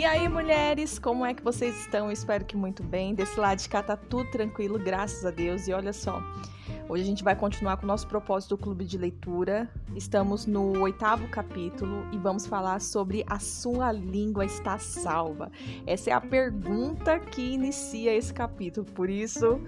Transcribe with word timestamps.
E 0.00 0.04
aí, 0.06 0.26
mulheres, 0.30 0.98
como 0.98 1.26
é 1.26 1.34
que 1.34 1.44
vocês 1.44 1.78
estão? 1.78 2.10
espero 2.10 2.42
que 2.42 2.56
muito 2.56 2.82
bem. 2.82 3.14
Desse 3.14 3.38
lado 3.38 3.58
de 3.58 3.68
cá 3.68 3.82
tá 3.82 3.98
tudo 3.98 4.30
tranquilo, 4.30 4.78
graças 4.78 5.26
a 5.26 5.30
Deus. 5.30 5.68
E 5.68 5.74
olha 5.74 5.92
só, 5.92 6.22
hoje 6.88 7.02
a 7.02 7.06
gente 7.06 7.22
vai 7.22 7.36
continuar 7.36 7.76
com 7.76 7.84
o 7.84 7.86
nosso 7.86 8.06
propósito 8.06 8.56
do 8.56 8.62
clube 8.62 8.86
de 8.86 8.96
leitura. 8.96 9.68
Estamos 9.94 10.46
no 10.46 10.80
oitavo 10.80 11.28
capítulo 11.28 12.06
e 12.12 12.16
vamos 12.16 12.46
falar 12.46 12.80
sobre 12.80 13.22
a 13.26 13.38
sua 13.38 13.92
língua 13.92 14.46
está 14.46 14.78
salva. 14.78 15.52
Essa 15.86 16.08
é 16.08 16.12
a 16.14 16.20
pergunta 16.22 17.20
que 17.20 17.52
inicia 17.52 18.16
esse 18.16 18.32
capítulo, 18.32 18.86
por 18.86 19.10
isso 19.10 19.60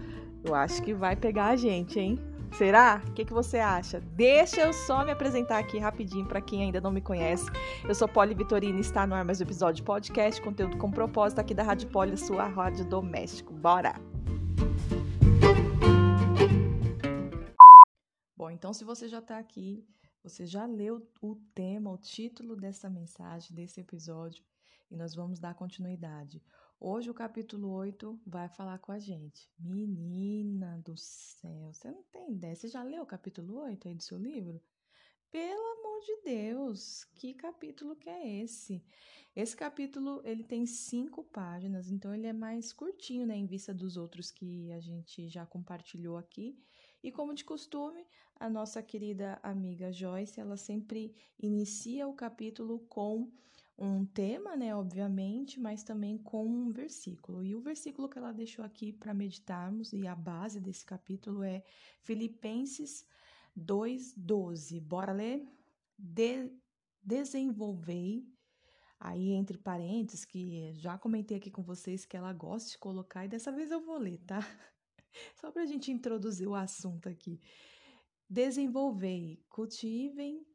eu 0.43 0.55
acho 0.55 0.83
que 0.83 0.95
vai 0.95 1.15
pegar 1.15 1.49
a 1.49 1.57
gente, 1.57 2.01
hein? 2.01 2.19
Será? 2.53 3.03
O 3.09 3.13
que, 3.13 3.25
que 3.25 3.33
você 3.33 3.59
acha? 3.59 3.99
Deixa 4.01 4.61
eu 4.61 4.75
só 4.75 5.03
me 5.07 5.11
apresentar 5.11 5.59
aqui 5.59 5.79
rapidinho 5.79 6.29
para 6.29 6.41
quem 6.41 6.63
ainda 6.63 6.83
não 6.83 6.93
me 6.93 7.01
conhece. 7.01 7.47
Eu 7.89 7.95
sou 7.95 8.07
Poli 8.07 8.35
Vitorina 8.35 8.77
e 8.77 8.83
está 8.83 9.07
no 9.07 9.15
ar 9.15 9.25
mais 9.25 9.41
um 9.41 9.45
episódio 9.45 9.83
podcast, 9.83 10.41
conteúdo 10.43 10.77
com 10.77 10.91
propósito 10.91 11.39
aqui 11.39 11.55
da 11.55 11.63
Rádio 11.63 11.89
Poli, 11.89 12.15
sua 12.15 12.47
rádio 12.47 12.85
doméstico. 12.85 13.55
Bora! 13.55 13.95
Bom, 18.37 18.51
então 18.51 18.75
se 18.75 18.85
você 18.85 19.09
já 19.09 19.21
está 19.21 19.39
aqui, 19.39 19.83
você 20.23 20.45
já 20.45 20.67
leu 20.67 21.09
o 21.23 21.37
tema, 21.55 21.91
o 21.91 21.97
título 21.97 22.55
dessa 22.55 22.91
mensagem, 22.91 23.57
desse 23.57 23.81
episódio, 23.81 24.45
e 24.91 24.97
nós 24.97 25.15
vamos 25.15 25.41
dar 25.41 25.55
continuidade. 25.55 26.43
Hoje 26.85 27.09
o 27.09 27.15
capítulo 27.15 27.71
8 27.71 28.21
vai 28.27 28.49
falar 28.49 28.77
com 28.81 28.91
a 28.91 28.99
gente. 28.99 29.49
Menina 29.57 30.83
do 30.85 30.97
céu, 30.97 31.73
você 31.73 31.89
não 31.89 32.03
tem 32.11 32.33
ideia. 32.33 32.57
Você 32.57 32.67
já 32.67 32.83
leu 32.83 33.05
o 33.05 33.07
capítulo 33.07 33.61
8 33.61 33.87
aí 33.87 33.95
do 33.95 34.03
seu 34.03 34.19
livro? 34.19 34.61
Pelo 35.31 35.65
amor 35.79 36.01
de 36.01 36.23
Deus, 36.25 37.05
que 37.15 37.35
capítulo 37.35 37.95
que 37.95 38.11
é 38.11 38.43
esse? 38.43 38.83
Esse 39.37 39.57
capítulo 39.57 40.23
ele 40.25 40.43
tem 40.43 40.67
cinco 40.67 41.23
páginas, 41.23 41.89
então 41.89 42.13
ele 42.13 42.27
é 42.27 42.33
mais 42.33 42.73
curtinho, 42.73 43.29
né, 43.29 43.37
em 43.37 43.47
vista 43.47 43.73
dos 43.73 43.97
outros 43.97 44.33
que 44.33 44.73
a 44.73 44.81
gente 44.81 45.29
já 45.29 45.47
compartilhou 45.47 46.17
aqui. 46.17 46.59
E 47.01 47.13
como 47.13 47.33
de 47.33 47.45
costume, 47.45 48.05
a 48.35 48.51
nossa 48.51 48.83
querida 48.83 49.39
amiga 49.41 49.93
Joyce, 49.93 50.41
ela 50.41 50.57
sempre 50.57 51.15
inicia 51.39 52.09
o 52.09 52.13
capítulo 52.13 52.81
com 52.89 53.31
um 53.85 54.07
tema, 54.07 54.57
né, 54.57 54.75
obviamente, 54.75 55.59
mas 55.59 55.83
também 55.83 56.17
com 56.17 56.47
um 56.47 56.71
versículo. 56.71 57.43
E 57.43 57.55
o 57.55 57.61
versículo 57.61 58.09
que 58.09 58.17
ela 58.17 58.33
deixou 58.33 58.65
aqui 58.65 58.93
para 58.93 59.13
meditarmos 59.13 59.93
e 59.93 60.07
a 60.07 60.15
base 60.15 60.61
desse 60.61 60.87
capítulo 60.87 61.43
é 61.43 61.65
Filipenses 62.01 63.05
2:12. 63.57 64.81
Bora 64.81 65.13
ler? 65.13 65.45
De 65.99 66.51
desenvolvei 67.03 68.25
aí 69.01 69.31
entre 69.33 69.59
parênteses 69.59 70.25
que 70.25 70.73
já 70.75 70.97
comentei 70.97 71.37
aqui 71.37 71.51
com 71.51 71.63
vocês 71.65 72.07
que 72.07 72.17
ela 72.17 72.33
gosta 72.33 72.71
de 72.71 72.79
colocar 72.79 73.25
e 73.25 73.29
dessa 73.29 73.51
vez 73.51 73.73
eu 73.73 73.81
vou 73.81 73.99
ler, 73.99 74.19
tá? 74.19 74.39
Só 75.35 75.51
para 75.51 75.63
a 75.63 75.67
gente 75.67 75.91
introduzir 75.91 76.47
o 76.47 76.55
assunto 76.55 77.09
aqui. 77.09 77.41
Desenvolvei, 78.31 79.45
cultivem. 79.49 80.47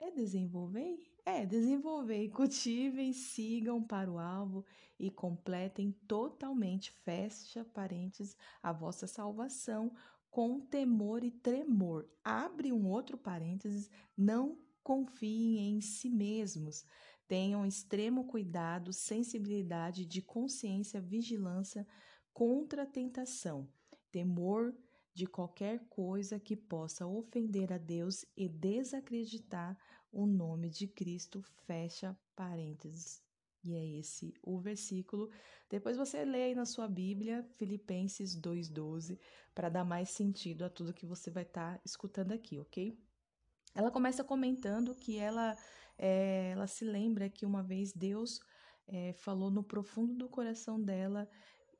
É 0.00 0.10
desenvolvei? 0.10 1.09
É, 1.24 1.44
desenvolver, 1.44 2.28
cultivem, 2.30 3.12
sigam 3.12 3.82
para 3.82 4.10
o 4.10 4.18
alvo 4.18 4.64
e 4.98 5.10
completem 5.10 5.92
totalmente, 6.06 6.90
fecha 6.90 7.64
parênteses, 7.64 8.36
a 8.62 8.72
vossa 8.72 9.06
salvação 9.06 9.92
com 10.30 10.60
temor 10.60 11.24
e 11.24 11.30
tremor. 11.30 12.08
Abre 12.24 12.72
um 12.72 12.88
outro 12.88 13.18
parênteses, 13.18 13.90
não 14.16 14.58
confiem 14.82 15.76
em 15.76 15.80
si 15.80 16.08
mesmos. 16.08 16.84
Tenham 17.26 17.66
extremo 17.66 18.24
cuidado, 18.24 18.92
sensibilidade 18.92 20.04
de 20.06 20.22
consciência, 20.22 21.00
vigilância 21.00 21.86
contra 22.32 22.82
a 22.82 22.86
tentação, 22.86 23.68
temor 24.10 24.74
de 25.12 25.26
qualquer 25.26 25.80
coisa 25.88 26.38
que 26.38 26.56
possa 26.56 27.06
ofender 27.06 27.72
a 27.72 27.78
Deus 27.78 28.24
e 28.36 28.48
desacreditar 28.48 29.76
o 30.12 30.26
nome 30.26 30.70
de 30.70 30.86
Cristo, 30.86 31.42
fecha 31.66 32.16
parênteses. 32.34 33.22
E 33.62 33.74
é 33.74 33.98
esse 33.98 34.34
o 34.42 34.58
versículo. 34.58 35.30
Depois 35.68 35.96
você 35.96 36.24
lê 36.24 36.44
aí 36.44 36.54
na 36.54 36.64
sua 36.64 36.88
Bíblia, 36.88 37.46
Filipenses 37.56 38.34
2,12, 38.40 39.18
para 39.54 39.68
dar 39.68 39.84
mais 39.84 40.10
sentido 40.10 40.64
a 40.64 40.70
tudo 40.70 40.94
que 40.94 41.06
você 41.06 41.30
vai 41.30 41.42
estar 41.42 41.76
tá 41.76 41.80
escutando 41.84 42.32
aqui, 42.32 42.58
ok? 42.58 42.98
Ela 43.74 43.90
começa 43.90 44.24
comentando 44.24 44.94
que 44.94 45.18
ela, 45.18 45.56
é, 45.98 46.50
ela 46.52 46.66
se 46.66 46.84
lembra 46.84 47.28
que 47.28 47.44
uma 47.44 47.62
vez 47.62 47.92
Deus 47.92 48.40
é, 48.86 49.12
falou 49.12 49.50
no 49.50 49.62
profundo 49.62 50.14
do 50.14 50.28
coração 50.28 50.80
dela: 50.80 51.28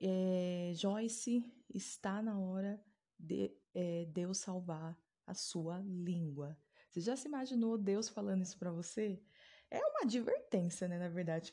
é, 0.01 0.73
Joyce, 0.75 1.45
está 1.75 2.23
na 2.23 2.39
hora 2.39 2.81
de 3.19 3.53
é, 3.75 4.05
Deus 4.07 4.39
salvar 4.39 4.97
a 5.27 5.35
sua 5.35 5.81
língua. 5.81 6.57
Você 6.91 7.01
já 7.01 7.17
se 7.17 7.29
imaginou 7.29 7.79
Deus 7.79 8.09
falando 8.09 8.43
isso 8.43 8.59
para 8.59 8.73
você? 8.73 9.23
É 9.71 9.79
uma 9.79 10.01
advertência, 10.03 10.89
né, 10.89 10.99
na 10.99 11.09
verdade. 11.09 11.53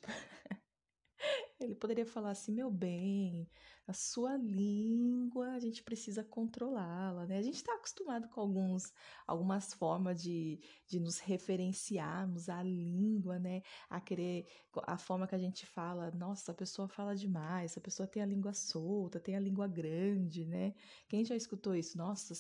Ele 1.59 1.73
poderia 1.73 2.05
falar 2.05 2.31
assim: 2.31 2.51
meu 2.51 2.69
bem, 2.69 3.49
a 3.87 3.93
sua 3.93 4.37
língua, 4.37 5.53
a 5.53 5.59
gente 5.59 5.81
precisa 5.81 6.23
controlá-la, 6.23 7.25
né? 7.25 7.37
A 7.37 7.41
gente 7.41 7.55
está 7.55 7.73
acostumado 7.73 8.27
com 8.29 8.41
alguns, 8.41 8.93
algumas 9.25 9.73
formas 9.73 10.21
de, 10.21 10.59
de 10.87 10.99
nos 10.99 11.19
referenciarmos 11.19 12.47
à 12.47 12.61
língua, 12.61 13.39
né? 13.39 13.63
A 13.89 13.99
querer, 13.99 14.45
a 14.83 14.97
forma 14.97 15.27
que 15.27 15.33
a 15.33 15.39
gente 15.39 15.65
fala, 15.65 16.11
nossa, 16.11 16.51
a 16.51 16.55
pessoa 16.55 16.87
fala 16.87 17.15
demais, 17.15 17.75
a 17.77 17.81
pessoa 17.81 18.07
tem 18.07 18.21
a 18.21 18.25
língua 18.25 18.53
solta, 18.53 19.19
tem 19.19 19.35
a 19.35 19.39
língua 19.39 19.67
grande, 19.67 20.45
né? 20.45 20.75
Quem 21.07 21.25
já 21.25 21.35
escutou 21.35 21.75
isso? 21.75 21.97
Nossa, 21.97 22.33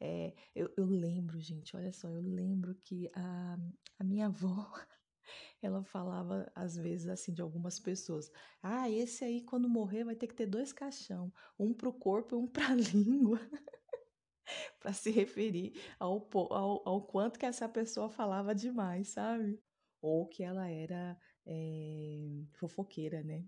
é, 0.00 0.34
eu, 0.54 0.72
eu 0.76 0.86
lembro, 0.86 1.40
gente, 1.40 1.76
olha 1.76 1.92
só, 1.92 2.08
eu 2.08 2.22
lembro 2.22 2.74
que 2.76 3.08
a, 3.14 3.58
a 3.98 4.04
minha 4.04 4.26
avó 4.26 4.72
ela 5.66 5.82
falava 5.84 6.50
às 6.54 6.76
vezes 6.76 7.08
assim 7.08 7.32
de 7.32 7.42
algumas 7.42 7.78
pessoas: 7.80 8.30
"Ah, 8.62 8.90
esse 8.90 9.24
aí 9.24 9.42
quando 9.42 9.68
morrer 9.68 10.04
vai 10.04 10.16
ter 10.16 10.26
que 10.26 10.34
ter 10.34 10.46
dois 10.46 10.72
caixão, 10.72 11.32
um 11.58 11.72
para 11.74 11.88
o 11.88 11.92
corpo 11.92 12.34
e 12.36 12.38
um 12.38 12.46
para 12.46 12.68
a 12.68 12.74
língua". 12.94 13.40
para 14.80 14.92
se 14.92 15.10
referir 15.10 15.72
ao, 15.98 16.28
ao, 16.50 16.88
ao 16.88 17.02
quanto 17.02 17.38
que 17.38 17.46
essa 17.46 17.68
pessoa 17.68 18.08
falava 18.10 18.54
demais, 18.54 19.08
sabe? 19.08 19.60
Ou 20.00 20.26
que 20.26 20.42
ela 20.42 20.68
era 20.68 21.18
é, 21.46 22.42
fofoqueira, 22.52 23.22
né? 23.22 23.44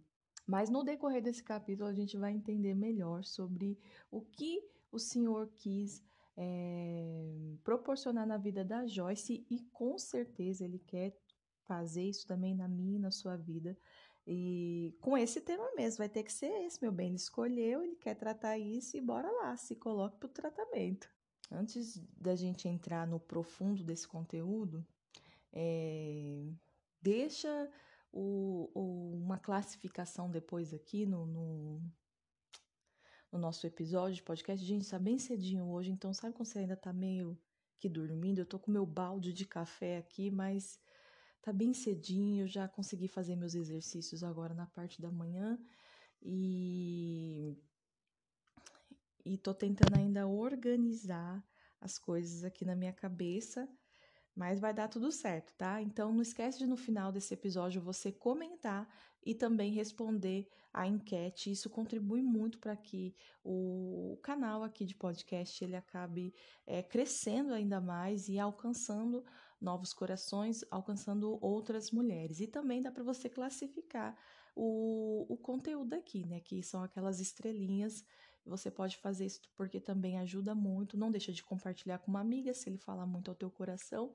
Mas 0.46 0.70
no 0.70 0.84
decorrer 0.84 1.22
desse 1.22 1.42
capítulo 1.42 1.88
a 1.88 1.92
gente 1.94 2.16
vai 2.16 2.32
entender 2.32 2.74
melhor 2.74 3.24
sobre 3.24 3.78
o 4.10 4.22
que 4.22 4.62
o 4.92 4.98
Senhor 4.98 5.48
quis 5.56 6.02
é, 6.36 7.56
proporcionar 7.64 8.26
na 8.26 8.36
vida 8.36 8.64
da 8.64 8.86
Joyce 8.86 9.44
e 9.50 9.60
com 9.72 9.98
certeza 9.98 10.64
ele 10.64 10.78
quer 10.78 11.18
fazer 11.66 12.02
isso 12.02 12.26
também 12.26 12.54
na 12.54 12.68
minha, 12.68 12.98
na 12.98 13.10
sua 13.10 13.36
vida. 13.36 13.76
E 14.26 14.92
com 15.00 15.16
esse 15.16 15.40
tema 15.40 15.72
mesmo, 15.76 15.98
vai 15.98 16.08
ter 16.08 16.24
que 16.24 16.32
ser 16.32 16.50
esse, 16.64 16.82
meu 16.82 16.90
bem. 16.90 17.08
Ele 17.08 17.16
escolheu, 17.16 17.82
ele 17.82 17.96
quer 17.96 18.14
tratar 18.14 18.58
isso 18.58 18.96
e 18.96 19.00
bora 19.00 19.30
lá, 19.30 19.56
se 19.56 19.76
coloque 19.76 20.18
para 20.18 20.26
o 20.26 20.32
tratamento. 20.32 21.08
Antes 21.50 21.98
da 22.16 22.34
gente 22.34 22.66
entrar 22.66 23.06
no 23.06 23.20
profundo 23.20 23.84
desse 23.84 24.08
conteúdo, 24.08 24.84
é, 25.52 26.44
deixa 27.00 27.70
o, 28.12 28.68
o, 28.74 29.16
uma 29.22 29.38
classificação 29.38 30.28
depois 30.28 30.74
aqui 30.74 31.06
no, 31.06 31.24
no, 31.24 31.82
no, 33.30 33.38
nosso 33.38 33.64
episódio 33.64 34.16
de 34.16 34.22
podcast. 34.24 34.64
Gente, 34.64 34.82
está 34.82 34.98
bem 34.98 35.18
cedinho 35.18 35.70
hoje, 35.70 35.92
então 35.92 36.12
sabe 36.12 36.34
quando 36.34 36.48
você 36.48 36.58
ainda 36.58 36.74
está 36.74 36.92
meio 36.92 37.38
que 37.78 37.88
dormindo? 37.88 38.40
Eu 38.40 38.46
tô 38.46 38.58
com 38.58 38.72
meu 38.72 38.84
balde 38.84 39.32
de 39.32 39.44
café 39.46 39.98
aqui, 39.98 40.32
mas 40.32 40.80
Tá 41.46 41.52
bem 41.52 41.72
cedinho, 41.72 42.48
já 42.48 42.66
consegui 42.66 43.06
fazer 43.06 43.36
meus 43.36 43.54
exercícios 43.54 44.24
agora 44.24 44.52
na 44.52 44.66
parte 44.66 45.00
da 45.00 45.12
manhã 45.12 45.56
e 46.20 47.56
e 49.24 49.38
tô 49.38 49.54
tentando 49.54 49.94
ainda 49.96 50.26
organizar 50.26 51.40
as 51.80 52.00
coisas 52.00 52.42
aqui 52.42 52.64
na 52.64 52.74
minha 52.74 52.92
cabeça, 52.92 53.68
mas 54.34 54.58
vai 54.58 54.74
dar 54.74 54.88
tudo 54.88 55.12
certo, 55.12 55.54
tá? 55.54 55.80
Então 55.80 56.12
não 56.12 56.20
esquece 56.20 56.58
de 56.58 56.66
no 56.66 56.76
final 56.76 57.12
desse 57.12 57.32
episódio 57.32 57.80
você 57.80 58.10
comentar 58.10 58.88
e 59.24 59.32
também 59.32 59.70
responder 59.70 60.48
a 60.72 60.84
enquete. 60.84 61.52
Isso 61.52 61.70
contribui 61.70 62.22
muito 62.22 62.58
para 62.58 62.74
que 62.74 63.14
o 63.44 64.18
canal 64.20 64.64
aqui 64.64 64.84
de 64.84 64.96
podcast 64.96 65.62
ele 65.62 65.76
acabe 65.76 66.34
é, 66.66 66.82
crescendo 66.82 67.54
ainda 67.54 67.80
mais 67.80 68.28
e 68.28 68.36
alcançando 68.36 69.24
novos 69.70 69.92
corações, 69.92 70.64
alcançando 70.70 71.38
outras 71.42 71.90
mulheres. 71.90 72.40
E 72.40 72.46
também 72.46 72.80
dá 72.80 72.90
para 72.90 73.02
você 73.02 73.28
classificar 73.28 74.16
o, 74.54 75.26
o 75.28 75.36
conteúdo 75.36 75.94
aqui, 75.94 76.24
né? 76.24 76.40
Que 76.40 76.62
são 76.62 76.82
aquelas 76.82 77.20
estrelinhas 77.20 78.04
Você 78.54 78.70
pode 78.70 78.96
fazer 78.98 79.26
isso 79.26 79.40
porque 79.56 79.80
também 79.80 80.18
ajuda 80.18 80.54
muito. 80.54 80.96
Não 80.96 81.10
deixa 81.10 81.32
de 81.32 81.42
compartilhar 81.42 81.98
com 81.98 82.10
uma 82.12 82.20
amiga 82.20 82.54
se 82.54 82.68
ele 82.68 82.78
falar 82.78 83.06
muito 83.06 83.28
ao 83.30 83.34
teu 83.34 83.50
coração. 83.50 84.12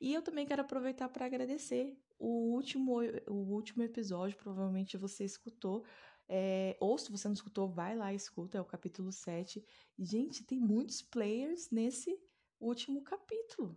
E 0.00 0.12
eu 0.14 0.22
também 0.22 0.46
quero 0.46 0.62
aproveitar 0.62 1.08
para 1.08 1.26
agradecer 1.26 1.98
o 2.18 2.52
último, 2.54 3.00
o 3.26 3.40
último 3.58 3.82
episódio, 3.82 4.36
provavelmente 4.36 4.98
você 4.98 5.24
escutou. 5.24 5.84
É, 6.28 6.76
ou 6.78 6.96
se 6.98 7.10
você 7.10 7.26
não 7.26 7.34
escutou, 7.34 7.66
vai 7.68 7.96
lá 7.96 8.12
e 8.12 8.16
escuta, 8.16 8.58
é 8.58 8.60
o 8.60 8.64
capítulo 8.74 9.10
7. 9.10 9.64
E, 9.98 10.04
gente, 10.04 10.44
tem 10.44 10.60
muitos 10.60 11.02
players 11.02 11.70
nesse 11.70 12.16
último 12.60 13.02
capítulo. 13.02 13.76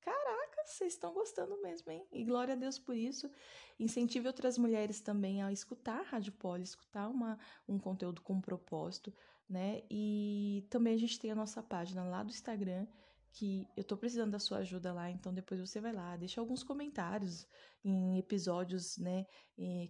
Caraca, 0.00 0.64
vocês 0.64 0.94
estão 0.94 1.12
gostando 1.12 1.60
mesmo, 1.60 1.90
hein? 1.90 2.06
E 2.10 2.24
glória 2.24 2.54
a 2.54 2.56
Deus 2.56 2.78
por 2.78 2.96
isso. 2.96 3.30
Incentive 3.78 4.26
outras 4.26 4.56
mulheres 4.56 5.00
também 5.00 5.42
a 5.42 5.52
escutar 5.52 6.00
a 6.00 6.02
Rádio 6.02 6.32
Poli, 6.32 6.62
escutar 6.62 7.08
uma, 7.08 7.38
um 7.68 7.78
conteúdo 7.78 8.22
com 8.22 8.40
propósito, 8.40 9.12
né? 9.48 9.82
E 9.90 10.66
também 10.70 10.94
a 10.94 10.98
gente 10.98 11.18
tem 11.18 11.30
a 11.30 11.34
nossa 11.34 11.62
página 11.62 12.04
lá 12.04 12.22
do 12.22 12.30
Instagram, 12.30 12.86
que 13.32 13.68
eu 13.76 13.84
tô 13.84 13.96
precisando 13.96 14.32
da 14.32 14.38
sua 14.38 14.58
ajuda 14.58 14.92
lá, 14.92 15.10
então 15.10 15.32
depois 15.32 15.60
você 15.60 15.80
vai 15.80 15.92
lá, 15.92 16.16
deixa 16.16 16.40
alguns 16.40 16.62
comentários 16.62 17.46
em 17.84 18.18
episódios, 18.18 18.98
né, 18.98 19.24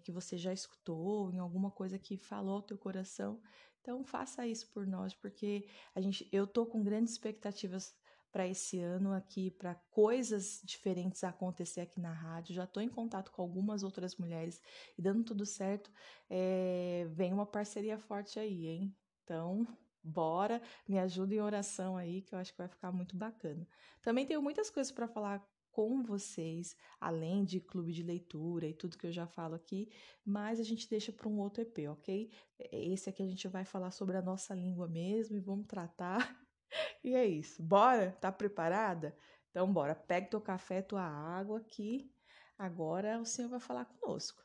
que 0.02 0.12
você 0.12 0.36
já 0.36 0.52
escutou, 0.52 1.30
em 1.32 1.38
alguma 1.38 1.70
coisa 1.70 1.98
que 1.98 2.16
falou 2.16 2.56
ao 2.56 2.62
teu 2.62 2.76
coração. 2.76 3.40
Então 3.80 4.04
faça 4.04 4.46
isso 4.46 4.68
por 4.70 4.86
nós, 4.86 5.14
porque 5.14 5.66
a 5.94 6.00
gente, 6.00 6.28
eu 6.30 6.46
tô 6.46 6.66
com 6.66 6.82
grandes 6.82 7.12
expectativas 7.12 7.94
para 8.32 8.46
esse 8.46 8.78
ano 8.78 9.12
aqui, 9.12 9.50
para 9.50 9.74
coisas 9.90 10.60
diferentes 10.64 11.24
acontecer 11.24 11.80
aqui 11.80 12.00
na 12.00 12.12
rádio. 12.12 12.54
Já 12.54 12.64
estou 12.64 12.82
em 12.82 12.88
contato 12.88 13.30
com 13.32 13.42
algumas 13.42 13.82
outras 13.82 14.16
mulheres 14.16 14.60
e 14.96 15.02
dando 15.02 15.24
tudo 15.24 15.44
certo, 15.44 15.90
é, 16.28 17.06
vem 17.10 17.32
uma 17.32 17.46
parceria 17.46 17.98
forte 17.98 18.38
aí, 18.38 18.66
hein? 18.66 18.96
Então, 19.24 19.66
bora, 20.02 20.62
me 20.88 20.98
ajuda 20.98 21.34
em 21.34 21.40
oração 21.40 21.96
aí, 21.96 22.22
que 22.22 22.34
eu 22.34 22.38
acho 22.38 22.52
que 22.52 22.58
vai 22.58 22.68
ficar 22.68 22.92
muito 22.92 23.16
bacana. 23.16 23.66
Também 24.02 24.26
tenho 24.26 24.42
muitas 24.42 24.70
coisas 24.70 24.92
para 24.92 25.08
falar 25.08 25.44
com 25.70 26.02
vocês, 26.02 26.76
além 27.00 27.44
de 27.44 27.60
clube 27.60 27.92
de 27.92 28.02
leitura 28.02 28.66
e 28.66 28.74
tudo 28.74 28.98
que 28.98 29.06
eu 29.06 29.12
já 29.12 29.26
falo 29.26 29.54
aqui, 29.54 29.88
mas 30.24 30.58
a 30.58 30.64
gente 30.64 30.88
deixa 30.88 31.12
para 31.12 31.28
um 31.28 31.38
outro 31.38 31.62
EP, 31.62 31.88
ok? 31.88 32.30
Esse 32.58 33.08
aqui 33.08 33.22
a 33.22 33.26
gente 33.26 33.46
vai 33.48 33.64
falar 33.64 33.90
sobre 33.92 34.16
a 34.16 34.22
nossa 34.22 34.54
língua 34.54 34.88
mesmo 34.88 35.36
e 35.36 35.40
vamos 35.40 35.66
tratar 35.66 36.36
e 37.04 37.14
é 37.14 37.26
isso. 37.26 37.62
Bora? 37.62 38.12
Tá 38.20 38.30
preparada? 38.32 39.16
Então, 39.50 39.72
bora. 39.72 39.94
Pega 39.94 40.28
teu 40.28 40.40
café, 40.40 40.82
tua 40.82 41.02
água 41.02 41.58
aqui. 41.58 42.12
Agora 42.58 43.18
o 43.18 43.24
Senhor 43.24 43.48
vai 43.48 43.60
falar 43.60 43.86
conosco. 43.86 44.44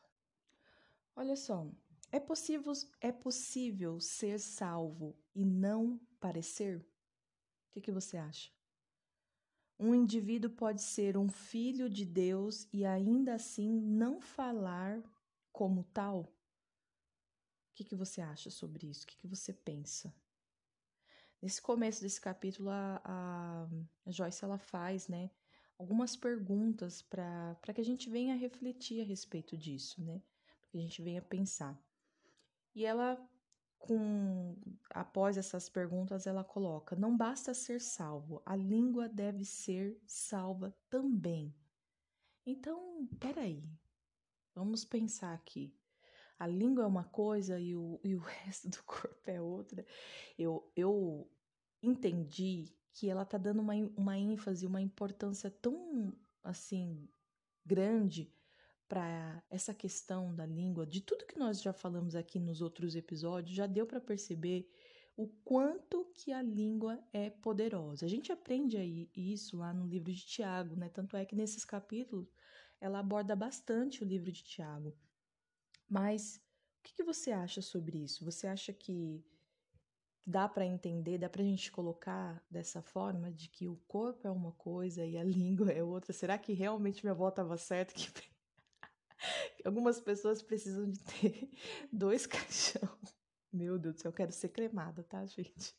Olha 1.14 1.36
só. 1.36 1.66
É 2.12 2.20
possível, 2.20 2.72
é 3.00 3.12
possível 3.12 4.00
ser 4.00 4.38
salvo 4.38 5.18
e 5.34 5.44
não 5.44 5.98
parecer? 6.20 6.78
O 6.78 7.72
que, 7.72 7.80
que 7.80 7.92
você 7.92 8.16
acha? 8.16 8.50
Um 9.78 9.94
indivíduo 9.94 10.50
pode 10.50 10.80
ser 10.80 11.16
um 11.16 11.28
filho 11.28 11.90
de 11.90 12.04
Deus 12.06 12.66
e 12.72 12.84
ainda 12.86 13.34
assim 13.34 13.70
não 13.70 14.20
falar 14.20 15.02
como 15.52 15.84
tal? 15.84 16.20
O 16.20 16.32
que, 17.74 17.84
que 17.84 17.94
você 17.94 18.22
acha 18.22 18.48
sobre 18.48 18.88
isso? 18.88 19.04
O 19.04 19.06
que, 19.06 19.18
que 19.18 19.26
você 19.26 19.52
pensa? 19.52 20.14
Nesse 21.40 21.60
começo 21.60 22.00
desse 22.00 22.20
capítulo, 22.20 22.70
a, 22.70 23.00
a, 23.04 23.68
Joyce 24.10 24.44
ela 24.44 24.58
faz, 24.58 25.06
né, 25.08 25.30
algumas 25.78 26.16
perguntas 26.16 27.02
para 27.02 27.56
que 27.74 27.80
a 27.80 27.84
gente 27.84 28.08
venha 28.08 28.34
refletir 28.34 29.02
a 29.02 29.04
respeito 29.04 29.56
disso, 29.56 30.02
né, 30.02 30.22
para 30.60 30.70
que 30.70 30.78
a 30.78 30.80
gente 30.80 31.02
venha 31.02 31.20
pensar. 31.22 31.78
E 32.74 32.84
ela, 32.84 33.18
com 33.78 34.56
após 34.90 35.36
essas 35.36 35.68
perguntas, 35.68 36.26
ela 36.26 36.42
coloca: 36.42 36.96
não 36.96 37.16
basta 37.16 37.52
ser 37.52 37.80
salvo, 37.80 38.42
a 38.44 38.56
língua 38.56 39.08
deve 39.08 39.44
ser 39.44 40.00
salva 40.06 40.74
também. 40.88 41.54
Então, 42.44 43.06
peraí, 43.18 43.62
vamos 44.54 44.84
pensar 44.84 45.34
aqui 45.34 45.74
a 46.38 46.46
língua 46.46 46.84
é 46.84 46.86
uma 46.86 47.04
coisa 47.04 47.58
e 47.58 47.74
o, 47.74 48.00
e 48.04 48.14
o 48.14 48.20
resto 48.44 48.68
do 48.68 48.82
corpo 48.84 49.30
é 49.30 49.40
outra. 49.40 49.84
Eu, 50.38 50.70
eu 50.76 51.30
entendi 51.82 52.74
que 52.92 53.08
ela 53.08 53.24
tá 53.24 53.38
dando 53.38 53.60
uma, 53.60 53.74
uma 53.96 54.18
ênfase, 54.18 54.66
uma 54.66 54.80
importância 54.80 55.50
tão 55.50 56.16
assim 56.42 57.08
grande 57.64 58.32
para 58.88 59.42
essa 59.50 59.74
questão 59.74 60.34
da 60.34 60.46
língua, 60.46 60.86
de 60.86 61.00
tudo 61.00 61.26
que 61.26 61.38
nós 61.38 61.60
já 61.60 61.72
falamos 61.72 62.14
aqui 62.14 62.38
nos 62.38 62.62
outros 62.62 62.94
episódios, 62.94 63.56
já 63.56 63.66
deu 63.66 63.84
para 63.84 64.00
perceber 64.00 64.70
o 65.16 65.26
quanto 65.26 66.04
que 66.14 66.32
a 66.32 66.42
língua 66.42 67.02
é 67.12 67.30
poderosa. 67.30 68.04
A 68.06 68.08
gente 68.08 68.30
aprende 68.30 68.76
aí 68.76 69.10
isso 69.16 69.56
lá 69.56 69.72
no 69.72 69.86
livro 69.86 70.12
de 70.12 70.24
Tiago, 70.24 70.76
né? 70.76 70.88
Tanto 70.88 71.16
é 71.16 71.24
que 71.24 71.34
nesses 71.34 71.64
capítulos 71.64 72.28
ela 72.80 72.98
aborda 72.98 73.34
bastante 73.34 74.04
o 74.04 74.06
livro 74.06 74.30
de 74.30 74.44
Tiago. 74.44 74.94
Mas 75.88 76.36
o 76.80 76.82
que, 76.82 76.94
que 76.94 77.02
você 77.04 77.30
acha 77.30 77.62
sobre 77.62 77.98
isso? 77.98 78.24
Você 78.24 78.46
acha 78.46 78.72
que 78.72 79.24
dá 80.26 80.48
para 80.48 80.66
entender, 80.66 81.18
dá 81.18 81.28
para 81.28 81.42
a 81.42 81.44
gente 81.44 81.70
colocar 81.70 82.44
dessa 82.50 82.82
forma 82.82 83.30
de 83.30 83.48
que 83.48 83.68
o 83.68 83.76
corpo 83.86 84.26
é 84.26 84.30
uma 84.30 84.52
coisa 84.52 85.04
e 85.06 85.16
a 85.16 85.22
língua 85.24 85.70
é 85.70 85.82
outra? 85.82 86.12
Será 86.12 86.36
que 86.36 86.52
realmente 86.52 87.04
minha 87.04 87.12
avó 87.12 87.28
estava 87.28 87.56
certa 87.56 87.94
que 87.94 88.10
algumas 89.64 90.00
pessoas 90.00 90.42
precisam 90.42 90.90
de 90.90 90.98
ter 90.98 91.50
dois 91.92 92.26
caixão? 92.26 92.98
Meu 93.52 93.78
Deus 93.78 93.94
do 93.94 94.00
céu, 94.00 94.10
eu 94.10 94.14
quero 94.14 94.32
ser 94.32 94.48
cremada, 94.48 95.02
tá, 95.04 95.24
gente? 95.24 95.74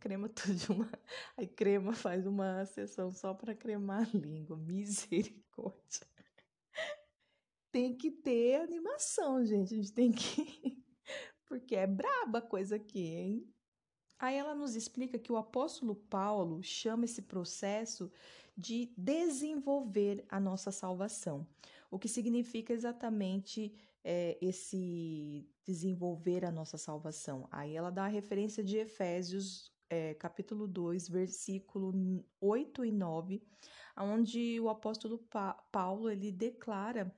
Crema 0.00 0.28
tudo 0.30 0.54
de 0.54 0.72
uma. 0.72 0.90
Aí 1.36 1.46
crema 1.46 1.92
faz 1.92 2.26
uma 2.26 2.64
sessão 2.64 3.12
só 3.12 3.34
para 3.34 3.54
cremar 3.54 4.08
a 4.08 4.16
língua. 4.16 4.56
Misericórdia 4.56 6.06
tem 7.72 7.96
que 7.96 8.10
ter 8.10 8.60
animação, 8.60 9.44
gente. 9.44 9.74
A 9.74 9.76
gente 9.76 9.92
tem 9.92 10.12
que. 10.12 10.82
Porque 11.46 11.74
é 11.74 11.86
braba 11.86 12.38
a 12.38 12.42
coisa 12.42 12.76
aqui, 12.76 13.06
hein? 13.06 13.54
Aí 14.18 14.36
ela 14.36 14.54
nos 14.54 14.76
explica 14.76 15.18
que 15.18 15.32
o 15.32 15.36
apóstolo 15.36 15.94
Paulo 15.94 16.62
chama 16.62 17.06
esse 17.06 17.22
processo 17.22 18.12
de 18.56 18.92
desenvolver 18.96 20.26
a 20.28 20.38
nossa 20.38 20.70
salvação, 20.70 21.46
o 21.90 21.98
que 21.98 22.06
significa 22.06 22.74
exatamente 22.74 23.74
é, 24.04 24.36
esse 24.40 25.48
desenvolver 25.64 26.44
a 26.44 26.50
nossa 26.50 26.76
salvação. 26.76 27.48
Aí 27.50 27.74
ela 27.74 27.90
dá 27.90 28.04
a 28.04 28.08
referência 28.08 28.62
de 28.62 28.76
Efésios, 28.76 29.72
é, 29.88 30.14
capítulo 30.14 30.68
2, 30.68 31.08
versículo 31.08 31.92
8 32.40 32.84
e 32.84 32.92
9, 32.92 33.42
onde 33.96 34.60
o 34.60 34.68
apóstolo 34.68 35.18
pa 35.18 35.54
Paulo 35.72 36.10
ele 36.10 36.30
declara 36.30 37.14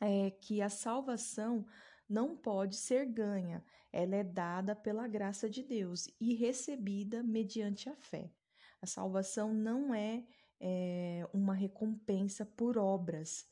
é 0.00 0.30
que 0.30 0.62
a 0.62 0.68
salvação 0.68 1.66
não 2.08 2.36
pode 2.36 2.76
ser 2.76 3.06
ganha, 3.06 3.62
ela 3.92 4.16
é 4.16 4.24
dada 4.24 4.74
pela 4.74 5.06
graça 5.06 5.48
de 5.48 5.62
Deus 5.62 6.08
e 6.20 6.34
recebida 6.34 7.22
mediante 7.22 7.88
a 7.88 7.96
fé. 7.96 8.32
A 8.80 8.86
salvação 8.86 9.52
não 9.52 9.94
é, 9.94 10.24
é 10.60 11.28
uma 11.32 11.54
recompensa 11.54 12.46
por 12.46 12.78
obras. 12.78 13.46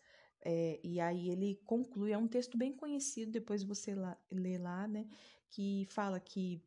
É, 0.44 0.80
e 0.82 1.00
aí 1.00 1.28
ele 1.28 1.60
conclui, 1.64 2.12
é 2.12 2.18
um 2.18 2.28
texto 2.28 2.56
bem 2.56 2.72
conhecido, 2.72 3.32
depois 3.32 3.62
você 3.62 3.94
lá, 3.94 4.16
lê 4.30 4.56
lá, 4.58 4.86
né? 4.86 5.08
Que 5.50 5.86
fala 5.90 6.20
que 6.20 6.62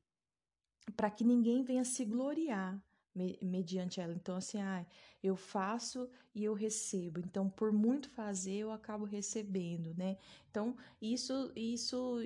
para 0.95 1.09
que 1.09 1.23
ninguém 1.23 1.63
venha 1.63 1.85
se 1.85 2.03
gloriar 2.03 2.83
mediante 3.15 3.99
ela. 3.99 4.13
Então, 4.13 4.35
assim, 4.35 4.59
ah, 4.61 4.85
eu 5.23 5.35
faço 5.35 6.09
e 6.33 6.43
eu 6.43 6.53
recebo. 6.53 7.19
Então, 7.19 7.49
por 7.49 7.71
muito 7.71 8.09
fazer, 8.09 8.57
eu 8.57 8.71
acabo 8.71 9.05
recebendo, 9.05 9.93
né? 9.95 10.17
Então, 10.49 10.75
isso, 11.01 11.51
isso 11.55 12.19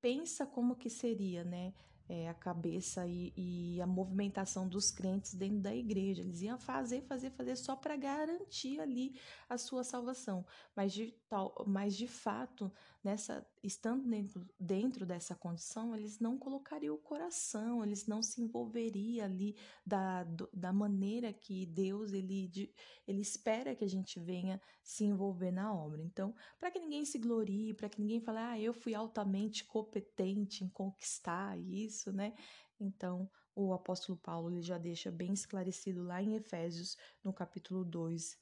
pensa 0.00 0.46
como 0.46 0.76
que 0.76 0.90
seria, 0.90 1.44
né? 1.44 1.72
é, 2.12 2.28
a 2.28 2.34
cabeça 2.34 3.06
e, 3.06 3.32
e, 3.34 3.80
a 3.80 3.86
movimentação 3.86 4.68
dos 4.68 4.90
crentes 4.90 5.32
dentro 5.32 5.60
da 5.60 5.74
igreja. 5.74 6.20
Eles 6.20 6.42
iam 6.42 6.58
fazer, 6.58 7.00
fazer, 7.02 7.30
fazer 7.30 7.56
só 7.56 7.74
para 7.74 7.96
garantir 7.96 8.78
ali 8.80 9.18
a 9.48 9.56
sua 9.56 9.82
salvação. 9.82 10.44
Mas 10.76 10.92
de, 10.92 11.14
tal, 11.26 11.64
mas 11.66 11.96
de 11.96 12.06
fato, 12.06 12.70
nessa, 13.02 13.44
estando 13.62 14.08
dentro, 14.08 14.46
dentro 14.58 15.04
dessa 15.04 15.34
condição, 15.34 15.94
eles 15.96 16.20
não 16.20 16.38
colocariam 16.38 16.94
o 16.94 16.98
coração, 16.98 17.82
eles 17.82 18.06
não 18.06 18.22
se 18.22 18.40
envolveriam 18.40 19.24
ali 19.24 19.56
da, 19.84 20.24
da 20.52 20.72
maneira 20.72 21.32
que 21.32 21.66
Deus 21.66 22.12
ele, 22.12 22.72
ele 23.06 23.20
espera 23.20 23.74
que 23.74 23.84
a 23.84 23.88
gente 23.88 24.20
venha 24.20 24.60
se 24.82 25.04
envolver 25.04 25.50
na 25.50 25.74
obra. 25.74 26.00
Então, 26.02 26.34
para 26.60 26.70
que 26.70 26.78
ninguém 26.78 27.04
se 27.04 27.18
glorie, 27.18 27.74
para 27.74 27.88
que 27.88 28.00
ninguém 28.00 28.20
fale, 28.20 28.38
ah, 28.38 28.60
eu 28.60 28.72
fui 28.72 28.94
altamente 28.94 29.64
competente 29.64 30.62
em 30.62 30.68
conquistar 30.68 31.58
isso 31.58 32.12
né? 32.12 32.34
Então, 32.78 33.30
o 33.54 33.72
apóstolo 33.72 34.18
Paulo 34.18 34.50
ele 34.50 34.62
já 34.62 34.78
deixa 34.78 35.10
bem 35.10 35.32
esclarecido 35.32 36.02
lá 36.02 36.22
em 36.22 36.34
Efésios, 36.34 36.96
no 37.22 37.32
capítulo 37.32 37.84
2, 37.84 38.36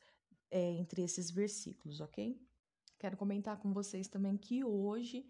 é, 0.50 0.72
entre 0.72 1.02
esses 1.02 1.30
versículos, 1.30 2.00
ok? 2.00 2.40
Quero 3.00 3.16
comentar 3.16 3.56
com 3.56 3.72
vocês 3.72 4.08
também 4.08 4.36
que 4.36 4.62
hoje 4.62 5.26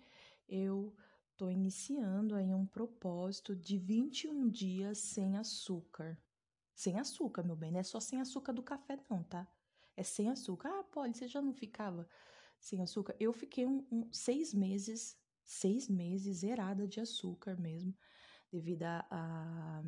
eu 0.48 0.92
tô 1.36 1.48
iniciando 1.48 2.34
aí 2.34 2.52
um 2.52 2.66
propósito 2.66 3.54
de 3.54 3.78
21 3.78 4.48
dias 4.50 4.98
sem 4.98 5.36
açúcar. 5.36 6.18
Sem 6.74 6.98
açúcar, 6.98 7.44
meu 7.44 7.54
bem, 7.54 7.70
não 7.70 7.78
é 7.78 7.84
só 7.84 8.00
sem 8.00 8.20
açúcar 8.20 8.52
do 8.52 8.60
café, 8.60 8.98
não, 9.08 9.22
tá? 9.22 9.46
É 9.96 10.02
sem 10.02 10.28
açúcar. 10.28 10.68
Ah, 10.68 10.82
Polly, 10.82 11.14
você 11.14 11.28
já 11.28 11.40
não 11.40 11.54
ficava 11.54 12.08
sem 12.58 12.82
açúcar? 12.82 13.14
Eu 13.20 13.32
fiquei 13.32 13.64
um, 13.64 13.86
um, 13.88 14.12
seis 14.12 14.52
meses, 14.52 15.16
seis 15.44 15.88
meses 15.88 16.38
zerada 16.38 16.88
de 16.88 16.98
açúcar 16.98 17.56
mesmo, 17.56 17.94
devido 18.50 18.82
à 18.82 19.06
a, 19.08 19.82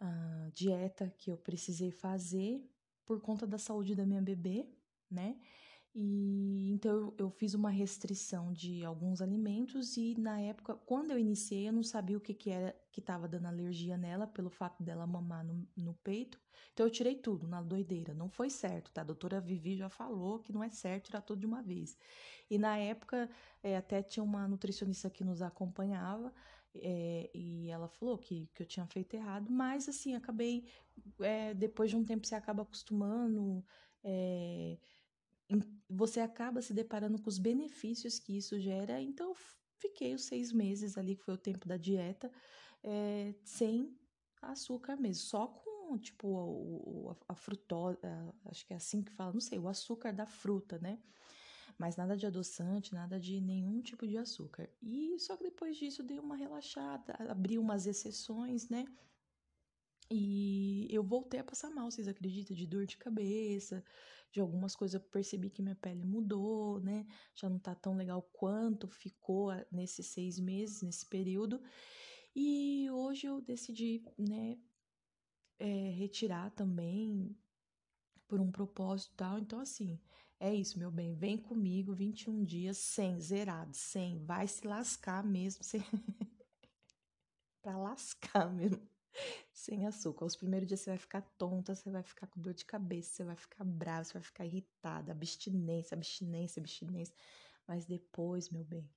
a, 0.00 0.50
dieta 0.54 1.14
que 1.18 1.30
eu 1.30 1.36
precisei 1.36 1.90
fazer 1.90 2.66
por 3.04 3.20
conta 3.20 3.46
da 3.46 3.58
saúde 3.58 3.94
da 3.94 4.06
minha 4.06 4.22
bebê, 4.22 4.66
né? 5.10 5.38
E 5.98 6.72
então 6.72 7.14
eu 7.16 7.30
fiz 7.30 7.54
uma 7.54 7.70
restrição 7.70 8.52
de 8.52 8.84
alguns 8.84 9.22
alimentos 9.22 9.96
e 9.96 10.14
na 10.18 10.38
época, 10.38 10.74
quando 10.74 11.10
eu 11.10 11.18
iniciei, 11.18 11.68
eu 11.68 11.72
não 11.72 11.82
sabia 11.82 12.18
o 12.18 12.20
que, 12.20 12.34
que 12.34 12.50
era 12.50 12.76
que 12.92 13.00
estava 13.00 13.26
dando 13.26 13.46
alergia 13.46 13.96
nela 13.96 14.26
pelo 14.26 14.50
fato 14.50 14.82
dela 14.82 15.06
mamar 15.06 15.42
no, 15.42 15.66
no 15.74 15.94
peito. 15.94 16.38
Então 16.74 16.84
eu 16.84 16.90
tirei 16.90 17.14
tudo 17.14 17.48
na 17.48 17.62
doideira. 17.62 18.12
Não 18.12 18.28
foi 18.28 18.50
certo, 18.50 18.92
tá? 18.92 19.00
A 19.00 19.04
doutora 19.04 19.40
Vivi 19.40 19.74
já 19.74 19.88
falou 19.88 20.38
que 20.40 20.52
não 20.52 20.62
é 20.62 20.68
certo 20.68 21.06
tirar 21.06 21.22
tudo 21.22 21.40
de 21.40 21.46
uma 21.46 21.62
vez. 21.62 21.96
E 22.50 22.58
na 22.58 22.76
época, 22.76 23.30
é, 23.62 23.78
até 23.78 24.02
tinha 24.02 24.22
uma 24.22 24.46
nutricionista 24.46 25.08
que 25.08 25.24
nos 25.24 25.40
acompanhava. 25.40 26.30
É, 26.74 27.30
e 27.34 27.70
ela 27.70 27.88
falou 27.88 28.18
que, 28.18 28.50
que 28.54 28.62
eu 28.62 28.66
tinha 28.66 28.86
feito 28.86 29.14
errado, 29.14 29.50
mas 29.50 29.88
assim, 29.88 30.14
acabei. 30.14 30.66
É, 31.20 31.54
depois 31.54 31.88
de 31.88 31.96
um 31.96 32.04
tempo 32.04 32.26
você 32.26 32.34
acaba 32.34 32.62
acostumando, 32.62 33.64
é, 34.04 34.78
você 35.88 36.20
acaba 36.20 36.60
se 36.60 36.72
deparando 36.72 37.20
com 37.20 37.28
os 37.28 37.38
benefícios 37.38 38.18
que 38.18 38.36
isso 38.36 38.58
gera. 38.58 39.00
Então, 39.00 39.34
fiquei 39.78 40.14
os 40.14 40.24
seis 40.24 40.52
meses 40.52 40.98
ali, 40.98 41.16
que 41.16 41.22
foi 41.22 41.34
o 41.34 41.38
tempo 41.38 41.66
da 41.66 41.76
dieta, 41.76 42.30
é, 42.82 43.34
sem 43.44 43.96
açúcar 44.42 44.96
mesmo, 44.96 45.22
só 45.22 45.46
com, 45.46 45.98
tipo, 45.98 47.16
a, 47.28 47.32
a 47.32 47.34
frutose, 47.34 47.98
acho 48.44 48.66
que 48.66 48.72
é 48.72 48.76
assim 48.76 49.02
que 49.02 49.12
fala, 49.12 49.32
não 49.32 49.40
sei, 49.40 49.58
o 49.58 49.68
açúcar 49.68 50.12
da 50.12 50.26
fruta, 50.26 50.78
né? 50.78 50.98
Mas 51.78 51.96
nada 51.96 52.16
de 52.16 52.26
adoçante, 52.26 52.94
nada 52.94 53.20
de 53.20 53.40
nenhum 53.40 53.82
tipo 53.82 54.06
de 54.06 54.16
açúcar. 54.16 54.68
E 54.80 55.18
só 55.18 55.36
que 55.36 55.44
depois 55.44 55.76
disso 55.76 56.02
dei 56.02 56.18
uma 56.18 56.36
relaxada, 56.36 57.14
abri 57.28 57.58
umas 57.58 57.86
exceções, 57.86 58.68
né? 58.68 58.86
E 60.10 60.86
eu 60.90 61.02
voltei 61.02 61.40
a 61.40 61.44
passar 61.44 61.70
mal, 61.70 61.90
vocês 61.90 62.06
acreditam? 62.06 62.56
De 62.56 62.66
dor 62.66 62.86
de 62.86 62.96
cabeça, 62.96 63.84
de 64.30 64.40
algumas 64.40 64.76
coisas 64.76 64.94
eu 64.94 65.00
percebi 65.00 65.50
que 65.50 65.62
minha 65.62 65.74
pele 65.74 66.04
mudou, 66.04 66.80
né? 66.80 67.06
Já 67.34 67.48
não 67.48 67.58
tá 67.58 67.74
tão 67.74 67.96
legal 67.96 68.22
quanto 68.32 68.86
ficou 68.86 69.50
nesses 69.70 70.06
seis 70.06 70.38
meses, 70.38 70.82
nesse 70.82 71.06
período. 71.06 71.60
E 72.34 72.88
hoje 72.90 73.26
eu 73.26 73.40
decidi, 73.40 74.04
né, 74.18 74.58
é, 75.58 75.90
retirar 75.90 76.50
também 76.50 77.36
por 78.28 78.40
um 78.40 78.50
propósito 78.52 79.12
e 79.12 79.16
tal. 79.16 79.38
Então, 79.38 79.58
assim, 79.58 79.98
é 80.38 80.54
isso, 80.54 80.78
meu 80.78 80.90
bem. 80.90 81.14
Vem 81.14 81.38
comigo 81.38 81.94
21 81.94 82.44
dias 82.44 82.78
sem, 82.78 83.20
zerado, 83.20 83.74
sem. 83.74 84.24
Vai 84.24 84.46
se 84.46 84.66
lascar 84.66 85.24
mesmo. 85.24 85.64
Sem... 85.64 85.82
pra 87.62 87.76
lascar 87.76 88.52
mesmo 88.52 88.95
sem 89.52 89.86
açúcar. 89.86 90.24
Os 90.24 90.36
primeiros 90.36 90.68
dias 90.68 90.80
você 90.80 90.90
vai 90.90 90.98
ficar 90.98 91.22
tonta, 91.38 91.74
você 91.74 91.90
vai 91.90 92.02
ficar 92.02 92.26
com 92.26 92.40
dor 92.40 92.54
de 92.54 92.64
cabeça, 92.64 93.10
você 93.10 93.24
vai 93.24 93.36
ficar 93.36 93.64
brava, 93.64 94.04
você 94.04 94.12
vai 94.14 94.22
ficar 94.22 94.44
irritada, 94.44 95.12
abstinência, 95.12 95.94
abstinência, 95.94 96.60
abstinência. 96.60 97.14
Mas 97.66 97.84
depois, 97.84 98.50
meu 98.50 98.64
bem, 98.64 98.88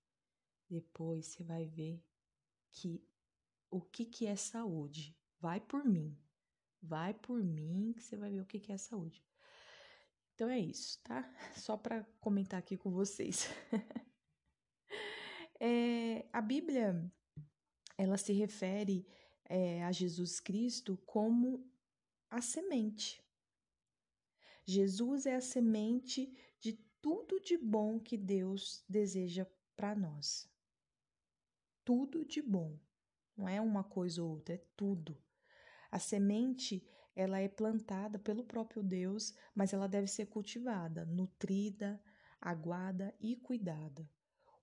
depois 0.70 1.28
você 1.28 1.44
vai 1.44 1.66
ver 1.66 2.04
que 2.72 3.04
o 3.72 3.82
que, 3.82 4.06
que 4.06 4.26
é 4.26 4.36
saúde. 4.36 5.16
Vai 5.40 5.60
por 5.60 5.86
mim. 5.86 6.18
Vai 6.82 7.14
por 7.14 7.44
mim 7.44 7.94
que 7.94 8.04
você 8.04 8.18
vai 8.18 8.32
ver 8.32 8.42
o 8.42 8.46
que, 8.46 8.60
que 8.60 8.72
é 8.72 8.78
saúde. 8.78 9.24
Então 10.34 10.50
é 10.50 10.60
isso, 10.60 11.00
tá? 11.04 11.30
Só 11.56 11.76
para 11.76 12.04
comentar 12.22 12.60
aqui 12.60 12.78
com 12.78 12.90
vocês. 12.92 13.50
é, 15.60 16.26
a 16.32 16.42
Bíblia, 16.42 17.12
ela 17.98 18.18
se 18.18 18.32
refere 18.32 19.06
é, 19.50 19.84
a 19.84 19.92
Jesus 19.92 20.40
Cristo 20.40 20.96
como 21.06 21.68
a 22.30 22.40
semente. 22.40 23.22
Jesus 24.64 25.26
é 25.26 25.36
a 25.36 25.42
semente 25.42 26.32
de 26.60 26.74
tudo 27.02 27.40
de 27.40 27.58
bom 27.58 28.00
que 28.00 28.16
Deus 28.16 28.86
deseja 28.88 29.48
para 29.76 29.96
nós. 29.96 30.48
Tudo 31.84 32.24
de 32.24 32.42
bom. 32.42 32.80
Não 33.36 33.50
é 33.50 33.60
uma 33.60 33.84
coisa 33.84 34.22
ou 34.22 34.30
outra, 34.32 34.56
é 34.56 34.64
tudo. 34.78 35.18
A 35.90 35.98
semente, 35.98 36.86
ela 37.16 37.40
é 37.40 37.48
plantada 37.48 38.20
pelo 38.20 38.44
próprio 38.44 38.84
Deus, 38.84 39.34
mas 39.56 39.74
ela 39.74 39.88
deve 39.88 40.08
ser 40.08 40.28
cultivada, 40.28 41.06
nutrida, 41.06 42.00
aguada 42.40 43.16
e 43.20 43.36
cuidada. 43.36 44.08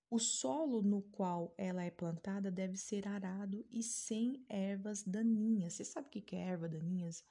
O 0.09 0.19
solo 0.19 0.83
no 0.83 1.03
qual 1.03 1.55
ela 1.59 1.83
é 1.83 1.91
plantada 1.91 2.51
deve 2.51 2.77
ser 2.77 3.09
arado 3.09 3.65
e 3.71 3.83
sem 3.83 4.45
ervas 4.49 5.03
daninhas. 5.03 5.75
Você 5.75 5.85
sabe 5.85 6.07
o 6.07 6.11
que 6.11 6.37
é 6.37 6.41
erva 6.41 6.69
daninhas? 6.69 7.25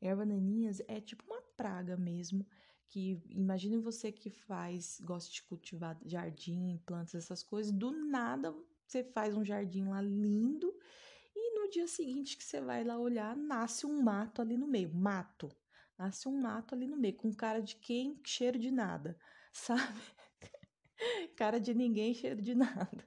Erva 0.00 0.24
daninhas 0.24 0.80
é 0.88 1.00
tipo 1.00 1.24
uma 1.26 1.42
praga 1.56 1.96
mesmo, 1.96 2.46
que 2.88 3.22
imagine 3.28 3.78
você 3.78 4.10
que 4.10 4.30
faz, 4.30 5.00
gosta 5.02 5.32
de 5.32 5.42
cultivar 5.42 5.98
jardim, 6.04 6.80
plantas, 6.86 7.24
essas 7.24 7.42
coisas, 7.42 7.72
do 7.72 7.90
nada 7.90 8.54
você 8.86 9.02
faz 9.02 9.36
um 9.36 9.44
jardim 9.44 9.84
lá 9.88 10.00
lindo 10.00 10.72
e 11.34 11.58
no 11.58 11.68
dia 11.70 11.86
seguinte 11.88 12.36
que 12.36 12.44
você 12.44 12.60
vai 12.60 12.84
lá 12.84 12.98
olhar, 12.98 13.36
nasce 13.36 13.86
um 13.86 14.00
mato 14.02 14.40
ali 14.40 14.56
no 14.56 14.66
meio, 14.66 14.92
mato. 14.94 15.50
Nasce 15.98 16.28
um 16.28 16.40
mato 16.40 16.74
ali 16.74 16.86
no 16.86 16.96
meio, 16.96 17.16
com 17.16 17.32
cara 17.32 17.60
de 17.60 17.76
quem? 17.76 18.20
Cheiro 18.24 18.58
de 18.58 18.70
nada, 18.70 19.18
sabe? 19.52 20.00
cara 21.36 21.58
de 21.58 21.74
ninguém, 21.74 22.14
cheiro 22.14 22.40
de 22.40 22.54
nada. 22.54 23.06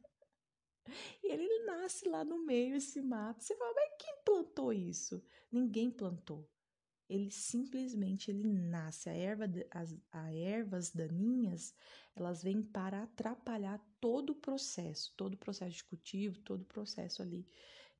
E 1.23 1.27
ele 1.27 1.65
nasce 1.65 2.07
lá 2.07 2.23
no 2.23 2.45
meio, 2.45 2.75
esse 2.75 3.01
mato. 3.01 3.43
Você 3.43 3.55
fala, 3.55 3.73
mas 3.73 3.95
quem 3.99 4.15
plantou 4.23 4.71
isso? 4.71 5.23
Ninguém 5.51 5.91
plantou. 5.91 6.49
Ele 7.09 7.31
simplesmente 7.31 8.31
ele 8.31 8.47
nasce. 8.47 9.09
A 9.09 9.13
erva, 9.13 9.45
as 9.71 9.95
a 10.11 10.33
ervas 10.33 10.91
daninhas, 10.91 11.73
elas 12.15 12.43
vêm 12.43 12.61
para 12.61 13.03
atrapalhar 13.03 13.79
todo 13.99 14.31
o 14.31 14.35
processo, 14.35 15.13
todo 15.15 15.33
o 15.33 15.37
processo 15.37 15.77
de 15.77 15.83
cultivo, 15.83 16.39
todo 16.39 16.61
o 16.61 16.65
processo 16.65 17.21
ali 17.21 17.47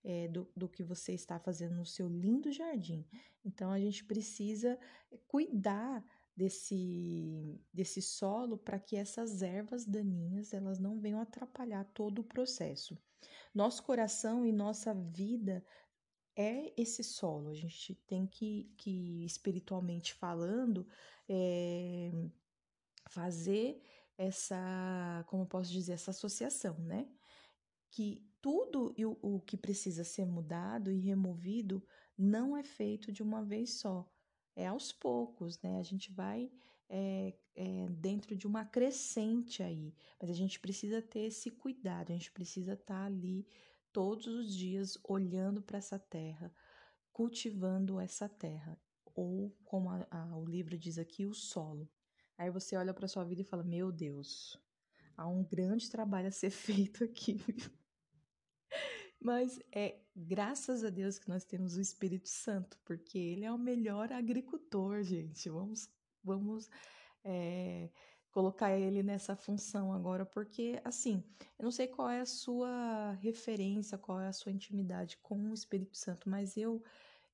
é, 0.04 0.28
do, 0.28 0.50
do 0.56 0.70
que 0.70 0.84
você 0.84 1.14
está 1.14 1.40
fazendo 1.40 1.76
no 1.76 1.86
seu 1.86 2.08
lindo 2.08 2.52
jardim. 2.52 3.06
Então 3.44 3.72
a 3.72 3.80
gente 3.80 4.04
precisa 4.04 4.78
cuidar 5.28 6.04
desse, 6.38 7.60
desse 7.74 8.00
solo 8.00 8.60
para 8.60 8.80
que 8.80 8.96
essas 8.96 9.42
ervas 9.42 9.84
daninhas 9.86 10.54
elas 10.54 10.78
não 10.78 11.00
venham 11.00 11.20
atrapalhar 11.20 11.84
todo 11.96 12.20
o 12.20 12.24
processo. 12.24 12.96
Nosso 13.54 13.82
coração 13.82 14.46
e 14.46 14.52
nossa 14.52 14.94
vida 14.94 15.66
é 16.36 16.72
esse 16.80 17.04
solo. 17.04 17.50
A 17.50 17.56
gente 17.56 17.96
tem 18.06 18.28
que, 18.28 18.72
que 18.78 19.26
espiritualmente 19.26 20.14
falando, 20.14 20.88
é, 21.28 22.12
fazer 23.10 23.82
essa, 24.16 25.26
como 25.28 25.42
eu 25.44 25.48
posso 25.48 25.72
dizer, 25.72 25.94
essa 25.94 26.12
associação, 26.12 26.78
né? 26.78 27.10
Que 27.90 28.24
tudo 28.40 28.94
o, 29.24 29.38
o 29.38 29.42
que 29.42 29.58
precisa 29.58 30.04
ser 30.04 30.26
mudado 30.26 30.92
e 30.92 31.00
removido 31.00 31.84
não 32.16 32.56
é 32.56 32.64
feito 32.64 33.12
de 33.12 33.24
uma 33.24 33.44
vez 33.44 33.80
só 33.80 34.08
é 34.58 34.66
aos 34.66 34.92
poucos, 34.92 35.62
né? 35.62 35.78
A 35.78 35.84
gente 35.84 36.12
vai 36.12 36.52
é, 36.90 37.34
é, 37.56 37.88
dentro 37.92 38.36
de 38.36 38.48
uma 38.48 38.66
crescente 38.66 39.62
aí, 39.62 39.94
mas 40.20 40.32
a 40.32 40.34
gente 40.34 40.60
precisa 40.60 41.00
ter 41.00 41.28
esse 41.28 41.52
cuidado, 41.52 42.10
a 42.10 42.14
gente 42.14 42.32
precisa 42.32 42.74
estar 42.74 42.96
tá 42.96 43.06
ali 43.06 43.48
todos 43.94 44.26
os 44.26 44.56
dias 44.56 44.98
olhando 45.04 45.62
para 45.62 45.78
essa 45.78 46.00
terra, 46.00 46.52
cultivando 47.14 48.00
essa 48.00 48.28
terra, 48.28 48.80
ou 49.14 49.56
como 49.64 49.92
a, 49.92 50.08
a, 50.10 50.38
o 50.38 50.46
livro 50.46 50.76
diz 50.76 50.98
aqui, 50.98 51.26
o 51.26 51.36
solo. 51.36 51.88
Aí 52.36 52.50
você 52.50 52.76
olha 52.76 52.94
para 52.94 53.08
sua 53.08 53.24
vida 53.24 53.42
e 53.42 53.46
fala: 53.46 53.64
Meu 53.64 53.92
Deus, 53.92 54.60
há 55.16 55.28
um 55.28 55.44
grande 55.44 55.90
trabalho 55.90 56.28
a 56.28 56.32
ser 56.32 56.50
feito 56.52 57.04
aqui. 57.04 57.40
Mas 59.20 59.60
é 59.72 60.00
graças 60.16 60.84
a 60.84 60.90
Deus 60.90 61.18
que 61.18 61.30
nós 61.30 61.44
temos 61.44 61.76
o 61.76 61.82
Espírito 61.82 62.30
Santo, 62.30 62.78
porque 62.86 63.18
ele 63.18 63.46
é 63.46 63.52
o 63.52 63.58
melhor 63.58 64.12
agricultor, 64.12 65.04
gente. 65.04 65.50
Vamos, 65.50 65.90
vamos 66.24 66.70
é, 67.24 67.90
colocar 68.32 68.78
ele 68.78 69.02
nessa 69.02 69.36
função 69.36 69.92
agora, 69.92 70.26
porque 70.26 70.80
assim, 70.84 71.24
eu 71.58 71.64
não 71.64 71.72
sei 71.72 71.88
qual 71.88 72.10
é 72.10 72.22
a 72.22 72.26
sua 72.26 73.14
referência, 73.22 73.98
qual 73.98 74.20
é 74.20 74.28
a 74.28 74.34
sua 74.34 74.52
intimidade 74.52 75.18
com 75.18 75.50
o 75.50 75.54
Espírito 75.54 75.98
Santo, 75.98 76.30
mas 76.30 76.56
eu 76.56 76.84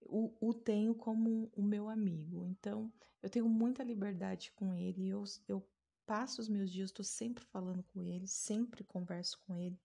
o, 0.06 0.34
o 0.40 0.54
tenho 0.54 0.94
como 0.96 1.52
o 1.56 1.62
meu 1.62 1.90
amigo. 1.90 2.46
Então, 2.46 2.92
eu 3.22 3.30
tenho 3.30 3.48
muita 3.48 3.84
liberdade 3.84 4.52
com 4.52 4.74
ele. 4.74 5.08
Eu, 5.08 5.24
eu 5.48 5.66
passo 6.06 6.42
os 6.42 6.50
meus 6.50 6.72
dias, 6.72 6.90
estou 6.90 7.06
sempre 7.06 7.44
falando 7.46 7.84
com 7.84 8.04
ele, 8.04 8.28
sempre 8.28 8.84
converso 8.84 9.40
com 9.46 9.56
ele. 9.56 9.80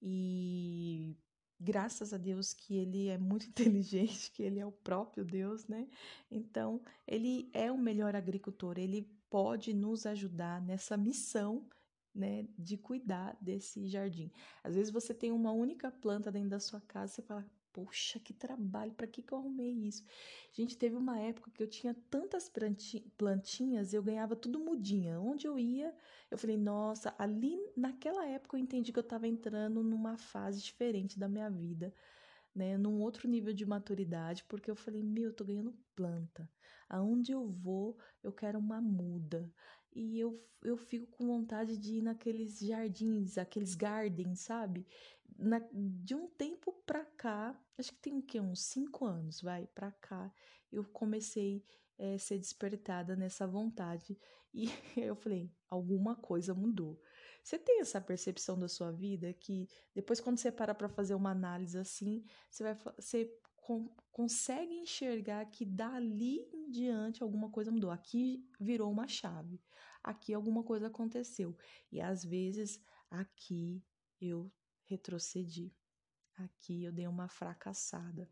E 0.00 1.16
graças 1.60 2.12
a 2.12 2.16
Deus 2.16 2.52
que 2.52 2.76
ele 2.76 3.08
é 3.08 3.18
muito 3.18 3.46
inteligente, 3.48 4.30
que 4.32 4.42
ele 4.42 4.58
é 4.60 4.66
o 4.66 4.72
próprio 4.72 5.24
Deus, 5.24 5.66
né? 5.66 5.88
Então, 6.30 6.80
ele 7.06 7.50
é 7.52 7.70
o 7.70 7.78
melhor 7.78 8.14
agricultor, 8.14 8.78
ele 8.78 9.08
pode 9.30 9.74
nos 9.74 10.06
ajudar 10.06 10.60
nessa 10.62 10.96
missão, 10.96 11.66
né, 12.14 12.46
de 12.58 12.76
cuidar 12.76 13.36
desse 13.40 13.86
jardim. 13.86 14.30
Às 14.64 14.74
vezes 14.74 14.92
você 14.92 15.14
tem 15.14 15.30
uma 15.30 15.52
única 15.52 15.90
planta 15.90 16.32
dentro 16.32 16.48
da 16.48 16.60
sua 16.60 16.80
casa, 16.80 17.12
você 17.12 17.22
fala: 17.22 17.46
Poxa, 17.72 18.18
que 18.18 18.32
trabalho, 18.34 18.92
para 18.94 19.06
que, 19.06 19.22
que 19.22 19.32
eu 19.32 19.38
arrumei 19.38 19.70
isso? 19.70 20.04
Gente, 20.52 20.76
teve 20.76 20.96
uma 20.96 21.18
época 21.20 21.50
que 21.50 21.62
eu 21.62 21.68
tinha 21.68 21.94
tantas 22.10 22.50
plantinhas, 23.16 23.92
eu 23.94 24.02
ganhava 24.02 24.34
tudo 24.34 24.58
mudinha. 24.58 25.20
Onde 25.20 25.46
eu 25.46 25.58
ia, 25.58 25.94
eu 26.30 26.36
falei, 26.38 26.56
nossa, 26.56 27.14
ali 27.18 27.56
naquela 27.76 28.26
época 28.26 28.56
eu 28.56 28.60
entendi 28.60 28.92
que 28.92 28.98
eu 28.98 29.02
estava 29.02 29.28
entrando 29.28 29.82
numa 29.82 30.16
fase 30.18 30.60
diferente 30.62 31.18
da 31.18 31.28
minha 31.28 31.48
vida, 31.50 31.94
né? 32.54 32.76
Num 32.78 33.00
outro 33.00 33.28
nível 33.28 33.52
de 33.54 33.64
maturidade, 33.66 34.44
porque 34.44 34.70
eu 34.70 34.76
falei, 34.76 35.02
meu, 35.02 35.24
eu 35.26 35.32
tô 35.34 35.44
ganhando 35.44 35.72
planta. 35.94 36.50
Aonde 36.88 37.32
eu 37.32 37.46
vou, 37.46 37.98
eu 38.22 38.32
quero 38.32 38.58
uma 38.58 38.80
muda. 38.80 39.52
E 39.92 40.18
eu, 40.18 40.42
eu 40.62 40.76
fico 40.76 41.06
com 41.06 41.26
vontade 41.26 41.76
de 41.76 41.96
ir 41.96 42.02
naqueles 42.02 42.58
jardins, 42.58 43.38
aqueles 43.38 43.74
gardens, 43.74 44.40
sabe? 44.40 44.86
Na, 45.38 45.60
de 45.72 46.14
um 46.14 46.26
tempo 46.28 46.72
pra 46.86 47.04
cá, 47.04 47.58
acho 47.76 47.92
que 47.92 48.00
tem 48.00 48.16
o 48.18 48.22
quê? 48.22 48.40
Uns 48.40 48.62
cinco 48.62 49.04
anos, 49.04 49.40
vai, 49.40 49.66
pra 49.68 49.92
cá, 49.92 50.32
eu 50.70 50.84
comecei 50.84 51.64
a 51.98 52.04
é, 52.04 52.18
ser 52.18 52.38
despertada 52.38 53.16
nessa 53.16 53.46
vontade. 53.46 54.18
E 54.52 54.66
eu 54.96 55.14
falei, 55.14 55.50
alguma 55.68 56.14
coisa 56.16 56.54
mudou. 56.54 57.00
Você 57.42 57.58
tem 57.58 57.80
essa 57.80 58.00
percepção 58.00 58.58
da 58.58 58.68
sua 58.68 58.90
vida 58.92 59.32
que 59.32 59.68
depois, 59.94 60.20
quando 60.20 60.38
você 60.38 60.52
para 60.52 60.74
para 60.74 60.88
fazer 60.88 61.14
uma 61.14 61.30
análise 61.30 61.78
assim, 61.78 62.24
você 62.50 62.62
vai 62.62 62.74
você 62.96 63.32
consegue 64.10 64.74
enxergar 64.74 65.44
que 65.46 65.64
dali 65.64 66.48
em 66.52 66.70
diante 66.70 67.22
alguma 67.22 67.50
coisa 67.50 67.70
mudou. 67.70 67.90
Aqui 67.90 68.44
virou 68.58 68.90
uma 68.90 69.06
chave. 69.06 69.60
Aqui 70.02 70.34
alguma 70.34 70.62
coisa 70.62 70.88
aconteceu. 70.88 71.56
E 71.90 72.00
às 72.00 72.24
vezes 72.24 72.80
aqui 73.10 73.82
eu 74.20 74.50
retrocedi. 74.84 75.72
Aqui 76.36 76.84
eu 76.84 76.92
dei 76.92 77.06
uma 77.06 77.28
fracassada. 77.28 78.28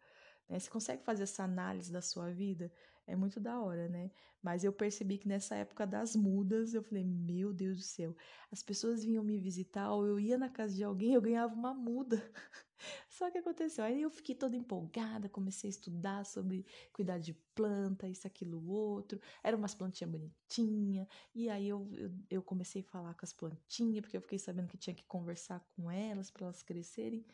Né? 0.49 0.59
Você 0.59 0.71
consegue 0.71 1.03
fazer 1.05 1.25
essa 1.25 1.45
análise 1.45 1.93
da 1.93 2.01
sua 2.01 2.31
vida? 2.31 2.73
É 3.09 3.15
muito 3.15 3.39
da 3.39 3.61
hora, 3.61 3.89
né? 3.89 4.11
Mas 4.43 4.65
eu 4.65 4.73
percebi 4.73 5.17
que 5.19 5.29
nessa 5.29 5.55
época 5.55 5.87
das 5.87 6.17
mudas, 6.17 6.75
eu 6.75 6.83
falei, 6.83 7.05
meu 7.05 7.53
Deus 7.53 7.77
do 7.79 7.83
céu, 7.85 8.17
as 8.51 8.63
pessoas 8.65 9.05
vinham 9.05 9.23
me 9.23 9.39
visitar, 9.39 9.93
ou 9.93 10.05
eu 10.07 10.19
ia 10.19 10.37
na 10.37 10.49
casa 10.51 10.75
de 10.75 10.83
alguém, 10.83 11.15
eu 11.15 11.21
ganhava 11.23 11.55
uma 11.55 11.73
muda. 11.73 12.17
Só 13.09 13.31
que 13.31 13.39
aconteceu, 13.39 13.85
aí 13.85 14.03
eu 14.03 14.11
fiquei 14.11 14.35
toda 14.35 14.57
empolgada, 14.57 15.29
comecei 15.29 15.69
a 15.69 15.71
estudar 15.71 16.27
sobre 16.27 16.67
cuidar 16.93 17.19
de 17.19 17.33
planta, 17.55 18.09
isso, 18.09 18.27
aquilo, 18.27 18.67
outro. 18.69 19.21
Eram 19.43 19.59
umas 19.59 19.75
plantinhas 19.75 20.11
bonitinhas, 20.11 21.07
e 21.35 21.49
aí 21.49 21.69
eu, 21.69 21.89
eu, 21.95 22.13
eu 22.29 22.43
comecei 22.43 22.83
a 22.83 22.85
falar 22.85 23.15
com 23.15 23.25
as 23.25 23.33
plantinhas, 23.33 24.01
porque 24.03 24.17
eu 24.17 24.21
fiquei 24.23 24.39
sabendo 24.39 24.69
que 24.69 24.77
tinha 24.79 24.95
que 24.95 25.05
conversar 25.07 25.61
com 25.77 25.91
elas 25.91 26.31
para 26.31 26.45
elas 26.47 26.63
crescerem. 26.63 27.25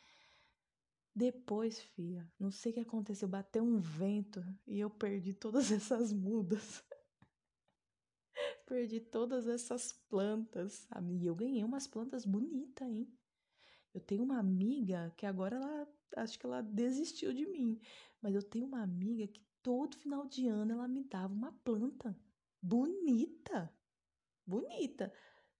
Depois, 1.14 1.78
filha, 1.78 2.26
não 2.38 2.50
sei 2.50 2.72
o 2.72 2.74
que 2.74 2.80
aconteceu, 2.80 3.28
bateu 3.28 3.62
um 3.62 3.78
vento 3.78 4.42
e 4.66 4.80
eu 4.80 4.88
perdi 4.88 5.34
todas 5.34 5.70
essas 5.72 6.12
mudas. 6.12 6.82
perdi 8.66 9.00
todas 9.00 9.46
essas 9.46 9.92
plantas, 10.08 10.86
sabe? 10.88 11.14
E 11.16 11.26
eu 11.26 11.34
ganhei 11.34 11.62
umas 11.62 11.86
plantas 11.86 12.24
bonitas, 12.24 12.88
hein? 12.88 13.12
Eu 13.92 14.00
tenho 14.00 14.22
uma 14.22 14.38
amiga 14.38 15.12
que 15.16 15.26
agora 15.26 15.56
ela 15.56 15.88
acho 16.16 16.38
que 16.38 16.46
ela 16.46 16.62
desistiu 16.62 17.32
de 17.32 17.46
mim, 17.46 17.78
mas 18.20 18.34
eu 18.34 18.42
tenho 18.42 18.66
uma 18.66 18.82
amiga 18.82 19.26
que 19.26 19.44
todo 19.62 19.96
final 19.96 20.26
de 20.26 20.48
ano 20.48 20.72
ela 20.72 20.88
me 20.88 21.04
dava 21.04 21.32
uma 21.32 21.52
planta 21.64 22.16
bonita. 22.60 23.72
Bonita. 24.46 25.12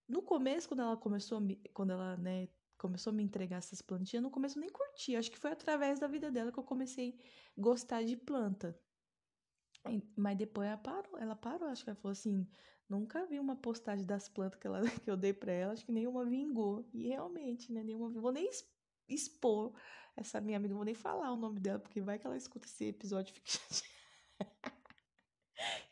No 0.09 0.23
começo, 0.23 0.69
quando 0.69 0.81
ela 0.81 0.97
começou, 0.97 1.41
quando 1.73 1.91
ela, 1.91 2.17
né, 2.17 2.49
começou 2.83 3.13
a 3.13 3.15
me 3.15 3.23
entregar 3.23 3.59
essas 3.59 3.81
plantinhas, 3.81 4.25
no 4.25 4.31
começo 4.31 4.59
nem 4.59 4.69
curti. 4.69 5.15
Acho 5.15 5.31
que 5.31 5.39
foi 5.39 5.53
através 5.53 6.01
da 6.01 6.09
vida 6.09 6.31
dela 6.33 6.51
que 6.51 6.59
eu 6.59 6.65
comecei 6.65 7.17
a 7.57 7.61
gostar 7.61 8.03
de 8.03 8.17
planta. 8.17 8.77
Mas 10.17 10.37
depois 10.37 10.67
ela 10.67 10.77
parou, 10.77 11.17
ela 11.17 11.37
parou, 11.37 11.69
acho 11.69 11.85
que 11.85 11.91
ela 11.91 11.97
falou 11.97 12.13
assim, 12.13 12.47
nunca 12.89 13.25
vi 13.27 13.39
uma 13.39 13.57
postagem 13.57 14.05
das 14.05 14.29
plantas 14.29 14.59
que, 14.59 14.67
ela, 14.67 14.81
que 15.05 15.11
eu 15.11 15.17
dei 15.17 15.33
para 15.33 15.53
ela, 15.53 15.73
acho 15.73 15.87
que 15.87 15.93
nenhuma 15.93 16.25
vingou. 16.25 16.85
E 16.93 17.07
realmente, 17.09 17.73
né, 17.73 17.85
nenhuma 17.85 18.09
vingou. 18.09 18.23
Vou 18.23 18.33
nem 18.33 18.51
expor 19.09 19.73
essa 20.17 20.41
minha 20.41 20.57
amiga, 20.57 20.75
vou 20.75 20.85
nem 20.85 20.95
falar 20.95 21.33
o 21.33 21.37
nome 21.37 21.61
dela, 21.61 21.79
porque 21.79 22.01
vai 22.01 22.19
que 22.19 22.27
ela 22.27 22.37
escuta 22.37 22.67
esse 22.67 22.87
episódio 22.87 23.31
e 23.31 23.35
fica 23.35 23.49
chateada, 23.49 23.93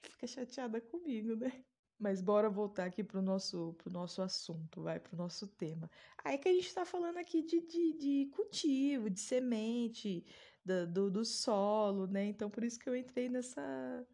fica 0.02 0.26
chateada 0.26 0.80
comigo, 0.80 1.36
né? 1.36 1.64
Mas 2.00 2.22
bora 2.22 2.48
voltar 2.48 2.86
aqui 2.86 3.04
pro 3.04 3.20
nosso, 3.20 3.74
pro 3.74 3.92
nosso 3.92 4.22
assunto, 4.22 4.82
vai, 4.82 4.98
pro 4.98 5.14
nosso 5.14 5.46
tema. 5.46 5.90
Aí 6.24 6.38
que 6.38 6.48
a 6.48 6.52
gente 6.52 6.72
tá 6.72 6.86
falando 6.86 7.18
aqui 7.18 7.42
de, 7.42 7.60
de, 7.60 7.92
de 7.92 8.30
cultivo, 8.32 9.10
de 9.10 9.20
semente, 9.20 10.24
do, 10.64 10.86
do, 10.86 11.10
do, 11.10 11.24
solo, 11.26 12.06
né? 12.06 12.24
Então, 12.24 12.48
por 12.48 12.64
isso 12.64 12.78
que 12.78 12.88
eu 12.88 12.96
entrei 12.96 13.28
nessa, 13.28 14.06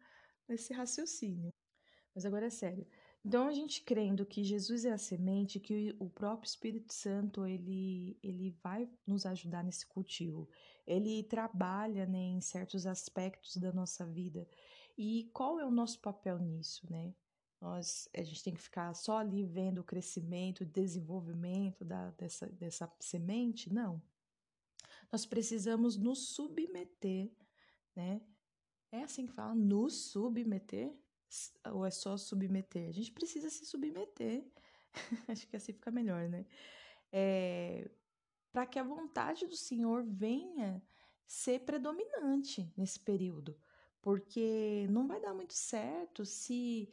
nesse 0.49 0.73
raciocínio. 0.73 1.49
Mas 2.13 2.25
agora 2.25 2.47
é 2.47 2.49
sério. 2.49 2.85
Então, 3.23 3.47
a 3.47 3.53
gente 3.53 3.81
crendo 3.83 4.25
que 4.25 4.43
Jesus 4.43 4.83
é 4.83 4.91
a 4.91 4.97
semente, 4.97 5.57
que 5.57 5.95
o 5.97 6.09
próprio 6.09 6.49
Espírito 6.49 6.93
Santo, 6.93 7.45
ele, 7.45 8.17
ele 8.21 8.51
vai 8.61 8.89
nos 9.05 9.25
ajudar 9.25 9.63
nesse 9.63 9.85
cultivo. 9.85 10.49
Ele 10.85 11.23
trabalha 11.23 12.05
né, 12.05 12.19
em 12.19 12.41
certos 12.41 12.85
aspectos 12.85 13.55
da 13.55 13.71
nossa 13.71 14.05
vida. 14.05 14.45
E 14.97 15.29
qual 15.33 15.57
é 15.57 15.65
o 15.65 15.71
nosso 15.71 16.01
papel 16.01 16.37
nisso, 16.37 16.85
né? 16.91 17.13
Nós, 17.59 18.07
a 18.15 18.21
gente 18.21 18.43
tem 18.43 18.53
que 18.53 18.61
ficar 18.61 18.93
só 18.93 19.17
ali 19.17 19.43
vendo 19.43 19.79
o 19.79 19.83
crescimento, 19.83 20.61
o 20.61 20.65
desenvolvimento 20.65 21.83
da, 21.83 22.11
dessa, 22.11 22.47
dessa 22.47 22.91
semente? 22.99 23.73
Não. 23.73 24.01
Nós 25.11 25.25
precisamos 25.25 25.97
nos 25.97 26.29
submeter, 26.29 27.31
né? 27.95 28.21
É 28.91 29.03
assim 29.03 29.25
que 29.25 29.33
fala, 29.33 29.55
nos 29.55 30.11
submeter? 30.11 30.93
Ou 31.71 31.85
é 31.85 31.91
só 31.91 32.15
submeter? 32.15 32.89
A 32.89 32.93
gente 32.93 33.11
precisa 33.11 33.49
se 33.49 33.65
submeter. 33.65 34.45
Acho 35.27 35.47
que 35.47 35.55
assim 35.55 35.73
fica 35.73 35.91
melhor, 35.91 36.29
né? 36.29 36.45
É, 37.11 37.89
Para 38.51 38.65
que 38.65 38.79
a 38.79 38.83
vontade 38.83 39.47
do 39.47 39.55
Senhor 39.55 40.03
venha 40.03 40.81
ser 41.25 41.61
predominante 41.61 42.71
nesse 42.77 42.99
período. 42.99 43.57
Porque 44.01 44.87
não 44.89 45.07
vai 45.07 45.19
dar 45.19 45.33
muito 45.33 45.53
certo 45.53 46.23
se 46.23 46.89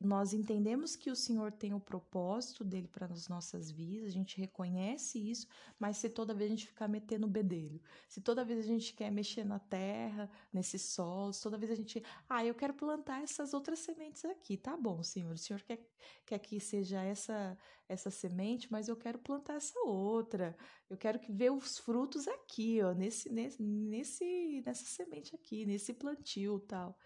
nós 0.00 0.32
entendemos 0.32 0.96
que 0.96 1.10
o 1.10 1.16
Senhor 1.16 1.52
tem 1.52 1.74
o 1.74 1.80
propósito 1.80 2.64
dele 2.64 2.88
para 2.88 3.06
as 3.06 3.28
nossas 3.28 3.70
vidas, 3.70 4.08
a 4.08 4.12
gente 4.12 4.38
reconhece 4.38 5.18
isso, 5.18 5.46
mas 5.78 5.98
se 5.98 6.08
toda 6.08 6.32
vez 6.32 6.50
a 6.50 6.54
gente 6.54 6.66
ficar 6.66 6.88
metendo 6.88 7.26
o 7.26 7.30
bedelho, 7.30 7.80
se 8.08 8.20
toda 8.20 8.44
vez 8.44 8.60
a 8.60 8.66
gente 8.66 8.94
quer 8.94 9.10
mexer 9.10 9.44
na 9.44 9.58
terra, 9.58 10.30
nesses 10.50 10.82
solos, 10.82 11.40
toda 11.40 11.58
vez 11.58 11.70
a 11.70 11.74
gente, 11.74 12.02
ah, 12.28 12.44
eu 12.44 12.54
quero 12.54 12.72
plantar 12.72 13.22
essas 13.22 13.52
outras 13.52 13.80
sementes 13.80 14.24
aqui, 14.24 14.56
tá 14.56 14.74
bom, 14.74 15.02
Senhor, 15.02 15.34
o 15.34 15.38
Senhor 15.38 15.60
quer, 15.60 15.86
quer 16.24 16.38
que 16.38 16.58
seja 16.58 17.02
essa 17.02 17.58
essa 17.90 18.08
semente, 18.08 18.70
mas 18.70 18.86
eu 18.86 18.96
quero 18.96 19.18
plantar 19.18 19.54
essa 19.54 19.78
outra, 19.80 20.56
eu 20.88 20.96
quero 20.96 21.18
que 21.18 21.32
ver 21.32 21.50
os 21.50 21.76
frutos 21.76 22.28
aqui, 22.28 22.80
ó, 22.82 22.92
nesse, 22.94 23.28
nesse, 23.28 23.60
nesse 23.60 24.62
nessa 24.64 24.84
semente 24.84 25.34
aqui, 25.34 25.66
nesse 25.66 25.92
plantio 25.92 26.60
tal. 26.60 26.96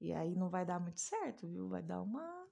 E 0.00 0.12
aí 0.12 0.34
não 0.34 0.48
vai 0.48 0.64
dar 0.64 0.80
muito 0.80 1.00
certo, 1.00 1.46
viu? 1.46 1.68
Vai 1.68 1.82
dar 1.82 2.00
uma, 2.02 2.48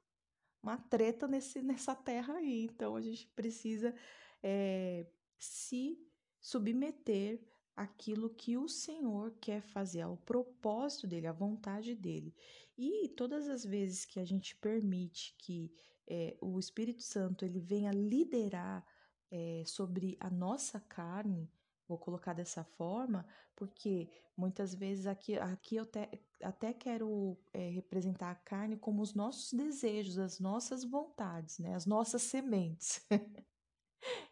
uma 0.62 0.76
treta 0.76 1.28
nesse, 1.28 1.62
nessa 1.62 1.94
terra 1.94 2.35
aí. 2.35 2.64
Então 2.64 2.96
a 2.96 3.00
gente 3.00 3.26
precisa 3.28 3.94
é, 4.42 5.06
se 5.38 5.98
submeter 6.40 7.40
àquilo 7.74 8.30
que 8.30 8.56
o 8.56 8.68
Senhor 8.68 9.37
quer 9.40 9.61
fazer, 9.61 10.00
ao 10.00 10.16
propósito 10.16 11.06
dele, 11.06 11.26
à 11.26 11.32
vontade 11.32 11.94
dele. 11.94 12.35
E 12.76 13.09
todas 13.11 13.48
as 13.48 13.64
vezes 13.64 14.04
que 14.04 14.18
a 14.18 14.24
gente 14.24 14.56
permite 14.56 15.35
que 15.38 15.72
é, 16.09 16.37
o 16.40 16.59
Espírito 16.59 17.02
Santo 17.02 17.44
ele 17.44 17.61
venha 17.61 17.90
liderar 17.90 18.87
é, 19.30 19.62
sobre 19.66 20.16
a 20.20 20.30
nossa 20.30 20.80
carne, 20.80 21.50
vou 21.88 21.99
colocar 21.99 22.33
dessa 22.33 22.64
forma, 22.64 23.27
porque 23.55 24.09
muitas 24.37 24.75
vezes 24.75 25.07
aqui, 25.07 25.38
aqui 25.38 25.77
eu 25.77 25.87
te, 25.87 26.09
até 26.42 26.72
quero 26.72 27.38
é, 27.53 27.70
representar 27.70 28.31
a 28.31 28.35
carne 28.35 28.77
como 28.77 29.03
os 29.03 29.14
nossos 29.14 29.53
desejos, 29.53 30.18
as 30.18 30.38
nossas 30.38 30.85
vontades, 30.85 31.59
né? 31.59 31.75
as 31.75 31.87
nossas 31.87 32.22
sementes. 32.22 33.07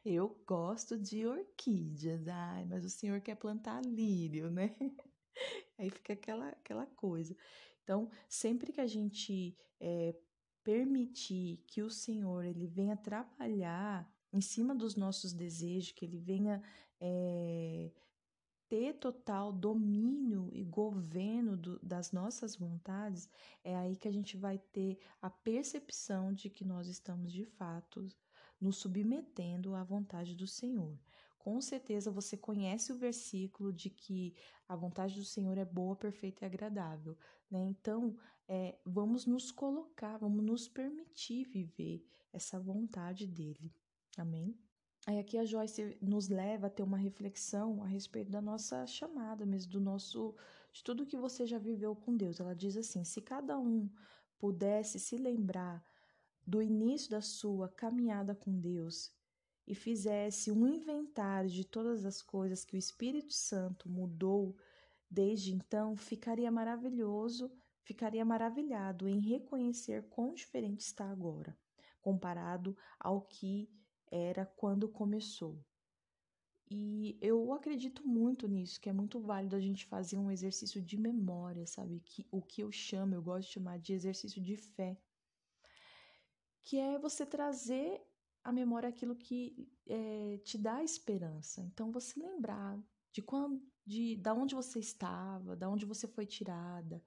eu 0.05 0.41
gosto 0.47 0.99
de 0.99 1.27
orquídeas, 1.27 2.29
ai, 2.29 2.65
mas 2.65 2.85
o 2.85 2.91
senhor 2.91 3.21
quer 3.21 3.37
plantar 3.37 3.83
lírio, 3.83 4.51
né? 4.51 4.75
Aí 5.79 5.91
fica 5.91 6.13
aquela, 6.13 6.49
aquela 6.49 6.87
coisa. 6.87 7.37
Então, 7.83 8.11
sempre 8.29 8.73
que 8.73 8.81
a 8.81 8.87
gente 8.87 9.57
é, 9.81 10.15
permitir 10.65 11.63
que 11.67 11.83
o 11.83 11.91
Senhor 11.91 12.45
ele 12.45 12.67
venha 12.67 12.97
trabalhar 12.97 14.11
em 14.35 14.41
cima 14.41 14.75
dos 14.75 14.97
nossos 14.97 15.33
desejos, 15.33 15.93
que 15.93 16.05
Ele 16.05 16.19
venha 16.19 16.61
é, 17.01 17.93
ter 18.69 18.95
total 18.95 19.53
domínio 19.53 20.51
e 20.53 20.65
governo 20.65 21.57
do, 21.57 21.79
das 21.81 22.11
nossas 22.11 22.57
vontades, 22.57 23.31
é 23.63 23.77
aí 23.77 23.95
que 23.95 24.09
a 24.09 24.13
gente 24.13 24.37
vai 24.37 24.59
ter 24.59 24.99
a 25.23 25.31
percepção 25.31 26.33
de 26.33 26.51
que 26.51 26.65
nós 26.65 26.89
estamos 26.89 27.33
de 27.33 27.45
fato 27.45 28.09
nos 28.61 28.79
submetendo 28.79 29.77
à 29.77 29.85
vontade 29.85 30.35
do 30.35 30.47
Senhor. 30.47 30.99
Com 31.39 31.61
certeza 31.61 32.11
você 32.11 32.37
conhece 32.37 32.93
o 32.93 32.97
versículo 32.97 33.73
de 33.73 33.91
que 33.91 34.35
a 34.67 34.75
vontade 34.75 35.15
do 35.15 35.25
Senhor 35.25 35.57
é 35.57 35.65
boa, 35.65 35.95
perfeita 35.95 36.45
e 36.45 36.47
agradável. 36.47 37.17
Né? 37.49 37.63
Então, 37.63 38.17
é, 38.49 38.79
vamos 38.85 39.27
nos 39.27 39.53
colocar, 39.53 40.17
vamos 40.17 40.43
nos 40.43 40.67
permitir 40.67 41.45
viver 41.45 42.05
essa 42.33 42.59
vontade 42.59 43.27
dele. 43.27 43.73
Amém? 44.17 44.57
Aí 45.07 45.19
aqui 45.19 45.37
a 45.37 45.45
Joyce 45.45 45.99
nos 46.01 46.29
leva 46.29 46.69
a 46.69 46.71
ter 46.71 46.83
uma 46.83 46.97
reflexão 46.97 47.83
a 47.83 47.87
respeito 47.87 48.31
da 48.31 48.41
nossa 48.41 48.87
chamada 48.87 49.45
mesmo, 49.45 49.73
do 49.73 49.81
nosso 49.81 50.35
de 50.73 50.83
tudo 50.83 51.07
que 51.07 51.17
você 51.17 51.47
já 51.47 51.59
viveu 51.59 51.95
com 51.95 52.17
Deus. 52.17 52.41
Ela 52.41 52.55
diz 52.55 52.77
assim: 52.77 53.05
se 53.05 53.21
cada 53.21 53.59
um 53.59 53.91
pudesse 54.39 54.99
se 54.99 55.17
lembrar 55.17 55.85
do 56.47 56.63
início 56.63 57.11
da 57.11 57.21
sua 57.21 57.69
caminhada 57.69 58.35
com 58.35 58.59
Deus 58.59 59.13
e 59.67 59.75
fizesse 59.75 60.51
um 60.51 60.67
inventário 60.67 61.51
de 61.51 61.65
todas 61.65 62.05
as 62.05 62.21
coisas 62.23 62.65
que 62.65 62.77
o 62.77 62.79
Espírito 62.79 63.33
Santo 63.33 63.89
mudou 63.89 64.57
desde 65.11 65.55
então, 65.55 65.97
ficaria 65.97 66.51
maravilhoso, 66.51 67.53
ficaria 67.83 68.25
maravilhado 68.25 69.07
em 69.09 69.21
reconhecer 69.21 70.09
quão 70.09 70.35
diferente 70.35 70.81
está 70.81 71.09
agora, 71.11 71.57
comparado 72.01 72.77
ao 72.99 73.23
que 73.23 73.71
era 74.15 74.47
quando 74.47 74.89
começou. 74.89 75.59
E 76.71 77.19
eu 77.21 77.53
acredito 77.53 78.07
muito 78.07 78.47
nisso, 78.47 78.81
que 78.81 78.89
é 78.89 78.93
muito 78.93 79.21
válido 79.21 79.57
a 79.57 79.61
gente 79.61 79.85
fazer 79.85 80.17
um 80.17 80.31
exercício 80.31 80.81
de 80.81 80.97
memória, 80.97 81.67
sabe? 81.67 82.01
Que, 82.01 82.27
o 82.31 82.41
que 82.41 82.63
eu 82.63 82.71
chamo, 82.71 83.15
eu 83.15 83.23
gosto 83.23 83.49
de 83.49 83.55
chamar 83.55 83.79
de 83.79 83.93
exercício 83.93 84.41
de 84.41 84.57
fé. 84.57 84.97
Que 86.63 86.79
é 86.79 86.99
você 86.99 87.27
trazer 87.27 88.01
à 88.43 88.53
memória 88.53 88.89
aquilo 88.89 89.17
que 89.17 89.69
é, 89.87 90.39
te 90.45 90.57
dá 90.57 90.83
esperança. 90.83 91.61
Então, 91.61 91.91
você 91.91 92.19
lembrar 92.19 92.79
de 93.13 93.21
quando, 93.21 93.61
de 93.85 94.17
da 94.17 94.33
onde 94.33 94.55
você 94.55 94.79
estava, 94.79 95.57
da 95.57 95.69
onde 95.69 95.85
você 95.85 96.07
foi 96.07 96.25
tirada, 96.25 97.03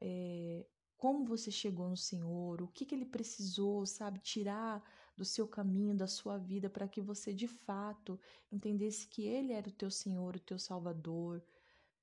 é, 0.00 0.66
como 0.96 1.24
você 1.24 1.50
chegou 1.50 1.88
no 1.88 1.96
Senhor, 1.96 2.62
o 2.62 2.68
que, 2.68 2.84
que 2.86 2.94
Ele 2.94 3.06
precisou, 3.06 3.84
sabe, 3.86 4.20
tirar 4.20 4.82
do 5.16 5.24
seu 5.24 5.46
caminho, 5.46 5.96
da 5.96 6.06
sua 6.06 6.38
vida, 6.38 6.68
para 6.68 6.88
que 6.88 7.00
você 7.00 7.32
de 7.32 7.46
fato 7.46 8.18
entendesse 8.50 9.06
que 9.06 9.26
Ele 9.26 9.52
era 9.52 9.68
o 9.68 9.72
teu 9.72 9.90
Senhor, 9.90 10.36
o 10.36 10.40
teu 10.40 10.58
Salvador. 10.58 11.42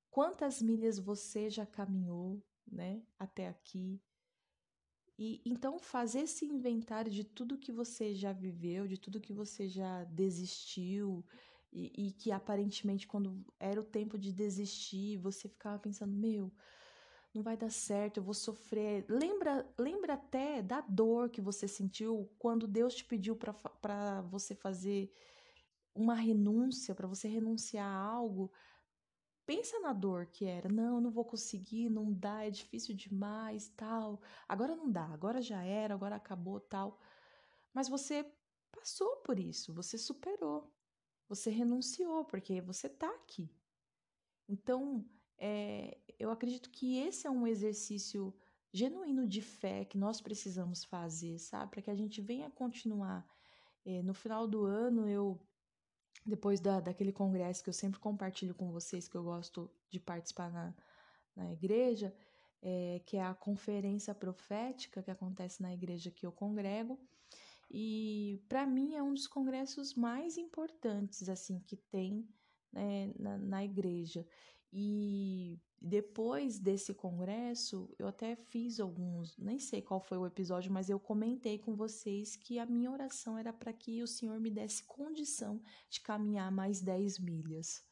Quantas 0.09 0.61
milhas 0.61 0.99
você 0.99 1.49
já 1.49 1.65
caminhou, 1.65 2.41
né, 2.65 3.01
até 3.17 3.47
aqui? 3.47 4.01
E 5.17 5.41
então 5.45 5.77
fazer 5.77 6.21
esse 6.21 6.45
inventário 6.45 7.11
de 7.11 7.23
tudo 7.23 7.57
que 7.57 7.71
você 7.71 8.13
já 8.15 8.33
viveu, 8.33 8.87
de 8.87 8.97
tudo 8.97 9.21
que 9.21 9.33
você 9.33 9.67
já 9.67 10.03
desistiu, 10.05 11.23
e, 11.71 12.07
e 12.07 12.11
que 12.11 12.31
aparentemente 12.31 13.07
quando 13.07 13.45
era 13.59 13.79
o 13.79 13.83
tempo 13.83 14.17
de 14.17 14.33
desistir, 14.33 15.17
você 15.17 15.47
ficava 15.47 15.79
pensando, 15.79 16.13
meu, 16.13 16.51
não 17.33 17.41
vai 17.43 17.55
dar 17.55 17.69
certo, 17.71 18.17
eu 18.17 18.23
vou 18.23 18.33
sofrer. 18.33 19.05
Lembra, 19.09 19.67
lembra 19.77 20.13
até 20.15 20.61
da 20.61 20.81
dor 20.81 21.29
que 21.29 21.41
você 21.41 21.67
sentiu 21.67 22.29
quando 22.37 22.67
Deus 22.67 22.95
te 22.95 23.05
pediu 23.05 23.35
para 23.35 24.21
você 24.23 24.53
fazer 24.53 25.11
uma 25.95 26.13
renúncia, 26.15 26.95
para 26.95 27.07
você 27.07 27.27
renunciar 27.27 27.85
a 27.87 27.95
algo. 27.95 28.51
Pensa 29.45 29.79
na 29.79 29.93
dor 29.93 30.27
que 30.27 30.45
era. 30.45 30.69
Não, 30.69 31.01
não 31.01 31.11
vou 31.11 31.25
conseguir, 31.25 31.89
não 31.89 32.13
dá, 32.13 32.45
é 32.45 32.49
difícil 32.49 32.95
demais, 32.95 33.69
tal. 33.69 34.21
Agora 34.47 34.75
não 34.75 34.91
dá, 34.91 35.05
agora 35.05 35.41
já 35.41 35.63
era, 35.63 35.93
agora 35.93 36.15
acabou, 36.15 36.59
tal. 36.59 36.99
Mas 37.73 37.87
você 37.89 38.25
passou 38.71 39.17
por 39.17 39.39
isso, 39.39 39.73
você 39.73 39.97
superou. 39.97 40.73
Você 41.29 41.49
renunciou 41.49 42.25
porque 42.25 42.59
você 42.61 42.87
está 42.87 43.09
aqui. 43.15 43.49
Então, 44.49 45.05
é, 45.41 45.97
eu 46.19 46.29
acredito 46.29 46.69
que 46.69 46.99
esse 46.99 47.25
é 47.25 47.31
um 47.31 47.47
exercício 47.47 48.31
genuíno 48.71 49.27
de 49.27 49.41
fé 49.41 49.83
que 49.83 49.97
nós 49.97 50.21
precisamos 50.21 50.85
fazer, 50.85 51.39
sabe? 51.39 51.71
Para 51.71 51.81
que 51.81 51.89
a 51.89 51.95
gente 51.95 52.21
venha 52.21 52.49
continuar. 52.51 53.27
É, 53.83 54.03
no 54.03 54.13
final 54.13 54.47
do 54.47 54.63
ano, 54.65 55.09
eu, 55.09 55.41
depois 56.23 56.59
da, 56.59 56.79
daquele 56.79 57.11
congresso 57.11 57.63
que 57.63 57.69
eu 57.69 57.73
sempre 57.73 57.99
compartilho 57.99 58.53
com 58.53 58.71
vocês, 58.71 59.07
que 59.07 59.15
eu 59.15 59.23
gosto 59.23 59.69
de 59.89 59.99
participar 59.99 60.51
na, 60.51 60.75
na 61.35 61.51
igreja, 61.51 62.15
é, 62.61 63.01
que 63.03 63.17
é 63.17 63.23
a 63.23 63.33
conferência 63.33 64.13
profética 64.13 65.01
que 65.01 65.09
acontece 65.09 65.59
na 65.59 65.73
igreja 65.73 66.11
que 66.11 66.23
eu 66.23 66.31
congrego. 66.31 66.99
E 67.71 68.43
para 68.47 68.67
mim 68.67 68.93
é 68.95 69.01
um 69.01 69.13
dos 69.13 69.25
congressos 69.25 69.95
mais 69.95 70.37
importantes 70.37 71.27
assim 71.27 71.59
que 71.61 71.75
tem 71.75 72.29
né, 72.71 73.11
na, 73.17 73.37
na 73.39 73.65
igreja. 73.65 74.23
E 74.73 75.59
depois 75.81 76.59
desse 76.59 76.93
congresso, 76.93 77.93
eu 77.99 78.07
até 78.07 78.35
fiz 78.35 78.79
alguns, 78.79 79.35
nem 79.37 79.59
sei 79.59 79.81
qual 79.81 79.99
foi 79.99 80.17
o 80.17 80.25
episódio, 80.25 80.71
mas 80.71 80.89
eu 80.89 80.99
comentei 80.99 81.57
com 81.57 81.75
vocês 81.75 82.35
que 82.35 82.59
a 82.59 82.65
minha 82.65 82.91
oração 82.91 83.37
era 83.37 83.51
para 83.51 83.73
que 83.73 84.01
o 84.01 84.07
Senhor 84.07 84.39
me 84.39 84.49
desse 84.49 84.83
condição 84.83 85.61
de 85.89 85.99
caminhar 85.99 86.51
mais 86.51 86.81
10 86.81 87.19
milhas. 87.19 87.83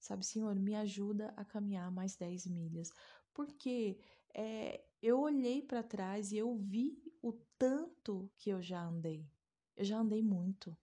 Sabe, 0.00 0.24
Senhor, 0.24 0.54
me 0.54 0.74
ajuda 0.74 1.32
a 1.36 1.44
caminhar 1.44 1.90
mais 1.90 2.16
10 2.16 2.46
milhas. 2.46 2.90
Porque 3.34 3.98
é, 4.34 4.82
eu 5.02 5.20
olhei 5.20 5.62
para 5.62 5.82
trás 5.82 6.32
e 6.32 6.38
eu 6.38 6.56
vi 6.56 7.02
o 7.22 7.32
tanto 7.58 8.30
que 8.36 8.50
eu 8.50 8.62
já 8.62 8.82
andei. 8.82 9.28
Eu 9.76 9.84
já 9.84 9.98
andei 9.98 10.22
muito. 10.22 10.76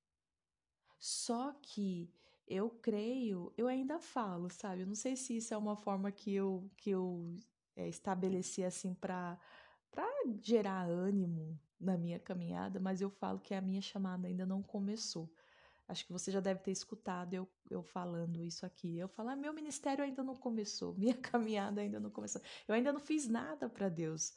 Só 1.00 1.54
que 1.62 2.10
eu 2.48 2.70
creio, 2.70 3.52
eu 3.58 3.68
ainda 3.68 4.00
falo, 4.00 4.50
sabe? 4.50 4.82
Eu 4.82 4.88
não 4.88 4.96
sei 4.96 5.16
se 5.16 5.38
isso 5.38 5.54
é 5.54 5.58
uma 5.58 5.76
forma 5.76 6.12
que 6.12 6.34
eu, 6.34 6.70
que 6.78 6.92
eu 6.92 7.38
é, 7.76 7.88
estabeleci 7.88 8.64
assim 8.64 8.94
para 8.94 9.40
gerar 10.42 10.88
ânimo 10.88 11.60
na 11.80 11.98
minha 11.98 12.20
caminhada, 12.20 12.80
mas 12.80 13.02
eu 13.02 13.10
falo 13.10 13.40
que 13.40 13.54
a 13.54 13.62
minha 13.62 13.82
chamada 13.82 14.28
ainda 14.28 14.46
não 14.46 14.62
começou. 14.62 15.30
Acho 15.88 16.06
que 16.06 16.12
você 16.12 16.32
já 16.32 16.40
deve 16.40 16.62
ter 16.62 16.72
escutado 16.72 17.34
eu, 17.34 17.48
eu 17.70 17.84
falando 17.84 18.42
isso 18.44 18.66
aqui. 18.66 18.98
Eu 18.98 19.08
falo, 19.08 19.30
ah, 19.30 19.36
meu 19.36 19.54
ministério 19.54 20.04
ainda 20.04 20.24
não 20.24 20.36
começou, 20.36 20.94
minha 20.98 21.16
caminhada 21.16 21.82
ainda 21.82 22.00
não 22.00 22.10
começou. 22.10 22.42
Eu 22.68 22.76
ainda 22.76 22.92
não 22.92 23.00
fiz 23.00 23.28
nada 23.28 23.70
para 23.70 23.90
Deus. 23.90 24.34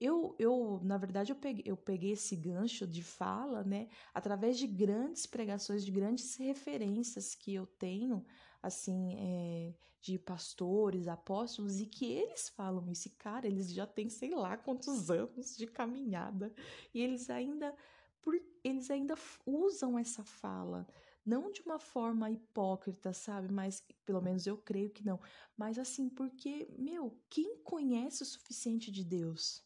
Eu, 0.00 0.34
eu, 0.38 0.80
na 0.82 0.96
verdade, 0.96 1.30
eu 1.30 1.36
peguei, 1.36 1.62
eu 1.66 1.76
peguei 1.76 2.12
esse 2.12 2.34
gancho 2.34 2.86
de 2.86 3.02
fala, 3.02 3.62
né, 3.62 3.88
através 4.14 4.58
de 4.58 4.66
grandes 4.66 5.26
pregações, 5.26 5.84
de 5.84 5.90
grandes 5.92 6.36
referências 6.36 7.34
que 7.34 7.54
eu 7.54 7.66
tenho, 7.66 8.24
assim, 8.62 9.14
é, 9.18 9.74
de 10.00 10.18
pastores, 10.18 11.06
apóstolos, 11.06 11.80
e 11.80 11.86
que 11.86 12.06
eles 12.06 12.48
falam 12.48 12.90
isso. 12.90 13.10
cara, 13.18 13.46
eles 13.46 13.70
já 13.72 13.86
têm 13.86 14.08
sei 14.08 14.34
lá 14.34 14.56
quantos 14.56 15.10
anos 15.10 15.54
de 15.56 15.66
caminhada, 15.66 16.52
e 16.94 17.02
eles 17.02 17.28
ainda, 17.28 17.74
por, 18.22 18.34
eles 18.64 18.90
ainda 18.90 19.14
usam 19.44 19.98
essa 19.98 20.24
fala, 20.24 20.86
não 21.26 21.52
de 21.52 21.60
uma 21.60 21.78
forma 21.78 22.30
hipócrita, 22.30 23.12
sabe? 23.12 23.52
Mas 23.52 23.84
pelo 24.06 24.22
menos 24.22 24.46
eu 24.46 24.56
creio 24.56 24.88
que 24.90 25.04
não. 25.04 25.20
Mas 25.56 25.78
assim, 25.78 26.08
porque, 26.08 26.68
meu, 26.78 27.20
quem 27.28 27.58
conhece 27.62 28.22
o 28.22 28.26
suficiente 28.26 28.90
de 28.90 29.04
Deus? 29.04 29.62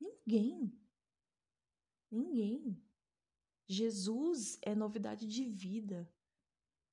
Ninguém. 0.00 0.72
Ninguém. 2.10 2.82
Jesus 3.68 4.58
é 4.62 4.74
novidade 4.74 5.28
de 5.28 5.44
vida, 5.44 6.12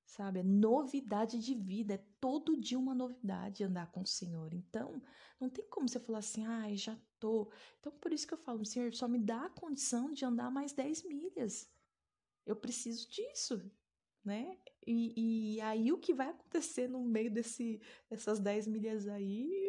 sabe? 0.05 0.39
É 0.39 0.43
novidade 0.43 1.39
de 1.39 1.55
vida, 1.55 1.95
é 1.95 2.05
todo 2.19 2.55
dia 2.55 2.77
uma 2.77 2.93
novidade 2.93 3.63
andar 3.63 3.91
com 3.91 4.01
o 4.01 4.05
Senhor. 4.05 4.53
Então, 4.53 5.01
não 5.39 5.49
tem 5.49 5.65
como 5.69 5.89
você 5.89 5.99
falar 5.99 6.19
assim, 6.19 6.45
ai, 6.45 6.73
ah, 6.73 6.75
já 6.75 6.99
tô. 7.19 7.51
Então, 7.79 7.91
por 7.93 8.13
isso 8.13 8.27
que 8.27 8.33
eu 8.33 8.37
falo, 8.37 8.63
Senhor, 8.63 8.93
só 8.93 9.07
me 9.07 9.17
dá 9.17 9.45
a 9.45 9.49
condição 9.49 10.13
de 10.13 10.23
andar 10.23 10.51
mais 10.51 10.71
10 10.71 11.03
milhas. 11.05 11.67
Eu 12.45 12.55
preciso 12.55 13.09
disso, 13.09 13.59
né? 14.23 14.57
E, 14.85 15.55
e 15.55 15.61
aí 15.61 15.91
o 15.91 15.97
que 15.97 16.13
vai 16.13 16.29
acontecer 16.29 16.87
no 16.87 17.03
meio 17.03 17.31
desse, 17.31 17.81
dessas 18.09 18.39
10 18.39 18.67
milhas 18.67 19.07
aí 19.07 19.66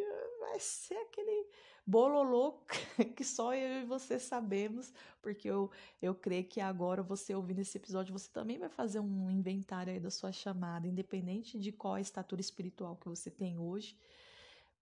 vai 0.48 0.60
ser 0.60 0.94
aquele 0.94 1.46
bololô 1.86 2.60
que 3.16 3.24
só 3.24 3.54
eu 3.54 3.82
e 3.82 3.84
você 3.84 4.18
sabemos, 4.18 4.92
porque 5.22 5.48
eu, 5.48 5.70
eu 6.02 6.14
creio 6.14 6.44
que 6.44 6.60
agora 6.60 7.02
você 7.02 7.34
ouvindo 7.34 7.60
esse 7.60 7.78
episódio, 7.78 8.12
você 8.12 8.30
também 8.30 8.58
vai 8.58 8.68
fazer 8.68 9.00
um 9.00 9.30
inventário 9.30 9.92
aí 9.92 10.00
da 10.00 10.10
sua 10.10 10.32
chamada, 10.32 10.86
independente 10.86 11.58
de 11.58 11.72
qual 11.72 11.94
a 11.94 12.00
estatura 12.00 12.40
espiritual 12.40 12.96
que 12.96 13.08
você 13.08 13.30
tem 13.30 13.58
hoje, 13.58 13.96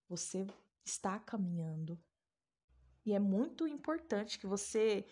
você 0.08 0.46
está 0.84 1.18
caminhando. 1.18 1.98
E 3.04 3.12
é 3.12 3.18
muito 3.20 3.68
importante 3.68 4.38
que 4.38 4.46
você 4.46 5.06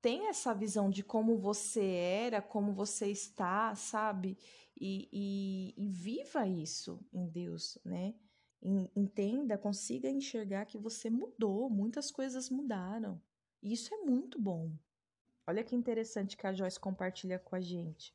tenha 0.00 0.30
essa 0.30 0.54
visão 0.54 0.88
de 0.88 1.02
como 1.02 1.36
você 1.36 1.84
era, 1.84 2.40
como 2.40 2.72
você 2.72 3.10
está, 3.10 3.74
sabe? 3.74 4.38
E, 4.78 5.08
e, 5.12 5.74
e 5.76 5.88
viva 5.88 6.46
isso 6.46 7.00
em 7.12 7.26
Deus, 7.26 7.78
né? 7.84 8.14
Entenda, 8.62 9.56
consiga 9.56 10.08
enxergar 10.08 10.66
que 10.66 10.78
você 10.78 11.08
mudou, 11.08 11.70
muitas 11.70 12.10
coisas 12.10 12.50
mudaram. 12.50 13.20
E 13.62 13.72
isso 13.72 13.94
é 13.94 13.98
muito 13.98 14.40
bom. 14.40 14.72
Olha 15.46 15.62
que 15.62 15.76
interessante 15.76 16.36
que 16.36 16.46
a 16.46 16.52
Joyce 16.52 16.80
compartilha 16.80 17.38
com 17.38 17.54
a 17.54 17.60
gente. 17.60 18.12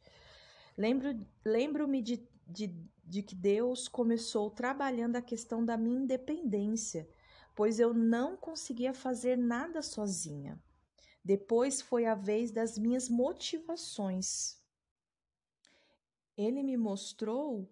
Lembro-me 0.77 1.27
lembro 1.45 2.01
de, 2.01 2.27
de, 2.45 2.75
de 3.03 3.23
que 3.23 3.35
Deus 3.35 3.87
começou 3.87 4.49
trabalhando 4.49 5.15
a 5.15 5.21
questão 5.21 5.63
da 5.63 5.77
minha 5.77 6.01
independência, 6.01 7.07
pois 7.55 7.79
eu 7.79 7.93
não 7.93 8.35
conseguia 8.35 8.93
fazer 8.93 9.37
nada 9.37 9.81
sozinha. 9.81 10.61
Depois 11.23 11.81
foi 11.81 12.05
a 12.05 12.15
vez 12.15 12.51
das 12.51 12.77
minhas 12.77 13.07
motivações. 13.07 14.59
Ele 16.35 16.63
me 16.63 16.75
mostrou 16.75 17.69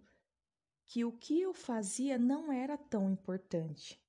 que 0.89 1.06
o 1.06 1.12
que 1.12 1.39
eu 1.39 1.54
fazia 1.54 2.17
não 2.17 2.52
era 2.52 2.75
tão 2.75 3.12
importante, 3.12 4.04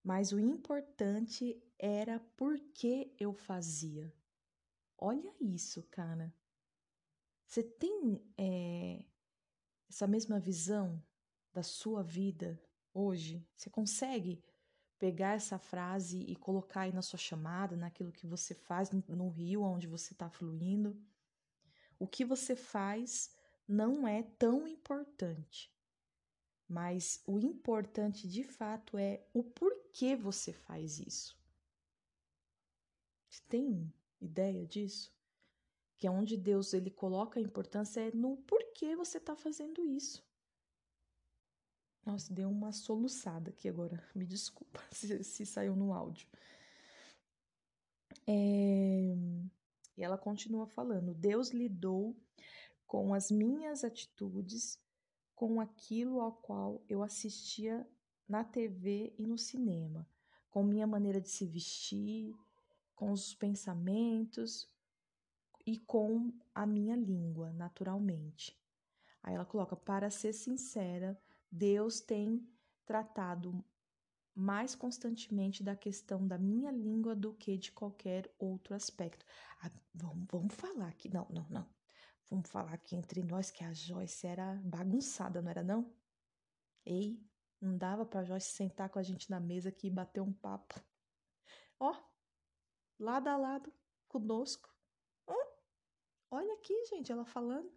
mas 0.00 0.30
o 0.30 0.38
importante 0.38 1.60
era 1.76 2.20
por 2.36 2.56
que 2.72 3.12
eu 3.18 3.34
fazia. 3.34 4.14
Olha 4.96 5.34
isso, 5.40 5.82
cara. 5.90 6.32
Você 7.44 7.64
tem 7.64 8.24
é, 8.38 9.04
essa 9.88 10.06
mesma 10.06 10.38
visão 10.38 11.02
da 11.52 11.64
sua 11.64 12.00
vida 12.00 12.62
hoje? 12.94 13.44
Você 13.56 13.68
consegue 13.68 14.40
pegar 15.00 15.34
essa 15.34 15.58
frase 15.58 16.18
e 16.28 16.36
colocar 16.36 16.82
aí 16.82 16.92
na 16.92 17.02
sua 17.02 17.18
chamada, 17.18 17.76
naquilo 17.76 18.12
que 18.12 18.28
você 18.28 18.54
faz 18.54 18.88
no 18.92 19.28
rio 19.30 19.62
onde 19.62 19.88
você 19.88 20.12
está 20.12 20.30
fluindo? 20.30 20.96
O 21.98 22.06
que 22.06 22.24
você 22.24 22.54
faz 22.54 23.34
não 23.66 24.06
é 24.06 24.22
tão 24.22 24.68
importante, 24.68 25.74
mas 26.70 27.22
o 27.26 27.38
importante 27.38 28.28
de 28.28 28.44
fato 28.44 28.96
é 28.96 29.26
o 29.34 29.42
porquê 29.42 30.16
você 30.16 30.52
faz 30.52 31.00
isso. 31.00 31.36
Você 33.28 33.42
tem 33.48 33.92
ideia 34.20 34.64
disso? 34.66 35.12
que 36.00 36.06
é 36.06 36.10
onde 36.10 36.34
Deus 36.34 36.72
ele 36.72 36.90
coloca 36.90 37.38
a 37.38 37.42
importância 37.42 38.00
é 38.00 38.10
no 38.12 38.38
porquê 38.38 38.96
você 38.96 39.18
está 39.18 39.36
fazendo 39.36 39.84
isso. 39.84 40.26
Nossa, 42.06 42.32
deu 42.32 42.48
uma 42.48 42.72
soluçada 42.72 43.50
aqui 43.50 43.68
agora. 43.68 44.02
Me 44.16 44.24
desculpa 44.24 44.80
se, 44.90 45.22
se 45.22 45.44
saiu 45.44 45.76
no 45.76 45.92
áudio. 45.92 46.26
É... 48.26 49.14
E 49.94 50.02
ela 50.02 50.16
continua 50.16 50.66
falando: 50.66 51.12
Deus 51.12 51.50
lidou 51.50 52.16
com 52.86 53.12
as 53.12 53.30
minhas 53.30 53.84
atitudes, 53.84 54.82
com 55.40 55.58
aquilo 55.58 56.20
ao 56.20 56.32
qual 56.32 56.84
eu 56.86 57.02
assistia 57.02 57.88
na 58.28 58.44
TV 58.44 59.14
e 59.16 59.26
no 59.26 59.38
cinema, 59.38 60.06
com 60.50 60.62
minha 60.62 60.86
maneira 60.86 61.18
de 61.18 61.30
se 61.30 61.46
vestir, 61.46 62.36
com 62.94 63.10
os 63.10 63.34
pensamentos, 63.34 64.70
e 65.64 65.78
com 65.78 66.30
a 66.54 66.66
minha 66.66 66.94
língua, 66.94 67.54
naturalmente. 67.54 68.54
Aí 69.22 69.34
ela 69.34 69.46
coloca: 69.46 69.74
para 69.74 70.10
ser 70.10 70.34
sincera, 70.34 71.18
Deus 71.50 72.02
tem 72.02 72.46
tratado 72.84 73.64
mais 74.34 74.74
constantemente 74.74 75.62
da 75.62 75.74
questão 75.74 76.26
da 76.26 76.36
minha 76.36 76.70
língua 76.70 77.16
do 77.16 77.32
que 77.32 77.56
de 77.56 77.72
qualquer 77.72 78.30
outro 78.38 78.74
aspecto. 78.74 79.24
Ah, 79.62 79.70
vamos, 79.94 80.26
vamos 80.30 80.54
falar 80.54 80.88
aqui, 80.88 81.08
não, 81.08 81.26
não, 81.30 81.46
não. 81.48 81.79
Vamos 82.30 82.48
falar 82.48 82.74
aqui 82.74 82.94
entre 82.94 83.22
nós 83.24 83.50
que 83.50 83.64
a 83.64 83.72
Joyce 83.72 84.26
era 84.26 84.54
bagunçada, 84.64 85.42
não 85.42 85.50
era 85.50 85.64
não? 85.64 85.92
Ei, 86.86 87.20
não 87.60 87.76
dava 87.76 88.06
para 88.06 88.22
Joyce 88.22 88.52
sentar 88.52 88.88
com 88.88 89.00
a 89.00 89.02
gente 89.02 89.28
na 89.28 89.40
mesa 89.40 89.68
aqui 89.68 89.88
e 89.88 89.90
bater 89.90 90.20
um 90.20 90.32
papo. 90.32 90.80
Ó, 91.80 91.94
lado 92.98 93.28
a 93.28 93.36
lado 93.36 93.72
conosco. 94.06 94.70
Olha 96.30 96.54
aqui, 96.54 96.84
gente, 96.86 97.10
ela 97.10 97.24
falando 97.24 97.72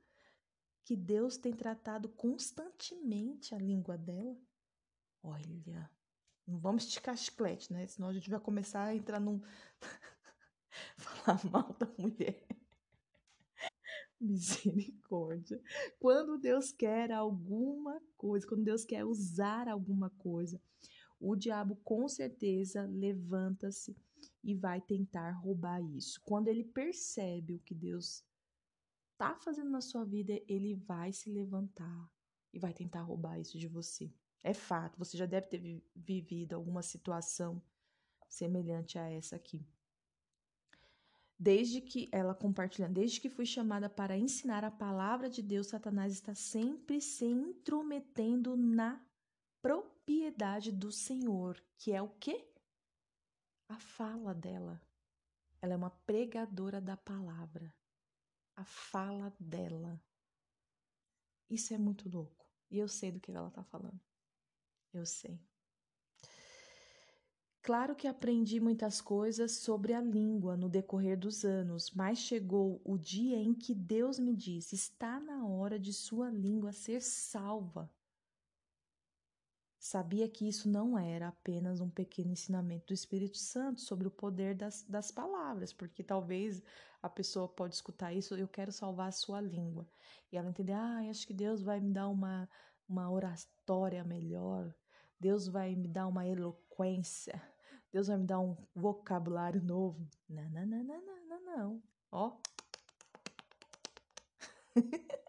que 0.83 0.95
Deus 0.95 1.37
tem 1.37 1.51
tratado 1.51 2.07
constantemente 2.09 3.55
a 3.55 3.57
língua 3.57 3.97
dela. 3.97 4.37
Olha, 5.23 5.89
não 6.45 6.59
vamos 6.59 6.83
esticar 6.83 7.17
chiclete, 7.17 7.73
né? 7.73 7.87
Senão 7.87 8.09
a 8.09 8.13
gente 8.13 8.29
vai 8.29 8.39
começar 8.39 8.83
a 8.83 8.95
entrar 8.95 9.19
num. 9.19 9.41
falar 10.97 11.43
mal 11.49 11.73
da 11.73 11.87
mulher. 11.97 12.45
Misericórdia. 14.25 15.61
Quando 15.99 16.37
Deus 16.37 16.71
quer 16.71 17.11
alguma 17.11 18.01
coisa, 18.17 18.47
quando 18.47 18.63
Deus 18.63 18.85
quer 18.85 19.03
usar 19.03 19.67
alguma 19.67 20.09
coisa, 20.11 20.61
o 21.19 21.35
diabo 21.35 21.75
com 21.83 22.07
certeza 22.07 22.85
levanta-se 22.85 23.95
e 24.43 24.55
vai 24.55 24.79
tentar 24.81 25.31
roubar 25.31 25.81
isso. 25.81 26.21
Quando 26.23 26.47
ele 26.47 26.63
percebe 26.63 27.55
o 27.55 27.59
que 27.59 27.75
Deus 27.75 28.25
está 29.11 29.35
fazendo 29.35 29.69
na 29.69 29.81
sua 29.81 30.05
vida, 30.05 30.33
ele 30.47 30.75
vai 30.75 31.11
se 31.11 31.29
levantar 31.29 32.09
e 32.53 32.59
vai 32.59 32.73
tentar 32.73 33.01
roubar 33.01 33.39
isso 33.39 33.57
de 33.57 33.67
você. 33.67 34.11
É 34.43 34.53
fato, 34.53 34.97
você 34.97 35.17
já 35.17 35.25
deve 35.25 35.47
ter 35.47 35.83
vivido 35.95 36.53
alguma 36.53 36.81
situação 36.81 37.61
semelhante 38.27 38.97
a 38.97 39.09
essa 39.09 39.35
aqui. 39.35 39.65
Desde 41.43 41.81
que 41.81 42.07
ela 42.11 42.33
compartilhando, 42.33 42.93
desde 42.93 43.19
que 43.19 43.29
fui 43.29 43.45
chamada 43.45 43.89
para 43.89 44.17
ensinar 44.17 44.63
a 44.63 44.71
palavra 44.71 45.29
de 45.29 45.41
Deus, 45.41 45.67
Satanás 45.67 46.13
está 46.13 46.33
sempre 46.33 47.01
se 47.01 47.25
intrometendo 47.25 48.55
na 48.55 49.03
propriedade 49.61 50.71
do 50.71 50.91
Senhor, 50.91 51.61
que 51.77 51.91
é 51.91 52.01
o 52.01 52.09
quê? 52.09 52.47
A 53.67 53.77
fala 53.77 54.33
dela. 54.33 54.81
Ela 55.61 55.73
é 55.73 55.77
uma 55.77 55.89
pregadora 55.89 56.79
da 56.79 56.95
palavra 56.95 57.73
a 58.55 58.63
fala 58.63 59.33
dela. 59.39 59.99
Isso 61.49 61.73
é 61.73 61.77
muito 61.77 62.09
louco. 62.09 62.47
E 62.69 62.79
eu 62.79 62.87
sei 62.87 63.11
do 63.11 63.19
que 63.19 63.31
ela 63.31 63.47
está 63.47 63.63
falando. 63.63 63.99
Eu 64.91 65.05
sei. 65.05 65.39
Claro 67.63 67.95
que 67.95 68.09
aprendi 68.09 68.59
muitas 68.59 68.99
coisas 68.99 69.53
sobre 69.53 69.93
a 69.93 70.01
língua 70.01 70.57
no 70.57 70.67
decorrer 70.67 71.17
dos 71.17 71.45
anos, 71.45 71.91
mas 71.91 72.17
chegou 72.17 72.81
o 72.83 72.97
dia 72.97 73.37
em 73.37 73.53
que 73.53 73.73
Deus 73.73 74.19
me 74.19 74.35
disse: 74.35 74.75
está 74.75 75.17
na 75.17 75.47
hora 75.47 75.79
de 75.79 75.93
sua 75.93 76.29
língua 76.29 76.73
ser 76.73 77.01
salva. 77.01 77.89
Sabia 79.79 80.27
que 80.27 80.45
isso 80.45 80.67
não 80.67 80.99
era 80.99 81.29
apenas 81.29 81.79
um 81.79 81.89
pequeno 81.89 82.33
ensinamento 82.33 82.87
do 82.87 82.93
Espírito 82.93 83.37
Santo 83.37 83.79
sobre 83.79 84.09
o 84.09 84.11
poder 84.11 84.55
das, 84.55 84.83
das 84.83 85.09
palavras, 85.09 85.71
porque 85.71 86.03
talvez 86.03 86.61
a 87.01 87.09
pessoa 87.09 87.47
pode 87.47 87.75
escutar 87.75 88.13
isso, 88.13 88.35
eu 88.35 88.47
quero 88.47 88.73
salvar 88.73 89.07
a 89.07 89.13
sua 89.13 89.39
língua. 89.39 89.87
E 90.29 90.35
ela 90.37 90.49
entender, 90.49 90.73
ah, 90.73 90.99
acho 91.09 91.25
que 91.25 91.33
Deus 91.33 91.61
vai 91.61 91.79
me 91.79 91.93
dar 91.93 92.09
uma, 92.09 92.49
uma 92.89 93.09
oratória 93.09 94.03
melhor, 94.03 94.75
Deus 95.17 95.47
vai 95.47 95.75
me 95.75 95.87
dar 95.87 96.07
uma 96.07 96.27
eloquência, 96.27 97.41
Deus 97.93 98.07
vai 98.07 98.17
me 98.17 98.25
dar 98.25 98.39
um 98.39 98.57
vocabulário 98.75 99.63
novo. 99.63 100.05
Não, 100.27 100.49
não, 100.49 100.65
não, 100.65 100.83
não, 100.83 101.01
não, 101.05 101.25
não, 101.27 101.45
não. 101.45 101.83
Ó. 102.11 102.37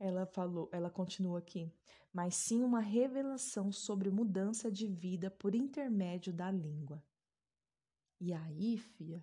ela 0.00 0.26
falou, 0.26 0.68
ela 0.72 0.90
continua 0.90 1.38
aqui 1.38 1.70
mas 2.16 2.34
sim 2.34 2.64
uma 2.64 2.80
revelação 2.80 3.70
sobre 3.70 4.10
mudança 4.10 4.72
de 4.72 4.86
vida 4.86 5.30
por 5.30 5.54
intermédio 5.54 6.32
da 6.32 6.50
língua. 6.50 7.04
E 8.18 8.32
aí, 8.32 8.78
fia, 8.78 9.22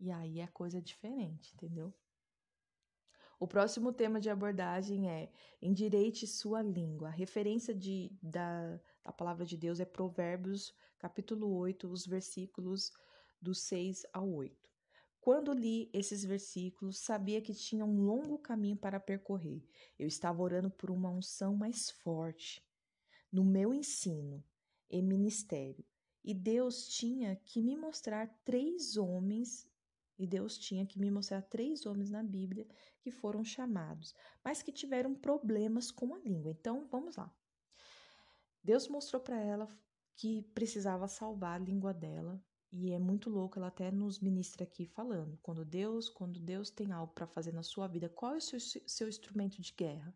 e 0.00 0.10
aí 0.10 0.40
é 0.40 0.48
coisa 0.48 0.82
diferente, 0.82 1.54
entendeu? 1.54 1.94
O 3.38 3.46
próximo 3.46 3.92
tema 3.92 4.20
de 4.20 4.28
abordagem 4.28 5.08
é 5.08 5.30
endireite 5.62 6.26
sua 6.26 6.60
língua. 6.60 7.06
A 7.06 7.12
referência 7.12 7.72
de, 7.72 8.10
da, 8.20 8.80
da 9.04 9.12
palavra 9.12 9.44
de 9.44 9.56
Deus 9.56 9.80
é 9.80 9.84
Provérbios, 9.84 10.74
capítulo 10.98 11.54
8, 11.56 11.88
os 11.88 12.06
versículos 12.06 12.92
do 13.40 13.54
6 13.54 14.04
ao 14.12 14.28
8. 14.28 14.68
Quando 15.20 15.52
li 15.52 15.90
esses 15.92 16.24
versículos, 16.24 16.98
sabia 16.98 17.42
que 17.42 17.52
tinha 17.52 17.84
um 17.84 18.00
longo 18.00 18.38
caminho 18.38 18.76
para 18.76 19.00
percorrer. 19.00 19.62
Eu 19.98 20.06
estava 20.06 20.42
orando 20.42 20.70
por 20.70 20.90
uma 20.90 21.10
unção 21.10 21.56
mais 21.56 21.90
forte 21.90 22.64
no 23.30 23.44
meu 23.44 23.74
ensino 23.74 24.42
e 24.90 25.02
ministério. 25.02 25.84
E 26.24 26.34
Deus 26.34 26.88
tinha 26.88 27.36
que 27.36 27.62
me 27.62 27.76
mostrar 27.76 28.26
três 28.44 28.96
homens, 28.96 29.68
e 30.18 30.26
Deus 30.26 30.58
tinha 30.58 30.84
que 30.84 30.98
me 30.98 31.10
mostrar 31.10 31.42
três 31.42 31.86
homens 31.86 32.10
na 32.10 32.22
Bíblia 32.22 32.66
que 33.00 33.10
foram 33.10 33.44
chamados, 33.44 34.14
mas 34.42 34.62
que 34.62 34.72
tiveram 34.72 35.14
problemas 35.14 35.90
com 35.90 36.14
a 36.14 36.18
língua. 36.18 36.50
Então, 36.50 36.86
vamos 36.90 37.16
lá. 37.16 37.32
Deus 38.68 38.86
mostrou 38.86 39.22
para 39.22 39.40
ela 39.40 39.66
que 40.14 40.42
precisava 40.52 41.08
salvar 41.08 41.58
a 41.58 41.64
língua 41.64 41.94
dela 41.94 42.38
E 42.70 42.92
é 42.92 42.98
muito 42.98 43.30
louco, 43.30 43.58
ela 43.58 43.68
até 43.68 43.90
nos 43.90 44.20
ministra 44.20 44.62
aqui 44.64 44.84
falando, 44.84 45.38
quando 45.38 45.64
Deus, 45.64 46.10
quando 46.10 46.38
Deus 46.38 46.68
tem 46.68 46.92
algo 46.92 47.14
para 47.14 47.26
fazer 47.26 47.54
na 47.54 47.62
sua 47.62 47.86
vida, 47.86 48.10
qual 48.10 48.34
é 48.34 48.36
o 48.36 48.42
seu, 48.42 48.60
seu 48.60 49.08
instrumento 49.08 49.62
de 49.62 49.72
guerra? 49.72 50.14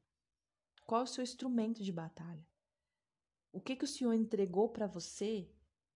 Qual 0.87 1.01
é 1.01 1.05
o 1.05 1.07
seu 1.07 1.25
instrumento 1.25 1.83
de 1.83 1.91
batalha? 1.91 2.47
O 3.51 3.59
que 3.59 3.75
que 3.75 3.87
o 3.87 3.88
Senhor 3.88 4.12
entregou 4.12 4.69
para 4.69 4.87
você 4.87 5.51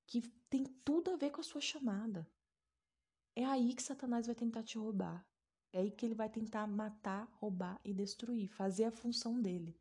que 0.07 0.23
tem 0.49 0.65
tudo 0.65 1.11
a 1.11 1.17
ver 1.17 1.33
com 1.33 1.43
a 1.43 1.45
sua 1.45 1.61
chamada? 1.61 2.27
É 3.35 3.45
aí 3.45 3.75
que 3.75 3.83
Satanás 3.83 4.25
vai 4.25 4.35
tentar 4.35 4.63
te 4.63 4.79
roubar. 4.79 5.29
É 5.75 5.81
aí 5.81 5.91
que 5.91 6.07
ele 6.07 6.15
vai 6.15 6.31
tentar 6.31 6.67
matar, 6.67 7.29
roubar 7.35 7.79
e 7.85 7.93
destruir, 7.93 8.49
fazer 8.49 8.85
a 8.85 8.91
função 8.91 9.43
dele. 9.43 9.79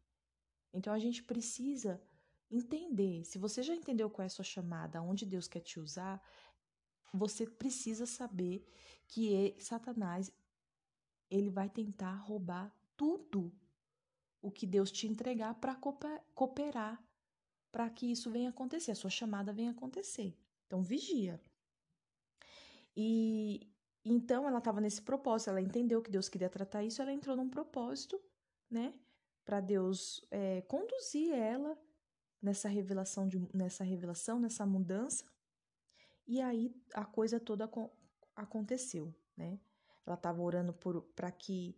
Então 0.73 0.91
a 0.91 0.99
gente 0.99 1.23
precisa 1.23 2.01
entender. 2.49 3.23
Se 3.25 3.37
você 3.37 3.63
já 3.63 3.73
entendeu 3.73 4.09
qual 4.09 4.23
é 4.23 4.27
a 4.27 4.29
sua 4.29 4.45
chamada, 4.45 5.01
onde 5.01 5.25
Deus 5.25 5.47
quer 5.47 5.61
te 5.61 5.79
usar, 5.79 6.21
você 7.13 7.45
precisa 7.45 8.05
saber 8.05 8.67
que 9.07 9.55
Satanás 9.59 10.31
ele 11.29 11.49
vai 11.49 11.69
tentar 11.69 12.15
roubar 12.15 12.73
tudo 12.95 13.51
o 14.41 14.51
que 14.51 14.65
Deus 14.65 14.91
te 14.91 15.07
entregar 15.07 15.55
para 15.55 15.75
cooperar 16.33 17.03
para 17.75 17.89
que 17.89 18.09
isso 18.09 18.31
venha 18.31 18.51
acontecer, 18.51 18.91
a 18.91 18.95
sua 18.95 19.09
chamada 19.09 19.51
venha 19.51 19.71
acontecer. 19.71 20.33
Então 20.65 20.81
vigia. 20.81 21.41
E 22.95 23.69
então 24.05 24.47
ela 24.47 24.59
estava 24.59 24.79
nesse 24.79 25.01
propósito, 25.01 25.49
ela 25.49 25.59
entendeu 25.59 26.01
que 26.01 26.09
Deus 26.09 26.29
queria 26.29 26.49
tratar 26.49 26.85
isso, 26.85 27.01
ela 27.01 27.11
entrou 27.11 27.35
num 27.35 27.49
propósito, 27.49 28.17
né, 28.69 28.93
para 29.43 29.59
Deus 29.59 30.25
é, 30.31 30.61
conduzir 30.61 31.33
ela 31.33 31.77
nessa 32.45 32.69
revelação 32.69 33.27
de, 33.27 33.39
nessa 33.51 33.83
revelação, 33.83 34.39
nessa 34.39 34.65
mudança. 34.65 35.25
E 36.27 36.39
aí 36.39 36.71
a 36.93 37.03
coisa 37.03 37.39
toda 37.39 37.69
aconteceu, 38.35 39.13
né? 39.35 39.59
Ela 40.05 40.15
estava 40.15 40.41
orando 40.41 40.73
para 41.15 41.31
que 41.31 41.75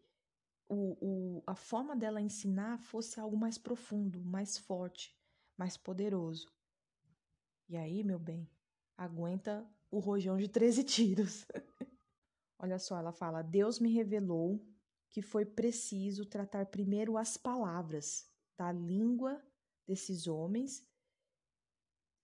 o, 0.67 0.97
o, 0.99 1.43
a 1.47 1.55
forma 1.55 1.95
dela 1.95 2.19
ensinar 2.19 2.77
fosse 2.79 3.17
algo 3.17 3.37
mais 3.37 3.57
profundo, 3.57 4.19
mais 4.25 4.57
forte, 4.57 5.17
mais 5.57 5.77
poderoso. 5.77 6.51
E 7.69 7.77
aí, 7.77 8.03
meu 8.03 8.19
bem, 8.19 8.49
aguenta 8.97 9.65
o 9.89 9.99
rojão 9.99 10.35
de 10.35 10.49
13 10.49 10.83
tiros. 10.83 11.47
Olha 12.59 12.77
só, 12.77 12.97
ela 12.97 13.13
fala: 13.13 13.41
Deus 13.41 13.79
me 13.79 13.89
revelou 13.89 14.61
que 15.09 15.21
foi 15.21 15.45
preciso 15.45 16.25
tratar 16.25 16.65
primeiro 16.65 17.17
as 17.17 17.37
palavras 17.37 18.29
da 18.57 18.69
língua 18.69 19.41
desses 19.87 20.27
homens 20.27 20.85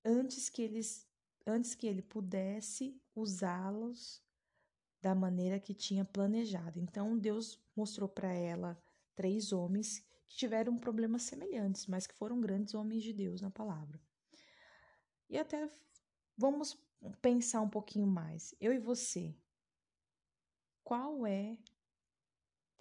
antes 0.03 0.49
que 0.49 0.61
eles 0.61 1.07
antes 1.45 1.75
que 1.75 1.87
ele 1.87 2.01
pudesse 2.01 3.01
usá-los 3.15 4.21
da 5.01 5.13
maneira 5.13 5.59
que 5.59 5.73
tinha 5.73 6.05
planejado. 6.05 6.79
Então 6.79 7.17
Deus 7.17 7.59
mostrou 7.75 8.07
para 8.07 8.31
ela 8.31 8.81
três 9.15 9.51
homens 9.51 9.99
que 10.27 10.37
tiveram 10.37 10.77
problemas 10.77 11.23
semelhantes, 11.23 11.85
mas 11.87 12.07
que 12.07 12.15
foram 12.15 12.39
grandes 12.39 12.73
homens 12.73 13.03
de 13.03 13.11
Deus 13.11 13.41
na 13.41 13.51
palavra. 13.51 13.99
E 15.29 15.37
até 15.37 15.69
vamos 16.37 16.77
pensar 17.21 17.61
um 17.61 17.69
pouquinho 17.69 18.07
mais. 18.07 18.55
Eu 18.61 18.73
e 18.73 18.79
você. 18.79 19.35
Qual 20.83 21.25
é 21.25 21.57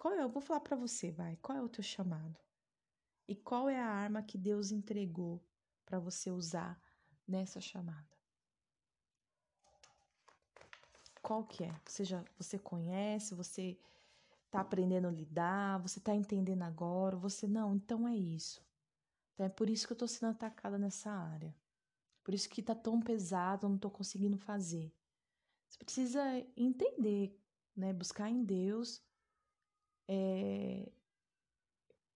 qual 0.03 0.13
é? 0.15 0.21
Eu 0.21 0.27
vou 0.27 0.41
falar 0.41 0.59
para 0.59 0.75
você, 0.75 1.11
vai. 1.11 1.37
Qual 1.41 1.57
é 1.57 1.61
o 1.61 1.69
teu 1.69 1.81
chamado? 1.81 2.37
E 3.27 3.35
qual 3.35 3.69
é 3.69 3.79
a 3.79 3.87
arma 3.87 4.21
que 4.21 4.37
Deus 4.37 4.71
entregou 4.71 5.41
para 5.85 5.99
você 5.99 6.29
usar 6.29 6.79
nessa 7.27 7.61
chamada? 7.61 8.13
Qual 11.21 11.45
que 11.45 11.63
é? 11.63 11.73
Você 11.85 12.03
já 12.03 12.23
você 12.37 12.59
conhece, 12.59 13.33
você 13.33 13.79
tá 14.51 14.59
aprendendo 14.59 15.07
a 15.07 15.11
lidar, 15.11 15.79
você 15.79 15.99
tá 15.99 16.13
entendendo 16.13 16.63
agora, 16.63 17.15
você 17.15 17.47
não, 17.47 17.73
então 17.73 18.07
é 18.07 18.15
isso. 18.15 18.61
Então 19.33 19.45
é 19.45 19.49
por 19.49 19.69
isso 19.69 19.87
que 19.87 19.93
eu 19.93 19.97
tô 19.97 20.07
sendo 20.07 20.31
atacada 20.31 20.77
nessa 20.77 21.09
área. 21.09 21.55
Por 22.23 22.33
isso 22.33 22.49
que 22.49 22.61
tá 22.61 22.75
tão 22.75 23.01
pesado, 23.01 23.65
eu 23.65 23.69
não 23.69 23.77
tô 23.77 23.89
conseguindo 23.89 24.37
fazer. 24.37 24.93
Você 25.67 25.77
precisa 25.79 26.21
entender, 26.55 27.37
né? 27.75 27.91
Buscar 27.93 28.29
em 28.29 28.43
Deus 28.43 29.01
é, 30.07 30.91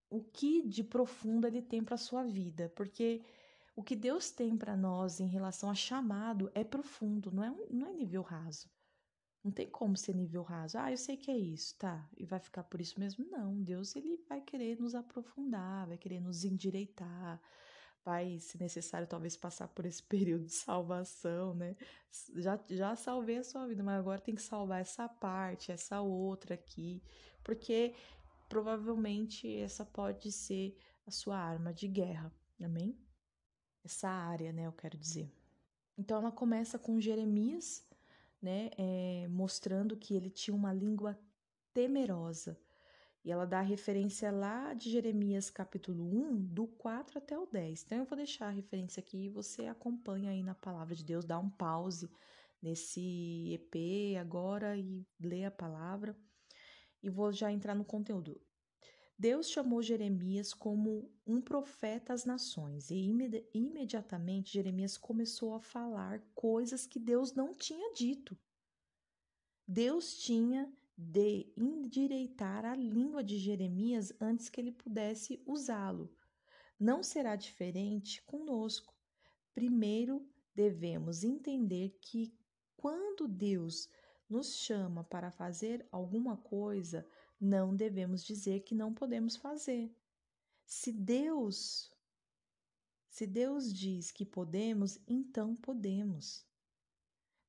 o 0.10 0.24
que 0.24 0.62
de 0.68 0.84
profundo 0.84 1.48
ele 1.48 1.62
tem 1.62 1.84
para 1.84 1.98
sua 1.98 2.24
vida, 2.24 2.72
porque 2.76 3.22
o 3.76 3.84
que 3.84 3.96
Deus 3.96 4.32
tem 4.32 4.58
para 4.58 4.76
nós 4.76 5.20
em 5.20 5.28
relação 5.28 5.70
a 5.70 5.76
chamado 5.76 6.52
é 6.56 6.64
profundo, 6.64 7.32
não 7.32 7.44
é, 7.44 7.56
não 7.70 7.88
é 7.88 7.94
nível 7.94 8.22
raso. 8.22 8.70
Não 9.44 9.52
tem 9.52 9.70
como 9.70 9.96
ser 9.96 10.16
nível 10.16 10.42
raso. 10.44 10.78
Ah, 10.78 10.92
eu 10.92 10.98
sei 10.98 11.16
que 11.16 11.32
é 11.32 11.38
isso, 11.38 11.78
tá? 11.78 12.06
E 12.18 12.26
vai 12.26 12.40
ficar 12.40 12.64
por 12.64 12.82
isso 12.82 13.00
mesmo? 13.00 13.26
Não. 13.30 13.62
Deus 13.62 13.96
ele 13.96 14.18
vai 14.28 14.42
querer 14.42 14.80
nos 14.80 14.96
aprofundar, 14.96 15.88
vai 15.88 15.98
querer 15.98 16.20
nos 16.20 16.44
endireitar, 16.44 17.40
vai, 18.04 18.40
se 18.40 18.58
necessário, 18.58 19.08
talvez 19.08 19.38
passar 19.38 19.68
por 19.68 19.86
esse 19.86 20.02
período 20.08 20.46
de 20.46 20.54
salvação, 20.54 21.54
né? 21.54 21.76
Já, 22.36 22.60
já 22.70 22.96
salvei 22.96 23.38
a 23.38 23.44
sua 23.44 23.68
vida, 23.68 23.84
mas 23.84 24.00
agora 24.00 24.20
tem 24.20 24.36
que 24.36 24.42
salvar 24.42 24.82
essa 24.82 25.08
parte, 25.08 25.72
essa 25.72 26.02
outra 26.02 26.56
aqui, 26.56 27.02
porque 27.44 27.94
provavelmente 28.48 29.54
essa 29.58 29.86
pode 29.86 30.32
ser 30.32 30.78
a 31.06 31.12
sua 31.12 31.38
arma 31.38 31.74
de 31.74 31.88
guerra, 31.88 32.34
amém? 32.62 32.98
Essa 33.84 34.10
área, 34.10 34.52
né? 34.52 34.68
Eu 34.68 34.74
quero 34.74 34.98
dizer. 34.98 35.32
Então 35.98 36.18
ela 36.18 36.32
começa 36.32 36.78
com 36.78 37.00
Jeremias 37.00 37.88
né, 38.42 38.70
é, 38.78 39.28
mostrando 39.30 39.98
que 39.98 40.14
ele 40.14 40.30
tinha 40.30 40.56
uma 40.56 40.74
língua 40.74 41.18
temerosa. 41.74 42.60
E 43.24 43.32
ela 43.32 43.46
dá 43.46 43.62
referência 43.62 44.32
lá 44.32 44.74
de 44.74 44.90
Jeremias 44.90 45.50
capítulo 45.50 46.04
1, 46.32 46.46
do 46.46 46.68
4 46.68 47.18
até 47.18 47.38
o 47.38 47.46
10. 47.46 47.84
Então 47.84 47.98
eu 47.98 48.06
vou 48.06 48.16
deixar 48.16 48.48
a 48.48 48.52
referência 48.52 49.02
aqui 49.02 49.26
e 49.26 49.30
você 49.30 49.66
acompanha 49.66 50.32
aí 50.32 50.42
na 50.42 50.56
palavra 50.56 50.96
de 50.96 51.04
Deus, 51.04 51.26
dá 51.26 51.38
um 51.38 51.50
pause 51.50 52.10
nesse 52.62 53.54
EP 53.54 54.18
agora 54.20 54.78
e 54.78 55.06
lê 55.20 55.44
a 55.44 55.52
palavra. 55.52 56.16
E 57.02 57.10
vou 57.10 57.32
já 57.32 57.52
entrar 57.52 57.76
no 57.76 57.86
conteúdo. 57.86 58.42
Deus 59.20 59.50
chamou 59.50 59.82
Jeremias 59.82 60.54
como 60.54 61.12
um 61.26 61.42
profeta 61.42 62.14
às 62.14 62.24
nações, 62.24 62.92
e 62.92 63.12
imediatamente 63.54 64.54
Jeremias 64.54 64.96
começou 64.96 65.56
a 65.56 65.60
falar 65.60 66.22
coisas 66.36 66.86
que 66.86 67.00
Deus 67.00 67.34
não 67.34 67.54
tinha 67.56 67.94
dito. 67.94 68.38
Deus 69.68 70.20
tinha 70.20 70.72
de 70.96 71.52
endireitar 71.58 72.64
a 72.64 72.76
língua 72.76 73.24
de 73.24 73.38
Jeremias 73.38 74.14
antes 74.22 74.50
que 74.50 74.62
ele 74.62 74.72
pudesse 74.72 75.42
usá-lo. 75.46 76.12
Não 76.80 77.02
será 77.02 77.36
diferente 77.36 78.22
conosco. 78.24 78.96
Primeiro, 79.54 80.28
devemos 80.54 81.24
entender 81.24 81.98
que 82.02 82.32
quando 82.76 83.28
Deus 83.28 83.90
nos 84.30 84.56
chama 84.56 85.04
para 85.04 85.32
fazer 85.32 85.88
alguma 85.92 86.38
coisa, 86.38 87.08
não 87.40 87.76
devemos 87.76 88.24
dizer 88.24 88.62
que 88.62 88.76
não 88.76 88.94
podemos 88.94 89.36
fazer. 89.36 89.96
Se 90.66 90.92
Deus 90.92 91.92
se 93.10 93.26
Deus 93.26 93.74
diz 93.74 94.12
que 94.12 94.24
podemos, 94.24 95.00
então 95.08 95.56
podemos. 95.56 96.46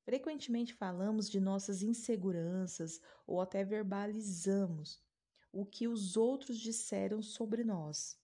Frequentemente 0.01 0.73
falamos 0.73 1.29
de 1.29 1.39
nossas 1.39 1.83
inseguranças 1.83 2.99
ou 3.27 3.39
até 3.39 3.63
verbalizamos 3.63 4.99
o 5.51 5.63
que 5.63 5.87
os 5.87 6.17
outros 6.17 6.59
disseram 6.59 7.21
sobre 7.21 7.63
nós 7.63 8.19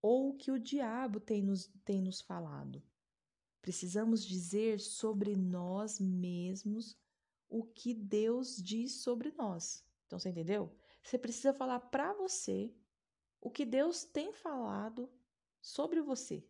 ou 0.00 0.30
o 0.30 0.34
que 0.36 0.52
o 0.52 0.58
diabo 0.60 1.18
tem 1.18 1.42
nos, 1.42 1.66
tem 1.84 2.00
nos 2.00 2.20
falado. 2.20 2.80
Precisamos 3.60 4.24
dizer 4.24 4.78
sobre 4.78 5.34
nós 5.34 5.98
mesmos 5.98 6.96
o 7.48 7.64
que 7.64 7.94
Deus 7.94 8.62
diz 8.62 8.92
sobre 8.92 9.32
nós. 9.32 9.84
Então, 10.06 10.18
você 10.18 10.28
entendeu? 10.28 10.72
Você 11.02 11.18
precisa 11.18 11.52
falar 11.52 11.80
para 11.80 12.12
você 12.12 12.74
o 13.40 13.50
que 13.50 13.64
Deus 13.64 14.04
tem 14.04 14.32
falado 14.32 15.10
sobre 15.60 16.00
você. 16.00 16.44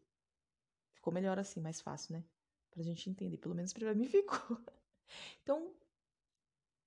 Ficou 0.93 1.13
melhor 1.13 1.39
assim, 1.39 1.61
mais 1.61 1.81
fácil, 1.81 2.15
né? 2.15 2.25
Pra 2.71 2.83
gente 2.83 3.09
entender. 3.09 3.39
Pelo 3.39 3.55
menos 3.55 3.73
pra 3.73 3.95
mim 3.95 4.07
ficou. 4.09 4.61
Então, 5.43 5.75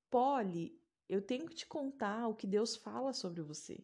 Polly, 0.09 0.77
eu 1.07 1.21
tenho 1.21 1.45
que 1.45 1.55
te 1.55 1.65
contar 1.65 2.27
o 2.27 2.35
que 2.35 2.47
Deus 2.47 2.75
fala 2.75 3.13
sobre 3.13 3.41
você. 3.41 3.83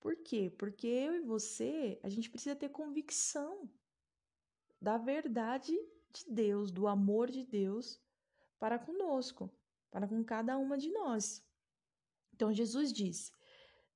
Por 0.00 0.16
quê? 0.16 0.50
Porque 0.56 0.86
eu 0.86 1.14
e 1.14 1.20
você, 1.20 1.98
a 2.02 2.08
gente 2.08 2.30
precisa 2.30 2.54
ter 2.54 2.68
convicção 2.68 3.68
da 4.80 4.96
verdade 4.96 5.76
de 6.10 6.24
Deus, 6.30 6.70
do 6.70 6.86
amor 6.86 7.30
de 7.30 7.44
Deus 7.44 8.00
para 8.58 8.78
conosco, 8.78 9.50
para 9.90 10.06
com 10.06 10.22
cada 10.24 10.56
uma 10.58 10.76
de 10.76 10.90
nós. 10.90 11.44
Então 12.34 12.52
Jesus 12.52 12.92
disse: 12.92 13.32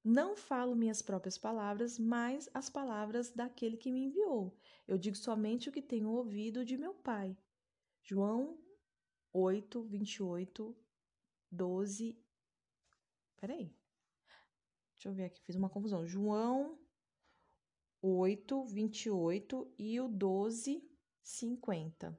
Não 0.05 0.37
falo 0.37 0.75
minhas 0.75 1.03
próprias 1.03 1.39
palavras, 1.39 1.99
mas 1.99 2.49
as 2.53 2.69
palavras 2.69 3.31
daquele 3.33 3.77
que 3.77 3.93
me 3.93 4.05
enviou. 4.07 4.57
Eu 4.87 4.99
digo 4.99 5.17
somente 5.17 5.69
o 5.69 5.73
que 5.73 5.83
tenho 5.83 6.11
ouvido 6.11 6.65
de 6.65 6.77
meu 6.77 6.95
Pai. 6.95 7.37
João 8.03 8.59
8, 9.33 9.83
28, 9.85 10.77
12. 11.51 12.19
Peraí. 13.37 13.75
Deixa 14.95 15.09
eu 15.09 15.13
ver 15.13 15.25
aqui, 15.25 15.43
fiz 15.43 15.57
uma 15.57 15.71
confusão. 15.71 16.07
João 16.07 16.79
8, 18.01 18.65
28 18.65 19.75
e 19.79 20.01
o 20.01 20.09
12, 20.09 20.83
50. 21.23 22.19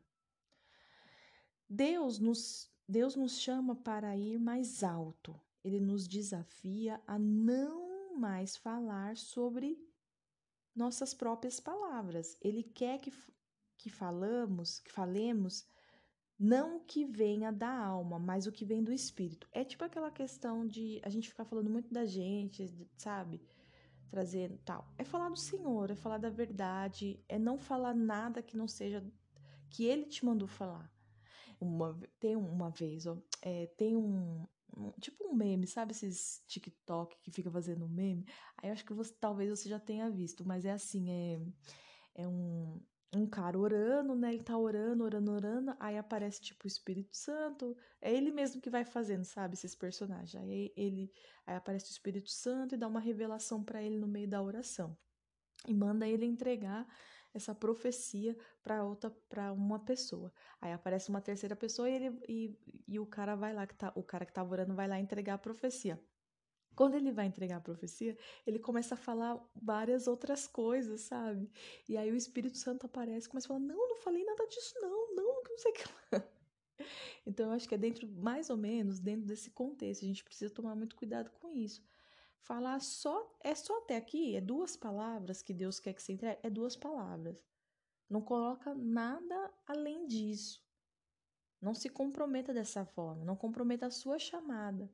Deus 1.76 2.20
nos, 2.20 2.72
Deus 2.88 3.16
nos 3.16 3.40
chama 3.40 3.76
para 3.76 4.16
ir 4.16 4.38
mais 4.38 4.84
alto. 4.84 5.42
Ele 5.64 5.80
nos 5.80 6.08
desafia 6.08 7.02
a 7.08 7.18
não 7.18 8.16
mais 8.16 8.56
falar 8.56 9.18
sobre 9.18 9.76
nossas 10.76 11.16
próprias 11.16 11.60
palavras. 11.60 12.38
Ele 12.40 12.62
quer 12.62 13.00
que, 13.00 13.12
que 13.76 13.90
falamos, 13.90 14.78
que 14.82 14.92
falemos 14.92 15.66
não 16.38 16.78
o 16.78 16.80
que 16.82 17.06
venha 17.06 17.52
da 17.52 17.76
alma, 17.76 18.20
mas 18.20 18.46
o 18.46 18.52
que 18.52 18.66
vem 18.66 18.84
do 18.84 18.94
espírito. 18.94 19.50
É 19.52 19.64
tipo 19.64 19.84
aquela 19.84 20.12
questão 20.12 20.68
de 20.68 21.02
a 21.04 21.10
gente 21.10 21.30
ficar 21.30 21.46
falando 21.46 21.72
muito 21.72 21.92
da 21.92 22.06
gente, 22.06 22.70
sabe? 23.00 23.42
Trazer 24.12 24.60
tal. 24.64 24.94
É 24.96 25.04
falar 25.04 25.30
do 25.30 25.40
Senhor, 25.40 25.90
é 25.90 25.96
falar 25.96 26.20
da 26.20 26.30
verdade, 26.30 27.20
é 27.28 27.40
não 27.40 27.58
falar 27.58 27.96
nada 27.96 28.44
que 28.44 28.56
não 28.56 28.68
seja 28.68 29.04
que 29.72 29.86
ele 29.86 30.06
te 30.06 30.24
mandou 30.24 30.48
falar. 30.48 30.93
Uma, 31.64 32.00
tem 32.20 32.36
uma 32.36 32.70
vez, 32.70 33.06
ó, 33.06 33.18
é, 33.42 33.68
tem 33.78 33.96
um, 33.96 34.46
um, 34.76 34.92
tipo 35.00 35.26
um 35.28 35.34
meme, 35.34 35.66
sabe 35.66 35.92
esses 35.92 36.44
TikTok 36.48 37.18
que 37.22 37.32
fica 37.32 37.50
fazendo 37.50 37.88
meme? 37.88 38.26
Aí 38.58 38.70
eu 38.70 38.74
acho 38.74 38.86
que 38.86 38.94
você, 38.94 39.14
talvez 39.20 39.50
você 39.50 39.70
já 39.70 39.80
tenha 39.80 40.10
visto, 40.10 40.46
mas 40.46 40.66
é 40.66 40.72
assim, 40.72 41.10
é, 41.10 41.42
é 42.16 42.28
um, 42.28 42.82
um 43.16 43.28
cara 43.28 43.58
orando, 43.58 44.16
né? 44.16 44.34
Ele 44.34 44.44
tá 44.44 44.58
orando, 44.58 45.04
orando, 45.04 45.32
orando, 45.32 45.76
aí 45.80 45.98
aparece 45.98 46.42
tipo 46.42 46.66
o 46.66 46.68
Espírito 46.68 47.16
Santo. 47.16 47.78
É 48.02 48.14
ele 48.14 48.32
mesmo 48.32 48.62
que 48.62 48.70
vai 48.70 48.84
fazendo, 48.84 49.24
sabe, 49.24 49.54
esses 49.54 49.76
personagens. 49.76 50.36
Aí 50.36 50.74
ele 50.76 51.12
aí 51.46 51.56
aparece 51.56 51.90
o 51.90 51.92
Espírito 51.92 52.30
Santo 52.30 52.76
e 52.76 52.78
dá 52.78 52.88
uma 52.88 53.00
revelação 53.00 53.64
para 53.64 53.82
ele 53.82 53.98
no 53.98 54.08
meio 54.08 54.28
da 54.28 54.42
oração. 54.42 54.98
E 55.68 55.74
manda 55.74 56.08
ele 56.08 56.26
entregar 56.26 56.88
essa 57.34 57.54
profecia 57.56 58.38
para 58.62 58.84
outra 58.84 59.10
para 59.30 59.52
uma 59.52 59.80
pessoa. 59.80 60.32
Aí 60.62 60.72
aparece 60.72 61.10
uma 61.10 61.22
terceira 61.22 61.56
pessoa 61.56 61.90
e 61.90 61.94
ele 61.94 62.20
e, 62.28 62.58
e 62.88 63.00
o 63.00 63.06
cara 63.06 63.36
vai 63.36 63.54
lá 63.54 63.66
que 63.68 63.76
tá, 63.76 63.92
o 63.96 64.04
cara 64.04 64.26
que 64.26 64.34
tá 64.34 64.44
orando 64.44 64.74
vai 64.76 64.88
lá 64.88 65.00
entregar 65.00 65.36
a 65.36 65.38
profecia. 65.38 66.00
Quando 66.76 66.96
ele 66.96 67.12
vai 67.12 67.28
entregar 67.28 67.58
a 67.58 67.62
profecia, 67.62 68.18
ele 68.48 68.58
começa 68.58 68.96
a 68.96 68.98
falar 68.98 69.40
várias 69.56 70.08
outras 70.08 70.48
coisas, 70.48 71.02
sabe? 71.02 71.52
E 71.88 71.96
aí 71.96 72.12
o 72.12 72.16
Espírito 72.16 72.58
Santo 72.58 72.86
aparece 72.86 73.28
e 73.28 73.30
começa 73.30 73.48
a 73.48 73.50
falar: 73.50 73.60
Não, 73.60 73.90
não 73.90 73.96
falei 73.98 74.24
nada 74.26 74.48
disso, 74.48 74.74
não, 74.82 75.16
não, 75.16 75.44
não 75.44 75.58
sei 75.58 75.72
o 75.72 75.76
que. 75.76 75.84
Então, 77.26 77.48
eu 77.48 77.52
acho 77.54 77.70
que 77.70 77.76
é 77.76 77.78
dentro, 77.78 78.08
mais 78.08 78.50
ou 78.50 78.58
menos, 78.58 79.00
dentro 79.00 79.26
desse 79.26 79.50
contexto. 79.52 80.04
A 80.04 80.08
gente 80.08 80.24
precisa 80.24 80.54
tomar 80.54 80.76
muito 80.76 80.96
cuidado 80.96 81.30
com 81.40 81.50
isso. 81.50 81.82
Falar 82.44 82.82
só, 82.82 83.34
é 83.40 83.56
só 83.56 83.78
até 83.78 83.96
aqui, 83.96 84.36
é 84.36 84.42
duas 84.42 84.76
palavras 84.76 85.42
que 85.42 85.54
Deus 85.54 85.80
quer 85.80 85.94
que 85.94 86.04
você 86.04 86.12
entregue, 86.12 86.40
é 86.44 86.50
duas 86.50 86.76
palavras. 86.76 87.42
Não 88.10 88.22
coloca 88.22 88.76
nada 88.76 89.50
além 89.66 90.06
disso. 90.06 90.62
Não 91.62 91.74
se 91.74 91.88
comprometa 91.88 92.54
dessa 92.54 92.86
forma, 92.86 93.24
não 93.24 93.38
comprometa 93.38 93.86
a 93.86 93.92
sua 93.92 94.20
chamada. 94.20 94.92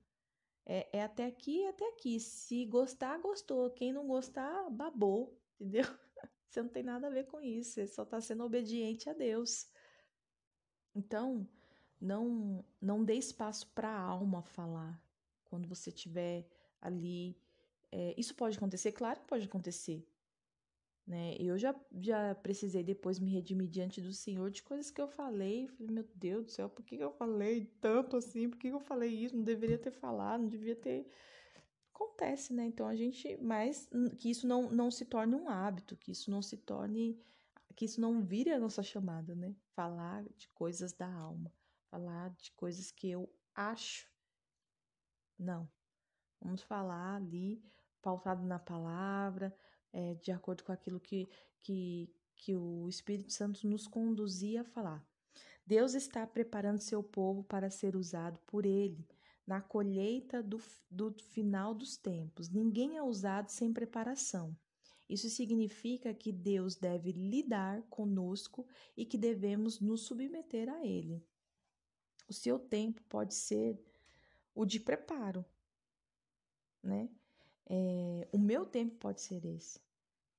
É, 0.64 1.00
é 1.00 1.04
até 1.04 1.26
aqui, 1.26 1.64
é 1.64 1.70
até 1.70 1.89
aqui. 1.89 2.20
Se 2.20 2.64
gostar, 2.68 3.18
gostou. 3.18 3.72
Quem 3.72 3.91
não 3.91 4.06
gostar, 4.06 4.70
babou, 4.70 5.36
entendeu? 5.60 5.86
Você 6.47 6.62
não 6.62 6.70
tem 6.70 6.84
nada 6.84 7.08
a 7.08 7.10
ver 7.10 7.26
com 7.26 7.41
isso. 7.41 7.74
Você 7.74 7.88
só 7.88 8.04
está 8.04 8.22
sendo 8.22 8.43
obediente 8.43 9.10
a 9.10 9.14
Deus. 9.14 9.68
Então, 10.93 11.50
não 12.00 12.64
não 12.80 13.04
dê 13.04 13.16
espaço 13.16 13.68
para 13.74 13.89
a 13.89 14.00
alma 14.00 14.43
falar 14.43 15.02
quando 15.45 15.68
você 15.68 15.89
estiver 15.89 16.47
ali. 16.82 17.38
É, 17.92 18.14
isso 18.18 18.36
pode 18.36 18.58
acontecer? 18.58 18.92
Claro 18.92 19.20
que 19.20 19.28
pode 19.28 19.46
acontecer. 19.46 20.08
Né? 21.10 21.36
Eu 21.40 21.58
já, 21.58 21.74
já 22.00 22.36
precisei 22.36 22.84
depois 22.84 23.18
me 23.18 23.32
redimir 23.32 23.68
diante 23.68 24.00
do 24.00 24.14
Senhor 24.14 24.52
de 24.52 24.62
coisas 24.62 24.92
que 24.92 25.02
eu 25.02 25.08
falei. 25.08 25.68
Falei, 25.68 25.92
meu 25.92 26.06
Deus 26.14 26.46
do 26.46 26.52
céu, 26.52 26.70
por 26.70 26.86
que 26.86 26.98
eu 26.98 27.12
falei 27.12 27.66
tanto 27.82 28.16
assim? 28.16 28.48
Por 28.48 28.60
que 28.60 28.68
eu 28.68 28.80
falei 28.80 29.10
isso? 29.10 29.36
Não 29.36 29.44
deveria 29.44 29.80
ter 29.80 29.90
falado, 29.90 30.42
não 30.42 30.48
devia 30.48 30.76
ter. 30.76 31.10
Acontece, 31.92 32.54
né? 32.54 32.68
Então 32.68 32.86
a 32.86 32.96
gente. 32.96 33.36
Mas 33.42 33.90
que 34.20 34.30
isso 34.30 34.46
não, 34.46 34.70
não 34.70 34.92
se 34.92 35.04
torne 35.04 35.34
um 35.34 35.50
hábito, 35.50 35.98
que 35.98 36.12
isso 36.12 36.30
não 36.30 36.44
se 36.44 36.58
torne. 36.58 37.20
Que 37.76 37.86
isso 37.86 38.00
não 38.00 38.22
vire 38.22 38.52
a 38.52 38.60
nossa 38.60 38.84
chamada, 38.84 39.34
né? 39.34 39.56
Falar 39.74 40.24
de 40.38 40.48
coisas 40.50 40.94
da 40.94 41.12
alma. 41.12 41.52
Falar 41.90 42.30
de 42.36 42.52
coisas 42.52 42.92
que 42.92 43.10
eu 43.10 43.28
acho. 43.56 44.08
Não. 45.40 45.68
Vamos 46.42 46.62
falar 46.62 47.16
ali, 47.16 47.62
pautado 48.02 48.46
na 48.46 48.60
palavra 48.60 49.56
é, 49.92 50.16
de 50.16 50.32
acordo 50.32 50.64
com 50.64 50.72
aquilo 50.72 51.00
que, 51.00 51.30
que, 51.62 52.14
que 52.36 52.56
o 52.56 52.88
Espírito 52.88 53.34
Santo 53.34 53.68
nos 53.68 53.88
conduzia 53.88 54.62
a 54.62 54.66
falar. 54.66 55.06
Deus 55.66 55.94
está 55.94 56.26
preparando 56.26 56.80
seu 56.80 57.04
povo 57.04 57.44
para 57.44 57.70
ser 57.70 57.96
usado 57.96 58.40
por 58.48 58.66
ele 58.66 59.08
na 59.46 59.62
colheita 59.62 60.44
do, 60.44 60.62
do 60.92 61.12
final 61.12 61.74
dos 61.74 61.98
tempos. 61.98 62.50
Ninguém 62.50 62.98
é 62.98 63.04
usado 63.04 63.50
sem 63.50 63.74
preparação. 63.74 64.56
Isso 65.10 65.28
significa 65.28 66.14
que 66.14 66.32
Deus 66.32 66.76
deve 66.76 67.12
lidar 67.12 67.82
conosco 67.90 68.68
e 68.96 69.04
que 69.04 69.18
devemos 69.18 69.80
nos 69.80 70.02
submeter 70.02 70.70
a 70.70 70.86
Ele. 70.86 71.26
O 72.28 72.34
seu 72.34 72.60
tempo 72.60 73.02
pode 73.10 73.34
ser 73.34 73.84
o 74.54 74.66
de 74.66 74.80
preparo, 74.80 75.44
né? 76.84 77.10
É, 77.68 78.28
o 78.32 78.38
meu 78.38 78.66
tempo 78.66 78.96
pode 78.96 79.22
ser 79.22 79.46
esse. 79.46 79.80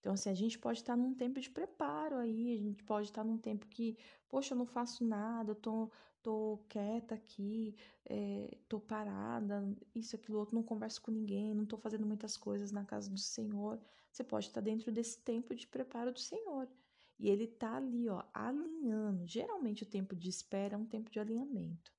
Então, 0.01 0.15
assim, 0.15 0.31
a 0.31 0.35
gente 0.35 0.59
pode 0.59 0.81
estar 0.81 0.97
num 0.97 1.15
tempo 1.15 1.41
de 1.41 1.51
preparo 1.51 2.17
aí, 2.17 2.55
a 2.55 2.57
gente 2.59 2.83
pode 2.83 3.09
estar 3.09 3.23
num 3.23 3.37
tempo 3.39 3.67
que, 3.67 3.97
poxa, 4.29 4.55
eu 4.55 4.59
não 4.59 4.67
faço 4.67 5.05
nada, 5.05 5.51
eu 5.53 5.55
tô, 5.55 5.91
tô 6.23 6.59
quieta 6.69 7.15
aqui, 7.15 7.77
é, 8.07 8.57
tô 8.67 8.81
parada, 8.81 9.63
isso, 9.95 10.17
aquilo, 10.17 10.39
outro, 10.39 10.55
não 10.55 10.63
converso 10.63 11.03
com 11.03 11.11
ninguém, 11.11 11.55
não 11.55 11.67
tô 11.67 11.77
fazendo 11.77 12.07
muitas 12.07 12.37
coisas 12.37 12.73
na 12.73 12.85
casa 12.85 13.11
do 13.11 13.19
Senhor. 13.19 13.79
Você 14.11 14.25
pode 14.25 14.47
estar 14.47 14.61
dentro 14.63 14.91
desse 14.91 15.19
tempo 15.19 15.55
de 15.55 15.67
preparo 15.67 16.13
do 16.13 16.19
Senhor. 16.21 16.69
E 17.19 17.29
ele 17.29 17.47
tá 17.47 17.77
ali, 17.77 18.09
ó, 18.09 18.25
alinhando. 18.33 19.27
Geralmente 19.27 19.83
o 19.83 19.87
tempo 19.87 20.17
de 20.17 20.31
espera 20.31 20.75
é 20.75 20.79
um 20.79 20.87
tempo 20.87 21.11
de 21.11 21.21
alinhamento. 21.21 21.93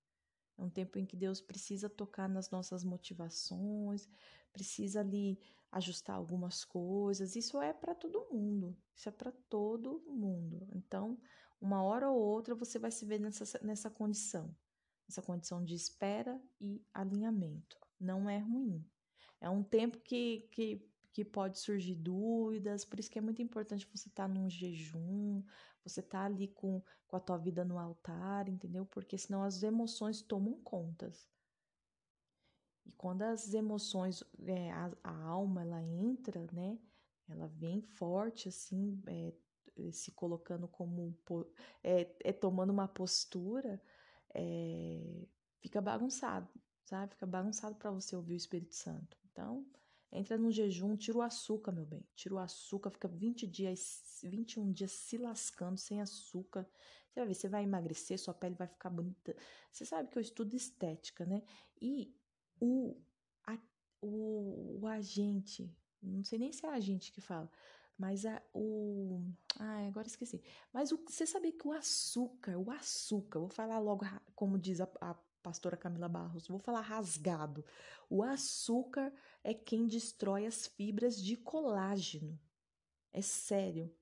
É 0.62 0.64
um 0.64 0.70
tempo 0.70 0.99
em 0.99 1.05
que 1.05 1.16
Deus 1.16 1.41
precisa 1.41 1.89
tocar 1.89 2.30
nas 2.30 2.51
nossas 2.51 2.84
motivações, 2.84 4.07
precisa 4.53 4.99
ali 4.99 5.39
ajustar 5.72 6.16
algumas 6.16 6.64
coisas. 6.64 7.36
Isso 7.36 7.59
é 7.59 7.74
para 7.74 7.95
todo 7.95 8.28
mundo. 8.32 8.78
Isso 8.95 9.09
é 9.09 9.12
para 9.12 9.32
todo 9.49 10.03
mundo. 10.05 10.68
Então, 10.72 11.18
uma 11.59 11.82
hora 11.82 12.12
ou 12.12 12.22
outra 12.22 12.53
você 12.53 12.78
vai 12.78 12.91
se 12.91 13.05
ver 13.05 13.20
nessa, 13.20 13.59
nessa 13.64 13.89
condição. 13.89 14.55
Essa 15.09 15.24
condição 15.24 15.64
de 15.64 15.74
espera 15.74 16.39
e 16.59 16.86
alinhamento. 16.93 17.80
Não 17.99 18.30
é 18.30 18.38
ruim. 18.38 18.86
É 19.39 19.49
um 19.49 19.64
tempo 19.64 19.97
que, 19.97 20.47
que, 20.51 20.88
que 21.12 21.26
pode 21.26 21.57
surgir 21.57 21.95
dúvidas, 21.95 22.86
por 22.86 22.99
isso 22.99 23.09
que 23.09 23.18
é 23.18 23.22
muito 23.22 23.41
importante 23.41 23.89
você 23.91 24.09
estar 24.09 24.28
tá 24.28 24.34
num 24.34 24.47
jejum, 24.47 25.41
você 25.84 26.02
tá 26.02 26.26
ali 26.26 26.48
com, 26.48 26.82
com 27.08 27.16
a 27.16 27.20
tua 27.20 27.38
vida 27.38 27.66
no 27.66 27.78
altar, 27.78 28.48
entendeu? 28.48 28.86
Porque 28.86 29.18
senão 29.18 29.44
as 29.44 29.64
emoções 29.64 30.22
tomam 30.22 30.60
contas. 30.62 31.30
E 32.86 32.92
quando 32.94 33.22
as 33.24 33.54
emoções, 33.54 34.24
é, 34.46 34.72
a, 34.72 34.92
a, 35.04 35.24
alma, 35.24 35.62
ela 35.62 35.84
entra, 35.84 36.48
né? 36.52 36.80
Ela 37.30 37.48
vem 37.48 37.82
forte, 37.82 38.50
assim, 38.50 39.02
é, 39.08 39.34
se 39.92 40.12
colocando 40.12 40.68
como. 40.68 41.18
É, 41.84 42.14
é 42.24 42.34
tomando 42.34 42.72
uma 42.72 42.88
postura, 42.88 43.82
é, 44.34 45.28
fica 45.60 45.82
bagunçado, 45.82 46.50
sabe? 46.84 47.14
Fica 47.14 47.26
bagunçado 47.26 47.76
para 47.76 47.92
você 47.92 48.16
ouvir 48.16 48.34
o 48.34 48.38
Espírito 48.38 48.76
Santo. 48.76 49.18
Então, 49.32 49.66
entra 50.12 50.38
no 50.38 50.51
jejum, 50.51 50.95
tira 50.95 51.18
o 51.18 51.22
açúcar, 51.22 51.72
meu 51.72 51.86
bem. 51.86 52.03
Tira 52.16 52.36
o 52.36 52.39
açúcar, 52.39 52.89
fica 52.89 53.07
20 53.07 53.47
dias, 53.47 54.20
21 54.24 54.72
dias 54.72 54.91
se 54.91 55.18
lascando 55.18 55.78
sem 55.78 56.01
açúcar. 56.01 56.68
Você 57.07 57.20
vai 57.20 57.28
ver, 57.28 57.34
você 57.34 57.49
vai 57.49 57.64
emagrecer, 57.64 58.20
sua 58.20 58.34
pele 58.34 58.55
vai 58.55 58.68
ficar 58.68 58.89
bonita. 58.89 59.36
Você 59.72 59.86
sabe 59.86 60.09
que 60.09 60.18
eu 60.18 60.22
estudo 60.22 60.55
estética, 60.55 61.26
né? 61.26 61.43
E 61.82 62.14
o, 62.59 62.95
a, 63.45 63.57
o, 64.01 64.80
o 64.82 64.88
agente, 64.88 65.74
não 66.01 66.24
sei 66.24 66.39
nem 66.39 66.51
se 66.51 66.66
é 66.66 66.70
agente 66.70 67.12
que 67.12 67.22
fala, 67.22 67.49
mas 67.97 68.26
a, 68.26 68.41
o. 68.53 69.22
Ai, 69.59 69.88
agora 69.88 70.07
esqueci. 70.07 70.41
Mas 70.74 70.91
o, 70.91 70.97
você 71.05 71.26
sabia 71.26 71.51
que 71.51 71.68
o 71.68 71.72
açúcar, 71.72 72.57
o 72.57 72.72
açúcar, 72.72 73.39
vou 73.39 73.49
falar 73.49 73.80
logo 73.80 74.05
como 74.36 74.57
diz 74.57 74.82
a, 74.82 74.89
a 74.99 75.16
pastora 75.42 75.76
Camila 75.78 76.08
Barros, 76.08 76.48
vou 76.48 76.60
falar 76.60 76.82
rasgado. 76.82 77.66
O 78.10 78.24
açúcar 78.24 79.14
é 79.44 79.54
quem 79.54 79.88
destrói 79.88 80.46
as 80.46 80.68
fibras 80.68 81.22
de 81.22 81.36
colágeno. 81.36 82.39
É 83.12 83.22
sério. 83.22 83.94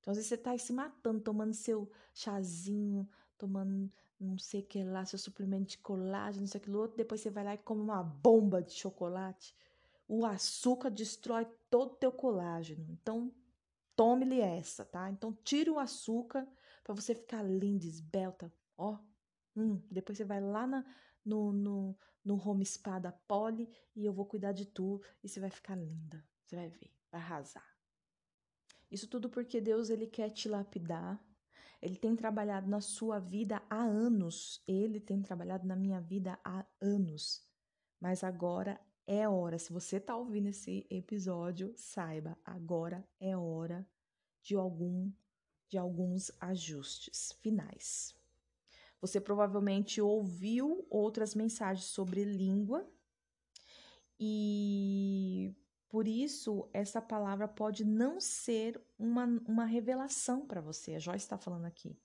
Então, 0.00 0.12
às 0.12 0.18
vezes 0.18 0.28
você 0.28 0.36
tá 0.36 0.56
se 0.56 0.72
matando, 0.72 1.20
tomando 1.20 1.52
seu 1.52 1.90
chazinho, 2.14 3.08
tomando 3.36 3.90
não 4.18 4.38
sei 4.38 4.60
o 4.60 4.66
que 4.66 4.82
lá, 4.82 5.04
seu 5.04 5.18
suplemento 5.18 5.70
de 5.70 5.78
colágeno, 5.78 6.42
não 6.42 6.46
sei 6.46 6.58
aquilo 6.58 6.80
outro, 6.80 6.96
depois 6.96 7.20
você 7.20 7.30
vai 7.30 7.44
lá 7.44 7.54
e 7.54 7.58
come 7.58 7.82
uma 7.82 8.02
bomba 8.02 8.62
de 8.62 8.72
chocolate. 8.72 9.54
O 10.08 10.24
açúcar 10.24 10.90
destrói 10.90 11.46
todo 11.68 11.92
o 11.92 11.96
teu 11.96 12.12
colágeno. 12.12 12.86
Então, 12.90 13.32
tome-lhe 13.94 14.40
essa, 14.40 14.84
tá? 14.84 15.10
Então, 15.10 15.36
tire 15.44 15.70
o 15.70 15.78
açúcar 15.78 16.46
para 16.82 16.94
você 16.94 17.14
ficar 17.14 17.42
linda, 17.42 17.84
esbelta, 17.84 18.52
ó. 18.76 18.98
Hum, 19.56 19.80
depois 19.90 20.18
você 20.18 20.24
vai 20.24 20.40
lá 20.40 20.66
na, 20.66 20.84
no, 21.24 21.52
no, 21.52 21.98
no 22.24 22.48
home 22.48 22.64
spa 22.64 22.98
da 22.98 23.10
Polly 23.10 23.68
e 23.94 24.04
eu 24.04 24.12
vou 24.12 24.26
cuidar 24.26 24.52
de 24.52 24.66
tu 24.66 25.00
e 25.24 25.28
você 25.28 25.40
vai 25.40 25.50
ficar 25.50 25.74
linda. 25.74 26.22
Você 26.44 26.56
vai 26.56 26.68
ver, 26.68 26.92
vai 27.10 27.20
arrasar. 27.20 27.66
Isso 28.90 29.08
tudo 29.08 29.28
porque 29.28 29.60
Deus 29.60 29.90
ele 29.90 30.06
quer 30.06 30.30
te 30.30 30.48
lapidar, 30.48 31.20
ele 31.80 31.96
tem 31.96 32.16
trabalhado 32.16 32.68
na 32.68 32.80
sua 32.80 33.18
vida 33.18 33.62
há 33.68 33.82
anos. 33.82 34.62
Ele 34.66 35.00
tem 35.00 35.22
trabalhado 35.22 35.66
na 35.66 35.76
minha 35.76 36.00
vida 36.00 36.38
há 36.44 36.64
anos. 36.80 37.44
Mas 38.00 38.24
agora 38.24 38.80
é 39.06 39.28
hora. 39.28 39.58
Se 39.58 39.72
você 39.72 39.96
está 39.96 40.16
ouvindo 40.16 40.48
esse 40.48 40.86
episódio, 40.90 41.72
saiba, 41.76 42.36
agora 42.44 43.06
é 43.20 43.36
hora 43.36 43.86
de 44.42 44.54
algum 44.54 45.12
de 45.68 45.76
alguns 45.76 46.30
ajustes 46.40 47.32
finais. 47.42 48.14
Você 49.06 49.20
provavelmente 49.20 50.00
ouviu 50.00 50.86
outras 50.90 51.34
mensagens 51.34 51.86
sobre 51.86 52.24
língua 52.24 52.88
e 54.18 55.54
por 55.88 56.08
isso, 56.08 56.68
essa 56.72 57.00
palavra 57.00 57.46
pode 57.46 57.84
não 57.84 58.20
ser 58.20 58.80
uma, 58.98 59.24
uma 59.46 59.64
revelação 59.64 60.46
para 60.46 60.60
você. 60.60 60.94
A 60.94 60.98
Joyce 60.98 61.24
está 61.24 61.38
falando 61.38 61.64
aqui. 61.64 61.96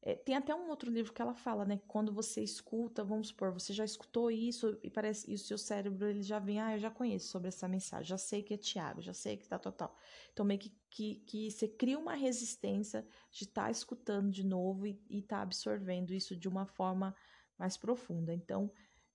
É, 0.00 0.14
tem 0.14 0.36
até 0.36 0.54
um 0.54 0.68
outro 0.68 0.90
livro 0.90 1.12
que 1.12 1.20
ela 1.20 1.34
fala, 1.34 1.64
né? 1.64 1.80
Quando 1.88 2.12
você 2.12 2.42
escuta, 2.42 3.02
vamos 3.02 3.28
supor, 3.28 3.52
você 3.52 3.72
já 3.72 3.84
escutou 3.84 4.30
isso 4.30 4.78
e 4.82 4.88
parece 4.88 5.30
e 5.30 5.34
o 5.34 5.38
seu 5.38 5.58
cérebro 5.58 6.06
ele 6.06 6.22
já 6.22 6.38
vem, 6.38 6.60
ah, 6.60 6.74
eu 6.74 6.78
já 6.78 6.90
conheço 6.90 7.28
sobre 7.28 7.48
essa 7.48 7.66
mensagem, 7.66 8.06
já 8.06 8.18
sei 8.18 8.42
que 8.42 8.54
é 8.54 8.56
Tiago, 8.56 9.02
já 9.02 9.12
sei 9.12 9.36
que 9.36 9.48
tá 9.48 9.58
total. 9.58 9.96
Então 10.32 10.46
meio 10.46 10.60
que, 10.60 10.72
que, 10.88 11.16
que 11.26 11.50
você 11.50 11.66
cria 11.66 11.98
uma 11.98 12.14
resistência 12.14 13.06
de 13.30 13.44
estar 13.44 13.64
tá 13.64 13.70
escutando 13.70 14.30
de 14.30 14.44
novo 14.44 14.86
e 14.86 15.00
estar 15.10 15.38
tá 15.38 15.42
absorvendo 15.42 16.14
isso 16.14 16.36
de 16.36 16.48
uma 16.48 16.64
forma 16.64 17.14
mais 17.58 17.76
profunda. 17.76 18.32
Então, 18.32 18.70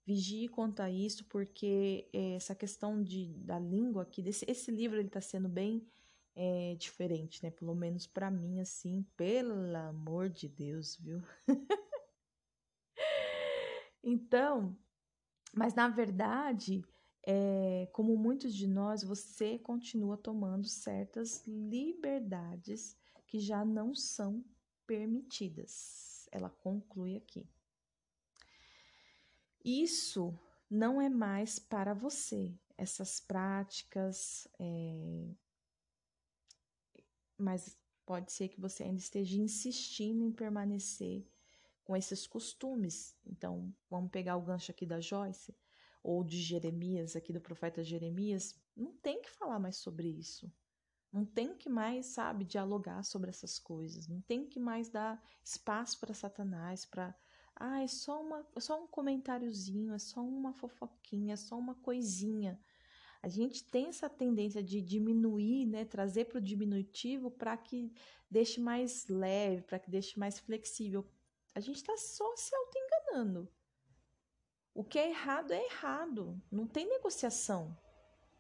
Vigie 0.06 0.50
quanto 0.50 0.82
a 0.82 0.90
isso, 0.90 1.24
porque 1.26 2.10
é, 2.12 2.36
essa 2.36 2.54
questão 2.54 3.02
de, 3.02 3.34
da 3.38 3.58
língua 3.58 4.04
aqui, 4.04 4.22
desse, 4.22 4.46
esse 4.50 4.70
livro 4.70 5.00
ele 5.00 5.08
está 5.08 5.22
sendo 5.22 5.48
bem 5.48 5.88
é, 6.36 6.76
diferente, 6.76 7.44
né? 7.44 7.52
Pelo 7.52 7.76
menos 7.76 8.08
para 8.08 8.32
mim, 8.32 8.60
assim, 8.60 9.06
pelo 9.16 9.76
amor 9.76 10.30
de 10.30 10.48
Deus, 10.48 10.96
viu? 10.98 11.22
então, 14.04 14.78
mas 15.54 15.74
na 15.74 15.88
verdade, 15.88 16.84
é, 17.26 17.88
como 17.94 18.18
muitos 18.18 18.54
de 18.54 18.68
nós, 18.68 19.04
você 19.04 19.58
continua 19.58 20.18
tomando 20.18 20.68
certas 20.68 21.46
liberdades 21.46 22.98
que 23.28 23.40
já 23.40 23.64
não 23.64 23.96
são 23.96 24.44
permitidas. 24.86 26.28
Ela 26.32 26.50
conclui 26.50 27.16
aqui. 27.16 27.48
Isso 29.64 30.38
não 30.70 31.02
é 31.02 31.08
mais 31.08 31.58
para 31.58 31.94
você, 31.94 32.54
essas 32.78 33.20
práticas, 33.20 34.48
é... 34.60 35.30
mas 37.44 37.78
pode 38.06 38.32
ser 38.32 38.48
que 38.50 38.60
você 38.60 38.84
ainda 38.84 39.00
esteja 39.00 39.38
insistindo 39.38 40.24
em 40.24 40.32
permanecer 40.32 41.26
com 41.84 41.96
esses 41.96 42.26
costumes. 42.26 43.16
Então, 43.26 43.74
vamos 43.90 44.10
pegar 44.10 44.38
o 44.38 44.42
gancho 44.42 44.72
aqui 44.72 44.86
da 44.86 45.00
Joyce 45.00 45.56
ou 46.02 46.24
de 46.24 46.42
Jeremias, 46.42 47.16
aqui 47.16 47.32
do 47.32 47.40
profeta 47.40 47.84
Jeremias, 47.84 48.56
não 48.76 48.92
tem 48.92 49.22
que 49.22 49.30
falar 49.30 49.60
mais 49.60 49.78
sobre 49.78 50.08
isso. 50.08 50.52
Não 51.12 51.24
tem 51.24 51.56
que 51.56 51.70
mais, 51.70 52.08
sabe, 52.08 52.44
dialogar 52.44 53.04
sobre 53.04 53.30
essas 53.30 53.60
coisas. 53.60 54.08
Não 54.08 54.20
tem 54.22 54.46
que 54.46 54.60
mais 54.60 54.90
dar 54.90 55.24
espaço 55.44 56.00
para 56.00 56.14
Satanás, 56.14 56.86
para 56.86 57.16
ah, 57.56 57.84
é 57.84 57.88
só, 57.88 58.20
uma, 58.20 58.46
é 58.56 58.60
só 58.60 58.84
um 58.84 58.88
comentáriozinho, 58.88 59.94
é 59.94 60.00
só 60.00 60.22
uma 60.22 60.54
fofoquinha, 60.54 61.34
é 61.36 61.38
só 61.38 61.58
uma 61.58 61.76
coisinha. 61.76 62.60
A 63.24 63.30
gente 63.30 63.64
tem 63.64 63.88
essa 63.88 64.10
tendência 64.10 64.62
de 64.62 64.82
diminuir, 64.82 65.66
né, 65.66 65.86
trazer 65.86 66.26
para 66.26 66.40
o 66.40 66.42
diminutivo 66.42 67.32
para 67.32 67.56
que 67.56 67.90
deixe 68.30 68.60
mais 68.60 69.08
leve, 69.08 69.62
para 69.62 69.80
que 69.80 69.90
deixe 69.90 70.20
mais 70.20 70.40
flexível. 70.40 71.08
A 71.56 71.62
gente 71.62 71.78
está 71.78 71.96
só 71.96 72.36
se 72.36 72.54
auto-enganando. 72.54 73.50
O 74.76 74.84
que 74.84 75.00
é 75.00 75.10
errado 75.10 75.54
é 75.54 75.66
errado. 75.66 76.38
Não 76.52 76.68
tem 76.68 76.86
negociação, 76.86 77.78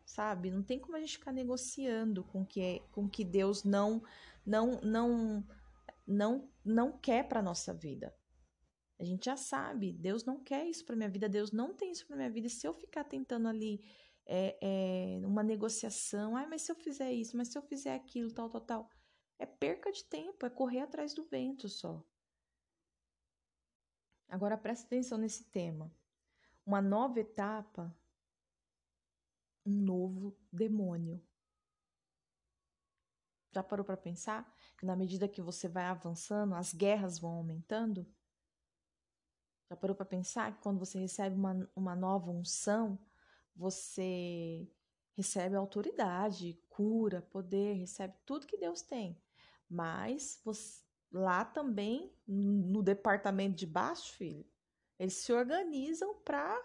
sabe? 0.03 0.51
Não 0.51 0.61
tem 0.61 0.79
como 0.79 0.97
a 0.97 0.99
gente 0.99 1.17
ficar 1.17 1.31
negociando 1.31 2.21
com 2.25 2.45
que 2.45 2.59
é, 2.59 2.79
com 2.91 3.07
que 3.07 3.23
Deus 3.23 3.63
não 3.63 4.03
não 4.45 4.81
não 4.81 5.47
não 6.05 6.49
não 6.65 6.91
quer 6.91 7.29
para 7.29 7.41
nossa 7.41 7.73
vida. 7.73 8.13
A 8.99 9.05
gente 9.05 9.25
já 9.25 9.37
sabe, 9.37 9.93
Deus 9.93 10.25
não 10.25 10.39
quer 10.43 10.65
isso 10.65 10.83
para 10.85 10.95
minha 10.95 11.09
vida, 11.09 11.29
Deus 11.29 11.51
não 11.53 11.73
tem 11.73 11.91
isso 11.91 12.05
para 12.05 12.17
minha 12.17 12.29
vida. 12.29 12.47
E 12.47 12.49
se 12.49 12.67
eu 12.67 12.73
ficar 12.73 13.05
tentando 13.05 13.47
ali 13.47 13.81
é, 14.25 14.57
é, 14.61 15.27
uma 15.27 15.43
negociação, 15.43 16.35
ah, 16.37 16.47
mas 16.47 16.61
se 16.61 16.71
eu 16.71 16.75
fizer 16.75 17.11
isso, 17.11 17.35
mas 17.35 17.49
se 17.49 17.57
eu 17.57 17.61
fizer 17.61 17.93
aquilo, 17.93 18.31
tal, 18.31 18.49
tal, 18.49 18.61
tal, 18.61 18.89
é 19.37 19.45
perca 19.45 19.91
de 19.91 20.03
tempo, 20.05 20.45
é 20.45 20.49
correr 20.49 20.79
atrás 20.79 21.13
do 21.13 21.23
vento 21.25 21.67
só. 21.67 22.03
Agora 24.27 24.57
presta 24.57 24.85
atenção 24.87 25.17
nesse 25.17 25.43
tema. 25.45 25.93
Uma 26.65 26.81
nova 26.81 27.19
etapa, 27.19 27.95
um 29.65 29.73
novo 29.73 30.35
demônio. 30.51 31.21
Já 33.51 33.61
parou 33.61 33.85
para 33.85 33.97
pensar 33.97 34.51
que 34.77 34.85
na 34.85 34.95
medida 34.95 35.27
que 35.27 35.41
você 35.41 35.67
vai 35.67 35.85
avançando, 35.85 36.55
as 36.55 36.73
guerras 36.73 37.19
vão 37.19 37.33
aumentando? 37.33 38.07
Já 39.69 39.77
parou 39.77 39.95
para 39.95 40.05
pensar 40.05 40.55
que 40.55 40.61
quando 40.61 40.79
você 40.79 40.97
recebe 40.97 41.35
uma, 41.35 41.69
uma 41.75 41.95
nova 41.95 42.31
unção, 42.31 42.97
você 43.55 44.67
recebe 45.15 45.55
autoridade, 45.55 46.59
cura, 46.69 47.21
poder, 47.21 47.73
recebe 47.73 48.15
tudo 48.25 48.47
que 48.47 48.57
Deus 48.57 48.81
tem. 48.81 49.21
Mas 49.69 50.39
você, 50.43 50.83
lá 51.11 51.45
também, 51.45 52.13
no 52.27 52.81
departamento 52.81 53.55
de 53.55 53.67
baixo, 53.67 54.13
filho, 54.13 54.45
eles 54.99 55.13
se 55.13 55.31
organizam 55.31 56.15
para, 56.23 56.59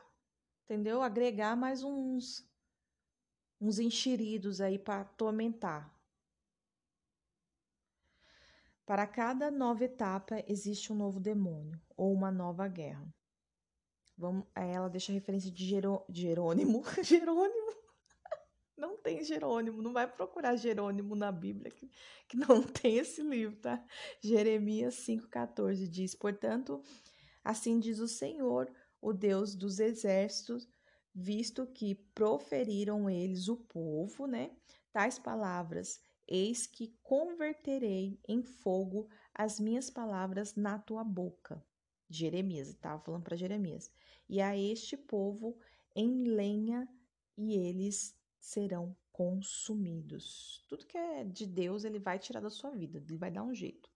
entendeu? 0.64 1.02
Agregar 1.02 1.56
mais 1.56 1.82
uns 1.82 2.46
uns 3.60 3.80
enxeridos 3.80 4.60
aí 4.60 4.78
para 4.78 5.00
atormentar. 5.00 5.92
Para 8.86 9.06
cada 9.06 9.50
nova 9.50 9.84
etapa 9.84 10.42
existe 10.46 10.92
um 10.92 10.96
novo 10.96 11.20
demônio 11.20 11.80
ou 11.96 12.12
uma 12.12 12.30
nova 12.30 12.68
guerra. 12.68 13.06
Vamos, 14.18 14.46
ela 14.54 14.88
deixa 14.88 15.12
a 15.12 15.14
referência 15.14 15.50
de 15.50 15.64
Jerô, 15.64 16.04
Jerônimo. 16.08 16.82
Jerônimo. 17.02 17.78
Não 18.76 18.96
tem 18.96 19.24
Jerônimo, 19.24 19.80
não 19.80 19.92
vai 19.92 20.06
procurar 20.06 20.56
Jerônimo 20.56 21.16
na 21.16 21.32
Bíblia, 21.32 21.70
que, 21.70 21.90
que 22.28 22.36
não 22.36 22.62
tem 22.62 22.98
esse 22.98 23.22
livro, 23.22 23.56
tá? 23.56 23.84
Jeremias 24.22 24.96
5,14 25.06 25.88
diz: 25.88 26.14
Portanto, 26.14 26.82
assim 27.42 27.80
diz 27.80 27.98
o 27.98 28.06
Senhor, 28.06 28.70
o 29.00 29.12
Deus 29.12 29.54
dos 29.54 29.78
exércitos, 29.78 30.68
visto 31.14 31.66
que 31.66 31.94
proferiram 32.14 33.08
eles 33.08 33.48
o 33.48 33.56
povo, 33.56 34.26
né? 34.26 34.50
Tais 34.92 35.18
palavras 35.18 36.00
Eis 36.30 36.66
que 36.66 36.94
converterei 37.02 38.20
em 38.28 38.42
fogo 38.42 39.08
as 39.34 39.58
minhas 39.58 39.88
palavras 39.88 40.54
na 40.54 40.78
tua 40.78 41.02
boca. 41.02 41.64
Jeremias, 42.10 42.68
estava 42.68 43.00
falando 43.00 43.22
para 43.22 43.36
Jeremias. 43.36 43.90
E 44.28 44.40
a 44.40 44.56
este 44.56 44.96
povo 44.96 45.58
em 45.94 46.24
lenha 46.24 46.88
e 47.36 47.54
eles 47.56 48.16
serão 48.38 48.96
consumidos. 49.12 50.64
Tudo 50.68 50.86
que 50.86 50.96
é 50.96 51.24
de 51.24 51.46
Deus, 51.46 51.84
ele 51.84 51.98
vai 51.98 52.18
tirar 52.18 52.40
da 52.40 52.50
sua 52.50 52.70
vida, 52.70 52.98
ele 52.98 53.16
vai 53.16 53.30
dar 53.30 53.42
um 53.42 53.54
jeito. 53.54 53.90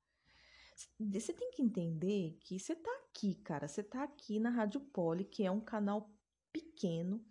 Você 0.99 1.33
tem 1.33 1.51
que 1.51 1.63
entender 1.63 2.37
que 2.41 2.59
você 2.59 2.75
tá 2.75 2.91
aqui, 3.05 3.35
cara. 3.37 3.69
Você 3.69 3.83
tá 3.83 4.03
aqui 4.03 4.41
na 4.41 4.51
Rádio 4.51 4.81
Poli, 4.81 5.25
que 5.25 5.45
é 5.45 5.51
um 5.51 5.61
canal 5.61 6.11
pequeno, 6.53 7.25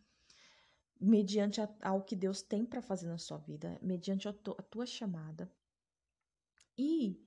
mediante 0.99 1.59
a, 1.59 1.69
ao 1.81 2.03
que 2.03 2.15
Deus 2.15 2.41
tem 2.41 2.65
para 2.65 2.81
fazer 2.81 3.07
na 3.07 3.17
sua 3.17 3.37
vida, 3.37 3.77
mediante 3.81 4.27
a, 4.27 4.33
tu, 4.33 4.55
a 4.57 4.61
tua 4.61 4.85
chamada. 4.85 5.51
E 6.77 7.19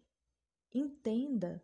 entenda 0.72 1.62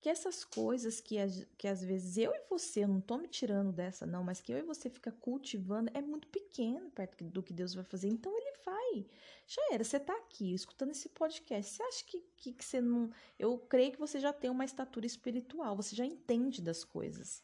que, 0.00 0.08
essas 0.08 0.44
coisas 0.44 1.00
que, 1.00 1.16
que 1.58 1.66
às 1.66 1.82
vezes 1.82 2.16
eu 2.16 2.32
e 2.32 2.42
você, 2.48 2.84
eu 2.84 2.88
não 2.88 3.00
tô 3.00 3.16
me 3.18 3.28
tirando 3.28 3.72
dessa, 3.72 4.06
não, 4.06 4.22
mas 4.22 4.40
que 4.40 4.52
eu 4.52 4.58
e 4.58 4.62
você 4.62 4.88
fica 4.88 5.10
cultivando, 5.10 5.90
é 5.94 6.00
muito 6.00 6.28
pequeno 6.28 6.90
perto 6.90 7.24
do 7.24 7.42
que 7.42 7.52
Deus 7.52 7.74
vai 7.74 7.84
fazer. 7.84 8.08
Então 8.08 8.36
ele 8.36 8.52
vai. 8.64 9.06
Já 9.46 9.62
era, 9.72 9.84
você 9.84 9.98
tá 9.98 10.14
aqui 10.14 10.54
escutando 10.54 10.90
esse 10.90 11.08
podcast. 11.08 11.74
Você 11.74 11.82
acha 11.82 12.04
que, 12.04 12.20
que, 12.36 12.52
que 12.52 12.64
você 12.64 12.80
não. 12.80 13.10
Eu 13.38 13.58
creio 13.58 13.92
que 13.92 13.98
você 13.98 14.20
já 14.20 14.32
tem 14.32 14.50
uma 14.50 14.64
estatura 14.64 15.06
espiritual, 15.06 15.76
você 15.76 15.94
já 15.94 16.04
entende 16.04 16.62
das 16.62 16.84
coisas. 16.84 17.42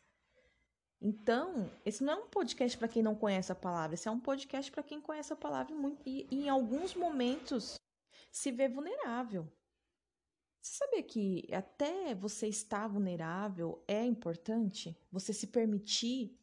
Então, 1.00 1.70
esse 1.84 2.02
não 2.02 2.12
é 2.12 2.16
um 2.16 2.28
podcast 2.28 2.76
para 2.76 2.88
quem 2.88 3.02
não 3.02 3.14
conhece 3.14 3.52
a 3.52 3.54
palavra, 3.54 3.94
esse 3.94 4.08
é 4.08 4.10
um 4.10 4.18
podcast 4.18 4.70
para 4.72 4.82
quem 4.82 5.00
conhece 5.00 5.32
a 5.32 5.36
palavra 5.36 5.72
muito, 5.72 6.02
e, 6.04 6.26
e 6.28 6.40
em 6.40 6.48
alguns 6.48 6.94
momentos 6.94 7.78
se 8.32 8.50
vê 8.50 8.68
vulnerável. 8.68 9.48
Você 10.60 10.84
sabia 10.84 11.02
que 11.02 11.48
até 11.52 12.14
você 12.14 12.48
estar 12.48 12.86
vulnerável 12.88 13.82
é 13.86 14.04
importante? 14.04 14.96
Você 15.10 15.32
se 15.32 15.46
permitir 15.46 16.38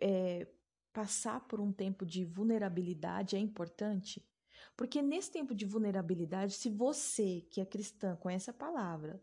é, 0.00 0.46
passar 0.92 1.40
por 1.46 1.60
um 1.60 1.72
tempo 1.72 2.06
de 2.06 2.24
vulnerabilidade 2.24 3.36
é 3.36 3.38
importante? 3.38 4.26
Porque 4.76 5.02
nesse 5.02 5.30
tempo 5.30 5.54
de 5.54 5.64
vulnerabilidade, 5.64 6.54
se 6.54 6.70
você, 6.70 7.46
que 7.50 7.60
é 7.60 7.66
cristã, 7.66 8.16
conhece 8.16 8.50
a 8.50 8.54
palavra, 8.54 9.22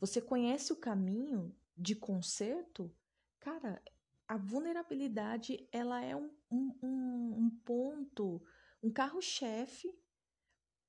você 0.00 0.20
conhece 0.20 0.72
o 0.72 0.76
caminho 0.76 1.54
de 1.76 1.94
conserto, 1.94 2.94
cara, 3.38 3.82
a 4.26 4.36
vulnerabilidade 4.36 5.66
ela 5.72 6.04
é 6.04 6.14
um, 6.14 6.30
um, 6.50 7.34
um 7.36 7.50
ponto, 7.64 8.42
um 8.82 8.90
carro-chefe 8.90 9.94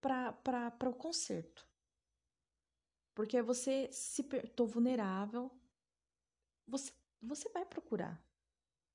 para 0.01 0.89
o 0.89 0.93
conserto. 0.93 1.68
Porque 3.19 3.41
você 3.41 3.89
se 3.91 4.23
tô 4.55 4.65
vulnerável, 4.65 5.51
você 6.65 6.93
você 7.21 7.49
vai 7.49 7.65
procurar. 7.65 8.17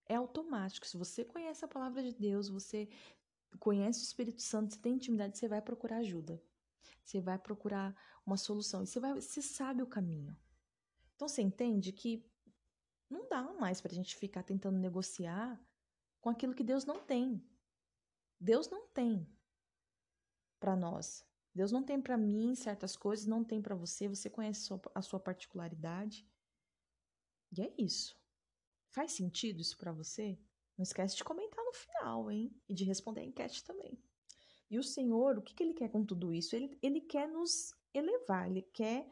É 0.06 0.14
automático. 0.14 0.86
Se 0.86 0.96
você 0.96 1.26
conhece 1.26 1.62
a 1.62 1.68
palavra 1.68 2.02
de 2.02 2.14
Deus, 2.14 2.48
você 2.48 2.88
conhece 3.60 4.00
o 4.00 4.02
Espírito 4.02 4.40
Santo, 4.40 4.72
você 4.72 4.80
tem 4.80 4.94
intimidade, 4.94 5.36
você 5.36 5.46
vai 5.46 5.60
procurar 5.60 5.98
ajuda. 5.98 6.42
Você 7.04 7.20
vai 7.20 7.38
procurar 7.38 7.94
uma 8.24 8.38
solução 8.38 8.82
e 8.82 8.86
você 8.86 8.98
vai, 8.98 9.12
você 9.12 9.42
sabe 9.42 9.82
o 9.82 9.86
caminho. 9.86 10.34
Então 11.16 11.28
você 11.28 11.42
entende 11.42 11.92
que 11.92 12.26
não 13.10 13.28
dá 13.28 13.42
mais 13.52 13.82
para 13.82 13.92
a 13.92 13.94
gente 13.94 14.16
ficar 14.16 14.42
tentando 14.42 14.78
negociar 14.78 15.62
com 16.22 16.30
aquilo 16.30 16.54
que 16.54 16.64
Deus 16.64 16.86
não 16.86 16.98
tem. 17.04 17.46
Deus 18.40 18.70
não 18.70 18.88
tem 18.88 19.28
para 20.58 20.74
nós. 20.74 21.26
Deus 21.54 21.70
não 21.70 21.82
tem 21.82 22.00
para 22.00 22.16
mim 22.16 22.54
certas 22.54 22.96
coisas, 22.96 23.26
não 23.26 23.44
tem 23.44 23.62
para 23.62 23.76
você, 23.76 24.08
você 24.08 24.28
conhece 24.28 24.68
a 24.94 25.00
sua 25.00 25.20
particularidade. 25.20 26.26
E 27.56 27.62
é 27.62 27.72
isso. 27.78 28.18
Faz 28.90 29.12
sentido 29.12 29.60
isso 29.60 29.76
para 29.76 29.92
você? 29.92 30.38
Não 30.76 30.82
esquece 30.82 31.16
de 31.16 31.22
comentar 31.22 31.64
no 31.64 31.72
final, 31.72 32.30
hein? 32.30 32.52
E 32.68 32.74
de 32.74 32.84
responder 32.84 33.20
a 33.20 33.24
enquete 33.24 33.62
também. 33.62 33.96
E 34.68 34.78
o 34.78 34.82
Senhor, 34.82 35.38
o 35.38 35.42
que, 35.42 35.54
que 35.54 35.62
ele 35.62 35.74
quer 35.74 35.88
com 35.88 36.04
tudo 36.04 36.34
isso? 36.34 36.56
Ele, 36.56 36.76
ele 36.82 37.00
quer 37.00 37.28
nos 37.28 37.72
elevar, 37.92 38.50
ele 38.50 38.62
quer. 38.62 39.08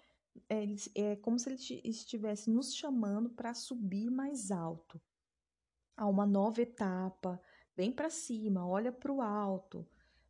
É, 0.49 0.65
é 0.95 1.17
como 1.17 1.39
se 1.39 1.51
ele 1.51 1.81
estivesse 1.85 2.51
nos 2.51 2.75
chamando 2.75 3.31
para 3.31 3.55
subir 3.55 4.11
mais 4.11 4.51
alto, 4.51 5.01
a 5.97 6.07
uma 6.07 6.25
nova 6.25 6.63
etapa, 6.63 7.41
bem 7.77 7.93
para 7.93 8.09
cima, 8.09 8.67
olha 8.67 8.91
para 8.91 9.13
o 9.13 9.21
alto. 9.21 9.87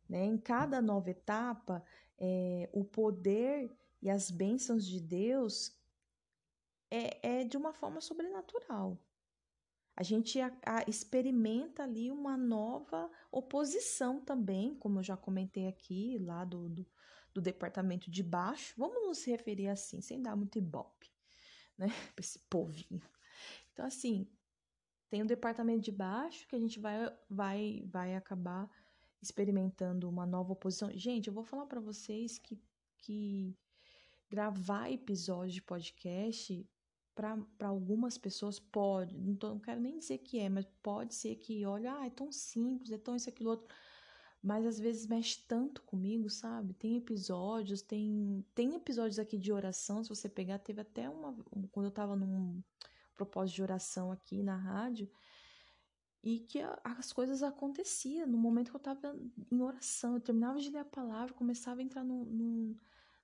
Né? 0.07 0.25
Em 0.25 0.37
cada 0.37 0.81
nova 0.81 1.09
etapa, 1.09 1.83
é, 2.19 2.69
o 2.71 2.83
poder 2.83 3.75
e 4.01 4.09
as 4.09 4.29
bênçãos 4.29 4.85
de 4.85 4.99
Deus 4.99 5.77
é, 6.91 7.39
é 7.39 7.43
de 7.43 7.57
uma 7.57 7.73
forma 7.73 8.01
sobrenatural. 8.01 8.99
A 9.95 10.03
gente 10.03 10.39
a, 10.39 10.51
a, 10.65 10.83
experimenta 10.87 11.83
ali 11.83 12.09
uma 12.09 12.35
nova 12.35 13.09
oposição 13.31 14.19
também, 14.19 14.75
como 14.75 14.99
eu 14.99 15.03
já 15.03 15.15
comentei 15.15 15.67
aqui, 15.67 16.17
lá 16.19 16.43
do, 16.43 16.67
do, 16.67 16.87
do 17.33 17.41
departamento 17.41 18.09
de 18.09 18.23
baixo. 18.23 18.73
Vamos 18.77 19.05
nos 19.05 19.23
referir 19.25 19.67
assim, 19.67 20.01
sem 20.01 20.21
dar 20.21 20.35
muito 20.35 20.57
ibope, 20.57 21.11
né? 21.77 21.87
Para 22.15 22.23
esse 22.23 22.39
povinho. 22.49 23.01
Então, 23.71 23.85
assim, 23.85 24.27
tem 25.09 25.21
o 25.21 25.27
departamento 25.27 25.81
de 25.81 25.91
baixo 25.91 26.47
que 26.47 26.55
a 26.55 26.59
gente 26.59 26.79
vai, 26.79 27.15
vai, 27.29 27.83
vai 27.85 28.15
acabar 28.15 28.67
experimentando 29.25 30.09
uma 30.09 30.25
nova 30.25 30.53
oposição. 30.53 30.91
Gente, 30.93 31.27
eu 31.27 31.33
vou 31.33 31.43
falar 31.43 31.65
para 31.65 31.79
vocês 31.79 32.37
que, 32.37 32.59
que 32.97 33.55
gravar 34.29 34.91
episódio 34.91 35.53
de 35.53 35.61
podcast 35.61 36.67
para 37.15 37.67
algumas 37.67 38.17
pessoas 38.17 38.59
pode, 38.59 39.15
não, 39.15 39.35
tô, 39.35 39.49
não 39.49 39.59
quero 39.59 39.79
nem 39.79 39.99
dizer 39.99 40.17
que 40.17 40.39
é, 40.39 40.49
mas 40.49 40.65
pode 40.81 41.13
ser 41.13 41.35
que, 41.35 41.63
olha, 41.65 41.95
ah, 41.95 42.07
é 42.07 42.09
tão 42.09 42.31
simples, 42.31 42.91
é 42.91 42.97
tão 42.97 43.15
isso, 43.15 43.29
aquilo, 43.29 43.51
outro. 43.51 43.67
Mas 44.41 44.65
às 44.65 44.79
vezes 44.79 45.07
mexe 45.07 45.41
tanto 45.47 45.83
comigo, 45.83 46.29
sabe? 46.29 46.73
Tem 46.73 46.97
episódios, 46.97 47.81
tem, 47.81 48.43
tem 48.53 48.75
episódios 48.75 49.19
aqui 49.19 49.37
de 49.37 49.53
oração, 49.53 50.03
se 50.03 50.09
você 50.09 50.27
pegar, 50.27 50.59
teve 50.59 50.81
até 50.81 51.07
uma. 51.09 51.33
Quando 51.71 51.85
eu 51.85 51.91
tava 51.91 52.15
num 52.15 52.61
propósito 53.15 53.55
de 53.55 53.61
oração 53.61 54.11
aqui 54.11 54.43
na 54.43 54.57
rádio, 54.57 55.09
e 56.23 56.39
que 56.39 56.59
as 56.83 57.11
coisas 57.11 57.43
aconteciam 57.43 58.25
no 58.25 58.37
momento 58.37 58.69
que 58.69 58.75
eu 58.77 58.79
estava 58.79 59.19
em 59.51 59.61
oração. 59.61 60.13
Eu 60.13 60.21
terminava 60.21 60.59
de 60.59 60.69
ler 60.69 60.79
a 60.79 60.85
palavra, 60.85 61.33
começava 61.33 61.81
a 61.81 61.83
entrar 61.83 62.03
num, 62.03 62.23
num, 62.23 62.77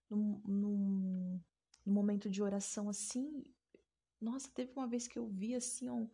num, 0.10 0.41
num, 0.45 1.41
num 1.86 1.93
momento 1.93 2.30
de 2.30 2.43
oração 2.43 2.89
assim. 2.89 3.45
Nossa, 4.20 4.50
teve 4.54 4.74
uma 4.76 4.86
vez 4.86 5.08
que 5.08 5.18
eu 5.18 5.28
vi 5.28 5.56
assim 5.56 5.89
um, 5.89 6.10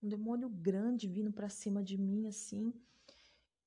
um 0.00 0.08
demônio 0.08 0.48
grande 0.48 1.08
vindo 1.08 1.32
para 1.32 1.48
cima 1.48 1.82
de 1.82 1.98
mim 1.98 2.28
assim. 2.28 2.72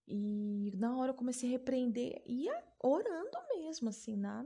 E 0.08 0.72
na 0.78 0.96
hora 0.98 1.12
eu 1.12 1.16
comecei 1.16 1.50
a 1.50 1.52
repreender, 1.52 2.22
ia 2.26 2.64
orando 2.80 3.38
mesmo, 3.56 3.90
assim, 3.90 4.16
na, 4.16 4.46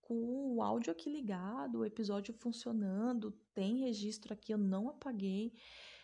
com 0.00 0.54
o 0.54 0.62
áudio 0.62 0.90
aqui 0.90 1.10
ligado, 1.10 1.80
o 1.80 1.84
episódio 1.84 2.32
funcionando, 2.34 3.30
tem 3.54 3.80
registro 3.80 4.32
aqui, 4.32 4.52
eu 4.52 4.58
não 4.58 4.88
apaguei. 4.88 5.52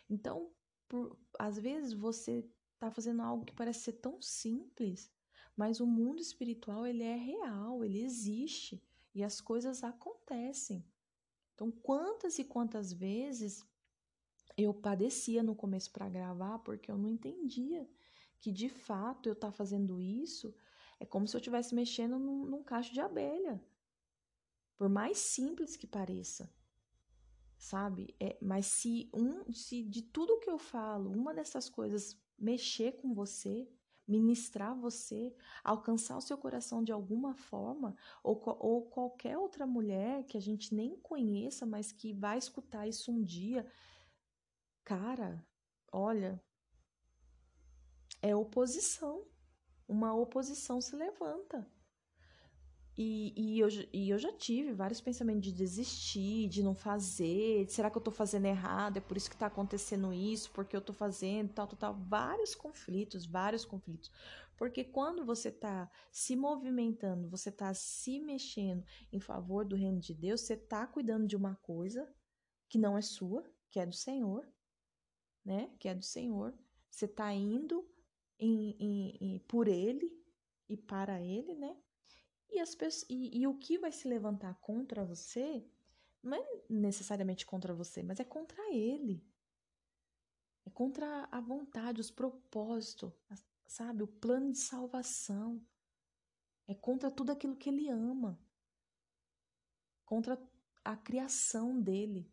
Então, 0.08 0.50
por, 0.94 1.18
às 1.40 1.58
vezes 1.58 1.92
você 1.92 2.48
está 2.74 2.88
fazendo 2.88 3.20
algo 3.20 3.44
que 3.44 3.52
parece 3.52 3.80
ser 3.80 3.94
tão 3.94 4.22
simples, 4.22 5.10
mas 5.56 5.80
o 5.80 5.86
mundo 5.86 6.22
espiritual 6.22 6.86
ele 6.86 7.02
é 7.02 7.16
real, 7.16 7.84
ele 7.84 8.00
existe 8.00 8.80
e 9.12 9.24
as 9.24 9.40
coisas 9.40 9.82
acontecem. 9.82 10.86
Então, 11.52 11.68
quantas 11.72 12.38
e 12.38 12.44
quantas 12.44 12.92
vezes 12.92 13.66
eu 14.56 14.72
padecia 14.72 15.42
no 15.42 15.56
começo 15.56 15.90
para 15.90 16.08
gravar 16.08 16.60
porque 16.60 16.92
eu 16.92 16.96
não 16.96 17.08
entendia 17.08 17.90
que 18.40 18.52
de 18.52 18.68
fato 18.68 19.28
eu 19.28 19.32
estar 19.32 19.48
tá 19.48 19.52
fazendo 19.52 20.00
isso 20.00 20.54
é 21.00 21.04
como 21.04 21.26
se 21.26 21.34
eu 21.34 21.40
estivesse 21.40 21.74
mexendo 21.74 22.20
num, 22.20 22.44
num 22.44 22.62
cacho 22.62 22.92
de 22.92 23.00
abelha. 23.00 23.60
Por 24.76 24.88
mais 24.88 25.18
simples 25.18 25.76
que 25.76 25.88
pareça 25.88 26.48
sabe? 27.58 28.14
É, 28.20 28.36
mas 28.40 28.66
se 28.66 29.08
um, 29.12 29.52
se 29.52 29.82
de 29.82 30.02
tudo 30.02 30.38
que 30.40 30.50
eu 30.50 30.58
falo, 30.58 31.10
uma 31.10 31.32
dessas 31.32 31.68
coisas 31.68 32.18
mexer 32.38 32.92
com 32.92 33.14
você, 33.14 33.68
ministrar 34.06 34.78
você, 34.78 35.34
alcançar 35.62 36.16
o 36.16 36.20
seu 36.20 36.36
coração 36.36 36.82
de 36.84 36.92
alguma 36.92 37.34
forma, 37.34 37.96
ou, 38.22 38.40
ou 38.60 38.82
qualquer 38.86 39.38
outra 39.38 39.66
mulher 39.66 40.24
que 40.24 40.36
a 40.36 40.40
gente 40.40 40.74
nem 40.74 40.96
conheça, 40.96 41.64
mas 41.64 41.90
que 41.90 42.12
vai 42.12 42.38
escutar 42.38 42.86
isso 42.86 43.10
um 43.10 43.22
dia, 43.22 43.66
cara, 44.84 45.44
olha, 45.90 46.42
é 48.20 48.34
oposição. 48.34 49.26
Uma 49.86 50.14
oposição 50.14 50.80
se 50.80 50.96
levanta. 50.96 51.70
E, 52.96 53.32
e, 53.36 53.58
eu, 53.58 53.68
e 53.92 54.10
eu 54.10 54.18
já 54.18 54.32
tive 54.32 54.72
vários 54.72 55.00
pensamentos 55.00 55.42
de 55.42 55.52
desistir, 55.52 56.48
de 56.48 56.62
não 56.62 56.76
fazer, 56.76 57.68
será 57.68 57.90
que 57.90 57.98
eu 57.98 58.02
tô 58.02 58.12
fazendo 58.12 58.46
errado? 58.46 58.98
É 58.98 59.00
por 59.00 59.16
isso 59.16 59.28
que 59.28 59.36
tá 59.36 59.46
acontecendo 59.46 60.12
isso, 60.12 60.50
porque 60.52 60.76
eu 60.76 60.80
tô 60.80 60.92
fazendo, 60.92 61.52
tal, 61.52 61.66
tal, 61.66 61.76
tal. 61.76 61.94
Vários 62.08 62.54
conflitos, 62.54 63.26
vários 63.26 63.64
conflitos. 63.64 64.12
Porque 64.56 64.84
quando 64.84 65.24
você 65.24 65.50
tá 65.50 65.90
se 66.12 66.36
movimentando, 66.36 67.28
você 67.28 67.50
tá 67.50 67.74
se 67.74 68.20
mexendo 68.20 68.84
em 69.12 69.18
favor 69.18 69.64
do 69.64 69.74
reino 69.74 69.98
de 69.98 70.14
Deus, 70.14 70.42
você 70.42 70.56
tá 70.56 70.86
cuidando 70.86 71.26
de 71.26 71.34
uma 71.34 71.56
coisa 71.56 72.08
que 72.68 72.78
não 72.78 72.96
é 72.96 73.02
sua, 73.02 73.44
que 73.70 73.80
é 73.80 73.86
do 73.86 73.94
Senhor, 73.94 74.46
né? 75.44 75.70
Que 75.80 75.88
é 75.88 75.94
do 75.94 76.04
Senhor. 76.04 76.54
Você 76.88 77.08
tá 77.08 77.32
indo 77.34 77.84
em, 78.38 78.76
em, 78.78 79.18
em 79.20 79.38
por 79.40 79.66
Ele 79.66 80.12
e 80.68 80.76
para 80.76 81.20
Ele, 81.20 81.54
né? 81.54 81.76
E, 82.54 82.60
as 82.60 82.72
pessoas, 82.74 83.04
e, 83.10 83.40
e 83.40 83.46
o 83.48 83.58
que 83.58 83.76
vai 83.76 83.90
se 83.90 84.06
levantar 84.06 84.54
contra 84.60 85.04
você 85.04 85.66
não 86.22 86.38
é 86.38 86.62
necessariamente 86.70 87.44
contra 87.44 87.74
você, 87.74 88.00
mas 88.02 88.20
é 88.20 88.24
contra 88.24 88.72
ele. 88.72 89.26
É 90.64 90.70
contra 90.70 91.28
a 91.32 91.40
vontade, 91.40 92.00
os 92.00 92.12
propósitos, 92.12 93.12
sabe? 93.66 94.04
O 94.04 94.06
plano 94.06 94.52
de 94.52 94.58
salvação. 94.58 95.60
É 96.66 96.74
contra 96.74 97.10
tudo 97.10 97.32
aquilo 97.32 97.56
que 97.56 97.68
ele 97.68 97.88
ama. 97.90 98.40
Contra 100.06 100.40
a 100.84 100.96
criação 100.96 101.80
dele. 101.80 102.32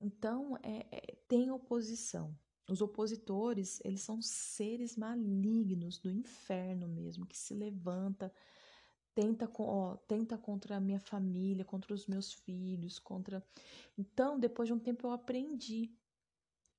Então, 0.00 0.56
é, 0.62 0.86
é, 0.90 1.16
tem 1.28 1.50
oposição. 1.50 2.36
Os 2.68 2.80
opositores, 2.80 3.80
eles 3.84 4.00
são 4.00 4.22
seres 4.22 4.96
malignos 4.96 5.98
do 5.98 6.10
inferno 6.10 6.88
mesmo, 6.88 7.26
que 7.26 7.36
se 7.36 7.52
levanta, 7.52 8.32
tenta, 9.14 9.50
ó, 9.58 9.96
tenta 10.08 10.38
contra 10.38 10.76
a 10.76 10.80
minha 10.80 10.98
família, 10.98 11.64
contra 11.64 11.92
os 11.92 12.06
meus 12.06 12.32
filhos, 12.32 12.98
contra. 12.98 13.44
Então, 13.98 14.38
depois 14.38 14.66
de 14.66 14.72
um 14.72 14.78
tempo 14.78 15.06
eu 15.06 15.12
aprendi. 15.12 15.92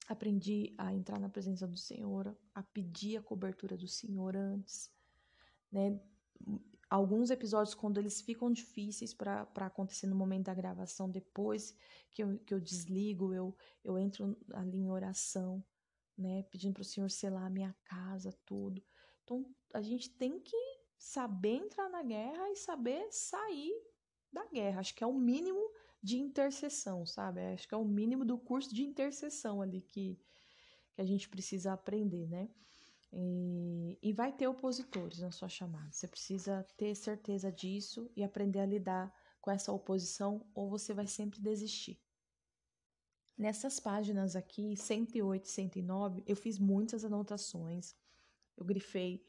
Aprendi 0.07 0.73
a 0.77 0.93
entrar 0.93 1.19
na 1.19 1.29
presença 1.29 1.67
do 1.67 1.77
Senhor, 1.77 2.35
a 2.53 2.61
pedir 2.61 3.17
a 3.17 3.23
cobertura 3.23 3.75
do 3.75 3.87
Senhor 3.87 4.35
antes, 4.35 4.91
né? 5.71 5.99
alguns 6.89 7.29
episódios, 7.29 7.75
quando 7.75 7.99
eles 7.99 8.21
ficam 8.21 8.51
difíceis 8.51 9.13
para 9.13 9.47
acontecer 9.55 10.07
no 10.07 10.15
momento 10.15 10.45
da 10.45 10.53
gravação, 10.53 11.09
depois 11.09 11.75
que 12.11 12.23
eu, 12.23 12.37
que 12.39 12.53
eu 12.53 12.59
desligo, 12.59 13.33
eu, 13.33 13.55
eu 13.83 13.97
entro 13.97 14.37
ali 14.53 14.77
em 14.77 14.89
oração, 14.89 15.63
né? 16.17 16.43
Pedindo 16.43 16.73
para 16.73 16.81
o 16.81 16.85
Senhor 16.85 17.09
selar 17.09 17.45
a 17.45 17.49
minha 17.49 17.75
casa, 17.83 18.31
tudo. 18.45 18.83
Então, 19.23 19.45
a 19.73 19.81
gente 19.81 20.09
tem 20.09 20.39
que 20.39 20.57
saber 20.97 21.55
entrar 21.55 21.89
na 21.89 22.03
guerra 22.03 22.51
e 22.51 22.55
saber 22.55 23.07
sair 23.11 23.73
da 24.31 24.45
guerra. 24.45 24.79
Acho 24.79 24.95
que 24.95 25.03
é 25.03 25.07
o 25.07 25.13
mínimo 25.13 25.71
de 26.01 26.17
intercessão, 26.19 27.05
sabe? 27.05 27.41
Acho 27.41 27.67
que 27.67 27.73
é 27.73 27.77
o 27.77 27.85
mínimo 27.85 28.23
do 28.23 28.37
curso 28.37 28.73
de 28.73 28.83
intercessão 28.83 29.61
ali 29.61 29.81
que, 29.81 30.19
que 30.93 31.01
a 31.01 31.05
gente 31.05 31.27
precisa 31.27 31.73
aprender, 31.73 32.27
né? 32.27 32.49
E, 33.11 33.97
e 34.01 34.13
vai 34.13 34.31
ter 34.31 34.47
opositores 34.47 35.19
na 35.19 35.31
sua 35.31 35.47
chamada. 35.47 35.91
Você 35.91 36.07
precisa 36.07 36.63
ter 36.77 36.93
certeza 36.95 37.51
disso 37.51 38.11
e 38.15 38.23
aprender 38.23 38.59
a 38.59 38.65
lidar 38.65 39.13
com 39.41 39.51
essa 39.51 39.71
oposição, 39.71 40.45
ou 40.53 40.69
você 40.69 40.93
vai 40.93 41.07
sempre 41.07 41.39
desistir. 41.39 41.99
Nessas 43.37 43.79
páginas 43.79 44.35
aqui, 44.35 44.75
108 44.77 45.45
e 45.45 45.49
109, 45.49 46.23
eu 46.25 46.35
fiz 46.35 46.57
muitas 46.57 47.03
anotações, 47.03 47.95
eu 48.55 48.65
grifei 48.65 49.25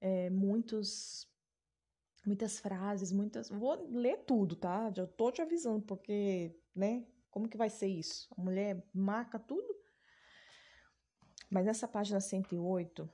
é, 0.00 0.28
muitos, 0.30 1.28
muitas 2.26 2.58
frases, 2.58 3.12
muitas. 3.12 3.48
Vou 3.48 3.88
ler 3.90 4.24
tudo, 4.24 4.56
tá? 4.56 4.90
Já 4.90 5.06
tô 5.06 5.30
te 5.30 5.40
avisando, 5.40 5.82
porque, 5.82 6.54
né? 6.74 7.06
Como 7.30 7.48
que 7.48 7.56
vai 7.56 7.70
ser 7.70 7.88
isso? 7.88 8.28
A 8.36 8.40
mulher 8.40 8.84
marca 8.92 9.38
tudo? 9.38 9.74
Mas 11.50 11.66
nessa 11.66 11.86
página 11.86 12.20
108, 12.20 13.08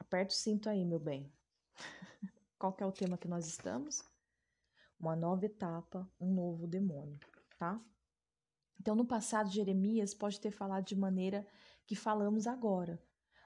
Aperta 0.00 0.32
o 0.32 0.36
cinto 0.36 0.66
aí, 0.66 0.82
meu 0.82 0.98
bem. 0.98 1.30
Qual 2.58 2.72
que 2.72 2.82
é 2.82 2.86
o 2.86 2.90
tema 2.90 3.18
que 3.18 3.28
nós 3.28 3.46
estamos? 3.46 4.02
Uma 4.98 5.14
nova 5.14 5.44
etapa, 5.44 6.10
um 6.18 6.32
novo 6.32 6.66
demônio, 6.66 7.20
tá? 7.58 7.78
Então, 8.80 8.96
no 8.96 9.04
passado, 9.04 9.50
Jeremias 9.50 10.14
pode 10.14 10.40
ter 10.40 10.50
falado 10.50 10.86
de 10.86 10.96
maneira 10.96 11.46
que 11.86 11.94
falamos 11.94 12.46
agora, 12.46 12.98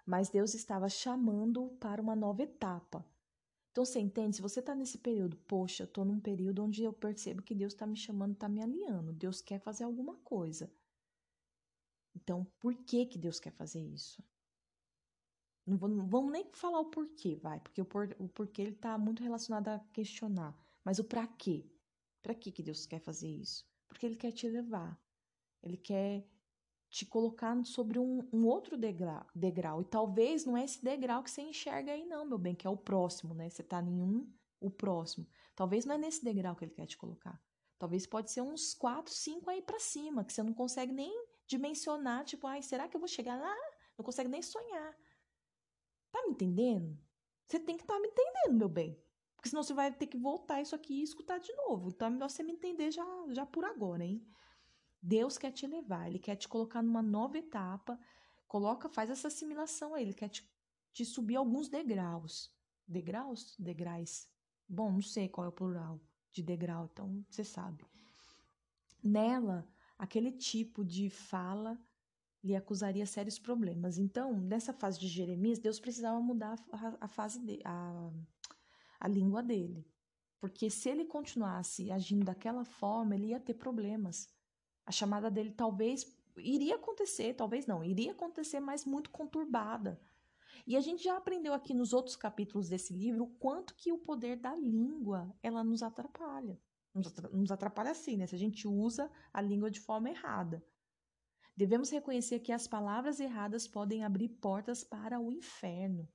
mas 0.07 0.29
Deus 0.29 0.55
estava 0.55 0.89
chamando 0.89 1.71
para 1.81 2.01
uma 2.01 2.15
nova 2.15 2.45
etapa. 2.45 3.05
Então, 3.73 3.85
você 3.85 3.99
entende? 3.99 4.37
Se 4.37 4.43
você 4.43 4.61
está 4.61 4.77
nesse 4.77 4.99
período, 4.99 5.37
poxa, 5.39 5.83
estou 5.83 6.05
num 6.05 6.21
período 6.21 6.63
onde 6.63 6.85
eu 6.85 6.93
percebo 6.93 7.43
que 7.43 7.53
Deus 7.53 7.73
está 7.73 7.85
me 7.85 7.97
chamando, 7.97 8.35
está 8.35 8.49
me 8.49 8.63
alinhando, 8.63 9.13
Deus 9.13 9.41
quer 9.41 9.59
fazer 9.59 9.83
alguma 9.83 10.15
coisa. 10.19 10.73
Então, 12.15 12.47
por 12.61 12.73
que 12.73 13.05
que 13.05 13.19
Deus 13.19 13.41
quer 13.41 13.51
fazer 13.51 13.81
isso? 13.81 14.23
Não, 15.67 15.77
vamos 15.77 16.31
nem 16.31 16.49
falar 16.53 16.79
o 16.79 16.91
porquê, 16.91 17.35
vai, 17.35 17.59
porque 17.59 17.83
o, 17.83 17.85
por, 17.85 18.15
o 18.21 18.29
porquê 18.29 18.63
ele 18.63 18.71
está 18.71 18.97
muito 18.97 19.21
relacionado 19.21 19.67
a 19.67 19.81
questionar. 19.93 20.57
Mas 20.85 21.01
o 21.01 21.05
para 21.05 21.27
quê? 21.27 21.69
Para 22.23 22.37
que 22.37 22.53
que 22.53 22.63
Deus 22.63 22.87
quer 22.87 23.01
fazer 23.01 23.29
isso? 23.29 23.67
Porque 23.89 24.07
ele 24.07 24.15
quer 24.15 24.31
te 24.31 24.49
levar. 24.49 25.04
Ele 25.65 25.77
quer 25.77 26.25
te 26.91 27.05
colocar 27.05 27.65
sobre 27.65 27.99
um, 27.99 28.21
um 28.33 28.47
outro 28.47 28.77
degrau, 28.77 29.27
degrau. 29.35 29.81
E 29.81 29.85
talvez 29.85 30.45
não 30.45 30.57
é 30.57 30.65
esse 30.65 30.85
degrau 30.85 31.23
que 31.23 31.31
você 31.31 31.43
enxerga 31.43 31.93
aí, 31.93 32.05
não, 32.05 32.25
meu 32.25 32.39
bem, 32.39 32.55
que 32.55 32.67
é 32.67 32.71
o 32.71 32.77
próximo, 32.77 33.35
né? 33.35 33.51
Você 33.51 33.63
tá 33.63 33.83
em 33.83 34.01
um, 34.01 34.33
o 34.61 34.71
próximo. 34.71 35.27
Talvez 35.57 35.85
não 35.85 35.95
é 35.95 35.99
nesse 35.99 36.25
degrau 36.25 36.55
que 36.55 36.65
ele 36.65 36.75
quer 36.75 36.87
te 36.87 36.97
colocar. 36.97 37.41
Talvez 37.79 38.07
pode 38.07 38.31
ser 38.31 38.43
uns 38.43 38.75
quatro, 38.75 39.13
cinco 39.13 39.51
aí 39.51 39.61
para 39.61 39.81
cima, 39.81 40.25
que 40.25 40.33
você 40.33 40.43
não 40.43 40.55
consegue 40.55 40.93
nem 40.93 41.13
dimensionar, 41.47 42.25
tipo, 42.25 42.47
ai, 42.47 42.63
será 42.63 42.87
que 42.87 42.97
eu 42.97 43.01
vou 43.01 43.09
chegar 43.09 43.41
lá? 43.41 43.55
Não 43.99 44.05
consegue 44.05 44.29
nem 44.29 44.43
sonhar. 44.43 44.97
Tá 46.13 46.23
me 46.23 46.31
entendendo? 46.31 46.97
Você 47.47 47.59
tem 47.59 47.77
que 47.77 47.83
estar 47.83 47.95
tá 47.95 48.01
me 48.01 48.09
entendendo, 48.09 48.57
meu 48.57 48.69
bem. 48.69 48.97
Porque 49.35 49.49
senão 49.49 49.63
você 49.63 49.75
vai 49.75 49.93
ter 49.93 50.07
que 50.07 50.17
voltar 50.17 50.63
isso 50.63 50.75
aqui 50.75 51.01
e 51.01 51.03
escutar 51.03 51.39
de 51.39 51.53
novo. 51.55 51.89
Então 51.89 52.09
é 52.09 52.11
melhor 52.11 52.31
você 52.31 52.43
me 52.43 52.53
entender 52.53 52.91
já, 52.91 53.05
já 53.31 53.45
por 53.45 53.65
agora, 53.65 54.05
hein? 54.05 54.25
Deus 55.07 55.37
quer 55.37 55.53
te 55.53 55.67
levar, 55.67 56.09
Ele 56.09 56.19
quer 56.19 56.35
te 56.35 56.49
colocar 56.49 56.83
numa 56.83 57.03
nova 57.03 57.37
etapa. 57.37 58.01
Coloca, 58.49 58.89
faz 58.89 59.11
essa 59.11 59.29
assimilação 59.29 59.95
aí. 59.95 60.03
Ele 60.03 60.15
quer 60.15 60.31
te, 60.31 60.51
te 60.95 61.05
subir 61.05 61.37
alguns 61.37 61.69
degraus. 61.69 62.51
Degraus? 62.89 63.55
Degrais. 63.59 64.27
Bom, 64.67 64.91
não 64.91 65.03
sei 65.03 65.29
qual 65.29 65.45
é 65.45 65.49
o 65.49 65.53
plural 65.53 66.01
de 66.33 66.43
degrau, 66.43 66.89
então 66.91 67.23
você 67.29 67.45
sabe. 67.45 67.85
Nela, 69.03 69.69
aquele 69.99 70.33
tipo 70.33 70.83
de 70.83 71.11
fala 71.11 71.79
lhe 72.43 72.57
acusaria 72.57 73.05
sérios 73.05 73.39
problemas. 73.39 73.99
Então, 73.99 74.41
nessa 74.41 74.73
fase 74.73 74.99
de 74.99 75.07
Jeremias, 75.07 75.59
Deus 75.59 75.79
precisava 75.79 76.19
mudar 76.19 76.59
a, 76.73 77.05
a 77.05 77.09
fase 77.09 77.39
de, 77.41 77.61
a, 77.63 78.11
a 79.01 79.07
língua 79.07 79.43
dele. 79.43 79.87
Porque 80.41 80.71
se 80.71 80.89
ele 80.89 81.05
continuasse 81.05 81.91
agindo 81.91 82.25
daquela 82.25 82.65
forma, 82.65 83.15
ele 83.15 83.29
ia 83.29 83.41
ter 83.41 83.55
problemas. 83.55 84.34
A 84.87 84.93
chamada 84.93 85.31
dele 85.31 85.51
talvez 85.51 86.07
iria 86.37 86.77
acontecer, 86.77 87.35
talvez 87.35 87.67
não, 87.67 87.85
iria 87.85 88.13
acontecer, 88.13 88.61
mas 88.61 88.85
muito 88.85 89.11
conturbada. 89.11 90.01
E 90.67 90.77
a 90.77 90.81
gente 90.81 91.05
já 91.05 91.17
aprendeu 91.17 91.53
aqui 91.53 91.75
nos 91.75 91.93
outros 91.93 92.17
capítulos 92.17 92.69
desse 92.69 92.93
livro 92.93 93.25
o 93.25 93.35
quanto 93.39 93.75
que 93.75 93.93
o 93.93 93.99
poder 93.99 94.37
da 94.37 94.55
língua 94.55 95.35
ela 95.43 95.63
nos 95.63 95.83
atrapalha. 95.83 96.59
Nos 97.33 97.51
atrapalha 97.51 97.91
assim, 97.91 98.17
né? 98.17 98.27
Se 98.27 98.35
a 98.35 98.39
gente 98.39 98.69
usa 98.69 99.11
a 99.33 99.41
língua 99.41 99.71
de 99.71 99.81
forma 99.81 100.11
errada. 100.11 100.65
Devemos 101.57 101.91
reconhecer 101.91 102.41
que 102.41 102.53
as 102.53 102.67
palavras 102.67 103.21
erradas 103.21 103.69
podem 103.69 104.05
abrir 104.05 104.29
portas 104.29 104.83
para 104.83 105.21
o 105.21 105.31
inferno 105.31 106.09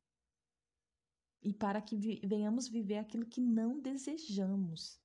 e 1.41 1.53
para 1.53 1.81
que 1.81 2.21
venhamos 2.25 2.67
viver 2.67 2.97
aquilo 2.97 3.25
que 3.25 3.39
não 3.39 3.79
desejamos. 3.79 4.99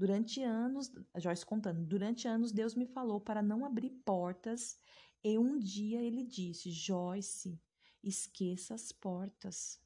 Durante 0.00 0.42
anos, 0.42 0.90
Joyce 1.18 1.44
contando, 1.44 1.84
durante 1.84 2.26
anos 2.26 2.52
Deus 2.52 2.74
me 2.74 2.86
falou 2.86 3.20
para 3.20 3.42
não 3.42 3.66
abrir 3.66 3.90
portas 4.04 4.78
e 5.22 5.36
um 5.36 5.58
dia 5.58 6.00
ele 6.00 6.24
disse: 6.24 6.70
Joyce, 6.70 7.60
esqueça 8.02 8.74
as 8.74 8.92
portas. 8.92 9.78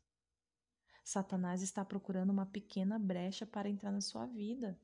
Satanás 1.02 1.62
está 1.62 1.84
procurando 1.84 2.30
uma 2.30 2.46
pequena 2.46 2.96
brecha 2.96 3.44
para 3.44 3.68
entrar 3.68 3.90
na 3.90 4.00
sua 4.00 4.24
vida 4.26 4.78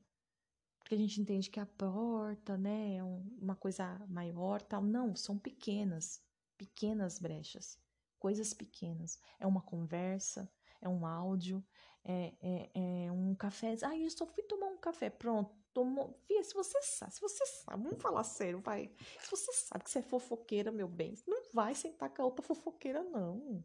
porque 0.91 0.95
a 0.95 0.97
gente 1.07 1.21
entende 1.21 1.49
que 1.49 1.59
a 1.61 1.65
porta, 1.65 2.57
né, 2.57 2.97
é 2.97 3.03
uma 3.03 3.55
coisa 3.55 3.97
maior, 4.09 4.61
tal. 4.61 4.83
Não, 4.83 5.15
são 5.15 5.39
pequenas, 5.39 6.21
pequenas 6.57 7.17
brechas, 7.17 7.79
coisas 8.19 8.53
pequenas. 8.53 9.17
É 9.39 9.47
uma 9.47 9.61
conversa, 9.61 10.51
é 10.81 10.89
um 10.89 11.05
áudio, 11.05 11.63
é, 12.03 12.33
é, 12.41 13.05
é 13.05 13.11
um 13.11 13.35
café. 13.35 13.75
Ah, 13.83 13.97
eu 13.97 14.09
só 14.09 14.25
fui 14.25 14.43
tomar 14.43 14.67
um 14.67 14.77
café, 14.77 15.09
pronto. 15.09 15.55
Tomou. 15.73 16.19
Fia, 16.27 16.43
se 16.43 16.53
você 16.53 16.81
sabe, 16.81 17.13
se 17.13 17.21
você 17.21 17.45
sabe, 17.45 17.83
vamos 17.83 18.01
falar 18.01 18.25
sério, 18.25 18.59
vai. 18.59 18.91
Se 19.21 19.31
você 19.31 19.53
sabe 19.53 19.83
que 19.85 19.89
você 19.89 19.99
é 19.99 20.03
fofoqueira, 20.03 20.69
meu 20.71 20.87
bem, 20.87 21.15
não 21.25 21.43
vai 21.53 21.73
sentar 21.73 22.13
com 22.13 22.21
a 22.21 22.25
outra 22.25 22.43
fofoqueira, 22.43 23.03
não. 23.03 23.63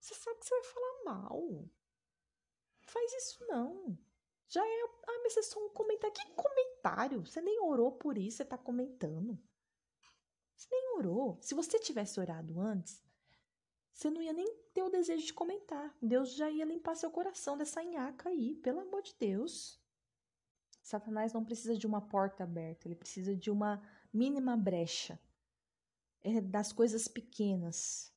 Você 0.00 0.14
sabe 0.14 0.38
que 0.38 0.46
você 0.46 0.54
vai 0.54 0.64
falar 0.64 1.04
mal. 1.04 1.68
Faz 2.80 3.12
isso, 3.12 3.44
não. 3.46 3.98
Já 4.48 4.64
é. 4.66 4.82
Ah, 5.06 5.20
mas 5.22 5.36
é 5.36 5.42
só 5.42 5.62
um 5.62 5.70
comentário. 5.70 6.14
Que 6.14 6.32
comentário? 6.34 7.26
Você 7.26 7.40
nem 7.42 7.60
orou 7.60 7.92
por 7.92 8.16
isso, 8.16 8.38
você 8.38 8.44
tá 8.44 8.56
comentando. 8.56 9.38
Você 10.56 10.68
nem 10.70 10.96
orou. 10.96 11.38
Se 11.42 11.54
você 11.54 11.78
tivesse 11.78 12.18
orado 12.18 12.60
antes, 12.60 13.03
você 13.94 14.10
não 14.10 14.20
ia 14.20 14.32
nem 14.32 14.52
ter 14.74 14.82
o 14.82 14.90
desejo 14.90 15.24
de 15.24 15.32
comentar. 15.32 15.96
Deus 16.02 16.34
já 16.34 16.50
ia 16.50 16.64
limpar 16.64 16.96
seu 16.96 17.10
coração 17.12 17.56
dessa 17.56 17.80
nhaca 17.82 18.28
aí, 18.28 18.56
pelo 18.56 18.80
amor 18.80 19.02
de 19.02 19.14
Deus. 19.18 19.80
Satanás 20.82 21.32
não 21.32 21.44
precisa 21.44 21.78
de 21.78 21.86
uma 21.86 22.00
porta 22.00 22.42
aberta, 22.42 22.88
ele 22.88 22.96
precisa 22.96 23.36
de 23.36 23.50
uma 23.52 23.80
mínima 24.12 24.56
brecha. 24.56 25.18
É 26.22 26.40
das 26.40 26.72
coisas 26.72 27.06
pequenas. 27.06 28.12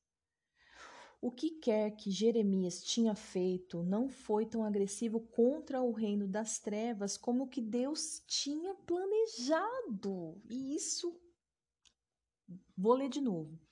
O 1.20 1.30
que 1.30 1.50
quer 1.50 1.92
que 1.92 2.10
Jeremias 2.10 2.82
tinha 2.82 3.14
feito 3.14 3.82
não 3.84 4.08
foi 4.08 4.46
tão 4.46 4.64
agressivo 4.64 5.20
contra 5.20 5.80
o 5.80 5.92
reino 5.92 6.26
das 6.26 6.58
trevas 6.58 7.16
como 7.16 7.44
o 7.44 7.48
que 7.48 7.60
Deus 7.60 8.22
tinha 8.26 8.74
planejado. 8.74 10.42
E 10.48 10.74
isso. 10.74 11.20
Vou 12.76 12.94
ler 12.94 13.08
de 13.08 13.20
novo. 13.20 13.67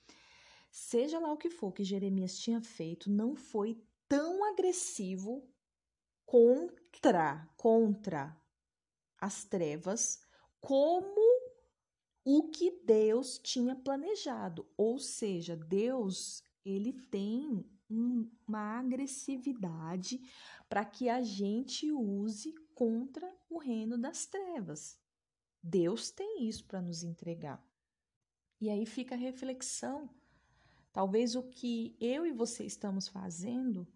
Seja 0.79 1.17
lá 1.17 1.33
o 1.33 1.37
que 1.37 1.49
for 1.49 1.73
que 1.73 1.83
Jeremias 1.83 2.37
tinha 2.37 2.61
feito, 2.61 3.09
não 3.09 3.35
foi 3.35 3.83
tão 4.07 4.45
agressivo 4.45 5.43
contra, 6.23 7.49
contra 7.57 8.39
as 9.19 9.43
trevas 9.43 10.21
como 10.61 11.19
o 12.23 12.49
que 12.51 12.79
Deus 12.85 13.39
tinha 13.39 13.75
planejado. 13.75 14.69
Ou 14.77 14.99
seja, 14.99 15.55
Deus, 15.57 16.43
ele 16.63 16.93
tem 16.93 17.65
um, 17.89 18.29
uma 18.47 18.77
agressividade 18.79 20.21
para 20.69 20.85
que 20.85 21.09
a 21.09 21.23
gente 21.23 21.91
use 21.91 22.53
contra 22.75 23.27
o 23.49 23.57
reino 23.57 23.97
das 23.97 24.27
trevas. 24.27 24.95
Deus 25.61 26.11
tem 26.11 26.47
isso 26.47 26.63
para 26.65 26.83
nos 26.83 27.01
entregar. 27.03 27.61
E 28.61 28.69
aí 28.69 28.85
fica 28.85 29.15
a 29.15 29.17
reflexão. 29.17 30.07
Talvez 30.91 31.35
o 31.35 31.43
que 31.43 31.95
eu 31.99 32.25
e 32.25 32.31
você 32.31 32.63
estamos 32.63 33.07
fazendo 33.07 33.87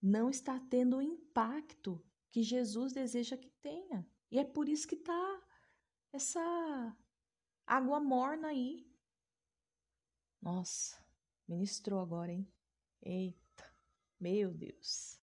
não 0.00 0.28
está 0.28 0.60
tendo 0.60 0.98
o 0.98 1.02
impacto 1.02 2.02
que 2.30 2.42
Jesus 2.42 2.92
deseja 2.92 3.36
que 3.36 3.48
tenha. 3.62 4.06
E 4.30 4.38
é 4.38 4.44
por 4.44 4.68
isso 4.68 4.86
que 4.86 4.96
tá 4.96 5.42
essa 6.12 6.96
água 7.66 8.00
morna 8.00 8.48
aí. 8.48 8.86
Nossa, 10.42 11.02
ministrou 11.48 12.00
agora, 12.00 12.32
hein? 12.32 12.46
Eita, 13.00 13.64
meu 14.20 14.52
Deus. 14.52 15.18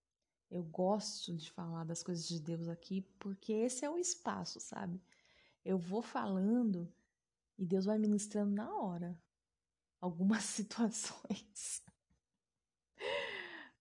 Eu 0.50 0.64
gosto 0.64 1.36
de 1.36 1.52
falar 1.52 1.84
das 1.84 2.02
coisas 2.04 2.28
de 2.28 2.40
Deus 2.40 2.68
aqui 2.68 3.02
porque 3.20 3.54
esse 3.54 3.86
é 3.86 3.90
o 3.90 3.98
espaço, 3.98 4.60
sabe? 4.60 5.02
Eu 5.64 5.78
vou 5.78 6.02
falando 6.02 6.92
e 7.58 7.66
Deus 7.66 7.86
vai 7.86 7.98
ministrando 8.00 8.52
na 8.52 8.76
hora 8.76 9.18
algumas 10.02 10.44
situações. 10.46 11.84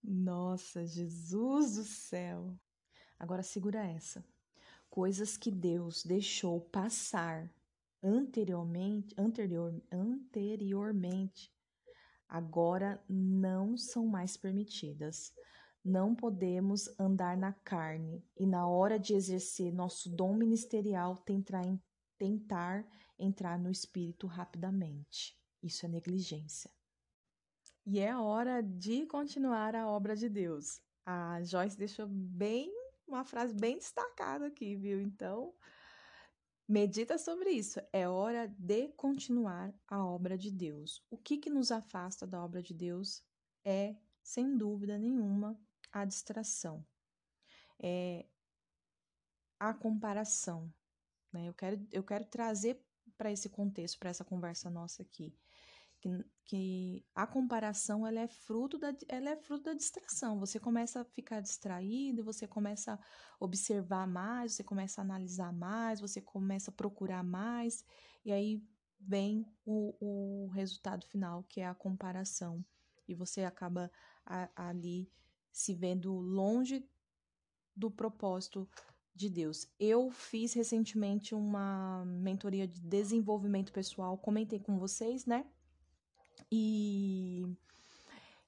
Nossa, 0.02 0.86
Jesus 0.86 1.76
do 1.76 1.84
céu. 1.84 2.54
Agora 3.18 3.42
segura 3.42 3.84
essa. 3.84 4.24
Coisas 4.88 5.36
que 5.36 5.50
Deus 5.50 6.04
deixou 6.04 6.60
passar 6.60 7.50
anteriormente, 8.02 9.14
anterior, 9.18 9.80
anteriormente, 9.92 11.52
agora 12.28 13.02
não 13.08 13.76
são 13.76 14.06
mais 14.06 14.36
permitidas. 14.36 15.32
Não 15.84 16.14
podemos 16.14 16.88
andar 16.98 17.36
na 17.36 17.52
carne 17.52 18.22
e, 18.36 18.46
na 18.46 18.66
hora 18.66 18.98
de 18.98 19.14
exercer 19.14 19.72
nosso 19.72 20.10
dom 20.10 20.34
ministerial, 20.34 21.16
tentar, 21.18 21.64
tentar 22.18 22.86
entrar 23.18 23.58
no 23.58 23.70
espírito 23.70 24.26
rapidamente. 24.26 25.39
Isso 25.62 25.84
é 25.86 25.88
negligência. 25.88 26.70
E 27.84 27.98
é 27.98 28.16
hora 28.16 28.62
de 28.62 29.06
continuar 29.06 29.74
a 29.74 29.88
obra 29.88 30.14
de 30.14 30.28
Deus. 30.28 30.80
A 31.04 31.42
Joyce 31.42 31.76
deixou 31.76 32.06
bem 32.06 32.72
uma 33.06 33.24
frase 33.24 33.52
bem 33.52 33.76
destacada 33.76 34.46
aqui, 34.46 34.76
viu? 34.76 35.00
Então, 35.00 35.52
medita 36.68 37.18
sobre 37.18 37.50
isso. 37.50 37.80
É 37.92 38.08
hora 38.08 38.46
de 38.46 38.88
continuar 38.90 39.74
a 39.88 40.04
obra 40.04 40.38
de 40.38 40.50
Deus. 40.50 41.04
O 41.10 41.18
que, 41.18 41.36
que 41.36 41.50
nos 41.50 41.72
afasta 41.72 42.26
da 42.26 42.42
obra 42.42 42.62
de 42.62 42.72
Deus 42.72 43.24
é, 43.64 43.96
sem 44.22 44.56
dúvida 44.56 44.96
nenhuma, 44.96 45.60
a 45.92 46.04
distração, 46.04 46.86
é 47.78 48.24
a 49.58 49.74
comparação. 49.74 50.72
Né? 51.32 51.48
Eu, 51.48 51.54
quero, 51.54 51.86
eu 51.90 52.04
quero 52.04 52.24
trazer 52.24 52.80
para 53.16 53.32
esse 53.32 53.48
contexto, 53.48 53.98
para 53.98 54.10
essa 54.10 54.24
conversa 54.24 54.70
nossa 54.70 55.02
aqui, 55.02 55.36
que, 56.00 56.24
que 56.44 57.04
a 57.14 57.26
comparação 57.26 58.06
ela 58.06 58.20
é 58.20 58.26
fruto 58.26 58.78
da 58.78 58.92
ela 59.08 59.30
é 59.30 59.36
fruto 59.36 59.64
da 59.64 59.74
distração. 59.74 60.38
Você 60.40 60.58
começa 60.58 61.00
a 61.00 61.04
ficar 61.04 61.40
distraído, 61.40 62.24
você 62.24 62.46
começa 62.46 62.94
a 62.94 62.98
observar 63.38 64.06
mais, 64.06 64.54
você 64.54 64.64
começa 64.64 65.00
a 65.00 65.04
analisar 65.04 65.52
mais, 65.52 66.00
você 66.00 66.20
começa 66.20 66.70
a 66.70 66.74
procurar 66.74 67.22
mais, 67.22 67.84
e 68.24 68.32
aí 68.32 68.62
vem 68.98 69.46
o, 69.64 69.94
o 70.00 70.48
resultado 70.48 71.06
final, 71.06 71.44
que 71.44 71.60
é 71.60 71.66
a 71.66 71.74
comparação. 71.74 72.64
E 73.06 73.14
você 73.14 73.44
acaba 73.44 73.90
a, 74.24 74.68
ali 74.68 75.10
se 75.52 75.74
vendo 75.74 76.12
longe 76.14 76.88
do 77.74 77.90
propósito 77.90 78.68
de 79.14 79.28
Deus. 79.28 79.66
Eu 79.78 80.10
fiz 80.10 80.52
recentemente 80.54 81.34
uma 81.34 82.04
mentoria 82.06 82.66
de 82.66 82.80
desenvolvimento 82.80 83.72
pessoal, 83.72 84.16
comentei 84.16 84.60
com 84.60 84.78
vocês, 84.78 85.26
né? 85.26 85.44
E 86.50 87.44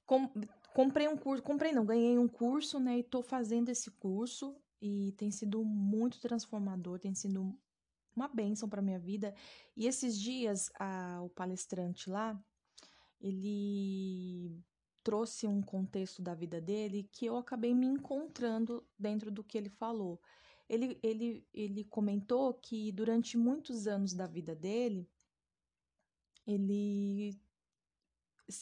com, 0.05 0.29
comprei 0.73 1.07
um 1.07 1.17
curso, 1.17 1.43
comprei 1.43 1.71
não, 1.71 1.85
ganhei 1.85 2.17
um 2.17 2.27
curso, 2.27 2.79
né? 2.79 2.99
E 2.99 3.03
tô 3.03 3.21
fazendo 3.21 3.69
esse 3.69 3.91
curso 3.91 4.55
e 4.81 5.13
tem 5.13 5.31
sido 5.31 5.63
muito 5.63 6.19
transformador, 6.19 6.99
tem 6.99 7.15
sido 7.15 7.57
uma 8.15 8.27
bênção 8.27 8.69
para 8.69 8.81
minha 8.81 8.99
vida. 8.99 9.33
E 9.75 9.87
esses 9.87 10.19
dias 10.19 10.71
a, 10.79 11.21
o 11.23 11.29
palestrante 11.29 12.09
lá, 12.09 12.39
ele 13.19 14.61
trouxe 15.03 15.47
um 15.47 15.61
contexto 15.61 16.21
da 16.21 16.33
vida 16.33 16.61
dele 16.61 17.09
que 17.11 17.25
eu 17.25 17.37
acabei 17.37 17.73
me 17.73 17.85
encontrando 17.85 18.85
dentro 18.97 19.29
do 19.29 19.43
que 19.43 19.57
ele 19.57 19.69
falou. 19.69 20.21
Ele, 20.69 20.97
ele, 21.03 21.45
ele 21.53 21.83
comentou 21.83 22.53
que 22.53 22.91
durante 22.91 23.37
muitos 23.37 23.85
anos 23.85 24.13
da 24.13 24.25
vida 24.25 24.55
dele, 24.55 25.09
ele 26.47 27.37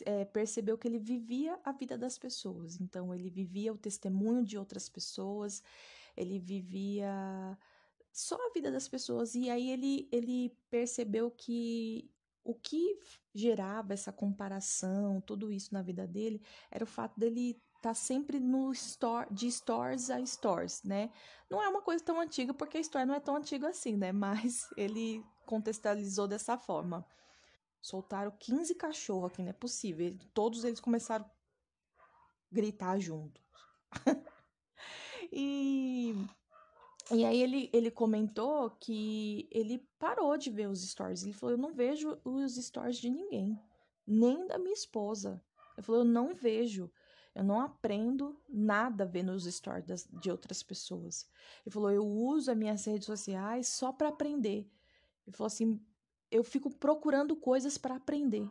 é, 0.06 0.26
percebeu 0.26 0.78
que 0.78 0.88
ele 0.88 1.00
vivia 1.00 1.60
a 1.64 1.72
vida 1.72 1.98
das 1.98 2.18
pessoas. 2.18 2.80
Então, 2.80 3.14
ele 3.14 3.30
vivia 3.30 3.74
o 3.74 3.78
testemunho 3.78 4.44
de 4.44 4.58
outras 4.58 4.90
pessoas, 4.90 5.64
ele 6.16 6.40
vivia 6.40 7.58
só 8.12 8.36
a 8.36 8.52
vida 8.54 8.72
das 8.72 8.88
pessoas. 8.88 9.36
E 9.36 9.50
aí 9.50 9.72
ele, 9.72 10.08
ele 10.12 10.56
percebeu 10.70 11.32
que 11.32 12.10
o 12.44 12.54
que 12.54 12.98
gerava 13.34 13.94
essa 13.94 14.12
comparação, 14.12 15.22
tudo 15.22 15.52
isso 15.52 15.74
na 15.74 15.82
vida 15.82 16.08
dele, 16.08 16.42
era 16.70 16.84
o 16.84 16.88
fato 16.88 17.20
dele 17.20 17.52
estar 17.78 17.90
tá 17.90 17.94
sempre 17.94 18.40
no 18.40 18.72
store, 18.72 19.28
de 19.32 19.50
stores 19.52 20.10
a 20.10 20.24
stores, 20.26 20.84
né? 20.84 21.12
Não 21.50 21.62
é 21.62 21.68
uma 21.68 21.82
coisa 21.82 22.04
tão 22.04 22.20
antiga, 22.20 22.54
porque 22.54 22.78
a 22.78 22.82
história 22.82 23.06
não 23.06 23.16
é 23.16 23.20
tão 23.20 23.36
antiga 23.36 23.70
assim, 23.70 23.96
né? 23.96 24.12
Mas 24.12 24.70
ele 24.78 25.24
contextualizou 25.46 26.28
dessa 26.28 26.58
forma. 26.58 27.06
Soltaram 27.82 28.32
15 28.40 28.76
cachorros 28.76 29.32
aqui, 29.32 29.42
não 29.42 29.50
é 29.50 29.54
possível. 29.54 30.16
Todos 30.34 30.64
eles 30.64 30.80
começaram 30.80 31.26
a 31.26 31.32
gritar 32.52 33.00
juntos. 33.00 33.42
e 35.32 36.14
e 37.14 37.26
aí 37.26 37.42
ele, 37.42 37.70
ele 37.74 37.92
comentou 37.92 38.70
que 38.72 39.48
ele 39.52 39.86
parou 40.00 40.38
de 40.38 40.50
ver 40.50 40.70
os 40.70 40.82
stories. 40.82 41.24
Ele 41.24 41.34
falou: 41.34 41.56
Eu 41.56 41.62
não 41.62 41.74
vejo 41.74 42.18
os 42.24 42.56
stories 42.56 42.98
de 42.98 43.10
ninguém, 43.10 43.60
nem 44.08 44.48
da 44.48 44.58
minha 44.58 44.74
esposa. 44.74 45.44
Ele 45.76 45.86
falou: 45.86 46.02
Eu 46.02 46.06
não 46.06 46.34
vejo. 46.34 46.90
Eu 47.34 47.44
não 47.44 47.62
aprendo 47.62 48.38
nada 48.48 49.06
vendo 49.06 49.32
os 49.32 49.46
stories 49.46 49.86
das, 49.86 50.08
de 50.22 50.30
outras 50.30 50.64
pessoas. 50.64 51.30
Ele 51.66 51.74
falou: 51.74 51.92
Eu 51.92 52.06
uso 52.06 52.50
as 52.52 52.58
minhas 52.58 52.86
redes 52.86 53.06
sociais 53.06 53.68
só 53.68 53.92
para 53.92 54.08
aprender. 54.08 54.70
Ele 55.28 55.36
falou 55.36 55.48
assim: 55.48 55.86
Eu 56.32 56.44
fico 56.44 56.70
procurando 56.72 57.36
coisas 57.36 57.78
para 57.78 57.96
aprender. 57.96 58.50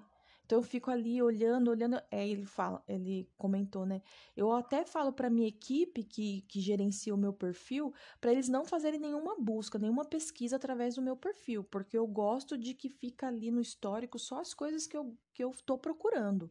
Então 0.51 0.59
eu 0.59 0.65
fico 0.65 0.91
ali 0.91 1.23
olhando, 1.23 1.71
olhando. 1.71 2.03
É, 2.11 2.29
ele 2.29 2.45
fala, 2.45 2.83
ele 2.89 3.31
comentou, 3.39 3.87
né? 3.87 4.03
Eu 4.37 4.51
até 4.51 4.85
falo 4.85 5.13
para 5.13 5.31
minha 5.31 5.47
equipe 5.47 6.03
que, 6.03 6.41
que 6.49 6.61
gerencia 6.61 7.15
o 7.15 7.17
meu 7.17 7.33
perfil, 7.33 7.95
para 8.21 8.33
eles 8.33 8.49
não 8.49 8.65
fazerem 8.65 8.99
nenhuma 8.99 9.37
busca, 9.39 9.79
nenhuma 9.79 10.05
pesquisa 10.05 10.57
através 10.57 10.97
do 10.97 11.03
meu 11.03 11.17
perfil, 11.17 11.63
porque 11.63 11.97
eu 11.97 12.05
gosto 12.05 12.59
de 12.59 12.75
que 12.75 12.89
fica 12.89 13.29
ali 13.29 13.49
no 13.53 13.61
histórico 13.61 14.19
só 14.19 14.41
as 14.41 14.53
coisas 14.53 14.89
que 14.89 14.97
eu, 14.97 15.17
que 15.33 15.45
eu 15.45 15.53
tô 15.65 15.79
procurando. 15.79 16.51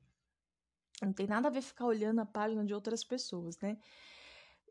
Não 1.02 1.12
tem 1.12 1.28
nada 1.28 1.50
a 1.50 1.52
ver 1.52 1.62
ficar 1.62 1.86
olhando 1.86 2.20
a 2.20 2.26
página 2.26 2.64
de 2.64 2.74
outras 2.74 3.04
pessoas, 3.04 3.60
né? 3.60 3.78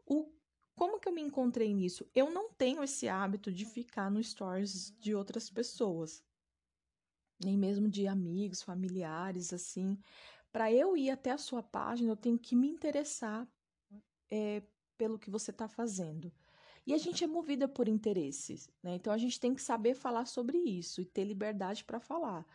O, 0.06 0.32
como 0.74 0.98
que 0.98 1.06
eu 1.06 1.12
me 1.12 1.20
encontrei 1.20 1.74
nisso? 1.74 2.10
Eu 2.14 2.30
não 2.30 2.50
tenho 2.50 2.82
esse 2.82 3.10
hábito 3.10 3.52
de 3.52 3.66
ficar 3.66 4.10
no 4.10 4.24
stories 4.24 4.90
de 4.98 5.14
outras 5.14 5.50
pessoas 5.50 6.26
nem 7.42 7.56
mesmo 7.56 7.88
de 7.88 8.06
amigos, 8.06 8.62
familiares, 8.62 9.52
assim. 9.52 9.98
Para 10.52 10.72
eu 10.72 10.96
ir 10.96 11.10
até 11.10 11.30
a 11.30 11.38
sua 11.38 11.62
página, 11.62 12.10
eu 12.10 12.16
tenho 12.16 12.38
que 12.38 12.56
me 12.56 12.68
interessar 12.68 13.46
é, 14.30 14.62
pelo 14.96 15.18
que 15.18 15.30
você 15.30 15.50
está 15.50 15.68
fazendo. 15.68 16.32
E 16.86 16.94
a 16.94 16.98
gente 16.98 17.22
é 17.22 17.26
movida 17.26 17.68
por 17.68 17.86
interesses, 17.86 18.70
né? 18.82 18.94
Então 18.94 19.12
a 19.12 19.18
gente 19.18 19.38
tem 19.38 19.54
que 19.54 19.60
saber 19.60 19.94
falar 19.94 20.24
sobre 20.24 20.56
isso 20.58 21.02
e 21.02 21.04
ter 21.04 21.24
liberdade 21.24 21.84
para 21.84 22.00
falar. 22.00 22.46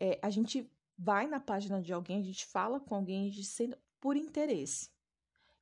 É, 0.00 0.18
a 0.22 0.30
gente 0.30 0.70
vai 0.96 1.26
na 1.26 1.38
página 1.38 1.80
de 1.80 1.92
alguém, 1.92 2.18
a 2.18 2.24
gente 2.24 2.46
fala 2.46 2.80
com 2.80 2.94
alguém 2.94 3.28
de 3.28 3.44
sendo 3.44 3.76
por 4.00 4.16
interesse. 4.16 4.90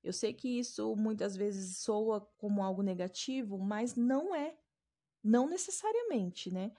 Eu 0.02 0.12
sei 0.12 0.32
que 0.32 0.48
isso 0.58 0.94
muitas 0.96 1.36
vezes 1.36 1.78
soa 1.78 2.20
como 2.38 2.62
algo 2.62 2.82
negativo, 2.82 3.58
mas 3.58 3.94
não 3.94 4.34
é. 4.34 4.56
Não 5.22 5.48
necessariamente, 5.48 6.52
né? 6.52 6.72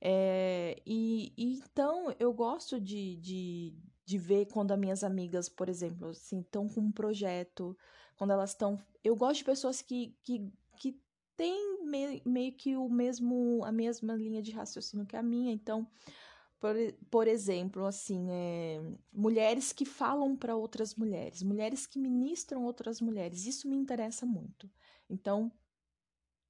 É, 0.00 0.80
e, 0.86 1.32
e, 1.36 1.54
então 1.54 2.14
eu 2.18 2.32
gosto 2.32 2.80
de, 2.80 3.16
de, 3.16 3.74
de 4.04 4.18
ver 4.18 4.46
quando 4.46 4.72
as 4.72 4.78
minhas 4.78 5.02
amigas, 5.02 5.48
por 5.48 5.68
exemplo, 5.68 6.08
assim, 6.08 6.40
estão 6.40 6.68
com 6.68 6.80
um 6.80 6.92
projeto, 6.92 7.76
quando 8.16 8.32
elas 8.32 8.50
estão. 8.50 8.78
Eu 9.02 9.16
gosto 9.16 9.38
de 9.38 9.44
pessoas 9.44 9.82
que, 9.82 10.16
que, 10.22 10.50
que 10.78 11.00
tem 11.36 11.84
me, 11.84 12.22
meio 12.24 12.52
que 12.52 12.76
o 12.76 12.88
mesmo 12.88 13.64
a 13.64 13.72
mesma 13.72 14.14
linha 14.14 14.42
de 14.42 14.52
raciocínio 14.52 15.06
que 15.06 15.16
a 15.16 15.22
minha, 15.22 15.52
então 15.52 15.86
por, 16.60 16.74
por 17.08 17.28
exemplo, 17.28 17.86
assim, 17.86 18.26
é, 18.30 18.80
mulheres 19.12 19.72
que 19.72 19.84
falam 19.84 20.36
para 20.36 20.56
outras 20.56 20.94
mulheres, 20.94 21.42
mulheres 21.42 21.86
que 21.86 21.98
ministram 21.98 22.64
outras 22.64 23.00
mulheres, 23.00 23.46
isso 23.46 23.68
me 23.68 23.76
interessa 23.76 24.26
muito. 24.26 24.68
Então, 25.08 25.52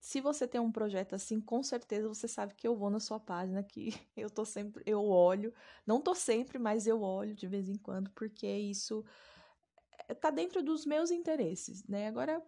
se 0.01 0.21
você 0.21 0.47
tem 0.47 0.61
um 0.61 0.73
projeto 0.73 1.15
assim, 1.15 1.41
com 1.41 1.63
certeza 1.63 2.09
você 2.09 2.29
sabe 2.29 2.55
que 2.55 2.67
eu 2.67 2.77
vou 2.77 2.91
na 2.91 3.01
sua 3.01 3.19
página, 3.21 3.63
que 3.63 3.91
eu 4.17 4.31
tô 4.31 4.45
sempre, 4.45 4.83
eu 4.87 5.05
olho, 5.05 5.53
não 5.87 6.01
tô 6.01 6.15
sempre, 6.15 6.59
mas 6.59 6.87
eu 6.87 7.03
olho 7.03 7.35
de 7.35 7.47
vez 7.47 7.69
em 7.69 7.77
quando, 7.77 8.11
porque 8.13 8.47
isso 8.47 9.05
eh, 10.09 10.15
tá 10.15 10.31
dentro 10.31 10.63
dos 10.63 10.87
meus 10.87 11.11
interesses, 11.11 11.85
né? 11.87 12.09
Agora, 12.09 12.43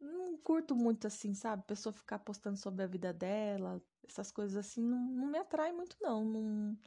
não 0.00 0.36
curto 0.36 0.74
muito 0.76 1.06
assim, 1.06 1.34
sabe? 1.34 1.64
Pessoa 1.66 1.92
ficar 1.92 2.18
postando 2.18 2.56
sobre 2.58 2.82
a 2.84 2.86
vida 2.86 3.12
dela, 3.12 3.82
essas 4.06 4.30
coisas 4.30 4.56
assim, 4.56 4.82
não, 4.82 4.98
não 4.98 5.26
me 5.26 5.38
atrai 5.38 5.72
muito, 5.72 5.96
não. 6.00 6.24
não... 6.24 6.78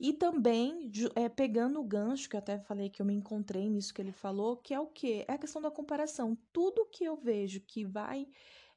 E 0.00 0.12
também, 0.12 0.92
é, 1.16 1.28
pegando 1.28 1.80
o 1.80 1.84
gancho, 1.84 2.28
que 2.28 2.36
eu 2.36 2.38
até 2.38 2.58
falei 2.60 2.88
que 2.88 3.02
eu 3.02 3.06
me 3.06 3.14
encontrei 3.14 3.68
nisso 3.68 3.92
que 3.92 4.00
ele 4.00 4.12
falou, 4.12 4.56
que 4.56 4.72
é 4.72 4.78
o 4.78 4.86
quê? 4.86 5.24
É 5.26 5.32
a 5.32 5.38
questão 5.38 5.60
da 5.60 5.70
comparação. 5.70 6.38
Tudo 6.52 6.86
que 6.86 7.04
eu 7.04 7.16
vejo 7.16 7.60
que 7.60 7.84
vai 7.84 8.28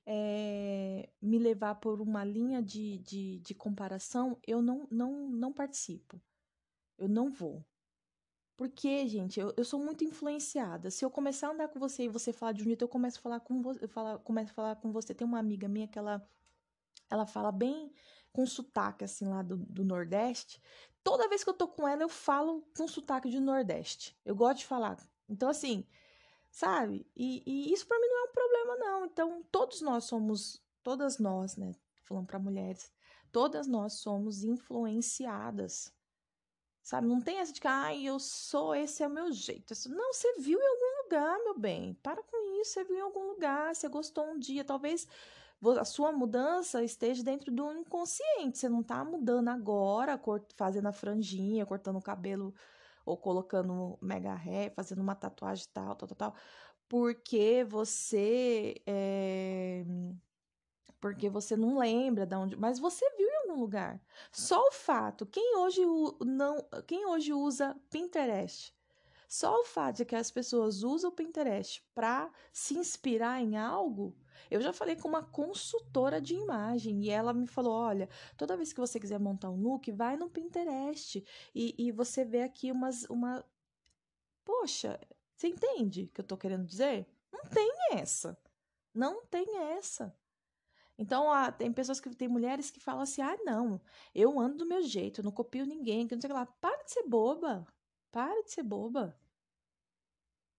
é, 0.05 1.07
me 1.21 1.37
levar 1.37 1.75
por 1.75 2.01
uma 2.01 2.23
linha 2.23 2.61
de, 2.61 2.97
de, 2.99 3.39
de 3.39 3.53
comparação, 3.53 4.37
eu 4.47 4.63
não, 4.63 4.87
não, 4.89 5.29
não 5.29 5.53
participo. 5.53 6.19
Eu 6.97 7.07
não 7.07 7.29
vou. 7.29 7.63
Porque, 8.57 9.07
gente, 9.07 9.39
eu, 9.39 9.53
eu 9.57 9.63
sou 9.63 9.79
muito 9.79 10.03
influenciada. 10.03 10.89
Se 10.89 11.05
eu 11.05 11.11
começar 11.11 11.49
a 11.49 11.51
andar 11.51 11.67
com 11.67 11.79
você 11.79 12.03
e 12.03 12.09
você 12.09 12.33
falar 12.33 12.51
de 12.53 12.63
um 12.63 12.65
jeito, 12.65 12.83
eu 12.83 12.87
começo 12.87 13.19
a 13.19 13.21
falar 13.21 13.39
com 13.39 13.61
você. 13.61 13.83
Eu 13.83 13.89
falo, 13.89 14.19
começo 14.19 14.51
a 14.51 14.53
falar 14.55 14.75
com 14.75 14.91
você. 14.91 15.13
Tem 15.13 15.25
uma 15.25 15.39
amiga 15.39 15.67
minha 15.67 15.87
que 15.87 15.97
ela, 15.99 16.27
ela 17.09 17.25
fala 17.25 17.51
bem 17.51 17.91
com 18.31 18.45
sotaque, 18.45 19.03
assim, 19.03 19.27
lá 19.27 19.41
do, 19.41 19.57
do 19.57 19.83
Nordeste. 19.83 20.61
Toda 21.03 21.27
vez 21.27 21.43
que 21.43 21.49
eu 21.49 21.53
tô 21.53 21.67
com 21.67 21.87
ela, 21.87 22.03
eu 22.03 22.09
falo 22.09 22.63
com 22.77 22.87
sotaque 22.87 23.29
de 23.29 23.39
Nordeste. 23.39 24.17
Eu 24.25 24.35
gosto 24.35 24.59
de 24.59 24.65
falar. 24.65 24.97
Então, 25.29 25.49
assim, 25.49 25.85
sabe? 26.49 27.05
E, 27.15 27.43
e 27.45 27.73
isso 27.73 27.87
para 27.87 27.99
mim 27.99 28.07
não 28.07 28.19
é 28.19 28.29
um 28.29 28.33
problema, 28.33 28.75
não. 28.77 29.05
Então, 29.05 29.43
todos 29.51 29.81
nós 29.81 30.05
somos, 30.05 30.61
todas 30.83 31.17
nós, 31.17 31.57
né? 31.57 31.73
Falando 32.03 32.27
para 32.27 32.39
mulheres, 32.39 32.91
todas 33.31 33.67
nós 33.67 33.93
somos 33.93 34.43
influenciadas 34.43 35.93
Sabe? 36.83 37.07
Não 37.07 37.21
tem 37.21 37.37
essa 37.37 37.53
de 37.53 37.61
que, 37.61 37.67
ai, 37.67 38.03
eu 38.03 38.19
sou, 38.19 38.73
esse 38.73 39.03
é 39.03 39.07
o 39.07 39.09
meu 39.09 39.31
jeito. 39.31 39.73
Não, 39.89 40.13
você 40.13 40.39
viu 40.39 40.59
em 40.59 40.67
algum 40.67 41.03
lugar, 41.03 41.39
meu 41.43 41.57
bem. 41.57 41.93
Para 42.01 42.23
com 42.23 42.59
isso, 42.59 42.71
você 42.71 42.83
viu 42.83 42.97
em 42.97 43.01
algum 43.01 43.27
lugar, 43.27 43.75
você 43.75 43.87
gostou 43.87 44.25
um 44.25 44.39
dia. 44.39 44.63
Talvez 44.63 45.07
a 45.79 45.85
sua 45.85 46.11
mudança 46.11 46.83
esteja 46.83 47.23
dentro 47.23 47.51
do 47.51 47.71
inconsciente. 47.71 48.57
Você 48.57 48.69
não 48.69 48.81
tá 48.81 49.03
mudando 49.03 49.49
agora, 49.49 50.19
fazendo 50.55 50.87
a 50.87 50.91
franjinha, 50.91 51.65
cortando 51.65 51.97
o 51.97 52.01
cabelo 52.01 52.53
ou 53.05 53.17
colocando 53.17 53.97
mega 54.01 54.33
ré, 54.33 54.69
fazendo 54.69 55.01
uma 55.01 55.15
tatuagem 55.15 55.67
tal, 55.73 55.95
tal, 55.95 56.07
tal, 56.07 56.17
tal. 56.17 56.35
Porque 56.89 57.65
você 57.67 58.81
é... 58.85 59.85
Porque 60.99 61.29
você 61.29 61.55
não 61.57 61.79
lembra 61.79 62.25
de 62.25 62.35
onde. 62.35 62.55
Mas 62.55 62.77
você 62.77 63.09
viu 63.17 63.31
algum 63.51 63.59
lugar. 63.59 64.01
Só 64.31 64.61
o 64.67 64.71
fato, 64.71 65.25
quem 65.25 65.57
hoje, 65.57 65.81
não, 66.25 66.57
quem 66.87 67.05
hoje 67.05 67.33
usa 67.33 67.75
Pinterest? 67.89 68.73
Só 69.27 69.61
o 69.61 69.65
fato 69.65 69.97
de 69.97 70.05
que 70.05 70.15
as 70.15 70.29
pessoas 70.29 70.83
usam 70.83 71.09
o 71.09 71.13
Pinterest 71.13 71.81
para 71.95 72.29
se 72.51 72.77
inspirar 72.77 73.41
em 73.41 73.57
algo, 73.57 74.15
eu 74.51 74.59
já 74.61 74.73
falei 74.73 74.97
com 74.97 75.07
uma 75.07 75.23
consultora 75.23 76.19
de 76.19 76.35
imagem 76.35 77.05
e 77.05 77.09
ela 77.09 77.33
me 77.33 77.47
falou: 77.47 77.73
olha, 77.73 78.09
toda 78.35 78.57
vez 78.57 78.73
que 78.73 78.81
você 78.81 78.99
quiser 78.99 79.17
montar 79.17 79.49
um 79.49 79.61
look, 79.61 79.89
vai 79.93 80.17
no 80.17 80.29
Pinterest 80.29 81.23
e, 81.55 81.73
e 81.77 81.91
você 81.91 82.25
vê 82.25 82.43
aqui 82.43 82.69
umas. 82.69 83.05
Uma... 83.05 83.45
Poxa, 84.43 84.99
você 85.37 85.47
entende 85.47 86.03
o 86.03 86.07
que 86.09 86.19
eu 86.19 86.25
tô 86.25 86.37
querendo 86.37 86.65
dizer? 86.65 87.07
Não 87.31 87.45
tem 87.45 87.71
essa. 87.93 88.37
Não 88.93 89.25
tem 89.25 89.57
essa. 89.71 90.13
Então, 90.97 91.31
ah, 91.31 91.49
tem 91.51 91.71
pessoas 91.71 92.01
que 92.01 92.13
tem 92.13 92.27
mulheres 92.27 92.69
que 92.69 92.79
falam 92.81 93.01
assim: 93.03 93.21
ah, 93.21 93.37
não, 93.45 93.81
eu 94.13 94.37
ando 94.37 94.57
do 94.57 94.67
meu 94.67 94.81
jeito, 94.83 95.23
não 95.23 95.31
copio 95.31 95.65
ninguém, 95.65 96.07
que 96.07 96.13
não 96.13 96.21
sei 96.21 96.29
o 96.29 96.33
que 96.33 96.39
lá. 96.39 96.45
Para 96.45 96.83
de 96.83 96.91
ser 96.91 97.03
boba. 97.07 97.65
Para 98.11 98.43
de 98.43 98.51
ser 98.51 98.63
boba. 98.63 99.17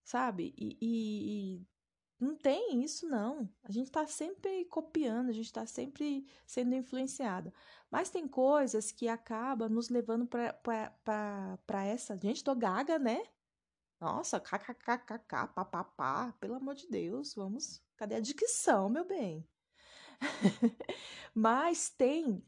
Sabe? 0.03 0.53
E, 0.57 0.77
e, 0.81 1.57
e 1.59 1.67
não 2.23 2.35
tem 2.35 2.83
isso, 2.83 3.07
não. 3.07 3.49
A 3.63 3.71
gente 3.71 3.91
tá 3.91 4.07
sempre 4.07 4.65
copiando, 4.65 5.29
a 5.29 5.33
gente 5.33 5.51
tá 5.51 5.65
sempre 5.65 6.25
sendo 6.45 6.73
influenciada. 6.73 7.53
Mas 7.91 8.09
tem 8.09 8.27
coisas 8.27 8.91
que 8.91 9.07
acabam 9.07 9.69
nos 9.69 9.89
levando 9.89 10.27
para 10.27 11.85
essa. 11.85 12.17
Gente, 12.17 12.43
tô 12.43 12.55
gaga, 12.55 12.97
né? 12.97 13.23
Nossa, 13.99 14.39
kkkk, 14.39 15.53
papapá, 15.53 16.33
pelo 16.39 16.55
amor 16.55 16.75
de 16.75 16.87
Deus, 16.89 17.35
vamos. 17.35 17.81
Cadê 17.95 18.15
a 18.15 18.19
dicção, 18.19 18.89
meu 18.89 19.05
bem? 19.05 19.47
Mas 21.33 21.89
tem 21.89 22.43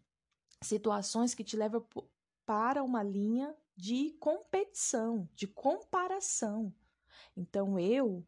situações 0.61 1.33
que 1.33 1.43
te 1.43 1.55
levam 1.55 1.85
para 2.45 2.83
uma 2.83 3.03
linha 3.03 3.55
de 3.75 4.11
competição, 4.19 5.29
de 5.33 5.47
comparação. 5.47 6.73
Então 7.35 7.79
eu 7.79 8.25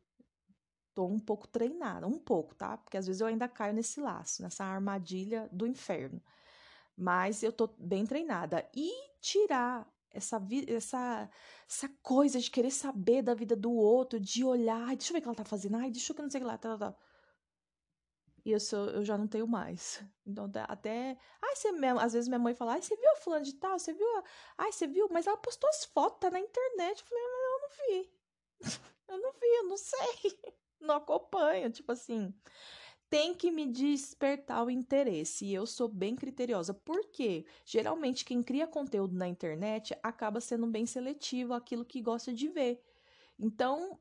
tô 0.97 1.05
um 1.05 1.19
pouco 1.19 1.47
treinada, 1.47 2.07
um 2.07 2.17
pouco, 2.17 2.55
tá? 2.55 2.75
Porque 2.75 2.97
às 2.97 3.05
vezes 3.05 3.21
eu 3.21 3.27
ainda 3.27 3.47
caio 3.47 3.71
nesse 3.71 4.01
laço, 4.01 4.41
nessa 4.41 4.65
armadilha 4.65 5.47
do 5.51 5.67
inferno. 5.67 6.19
Mas 6.97 7.43
eu 7.43 7.51
tô 7.53 7.67
bem 7.77 8.03
treinada. 8.03 8.67
E 8.75 8.91
tirar 9.21 9.87
essa, 10.09 10.41
essa, 10.67 11.29
essa 11.69 11.89
coisa 12.01 12.39
de 12.39 12.49
querer 12.49 12.71
saber 12.71 13.21
da 13.21 13.35
vida 13.35 13.55
do 13.55 13.71
outro, 13.71 14.19
de 14.19 14.43
olhar, 14.43 14.87
deixa 14.95 15.11
eu 15.11 15.13
ver 15.13 15.19
o 15.19 15.21
que 15.21 15.27
ela 15.27 15.35
tá 15.35 15.45
fazendo, 15.45 15.77
ai, 15.77 15.91
deixa 15.91 16.11
eu 16.11 16.15
que 16.15 16.21
não 16.23 16.31
sei 16.31 16.41
o 16.41 16.43
que 16.43 16.47
lá, 16.47 16.57
tá, 16.57 16.75
tá, 16.75 16.91
tá 16.91 16.97
e 18.43 18.51
eu, 18.51 18.59
sou, 18.59 18.89
eu 18.89 19.05
já 19.05 19.17
não 19.17 19.27
tenho 19.27 19.47
mais. 19.47 20.01
Então, 20.25 20.51
até. 20.67 21.17
Ai, 21.41 21.55
você 21.55 21.69
às 22.01 22.13
vezes 22.13 22.27
minha 22.27 22.39
mãe 22.39 22.53
fala, 22.53 22.73
ai, 22.73 22.81
você 22.81 22.95
viu 22.97 23.11
a 23.11 23.15
fulana 23.17 23.45
de 23.45 23.53
tal? 23.53 23.79
Você 23.79 23.93
viu? 23.93 24.07
A... 24.17 24.23
Ai, 24.57 24.71
você 24.71 24.87
viu? 24.87 25.07
Mas 25.09 25.25
ela 25.27 25.37
postou 25.37 25.69
as 25.69 25.85
fotos, 25.85 26.19
tá 26.19 26.29
na 26.29 26.39
internet. 26.39 26.99
Eu 27.01 27.07
falei, 27.07 27.23
mas 27.23 27.43
eu 27.43 27.61
não 27.61 27.69
vi. 27.77 28.11
eu 29.07 29.17
não 29.19 29.31
vi, 29.33 29.47
eu 29.57 29.63
não 29.69 29.77
sei. 29.77 30.57
Não 30.79 30.95
acompanho. 30.95 31.69
Tipo 31.71 31.91
assim, 31.91 32.33
tem 33.09 33.33
que 33.33 33.51
me 33.51 33.65
despertar 33.65 34.65
o 34.65 34.69
interesse. 34.69 35.45
E 35.45 35.53
eu 35.53 35.65
sou 35.65 35.87
bem 35.87 36.15
criteriosa. 36.15 36.73
Porque 36.73 37.45
geralmente 37.65 38.25
quem 38.25 38.41
cria 38.43 38.67
conteúdo 38.67 39.15
na 39.15 39.27
internet 39.27 39.97
acaba 40.03 40.41
sendo 40.41 40.67
bem 40.67 40.85
seletivo 40.85 41.53
aquilo 41.53 41.85
que 41.85 42.01
gosta 42.01 42.33
de 42.33 42.47
ver. 42.49 42.83
Então, 43.39 43.99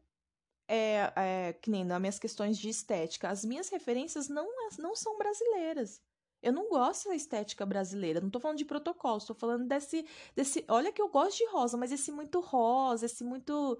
é, 0.68 1.12
é, 1.16 1.52
que 1.54 1.70
nem 1.70 1.84
nas 1.84 2.00
minhas 2.00 2.18
questões 2.18 2.58
de 2.58 2.68
estética, 2.68 3.28
as 3.28 3.44
minhas 3.44 3.68
referências 3.68 4.28
não, 4.28 4.48
não 4.78 4.94
são 4.96 5.16
brasileiras. 5.18 6.00
Eu 6.42 6.52
não 6.52 6.68
gosto 6.68 7.08
da 7.08 7.14
estética 7.14 7.64
brasileira. 7.66 8.20
Não 8.20 8.30
tô 8.30 8.38
falando 8.38 8.58
de 8.58 8.64
protocolo, 8.64 9.18
estou 9.18 9.34
falando 9.34 9.66
desse, 9.66 10.06
desse. 10.34 10.64
Olha 10.68 10.92
que 10.92 11.00
eu 11.02 11.08
gosto 11.08 11.38
de 11.38 11.46
rosa, 11.48 11.76
mas 11.76 11.92
esse 11.92 12.12
muito 12.12 12.40
rosa, 12.40 13.06
esse 13.06 13.24
muito, 13.24 13.78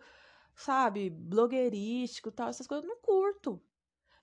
sabe, 0.57 1.11
blogueirístico 1.11 2.33
tal, 2.33 2.49
essas 2.49 2.67
coisas 2.67 2.85
eu 2.85 2.91
não 2.95 3.01
curto. 3.01 3.61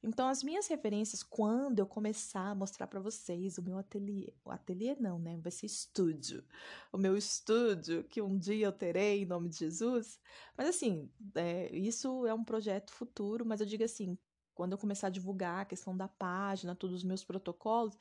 Então, 0.05 0.27
as 0.27 0.43
minhas 0.43 0.67
referências, 0.67 1.23
quando 1.23 1.79
eu 1.79 1.87
começar 1.87 2.49
a 2.49 2.55
mostrar 2.55 2.87
para 2.87 2.99
vocês 2.99 3.57
o 3.57 3.63
meu 3.63 3.77
ateliê, 3.77 4.33
o 4.43 4.51
ateliê 4.51 4.97
não, 4.99 5.17
né? 5.17 5.37
Vai 5.37 5.51
ser 5.51 5.65
estúdio. 5.65 6.43
O 6.91 6.97
meu 6.97 7.15
estúdio, 7.15 8.03
que 8.03 8.21
um 8.21 8.37
dia 8.37 8.65
eu 8.65 8.71
terei 8.73 9.23
em 9.23 9.25
nome 9.25 9.47
de 9.47 9.59
Jesus. 9.59 10.19
Mas, 10.57 10.67
assim, 10.67 11.09
é, 11.35 11.73
isso 11.73 12.25
é 12.25 12.33
um 12.33 12.43
projeto 12.43 12.91
futuro, 12.91 13.45
mas 13.45 13.61
eu 13.61 13.65
digo 13.65 13.85
assim, 13.85 14.17
quando 14.53 14.73
eu 14.73 14.77
começar 14.77 15.07
a 15.07 15.09
divulgar 15.09 15.61
a 15.61 15.65
questão 15.65 15.95
da 15.95 16.09
página, 16.09 16.75
todos 16.75 16.97
os 16.97 17.03
meus 17.05 17.23
protocolos, 17.23 17.97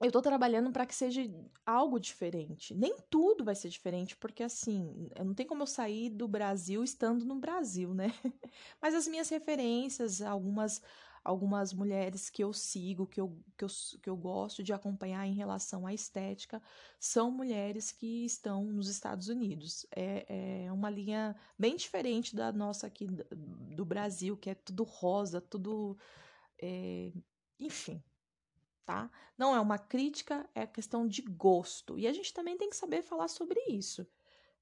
eu 0.00 0.12
tô 0.12 0.20
trabalhando 0.20 0.70
para 0.70 0.86
que 0.86 0.94
seja 0.94 1.22
algo 1.64 1.98
diferente. 1.98 2.74
Nem 2.74 2.96
tudo 3.10 3.44
vai 3.44 3.54
ser 3.54 3.68
diferente, 3.68 4.16
porque 4.16 4.42
assim, 4.42 5.08
não 5.24 5.34
tem 5.34 5.46
como 5.46 5.62
eu 5.62 5.66
sair 5.66 6.10
do 6.10 6.28
Brasil 6.28 6.84
estando 6.84 7.24
no 7.24 7.36
Brasil, 7.36 7.94
né? 7.94 8.12
Mas 8.80 8.94
as 8.94 9.08
minhas 9.08 9.28
referências, 9.28 10.20
algumas 10.20 10.82
algumas 11.26 11.72
mulheres 11.72 12.30
que 12.30 12.42
eu 12.44 12.52
sigo, 12.52 13.04
que 13.04 13.20
eu, 13.20 13.36
que 13.58 13.64
eu, 13.64 13.68
que 14.00 14.08
eu 14.08 14.16
gosto 14.16 14.62
de 14.62 14.72
acompanhar 14.72 15.26
em 15.26 15.34
relação 15.34 15.84
à 15.84 15.92
estética, 15.92 16.62
são 17.00 17.32
mulheres 17.32 17.90
que 17.90 18.24
estão 18.24 18.64
nos 18.64 18.88
Estados 18.88 19.28
Unidos. 19.28 19.84
É, 19.94 20.66
é 20.66 20.72
uma 20.72 20.88
linha 20.88 21.34
bem 21.58 21.74
diferente 21.74 22.36
da 22.36 22.52
nossa 22.52 22.86
aqui 22.86 23.08
do 23.08 23.84
Brasil, 23.84 24.36
que 24.36 24.50
é 24.50 24.54
tudo 24.54 24.84
rosa, 24.84 25.40
tudo. 25.40 25.98
É, 26.62 27.12
enfim, 27.58 28.00
tá? 28.86 29.10
Não 29.38 29.54
é 29.56 29.60
uma 29.60 29.78
crítica, 29.78 30.48
é 30.54 30.66
questão 30.66 31.08
de 31.08 31.22
gosto. 31.22 31.98
E 31.98 32.06
a 32.08 32.12
gente 32.14 32.32
também 32.34 32.56
tem 32.58 32.70
que 32.70 32.76
saber 32.76 33.02
falar 33.02 33.28
sobre 33.28 33.60
isso. 33.68 34.06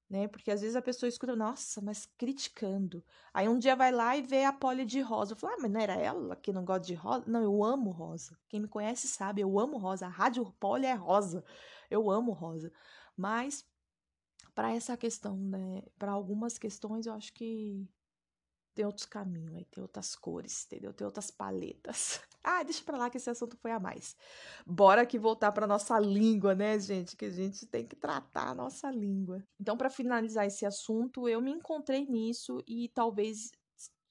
né? 0.09 0.27
Porque 0.27 0.51
às 0.51 0.61
vezes 0.61 0.75
a 0.75 0.81
pessoa 0.81 1.09
escuta, 1.09 1.35
nossa, 1.35 1.81
mas 1.81 2.05
criticando. 2.17 3.03
Aí 3.33 3.49
um 3.49 3.57
dia 3.59 3.75
vai 3.75 3.91
lá 3.91 4.15
e 4.17 4.21
vê 4.21 4.43
a 4.45 4.53
Polly 4.53 4.85
de 4.85 5.01
rosa. 5.01 5.33
Eu 5.33 5.37
falo, 5.37 5.53
ah, 5.55 5.57
mas 5.61 5.71
não 5.71 5.79
era 5.81 5.95
ela 5.95 6.35
que 6.35 6.53
não 6.53 6.63
gosta 6.65 6.85
de 6.87 6.93
rosa? 6.95 7.25
Não, 7.27 7.41
eu 7.43 7.63
amo 7.63 7.89
rosa. 7.91 8.37
Quem 8.49 8.59
me 8.61 8.67
conhece 8.67 9.07
sabe, 9.07 9.41
eu 9.41 9.59
amo 9.59 9.77
rosa. 9.77 10.05
A 10.07 10.09
rádio 10.09 10.45
Polly 10.59 10.85
é 10.85 10.93
rosa. 10.93 11.43
Eu 11.89 12.09
amo 12.11 12.31
rosa. 12.33 12.71
Mas 13.17 13.65
para 14.55 14.73
essa 14.73 14.97
questão, 14.97 15.37
né? 15.37 15.83
Para 15.99 16.11
algumas 16.13 16.57
questões, 16.57 17.05
eu 17.05 17.13
acho 17.13 17.33
que 17.33 17.87
tem 18.75 18.85
outros 18.85 19.05
caminhos, 19.05 19.55
aí 19.55 19.65
tem 19.65 19.81
outras 19.81 20.15
cores, 20.15 20.65
entendeu? 20.65 20.93
Tem 20.93 21.05
outras 21.05 21.31
paletas. 21.31 22.19
Ah, 22.47 22.61
deixa 22.61 22.83
pra 22.83 22.95
lá 22.95 23.09
que 23.09 23.17
esse 23.17 23.27
assunto 23.27 23.57
foi 23.57 23.71
a 23.71 23.79
mais. 23.79 24.15
Bora 24.67 25.01
aqui 25.01 25.17
voltar 25.17 25.51
pra 25.51 25.65
nossa 25.65 25.97
língua, 25.97 26.53
né, 26.53 26.77
gente? 26.77 27.17
Que 27.17 27.25
a 27.25 27.29
gente 27.31 27.65
tem 27.65 27.87
que 27.87 27.95
tratar 27.95 28.49
a 28.49 28.53
nossa 28.53 28.91
língua. 28.91 29.43
Então, 29.59 29.75
para 29.75 29.89
finalizar 29.89 30.45
esse 30.45 30.63
assunto, 30.63 31.27
eu 31.27 31.41
me 31.41 31.49
encontrei 31.49 32.05
nisso 32.05 32.63
e 32.67 32.87
talvez 32.89 33.49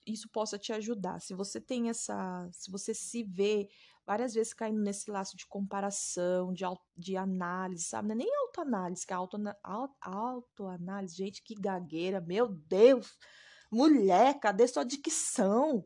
isso 0.05 0.29
possa 0.31 0.59
te 0.59 0.73
ajudar. 0.73 1.21
Se 1.21 1.33
você 1.33 1.61
tem 1.61 1.89
essa. 1.89 2.49
Se 2.51 2.73
você 2.73 2.93
se 2.93 3.23
vê 3.23 3.69
várias 4.05 4.35
vezes 4.35 4.53
caindo 4.53 4.81
nesse 4.81 5.09
laço 5.11 5.37
de 5.37 5.47
comparação, 5.47 6.53
de, 6.53 6.65
de 6.97 7.17
análise, 7.17 7.85
sabe? 7.85 8.09
Não 8.09 8.15
é 8.15 8.19
nem 8.19 8.37
autoanálise, 8.37 9.07
que 9.07 9.12
é 9.12 9.17
autoanálise. 9.17 9.61
Auto, 9.62 10.65
gente, 11.07 11.41
que 11.41 11.55
gagueira, 11.55 12.21
meu 12.21 12.49
Deus! 12.49 13.17
Mulher, 13.75 14.39
cadê 14.39 14.68
sua 14.68 14.85
dicção? 14.85 15.85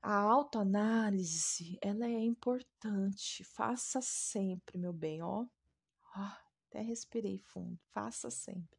A 0.00 0.14
autoanálise, 0.14 1.78
ela 1.82 2.06
é 2.06 2.18
importante. 2.18 3.44
Faça 3.44 4.00
sempre, 4.00 4.78
meu 4.78 4.90
bem, 4.90 5.22
ó. 5.22 5.44
até 6.14 6.80
respirei 6.80 7.36
fundo. 7.36 7.78
Faça 7.92 8.30
sempre. 8.30 8.78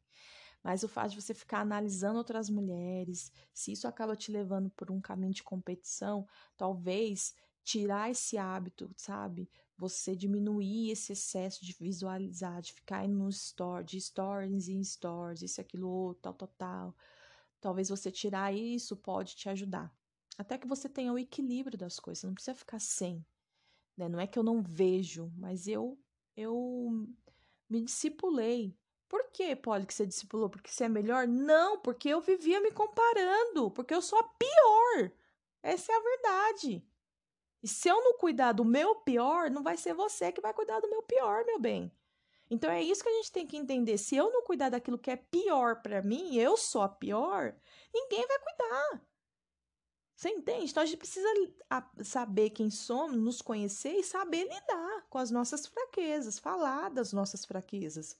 Mas 0.60 0.82
o 0.82 0.88
fato 0.88 1.10
de 1.12 1.22
você 1.22 1.32
ficar 1.32 1.60
analisando 1.60 2.18
outras 2.18 2.50
mulheres, 2.50 3.30
se 3.54 3.70
isso 3.70 3.86
acaba 3.86 4.16
te 4.16 4.32
levando 4.32 4.70
por 4.70 4.90
um 4.90 5.00
caminho 5.00 5.32
de 5.32 5.44
competição, 5.44 6.26
talvez 6.56 7.32
tirar 7.62 8.10
esse 8.10 8.36
hábito, 8.36 8.92
sabe? 8.96 9.48
Você 9.78 10.16
diminuir 10.16 10.90
esse 10.90 11.12
excesso 11.12 11.64
de 11.64 11.72
visualizar, 11.74 12.60
de 12.60 12.72
ficar 12.72 13.06
no 13.06 13.28
store, 13.28 13.84
de 13.84 14.00
stories 14.00 14.68
em 14.68 14.82
stories, 14.82 15.42
isso, 15.42 15.60
aquilo, 15.60 16.14
tal, 16.20 16.34
tal, 16.34 16.48
tal 16.58 16.96
Talvez 17.60 17.88
você 17.88 18.10
tirar 18.10 18.54
isso 18.54 18.96
pode 18.96 19.34
te 19.36 19.48
ajudar. 19.48 19.92
Até 20.38 20.58
que 20.58 20.66
você 20.66 20.88
tenha 20.88 21.12
o 21.12 21.18
equilíbrio 21.18 21.78
das 21.78 21.98
coisas, 21.98 22.24
não 22.24 22.34
precisa 22.34 22.54
ficar 22.54 22.78
sem. 22.78 23.24
Né? 23.96 24.08
Não 24.08 24.20
é 24.20 24.26
que 24.26 24.38
eu 24.38 24.42
não 24.42 24.62
vejo, 24.62 25.32
mas 25.36 25.66
eu 25.66 25.98
eu 26.36 27.08
me 27.68 27.80
discipulei. 27.80 28.76
Por 29.08 29.30
que, 29.30 29.54
Polly, 29.56 29.86
que 29.86 29.94
você 29.94 30.04
discipulou? 30.04 30.50
Porque 30.50 30.70
você 30.70 30.84
é 30.84 30.88
melhor? 30.88 31.26
Não, 31.26 31.78
porque 31.78 32.08
eu 32.08 32.20
vivia 32.20 32.60
me 32.60 32.70
comparando, 32.72 33.70
porque 33.70 33.94
eu 33.94 34.02
sou 34.02 34.18
a 34.18 34.24
pior. 34.24 35.12
Essa 35.62 35.92
é 35.92 35.96
a 35.96 36.00
verdade. 36.00 36.84
E 37.62 37.68
se 37.68 37.88
eu 37.88 38.02
não 38.02 38.18
cuidar 38.18 38.52
do 38.52 38.64
meu 38.64 38.96
pior, 38.96 39.50
não 39.50 39.62
vai 39.62 39.76
ser 39.76 39.94
você 39.94 40.30
que 40.30 40.40
vai 40.40 40.52
cuidar 40.52 40.80
do 40.80 40.90
meu 40.90 41.02
pior, 41.02 41.44
meu 41.44 41.58
bem. 41.58 41.90
Então 42.50 42.70
é 42.70 42.82
isso 42.82 43.02
que 43.02 43.08
a 43.08 43.16
gente 43.16 43.32
tem 43.32 43.46
que 43.46 43.56
entender. 43.56 43.98
Se 43.98 44.16
eu 44.16 44.30
não 44.30 44.42
cuidar 44.42 44.68
daquilo 44.68 44.98
que 44.98 45.10
é 45.10 45.16
pior 45.16 45.82
para 45.82 46.02
mim, 46.02 46.36
eu 46.36 46.56
sou 46.56 46.82
a 46.82 46.88
pior, 46.88 47.54
ninguém 47.92 48.26
vai 48.26 48.38
cuidar. 48.38 49.02
Você 50.14 50.30
entende? 50.30 50.70
Então 50.70 50.82
a 50.82 50.86
gente 50.86 50.96
precisa 50.96 51.28
saber 52.02 52.50
quem 52.50 52.70
somos, 52.70 53.18
nos 53.18 53.42
conhecer 53.42 53.96
e 53.96 54.02
saber 54.02 54.44
lidar 54.44 55.06
com 55.10 55.18
as 55.18 55.30
nossas 55.30 55.66
fraquezas, 55.66 56.38
falar 56.38 56.88
das 56.88 57.12
nossas 57.12 57.44
fraquezas, 57.44 58.16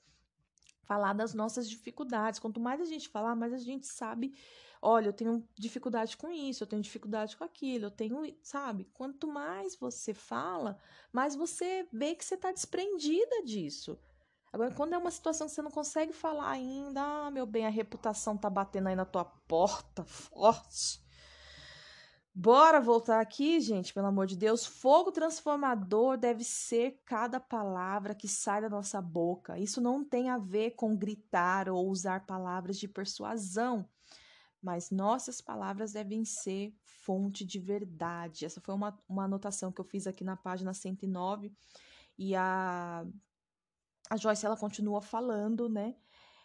falar 0.83 1.15
das 1.15 1.33
nossas 1.33 1.69
dificuldades. 1.69 2.39
Quanto 2.39 2.61
mais 2.61 2.83
a 2.83 2.85
gente 2.85 3.09
falar, 3.09 3.35
mais 3.35 3.55
a 3.55 3.59
gente 3.59 3.87
sabe. 3.87 4.37
Olha, 4.83 5.09
eu 5.09 5.13
tenho 5.13 5.49
dificuldade 5.55 6.19
com 6.19 6.31
isso, 6.31 6.63
eu 6.63 6.67
tenho 6.67 6.83
dificuldade 6.83 7.35
com 7.35 7.45
aquilo, 7.45 7.87
eu 7.87 7.91
tenho, 7.91 8.37
sabe? 8.43 8.85
Quanto 8.93 9.27
mais 9.27 9.75
você 9.75 10.13
fala, 10.13 10.79
mais 11.11 11.35
você 11.35 11.89
vê 11.91 12.15
que 12.15 12.25
você 12.25 12.35
está 12.35 12.53
desprendida 12.53 13.43
disso. 13.43 13.99
Agora, 14.53 14.73
quando 14.73 14.95
é 14.95 14.99
uma 14.99 15.11
situação 15.11 15.47
que 15.47 15.53
você 15.53 15.63
não 15.63 15.71
consegue 15.71 16.13
falar 16.13 16.51
ainda, 16.51 17.03
ah, 17.03 17.31
meu 17.31 17.47
bem, 17.47 17.67
a 17.67 17.71
reputação 17.71 18.37
tá 18.37 18.49
batendo 18.49 18.89
aí 18.89 18.97
na 18.97 19.05
tua 19.05 19.25
porta 19.25 20.05
forte. 20.05 21.05
Bora 22.39 22.83
voltar 22.83 23.19
aqui, 23.19 23.61
gente, 23.61 23.95
pelo 23.95 24.09
amor 24.09 24.27
de 24.27 24.37
Deus. 24.37 24.67
Fogo 24.67 25.11
transformador 25.11 26.19
deve 26.19 26.45
ser 26.45 27.01
cada 27.07 27.41
palavra 27.41 28.15
que 28.15 28.29
sai 28.29 28.61
da 28.61 28.69
nossa 28.69 29.01
boca. 29.01 29.59
Isso 29.59 29.81
não 29.81 30.05
tem 30.05 30.29
a 30.29 30.37
ver 30.37 30.73
com 30.73 30.95
gritar 30.95 31.67
ou 31.71 31.89
usar 31.89 32.27
palavras 32.27 32.79
de 32.79 32.87
persuasão, 32.87 33.89
mas 34.63 34.91
nossas 34.91 35.41
palavras 35.41 35.95
devem 35.95 36.27
ser 36.27 36.75
fonte 36.85 37.43
de 37.43 37.59
verdade. 37.59 38.45
Essa 38.45 38.61
foi 38.61 38.75
uma, 38.75 38.99
uma 39.09 39.25
anotação 39.25 39.73
que 39.73 39.81
eu 39.81 39.85
fiz 39.87 40.07
aqui 40.07 40.23
na 40.23 40.37
página 40.37 40.75
109. 40.75 41.51
E 42.19 42.35
a 42.37 43.07
a 44.11 44.17
Joyce 44.17 44.47
ela 44.47 44.57
continua 44.57 45.01
falando, 45.01 45.69
né? 45.69 45.95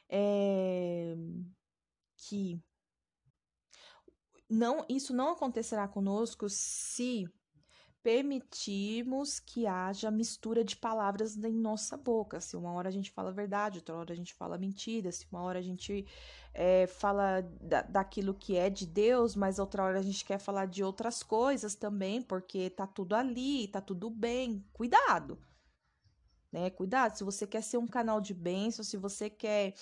É, 0.10 1.16
que 2.18 2.62
não, 4.50 4.86
isso 4.90 5.14
não 5.14 5.30
acontecerá 5.30 5.88
conosco 5.88 6.50
se 6.50 7.26
permitirmos 8.04 9.40
que 9.40 9.68
haja 9.68 10.10
mistura 10.10 10.64
de 10.64 10.76
palavras 10.76 11.38
em 11.38 11.54
nossa 11.54 11.96
boca. 11.96 12.42
Se 12.42 12.58
uma 12.58 12.74
hora 12.74 12.90
a 12.90 12.92
gente 12.92 13.12
fala 13.12 13.32
verdade, 13.32 13.78
outra 13.78 13.96
hora 13.96 14.12
a 14.12 14.16
gente 14.16 14.34
fala 14.34 14.58
mentira, 14.58 15.12
se 15.12 15.26
uma 15.32 15.42
hora 15.42 15.60
a 15.60 15.62
gente 15.62 16.06
é, 16.54 16.88
fala 16.88 17.42
da, 17.62 17.84
daquilo 17.84 18.34
que 18.34 18.58
é 18.58 18.70
de 18.70 18.86
Deus, 18.88 19.36
mas 19.36 19.60
outra 19.60 19.84
hora 19.84 20.00
a 20.00 20.04
gente 20.04 20.26
quer 20.26 20.40
falar 20.40 20.66
de 20.66 20.84
outras 20.84 21.24
coisas 21.24 21.76
também, 21.76 22.22
porque 22.22 22.70
tá 22.72 22.88
tudo 22.88 23.16
ali, 23.16 23.68
tá 23.68 23.80
tudo 23.80 24.10
bem. 24.10 24.66
Cuidado! 24.74 25.38
Né? 26.52 26.70
Cuidado, 26.70 27.18
se 27.18 27.24
você 27.24 27.48
quer 27.48 27.64
ser 27.64 27.78
um 27.78 27.88
canal 27.88 28.20
de 28.20 28.34
bênção, 28.34 28.84
se 28.84 28.98
você 28.98 29.30
quer 29.30 29.74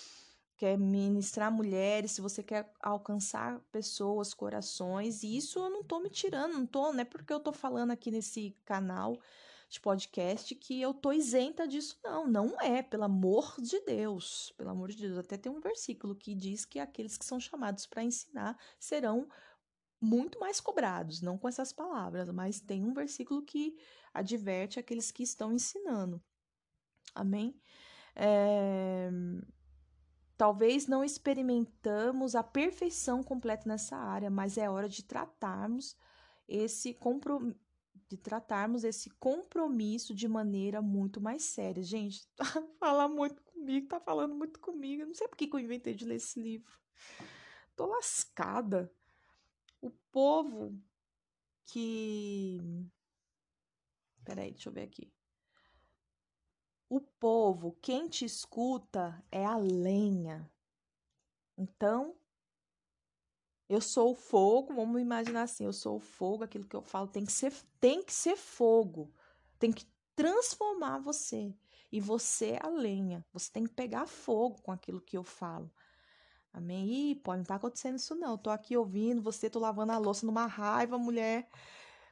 quer 0.59 0.77
ministrar 0.77 1.49
mulheres, 1.49 2.11
se 2.11 2.19
você 2.19 2.43
quer 2.43 2.69
alcançar 2.81 3.61
pessoas, 3.71 4.33
corações, 4.33 5.23
e 5.23 5.37
isso 5.37 5.57
eu 5.57 5.69
não 5.69 5.81
tô 5.81 6.01
me 6.01 6.09
tirando, 6.09 6.51
não 6.51 6.65
tô, 6.65 6.91
não 6.91 6.99
é 6.99 7.05
porque 7.05 7.31
eu 7.31 7.39
tô 7.39 7.53
falando 7.53 7.91
aqui 7.91 8.11
nesse 8.11 8.53
canal 8.65 9.17
de 9.69 9.79
podcast 9.79 10.53
que 10.55 10.81
eu 10.81 10.93
tô 10.93 11.13
isenta 11.13 11.65
disso, 11.65 11.97
não, 12.03 12.27
não 12.27 12.59
é, 12.59 12.81
pelo 12.83 13.05
amor 13.05 13.55
de 13.61 13.79
Deus, 13.85 14.53
pelo 14.57 14.71
amor 14.71 14.89
de 14.89 14.97
Deus, 14.97 15.17
até 15.17 15.37
tem 15.37 15.49
um 15.49 15.61
versículo 15.61 16.13
que 16.13 16.35
diz 16.35 16.65
que 16.65 16.77
aqueles 16.77 17.17
que 17.17 17.25
são 17.25 17.39
chamados 17.39 17.85
para 17.85 18.03
ensinar 18.03 18.57
serão 18.77 19.29
muito 20.01 20.39
mais 20.39 20.59
cobrados, 20.59 21.21
não 21.21 21.37
com 21.37 21.47
essas 21.47 21.71
palavras, 21.71 22.27
mas 22.29 22.59
tem 22.59 22.83
um 22.83 22.93
versículo 22.93 23.43
que 23.43 23.77
adverte 24.13 24.77
aqueles 24.77 25.09
que 25.09 25.23
estão 25.23 25.53
ensinando. 25.53 26.21
Amém? 27.13 27.59
É... 28.15 29.09
Talvez 30.37 30.87
não 30.87 31.03
experimentamos 31.03 32.33
a 32.33 32.41
perfeição 32.41 33.21
completa 33.21 33.67
nessa 33.67 33.97
área, 33.97 34.29
mas 34.29 34.57
é 34.57 34.69
hora 34.69 34.87
de 34.87 35.03
tratarmos 35.03 35.97
esse 36.47 36.93
comprom... 36.93 37.53
de 38.07 38.17
tratarmos 38.17 38.85
esse 38.85 39.09
compromisso 39.11 40.15
de 40.15 40.27
maneira 40.27 40.81
muito 40.81 41.19
mais 41.19 41.43
séria. 41.43 41.83
Gente, 41.83 42.25
tá 42.37 42.45
falando 42.79 43.15
muito 43.15 43.41
comigo, 43.43 43.87
tá 43.87 43.99
falando 43.99 44.33
muito 44.33 44.59
comigo. 44.59 45.05
Não 45.05 45.13
sei 45.13 45.27
por 45.27 45.35
que 45.35 45.49
eu 45.51 45.59
inventei 45.59 45.93
de 45.93 46.05
ler 46.05 46.15
esse 46.15 46.41
livro. 46.41 46.71
Tô 47.75 47.85
lascada. 47.85 48.89
O 49.81 49.89
povo 50.11 50.77
que. 51.65 52.59
Peraí, 54.23 54.51
deixa 54.51 54.69
eu 54.69 54.73
ver 54.73 54.83
aqui. 54.83 55.11
O 56.89 56.99
povo, 56.99 57.77
quem 57.81 58.07
te 58.09 58.25
escuta 58.25 59.23
é 59.31 59.45
a 59.45 59.55
lenha. 59.55 60.49
Então, 61.55 62.15
eu 63.69 63.79
sou 63.79 64.11
o 64.11 64.15
fogo, 64.15 64.73
vamos 64.73 64.99
imaginar 64.99 65.43
assim, 65.43 65.65
eu 65.65 65.73
sou 65.73 65.97
o 65.97 65.99
fogo, 65.99 66.43
aquilo 66.43 66.65
que 66.65 66.75
eu 66.75 66.81
falo 66.81 67.07
tem 67.07 67.23
que 67.23 67.31
ser, 67.31 67.53
tem 67.79 68.01
que 68.01 68.11
ser 68.11 68.35
fogo. 68.35 69.13
Tem 69.59 69.71
que 69.71 69.85
transformar 70.15 70.97
você. 70.97 71.53
E 71.91 72.01
você 72.01 72.51
é 72.51 72.65
a 72.65 72.69
lenha. 72.69 73.23
Você 73.31 73.51
tem 73.51 73.65
que 73.65 73.73
pegar 73.73 74.07
fogo 74.07 74.59
com 74.63 74.71
aquilo 74.71 74.99
que 74.99 75.15
eu 75.15 75.23
falo. 75.23 75.71
Amém? 76.51 77.11
Ih, 77.11 77.15
pô, 77.15 77.35
não 77.35 77.43
tá 77.43 77.55
acontecendo 77.55 77.97
isso 77.97 78.15
não. 78.15 78.31
Eu 78.31 78.37
tô 78.39 78.49
aqui 78.49 78.75
ouvindo 78.75 79.21
você, 79.21 79.49
tô 79.49 79.59
lavando 79.59 79.91
a 79.91 79.97
louça 79.99 80.25
numa 80.25 80.47
raiva, 80.47 80.97
mulher. 80.97 81.47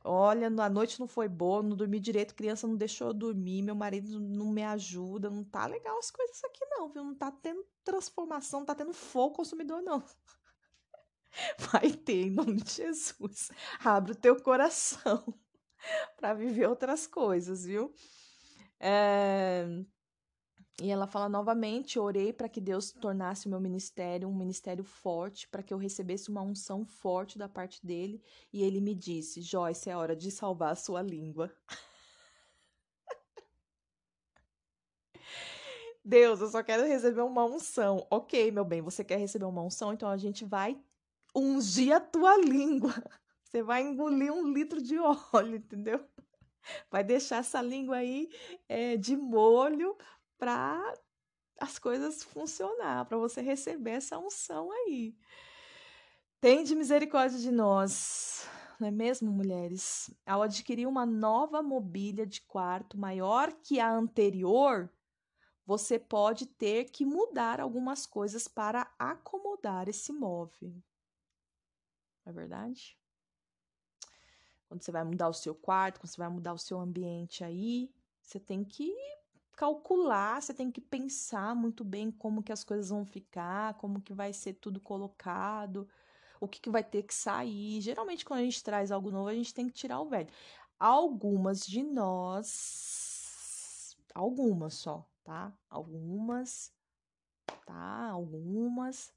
Olha, 0.04 0.48
a 0.48 0.70
noite 0.70 1.00
não 1.00 1.08
foi 1.08 1.28
boa, 1.28 1.62
não 1.62 1.76
dormi 1.76 2.00
direito, 2.00 2.36
criança 2.36 2.68
não 2.68 2.76
deixou 2.76 3.08
eu 3.08 3.14
dormir, 3.14 3.62
meu 3.62 3.76
marido 3.76 4.20
não 4.20 4.52
me 4.52 4.64
ajuda, 4.64 5.30
não 5.30 5.44
tá 5.44 5.66
legal 5.66 5.98
as 5.98 6.12
coisas 6.12 6.42
aqui 6.44 6.66
não, 6.66 6.90
viu? 6.90 7.04
Não 7.04 7.16
tá 7.16 7.32
tendo 7.32 7.66
transformação, 7.84 8.62
não 8.62 8.66
tá 8.66 8.76
tendo 8.76 8.94
fogo 8.94 9.36
consumidor 9.36 9.82
não. 9.82 10.04
Vai 11.72 11.92
ter, 11.92 12.28
em 12.28 12.32
nome 12.32 12.56
de 12.62 12.72
Jesus. 12.72 13.52
Abre 13.84 14.14
o 14.14 14.16
teu 14.16 14.42
coração 14.42 15.24
para 16.18 16.34
viver 16.34 16.68
outras 16.68 17.06
coisas, 17.06 17.66
viu? 17.66 17.94
É... 18.80 19.66
E 20.82 20.92
ela 20.92 21.08
fala 21.08 21.28
novamente: 21.28 21.98
orei 21.98 22.32
para 22.32 22.48
que 22.48 22.62
Deus 22.62 22.92
tornasse 22.92 23.48
o 23.48 23.50
meu 23.50 23.60
ministério 23.60 24.28
um 24.28 24.36
ministério 24.36 24.84
forte, 24.84 25.48
para 25.48 25.64
que 25.64 25.74
eu 25.74 25.78
recebesse 25.78 26.30
uma 26.30 26.42
unção 26.42 26.86
forte 26.86 27.38
da 27.38 27.50
parte 27.50 27.84
dele. 27.86 28.22
E 28.54 28.64
ele 28.64 28.80
me 28.80 28.94
disse: 28.94 29.42
Joyce, 29.42 29.90
é 29.90 29.98
hora 29.98 30.16
de 30.16 30.30
salvar 30.30 30.74
a 30.74 30.76
sua 30.76 31.02
língua. 31.02 31.52
Deus, 36.06 36.40
eu 36.40 36.48
só 36.48 36.62
quero 36.64 36.86
receber 36.88 37.22
uma 37.22 37.44
unção. 37.44 38.06
Ok, 38.10 38.52
meu 38.52 38.64
bem, 38.64 38.82
você 38.82 39.04
quer 39.04 39.18
receber 39.18 39.46
uma 39.46 39.64
unção? 39.64 39.92
Então 39.92 40.08
a 40.10 40.18
gente 40.18 40.46
vai 40.46 40.80
ungir 41.36 41.94
a 41.94 42.00
tua 42.00 42.38
língua. 42.38 42.94
Você 43.44 43.64
vai 43.64 43.82
engolir 43.82 44.32
um 44.34 44.52
litro 44.52 44.82
de 44.82 44.98
óleo, 45.00 45.56
entendeu? 45.56 46.06
Vai 46.92 47.02
deixar 47.02 47.38
essa 47.38 47.62
língua 47.62 47.96
aí 47.96 48.30
é, 48.68 48.98
de 48.98 49.16
molho 49.16 49.98
para 50.38 50.94
as 51.60 51.80
coisas 51.80 52.24
funcionar, 52.24 53.06
para 53.06 53.18
você 53.18 53.42
receber 53.42 53.92
essa 53.92 54.18
unção 54.18 54.72
aí. 54.72 55.16
Tende 56.40 56.76
misericórdia 56.76 57.40
de 57.40 57.52
nós, 57.52 58.48
não 58.80 58.88
é 58.88 58.92
mesmo, 58.92 59.32
mulheres? 59.32 60.12
Ao 60.26 60.44
adquirir 60.44 60.88
uma 60.88 61.06
nova 61.06 61.64
mobília 61.64 62.28
de 62.28 62.42
quarto 62.42 62.98
maior 62.98 63.52
que 63.52 63.80
a 63.80 63.92
anterior, 63.92 64.92
você 65.66 65.98
pode 65.98 66.46
ter 66.46 66.86
que 66.86 67.04
mudar 67.06 67.60
algumas 67.60 68.06
coisas 68.06 68.48
para 68.48 68.90
acomodar 69.00 69.90
esse 69.90 70.14
móvel. 70.14 70.72
Não 72.24 72.32
é 72.32 72.32
verdade? 72.32 72.98
Quando 74.68 74.84
você 74.84 74.92
vai 74.92 75.04
mudar 75.04 75.30
o 75.30 75.34
seu 75.34 75.56
quarto, 75.56 76.00
quando 76.00 76.12
você 76.12 76.18
vai 76.18 76.30
mudar 76.30 76.54
o 76.54 76.58
seu 76.58 76.80
ambiente 76.80 77.44
aí, 77.44 77.92
você 78.22 78.40
tem 78.40 78.64
que 78.64 78.94
calcular, 79.58 80.42
você 80.42 80.54
tem 80.54 80.72
que 80.72 80.80
pensar 80.80 81.56
muito 81.56 81.84
bem 81.84 82.12
como 82.12 82.44
que 82.44 82.52
as 82.52 82.64
coisas 82.64 82.90
vão 82.90 83.04
ficar, 83.04 83.74
como 83.74 84.00
que 84.00 84.14
vai 84.14 84.32
ser 84.32 84.54
tudo 84.54 84.80
colocado, 84.80 85.90
o 86.40 86.48
que, 86.48 86.62
que 86.62 86.70
vai 86.70 86.84
ter 86.84 87.04
que 87.04 87.14
sair. 87.14 87.82
Geralmente, 87.82 88.24
quando 88.24 88.42
a 88.42 88.44
gente 88.44 88.64
traz 88.64 88.92
algo 88.92 89.10
novo, 89.10 89.30
a 89.30 89.34
gente 89.34 89.54
tem 89.54 89.68
que 89.68 89.74
tirar 89.74 90.00
o 90.00 90.08
velho. 90.08 90.30
Algumas 90.80 91.66
de 91.66 91.82
nós, 91.82 93.98
algumas 94.14 94.76
só, 94.76 95.04
tá? 95.24 95.52
Algumas, 95.68 96.72
tá? 97.66 98.10
Algumas 98.12 99.12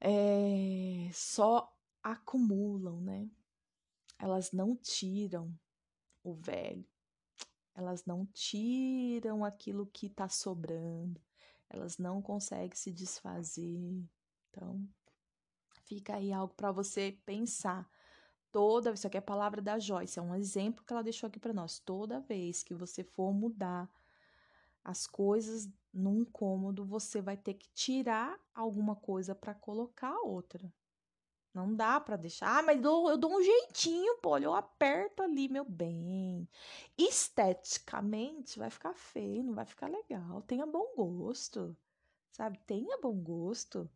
é, 0.00 1.08
só 1.12 1.72
acumulam, 2.02 3.00
né? 3.00 3.30
Elas 4.18 4.50
não 4.50 4.76
tiram 4.76 5.56
o 6.24 6.34
velho 6.34 6.89
elas 7.74 8.04
não 8.04 8.26
tiram 8.26 9.44
aquilo 9.44 9.86
que 9.86 10.06
está 10.06 10.28
sobrando, 10.28 11.20
elas 11.68 11.98
não 11.98 12.20
conseguem 12.20 12.76
se 12.76 12.90
desfazer. 12.90 14.04
Então, 14.50 14.86
fica 15.84 16.16
aí 16.16 16.32
algo 16.32 16.54
para 16.54 16.72
você 16.72 17.18
pensar. 17.24 17.88
Toda, 18.52 18.92
isso 18.92 19.06
aqui 19.06 19.16
é 19.16 19.20
a 19.20 19.22
palavra 19.22 19.62
da 19.62 19.78
Joyce, 19.78 20.18
é 20.18 20.22
um 20.22 20.34
exemplo 20.34 20.84
que 20.84 20.92
ela 20.92 21.04
deixou 21.04 21.28
aqui 21.28 21.38
para 21.38 21.52
nós. 21.52 21.78
Toda 21.78 22.20
vez 22.20 22.62
que 22.62 22.74
você 22.74 23.04
for 23.04 23.32
mudar 23.32 23.88
as 24.82 25.06
coisas 25.06 25.68
num 25.92 26.24
cômodo, 26.24 26.84
você 26.84 27.20
vai 27.20 27.36
ter 27.36 27.54
que 27.54 27.68
tirar 27.70 28.38
alguma 28.54 28.96
coisa 28.96 29.34
para 29.34 29.54
colocar 29.54 30.18
outra. 30.22 30.72
Não 31.52 31.74
dá 31.74 32.00
para 32.00 32.16
deixar. 32.16 32.58
Ah, 32.58 32.62
mas 32.62 32.76
eu 32.76 32.82
dou, 32.82 33.10
eu 33.10 33.18
dou 33.18 33.32
um 33.36 33.42
jeitinho, 33.42 34.16
pô. 34.18 34.38
Eu 34.38 34.54
aperto 34.54 35.22
ali, 35.22 35.48
meu 35.48 35.64
bem. 35.64 36.48
Esteticamente 36.96 38.58
vai 38.58 38.70
ficar 38.70 38.94
feio, 38.94 39.42
não 39.42 39.54
vai 39.54 39.64
ficar 39.66 39.88
legal. 39.88 40.42
Tenha 40.42 40.64
bom 40.66 40.94
gosto, 40.96 41.76
sabe? 42.32 42.58
Tenha 42.66 42.98
bom 43.00 43.14
gosto. 43.14 43.90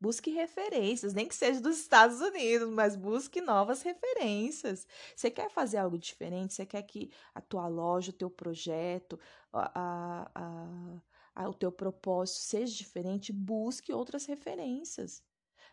Busque 0.00 0.30
referências, 0.30 1.14
nem 1.14 1.26
que 1.28 1.34
seja 1.34 1.60
dos 1.60 1.78
Estados 1.80 2.20
Unidos, 2.20 2.70
mas 2.70 2.96
busque 2.96 3.40
novas 3.40 3.82
referências. 3.82 4.86
Você 5.16 5.30
quer 5.30 5.50
fazer 5.50 5.78
algo 5.78 5.98
diferente? 5.98 6.54
Você 6.54 6.66
quer 6.66 6.82
que 6.84 7.10
a 7.34 7.40
tua 7.40 7.68
loja, 7.68 8.10
o 8.10 8.14
teu 8.14 8.30
projeto, 8.30 9.18
a, 9.52 10.30
a, 10.34 11.02
a, 11.34 11.48
o 11.48 11.54
teu 11.54 11.72
propósito 11.72 12.38
seja 12.40 12.76
diferente? 12.76 13.32
Busque 13.32 13.92
outras 13.92 14.26
referências. 14.26 15.22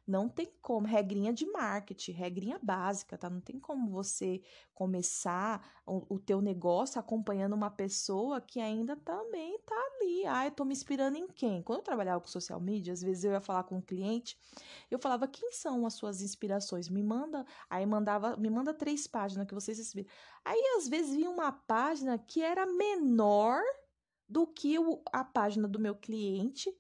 Não 0.08 0.30
tem 0.30 0.54
como, 0.62 0.86
regrinha 0.86 1.34
de 1.34 1.48
marketing, 1.48 2.12
regrinha 2.12 2.60
básica, 2.62 3.18
tá? 3.18 3.28
Não 3.28 3.42
tem 3.42 3.60
como 3.60 3.90
você 3.90 4.40
começar 4.74 5.82
o, 5.84 6.16
o 6.16 6.20
teu 6.20 6.42
negócio 6.42 7.00
acompanhando 7.00 7.54
uma 7.54 7.72
pessoa 7.72 8.40
que 8.40 8.60
ainda 8.60 8.96
também 8.96 9.60
tá 9.66 9.76
ali. 9.76 10.26
Ah, 10.28 10.46
eu 10.46 10.52
tô 10.52 10.64
me 10.64 10.74
inspirando 10.74 11.18
em 11.18 11.28
quem? 11.28 11.64
Quando 11.64 11.80
eu 11.80 11.84
trabalhava 11.84 12.22
com 12.22 12.28
social 12.28 12.62
media, 12.62 12.94
às 12.94 13.02
vezes 13.02 13.24
eu 13.24 13.32
ia 13.32 13.42
falar 13.42 13.64
com 13.64 13.78
um 13.78 13.82
cliente, 13.82 14.38
eu 14.92 15.00
falava, 15.00 15.28
quem 15.28 15.52
são 15.52 15.88
as 15.88 15.96
suas 15.96 16.22
inspirações? 16.22 16.88
Me 16.88 17.02
manda, 17.02 17.44
aí 17.68 17.84
mandava, 17.84 18.38
me 18.38 18.50
manda 18.50 18.76
três 18.76 19.08
páginas 19.08 19.48
que 19.48 19.56
vocês 19.56 19.80
inspiram. 19.80 20.10
Aí, 20.44 20.62
às 20.78 20.88
vezes, 20.88 21.16
vinha 21.16 21.32
uma 21.32 21.52
página 21.52 22.18
que 22.20 22.44
era 22.44 22.68
menor 22.68 23.60
do 24.30 24.46
que 24.46 24.78
o, 24.78 25.02
a 25.12 25.24
página 25.24 25.68
do 25.68 25.80
meu 25.80 25.96
cliente, 25.96 26.72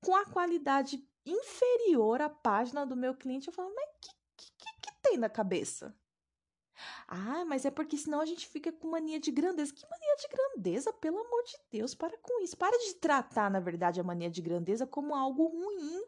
com 0.00 0.14
a 0.14 0.26
qualidade 0.26 1.02
inferior 1.26 2.22
à 2.22 2.28
página 2.28 2.86
do 2.86 2.96
meu 2.96 3.14
cliente. 3.14 3.48
Eu 3.48 3.52
falo, 3.52 3.72
mas 3.74 3.88
que, 4.00 4.10
que, 4.36 4.80
que, 4.80 4.92
tem 5.02 5.18
na 5.18 5.28
cabeça? 5.28 5.94
Ah, 7.08 7.44
mas 7.44 7.64
é 7.64 7.70
porque 7.70 7.96
senão 7.96 8.20
a 8.20 8.26
gente 8.26 8.46
fica 8.46 8.72
com 8.72 8.88
mania 8.88 9.18
de 9.18 9.30
grandeza. 9.30 9.72
Que 9.72 9.86
mania 9.88 10.16
de 10.16 10.28
grandeza? 10.28 10.92
Pelo 10.92 11.18
amor 11.18 11.42
de 11.44 11.56
Deus, 11.70 11.94
para 11.94 12.16
com 12.18 12.42
isso. 12.42 12.56
Para 12.56 12.76
de 12.78 12.94
tratar, 12.94 13.50
na 13.50 13.60
verdade, 13.60 14.00
a 14.00 14.04
mania 14.04 14.30
de 14.30 14.42
grandeza 14.42 14.86
como 14.86 15.14
algo 15.14 15.46
ruim. 15.46 16.04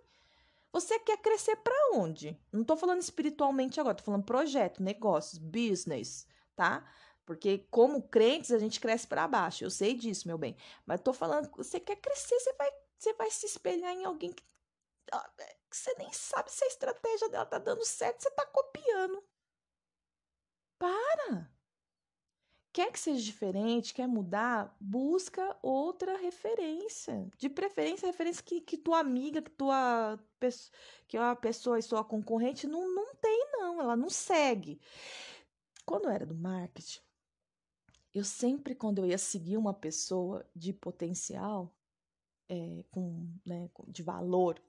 Você 0.73 0.99
quer 0.99 1.17
crescer 1.19 1.57
para 1.57 1.75
onde? 1.95 2.39
Não 2.53 2.63
tô 2.63 2.77
falando 2.77 3.01
espiritualmente 3.01 3.81
agora, 3.81 3.97
tô 3.97 4.05
falando 4.05 4.25
projeto, 4.25 4.83
negócios, 4.83 5.39
business, 5.39 6.27
tá? 6.55 6.87
Porque 7.25 7.67
como 7.71 8.03
crentes 8.03 8.53
a 8.53 8.59
gente 8.59 8.79
cresce 8.79 9.07
para 9.07 9.27
baixo. 9.27 9.65
Eu 9.65 9.71
sei 9.71 9.95
disso, 9.95 10.29
meu 10.29 10.37
bem. 10.37 10.57
Mas 10.85 11.01
tô 11.01 11.13
falando, 11.13 11.51
você 11.57 11.81
quer 11.81 11.97
crescer, 11.97 12.39
você 12.39 12.53
vai, 12.55 12.71
você 12.99 13.13
vai 13.15 13.31
se 13.31 13.47
espelhar 13.47 13.95
em 13.95 14.05
alguém 14.05 14.33
que 14.33 14.43
você 15.71 15.95
nem 15.99 16.13
sabe 16.13 16.51
se 16.51 16.65
a 16.65 16.69
estratégia 16.69 17.29
dela 17.29 17.47
tá 17.47 17.59
dando 17.59 17.85
certo, 17.85 18.23
você 18.23 18.31
tá 18.31 18.47
copiando. 18.47 19.23
Para! 20.79 21.51
Quer 22.73 22.93
que 22.93 23.01
seja 23.01 23.21
diferente, 23.21 23.93
quer 23.93 24.07
mudar, 24.07 24.77
busca 24.79 25.59
outra 25.63 26.17
referência. 26.17 27.29
De 27.37 27.49
preferência, 27.49 28.07
referência 28.07 28.43
que, 28.45 28.61
que 28.61 28.77
tua 28.77 29.01
amiga, 29.01 29.43
que 29.43 29.51
tua 29.51 30.19
que 31.09 31.17
a 31.17 31.35
pessoa 31.35 31.79
e 31.79 31.83
sua 31.83 32.05
concorrente 32.05 32.67
não, 32.67 32.95
não 32.95 33.15
tem, 33.17 33.49
não. 33.53 33.81
Ela 33.81 33.97
não 33.97 34.09
segue. 34.09 34.81
Quando 35.85 36.05
eu 36.05 36.11
era 36.11 36.27
do 36.27 36.35
marketing, 36.35 37.01
eu 38.15 38.25
sempre, 38.25 38.75
quando 38.75 38.99
eu 38.99 39.07
ia 39.07 39.19
seguir 39.19 39.57
uma 39.57 39.75
pessoa 39.75 40.49
de 40.55 40.73
potencial, 40.73 41.75
é, 42.49 42.85
com, 42.91 43.29
né, 43.45 43.69
de 43.89 44.03
valor, 44.03 44.63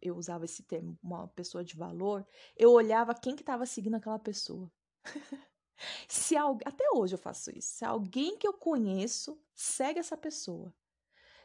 eu 0.00 0.16
usava 0.16 0.44
esse 0.44 0.62
termo, 0.62 0.98
uma 1.02 1.28
pessoa 1.28 1.64
de 1.64 1.76
valor, 1.76 2.26
eu 2.56 2.72
olhava 2.72 3.14
quem 3.14 3.34
que 3.34 3.42
estava 3.42 3.66
seguindo 3.66 3.94
aquela 3.94 4.18
pessoa. 4.18 4.70
se 6.08 6.36
até 6.36 6.84
hoje 6.94 7.14
eu 7.14 7.18
faço 7.18 7.50
isso. 7.56 7.68
Se 7.68 7.84
alguém 7.84 8.36
que 8.36 8.46
eu 8.46 8.52
conheço 8.52 9.40
segue 9.54 9.98
essa 9.98 10.16
pessoa, 10.16 10.74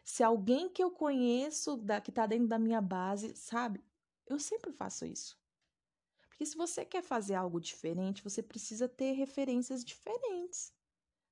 se 0.04 0.24
alguém 0.24 0.70
que 0.70 0.84
eu 0.84 0.92
conheço 0.92 1.78
da, 1.78 2.02
que 2.02 2.10
está 2.10 2.26
dentro 2.26 2.48
da 2.48 2.60
minha 2.60 2.82
base, 2.82 3.36
sabe? 3.36 3.84
Eu 4.26 4.40
sempre 4.40 4.72
faço 4.72 5.06
isso. 5.06 5.40
Porque 6.30 6.46
se 6.46 6.58
você 6.58 6.84
quer 6.84 7.04
fazer 7.04 7.36
algo 7.36 7.60
diferente, 7.60 8.24
você 8.24 8.42
precisa 8.42 8.88
ter 8.88 9.12
referências 9.12 9.86
diferentes. 9.86 10.74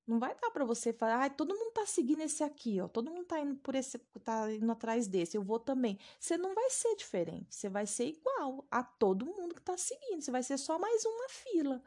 Não 0.10 0.18
vai 0.18 0.34
dar 0.41 0.49
para 0.49 0.65
você 0.65 0.91
falar, 0.91 1.23
ah, 1.26 1.30
todo 1.30 1.56
mundo 1.56 1.72
tá 1.72 1.86
seguindo 1.86 2.22
esse 2.22 2.44
aqui, 2.44 2.81
ó. 2.81 2.88
Todo 2.88 3.11
mundo 3.11 3.26
tá 3.26 3.40
indo 3.40 3.56
por 3.57 3.76
esse, 3.76 3.99
tá 4.23 4.52
indo 4.52 4.72
atrás 4.72 5.06
desse, 5.06 5.38
eu 5.38 5.44
vou 5.44 5.60
também. 5.60 5.99
Você 6.19 6.36
não 6.36 6.56
vai 6.56 6.68
ser 6.72 6.95
diferente, 6.95 7.53
você 7.53 7.69
vai 7.69 7.86
ser 7.86 8.06
igual 8.06 8.65
a 8.72 8.81
todo 8.81 9.23
mundo 9.23 9.53
que 9.53 9.61
tá 9.61 9.77
seguindo. 9.77 10.19
Você 10.19 10.31
vai 10.31 10.41
ser 10.41 10.57
só 10.57 10.80
mais 10.80 11.06
uma 11.06 11.30
fila. 11.30 11.84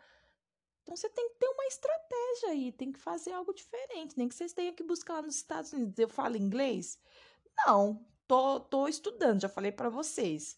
Então 0.83 0.95
você 0.95 1.09
tem 1.09 1.31
que 1.31 1.35
ter 1.35 1.49
uma 1.49 1.67
estratégia 1.67 2.51
aí, 2.51 2.71
tem 2.71 2.93
que 2.93 2.99
fazer 3.01 3.33
algo 3.33 3.53
diferente. 3.53 4.17
Nem 4.17 4.29
que 4.29 4.37
vocês 4.37 4.53
tenham 4.53 4.73
que 4.73 4.85
buscar 4.85 5.15
lá 5.15 5.23
nos 5.23 5.35
Estados 5.35 5.73
Unidos. 5.73 5.99
Eu 5.99 6.09
falo 6.09 6.37
inglês? 6.37 7.01
Não, 7.67 8.07
tô, 8.29 8.61
tô 8.61 8.87
estudando, 8.87 9.41
já 9.41 9.49
falei 9.49 9.73
para 9.73 9.89
vocês. 9.89 10.57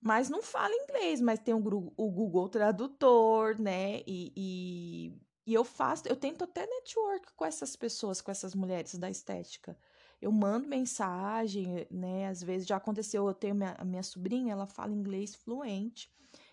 Mas 0.00 0.30
não 0.30 0.40
falo 0.40 0.72
inglês, 0.72 1.20
mas 1.20 1.40
tem 1.40 1.52
o, 1.52 1.92
o 1.96 2.10
Google 2.12 2.48
Tradutor, 2.48 3.60
né? 3.60 4.02
E, 4.06 4.32
e 4.36 5.29
e 5.50 5.54
eu 5.54 5.64
faço, 5.64 6.06
eu 6.06 6.14
tento 6.14 6.44
até 6.44 6.64
network 6.64 7.32
com 7.34 7.44
essas 7.44 7.74
pessoas, 7.74 8.20
com 8.20 8.30
essas 8.30 8.54
mulheres 8.54 8.94
da 8.94 9.10
estética. 9.10 9.76
Eu 10.22 10.30
mando 10.30 10.68
mensagem, 10.68 11.88
né? 11.90 12.28
Às 12.28 12.40
vezes 12.40 12.68
já 12.68 12.76
aconteceu, 12.76 13.26
eu 13.26 13.34
tenho 13.34 13.56
minha, 13.56 13.76
minha 13.84 14.02
sobrinha, 14.04 14.52
ela 14.52 14.68
fala 14.68 14.94
inglês 14.94 15.34
fluente. 15.34 16.08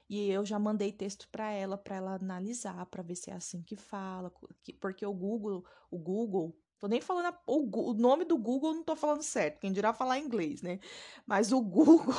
E 0.10 0.32
eu 0.32 0.44
já 0.44 0.58
mandei 0.58 0.92
texto 0.92 1.30
para 1.30 1.52
ela, 1.52 1.78
para 1.78 1.98
ela 1.98 2.16
analisar, 2.16 2.88
para 2.88 3.04
ver 3.04 3.14
se 3.14 3.30
é 3.30 3.36
assim 3.36 3.62
que 3.62 3.76
fala, 3.76 4.34
porque 4.80 5.06
o 5.06 5.14
Google, 5.14 5.64
o 5.92 6.00
Google, 6.00 6.58
Tô 6.80 6.88
nem 6.88 7.02
falando 7.02 7.28
a, 7.28 7.40
o, 7.48 7.92
o, 7.92 7.94
nome 7.94 8.24
do 8.24 8.38
Google, 8.38 8.74
não 8.74 8.84
tô 8.84 8.96
falando 8.96 9.24
certo. 9.24 9.60
Quem 9.60 9.72
dirá 9.72 9.94
falar 9.94 10.20
inglês, 10.20 10.62
né? 10.62 10.80
Mas 11.26 11.52
o 11.52 11.60
Google, 11.62 12.16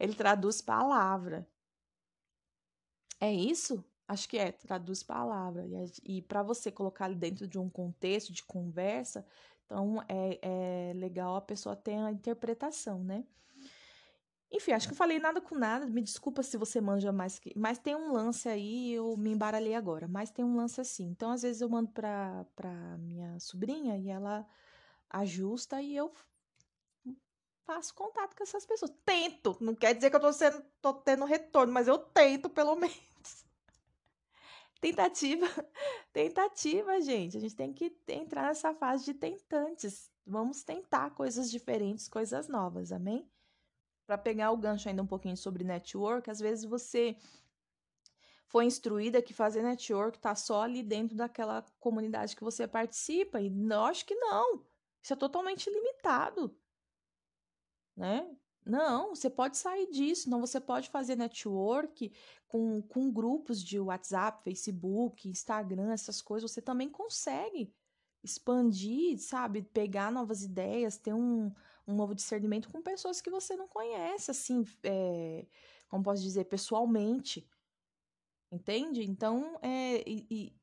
ele 0.00 0.14
traduz 0.14 0.60
palavra. 0.60 1.48
É 3.20 3.32
isso? 3.32 3.82
Acho 4.08 4.26
que 4.26 4.38
é, 4.38 4.50
traduz 4.50 5.02
palavra. 5.02 5.66
E, 5.66 6.16
e 6.18 6.22
para 6.22 6.42
você 6.42 6.72
colocar 6.72 7.14
dentro 7.14 7.46
de 7.46 7.58
um 7.58 7.68
contexto 7.68 8.32
de 8.32 8.42
conversa, 8.42 9.24
então 9.66 10.02
é, 10.08 10.38
é 10.90 10.92
legal 10.94 11.36
a 11.36 11.42
pessoa 11.42 11.76
ter 11.76 11.94
a 11.94 12.10
interpretação, 12.10 13.04
né? 13.04 13.24
Enfim, 14.50 14.72
acho 14.72 14.88
que 14.88 14.94
eu 14.94 14.96
falei 14.96 15.18
nada 15.18 15.40
com 15.42 15.54
nada. 15.54 15.86
Me 15.86 16.00
desculpa 16.00 16.42
se 16.42 16.56
você 16.56 16.80
manja 16.80 17.12
mais 17.12 17.38
que. 17.38 17.52
Mas 17.54 17.78
tem 17.78 17.94
um 17.94 18.12
lance 18.12 18.48
aí, 18.48 18.94
eu 18.94 19.14
me 19.16 19.30
embaralhei 19.30 19.74
agora. 19.74 20.08
Mas 20.08 20.30
tem 20.30 20.42
um 20.42 20.56
lance 20.56 20.80
assim. 20.80 21.04
Então, 21.08 21.30
às 21.30 21.42
vezes, 21.42 21.60
eu 21.60 21.68
mando 21.68 21.90
pra, 21.90 22.46
pra 22.56 22.70
minha 22.98 23.38
sobrinha 23.38 23.98
e 23.98 24.08
ela 24.08 24.46
ajusta 25.10 25.82
e 25.82 25.94
eu 25.94 26.10
faço 27.66 27.94
contato 27.94 28.34
com 28.34 28.42
essas 28.42 28.64
pessoas. 28.64 28.90
Tento. 29.04 29.54
Não 29.60 29.74
quer 29.74 29.94
dizer 29.94 30.08
que 30.08 30.16
eu 30.16 30.20
tô, 30.20 30.32
sendo, 30.32 30.64
tô 30.80 30.94
tendo 30.94 31.26
retorno, 31.26 31.70
mas 31.70 31.86
eu 31.86 31.98
tento, 31.98 32.48
pelo 32.48 32.74
menos. 32.80 33.07
Tentativa. 34.80 35.46
Tentativa, 36.12 37.00
gente. 37.00 37.36
A 37.36 37.40
gente 37.40 37.56
tem 37.56 37.72
que 37.72 37.96
entrar 38.08 38.44
nessa 38.44 38.74
fase 38.74 39.04
de 39.04 39.14
tentantes. 39.14 40.10
Vamos 40.26 40.62
tentar 40.62 41.10
coisas 41.10 41.50
diferentes, 41.50 42.08
coisas 42.08 42.48
novas, 42.48 42.92
amém? 42.92 43.28
para 44.08 44.16
pegar 44.16 44.50
o 44.52 44.56
gancho 44.56 44.88
ainda 44.88 45.02
um 45.02 45.06
pouquinho 45.06 45.36
sobre 45.36 45.62
network, 45.62 46.30
às 46.30 46.40
vezes 46.40 46.64
você 46.64 47.14
foi 48.46 48.64
instruída 48.64 49.20
que 49.20 49.34
fazer 49.34 49.62
network 49.62 50.16
está 50.16 50.34
só 50.34 50.62
ali 50.62 50.82
dentro 50.82 51.14
daquela 51.14 51.62
comunidade 51.78 52.34
que 52.34 52.42
você 52.42 52.66
participa, 52.66 53.38
e 53.38 53.50
não, 53.50 53.84
acho 53.84 54.06
que 54.06 54.14
não. 54.14 54.64
Isso 55.02 55.12
é 55.12 55.16
totalmente 55.16 55.68
limitado. 55.68 56.58
Né? 57.94 58.34
Não, 58.68 59.14
você 59.14 59.30
pode 59.30 59.56
sair 59.56 59.90
disso, 59.90 60.28
não, 60.28 60.40
você 60.40 60.60
pode 60.60 60.90
fazer 60.90 61.16
network 61.16 62.12
com, 62.46 62.82
com 62.82 63.10
grupos 63.10 63.64
de 63.64 63.80
WhatsApp, 63.80 64.44
Facebook, 64.44 65.26
Instagram, 65.26 65.90
essas 65.90 66.20
coisas, 66.20 66.50
você 66.50 66.60
também 66.60 66.90
consegue 66.90 67.72
expandir, 68.22 69.18
sabe? 69.18 69.62
Pegar 69.62 70.12
novas 70.12 70.42
ideias, 70.42 70.98
ter 70.98 71.14
um, 71.14 71.50
um 71.86 71.94
novo 71.94 72.14
discernimento 72.14 72.68
com 72.68 72.82
pessoas 72.82 73.22
que 73.22 73.30
você 73.30 73.56
não 73.56 73.66
conhece, 73.66 74.30
assim, 74.30 74.62
é, 74.82 75.46
como 75.88 76.04
posso 76.04 76.22
dizer, 76.22 76.44
pessoalmente. 76.44 77.48
Entende? 78.52 79.02
Então, 79.02 79.58
é, 79.62 80.02
e, 80.06 80.26
e 80.30 80.56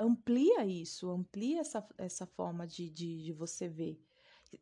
amplia 0.00 0.66
isso, 0.66 1.08
amplia 1.10 1.60
essa, 1.60 1.86
essa 1.96 2.26
forma 2.26 2.66
de, 2.66 2.90
de, 2.90 3.22
de 3.22 3.32
você 3.32 3.68
ver. 3.68 4.02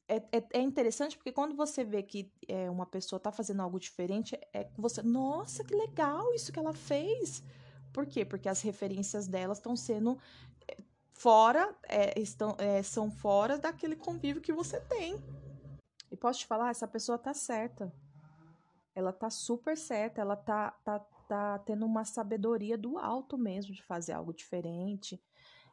É, 0.09 0.17
é, 0.17 0.45
é, 0.55 0.61
interessante 0.61 1.17
porque 1.17 1.33
quando 1.33 1.55
você 1.55 1.85
vê 1.85 2.03
que 2.03 2.33
é, 2.49 2.71
uma 2.71 2.87
pessoa 2.87 3.19
está 3.19 3.31
fazendo 3.31 3.63
algo 3.63 3.79
diferente, 3.79 4.39
é 4.53 4.65
que 4.65 4.81
você, 4.81 5.03
nossa, 5.03 5.65
que 5.65 5.75
legal 5.75 6.33
isso 6.35 6.53
que 6.53 6.59
ela 6.59 6.73
fez. 6.73 7.43
Por 7.93 8.07
quê? 8.07 8.25
Porque 8.25 8.49
as 8.49 8.61
referências 8.61 9.27
delas 9.27 9.59
estão 9.59 9.77
sendo 9.77 10.19
é, 10.69 10.77
fora, 11.13 11.75
é, 11.89 12.19
estão, 12.21 12.57
é, 12.59 12.83
são 12.83 13.11
fora 13.11 13.59
daquele 13.59 13.97
convívio 13.97 14.43
que 14.43 14.53
você 14.53 14.81
tem. 14.81 15.17
E 16.11 16.17
posso 16.17 16.41
te 16.41 16.47
falar, 16.47 16.71
essa 16.71 16.89
pessoa 16.89 17.19
tá 17.19 17.33
certa. 17.33 17.93
Ela 18.95 19.13
tá 19.13 19.31
super 19.31 19.77
certa, 19.77 20.21
ela 20.21 20.37
tá, 20.37 20.73
tá, 20.85 20.99
tá 21.29 21.59
tendo 21.61 21.87
uma 21.87 22.05
sabedoria 22.05 22.77
do 22.77 22.99
alto 22.99 23.39
mesmo 23.39 23.73
de 23.73 23.83
fazer 23.83 24.13
algo 24.13 24.35
diferente. 24.35 25.23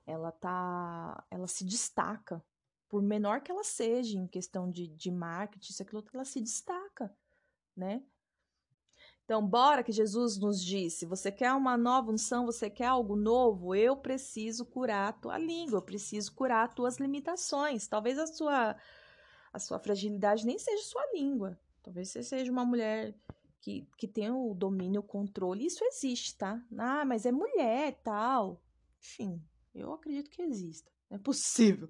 Ela 0.05 0.31
tá. 0.31 1.23
Ela 1.29 1.47
se 1.47 1.65
destaca. 1.65 2.43
Por 2.89 3.01
menor 3.01 3.41
que 3.41 3.51
ela 3.51 3.63
seja 3.63 4.17
em 4.17 4.27
questão 4.27 4.69
de, 4.71 4.87
de 4.87 5.11
marketing, 5.11 5.71
isso 5.71 5.83
aquilo, 5.83 6.03
ela 6.13 6.25
se 6.25 6.39
destaca, 6.39 7.13
né? 7.75 8.01
Então, 9.25 9.45
bora 9.45 9.83
que 9.83 9.91
Jesus 9.91 10.37
nos 10.37 10.63
disse: 10.63 11.05
você 11.05 11.29
quer 11.29 11.51
uma 11.53 11.75
nova 11.77 12.11
unção, 12.11 12.45
você 12.45 12.69
quer 12.69 12.85
algo 12.85 13.15
novo? 13.15 13.75
Eu 13.75 13.97
preciso 13.97 14.65
curar 14.65 15.09
a 15.09 15.13
tua 15.13 15.37
língua, 15.37 15.79
eu 15.79 15.81
preciso 15.81 16.33
curar 16.33 16.65
as 16.65 16.73
tuas 16.73 16.97
limitações. 16.97 17.87
Talvez 17.87 18.17
a 18.17 18.25
sua 18.25 18.77
a 19.51 19.59
sua 19.59 19.79
fragilidade 19.79 20.45
nem 20.45 20.57
seja 20.57 20.83
sua 20.83 21.03
língua. 21.13 21.59
Talvez 21.83 22.09
você 22.09 22.23
seja 22.23 22.51
uma 22.51 22.63
mulher 22.63 23.15
que, 23.59 23.87
que 23.97 24.07
tem 24.07 24.29
o 24.29 24.53
domínio, 24.53 25.01
o 25.01 25.03
controle. 25.03 25.65
Isso 25.65 25.83
existe, 25.83 26.37
tá? 26.37 26.63
Ah, 26.77 27.03
mas 27.03 27.25
é 27.25 27.31
mulher, 27.31 27.99
tal. 28.03 28.61
Enfim, 28.99 29.41
eu 29.73 29.91
acredito 29.91 30.29
que 30.29 30.41
exista. 30.41 30.91
É 31.09 31.17
possível. 31.17 31.89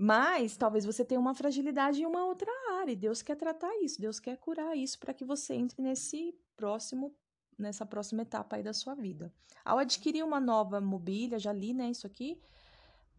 Mas 0.00 0.56
talvez 0.56 0.84
você 0.84 1.04
tenha 1.04 1.20
uma 1.20 1.34
fragilidade 1.34 2.00
em 2.00 2.06
uma 2.06 2.24
outra 2.24 2.50
área. 2.78 2.92
E 2.92 2.96
Deus 2.96 3.20
quer 3.20 3.34
tratar 3.34 3.74
isso, 3.82 4.00
Deus 4.00 4.20
quer 4.20 4.36
curar 4.36 4.76
isso 4.76 4.96
para 5.00 5.12
que 5.12 5.24
você 5.24 5.54
entre 5.54 5.82
nesse 5.82 6.32
próximo, 6.56 7.12
nessa 7.58 7.84
próxima 7.84 8.22
etapa 8.22 8.54
aí 8.54 8.62
da 8.62 8.72
sua 8.72 8.94
vida. 8.94 9.34
Ao 9.64 9.76
adquirir 9.76 10.24
uma 10.24 10.38
nova 10.38 10.80
mobília, 10.80 11.36
já 11.36 11.52
li, 11.52 11.74
né, 11.74 11.90
isso 11.90 12.06
aqui. 12.06 12.40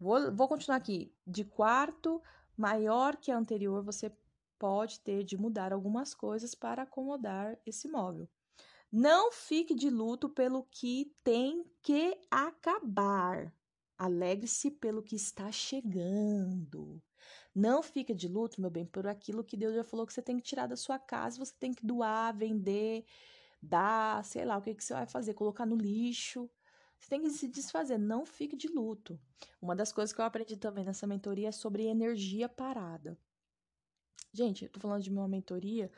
Vou, 0.00 0.34
vou 0.34 0.48
continuar 0.48 0.78
aqui. 0.78 1.14
De 1.26 1.44
quarto 1.44 2.22
maior 2.56 3.16
que 3.16 3.30
a 3.30 3.36
anterior, 3.36 3.82
você 3.82 4.10
pode 4.58 5.00
ter 5.00 5.22
de 5.22 5.36
mudar 5.36 5.74
algumas 5.74 6.14
coisas 6.14 6.54
para 6.54 6.82
acomodar 6.82 7.58
esse 7.66 7.88
móvel. 7.88 8.26
Não 8.90 9.30
fique 9.30 9.74
de 9.74 9.90
luto 9.90 10.30
pelo 10.30 10.64
que 10.64 11.14
tem 11.22 11.64
que 11.82 12.18
acabar. 12.30 13.52
Alegre-se 14.00 14.70
pelo 14.70 15.02
que 15.02 15.14
está 15.14 15.52
chegando. 15.52 17.02
Não 17.54 17.82
fique 17.82 18.14
de 18.14 18.28
luto, 18.28 18.58
meu 18.58 18.70
bem, 18.70 18.86
por 18.86 19.06
aquilo 19.06 19.44
que 19.44 19.58
Deus 19.58 19.74
já 19.74 19.84
falou 19.84 20.06
que 20.06 20.14
você 20.14 20.22
tem 20.22 20.38
que 20.38 20.42
tirar 20.42 20.66
da 20.66 20.74
sua 20.74 20.98
casa, 20.98 21.44
você 21.44 21.52
tem 21.60 21.74
que 21.74 21.84
doar, 21.84 22.34
vender, 22.34 23.04
dar, 23.60 24.24
sei 24.24 24.46
lá, 24.46 24.56
o 24.56 24.62
que, 24.62 24.74
que 24.74 24.82
você 24.82 24.94
vai 24.94 25.06
fazer, 25.06 25.34
colocar 25.34 25.66
no 25.66 25.76
lixo. 25.76 26.48
Você 26.98 27.10
tem 27.10 27.20
que 27.20 27.28
se 27.28 27.46
desfazer, 27.46 27.98
não 27.98 28.24
fique 28.24 28.56
de 28.56 28.68
luto. 28.68 29.20
Uma 29.60 29.76
das 29.76 29.92
coisas 29.92 30.14
que 30.14 30.20
eu 30.22 30.24
aprendi 30.24 30.56
também 30.56 30.84
nessa 30.84 31.06
mentoria 31.06 31.48
é 31.48 31.52
sobre 31.52 31.84
energia 31.84 32.48
parada. 32.48 33.18
Gente, 34.32 34.64
eu 34.64 34.70
tô 34.70 34.80
falando 34.80 35.02
de 35.02 35.10
uma 35.10 35.28
mentoria, 35.28 35.92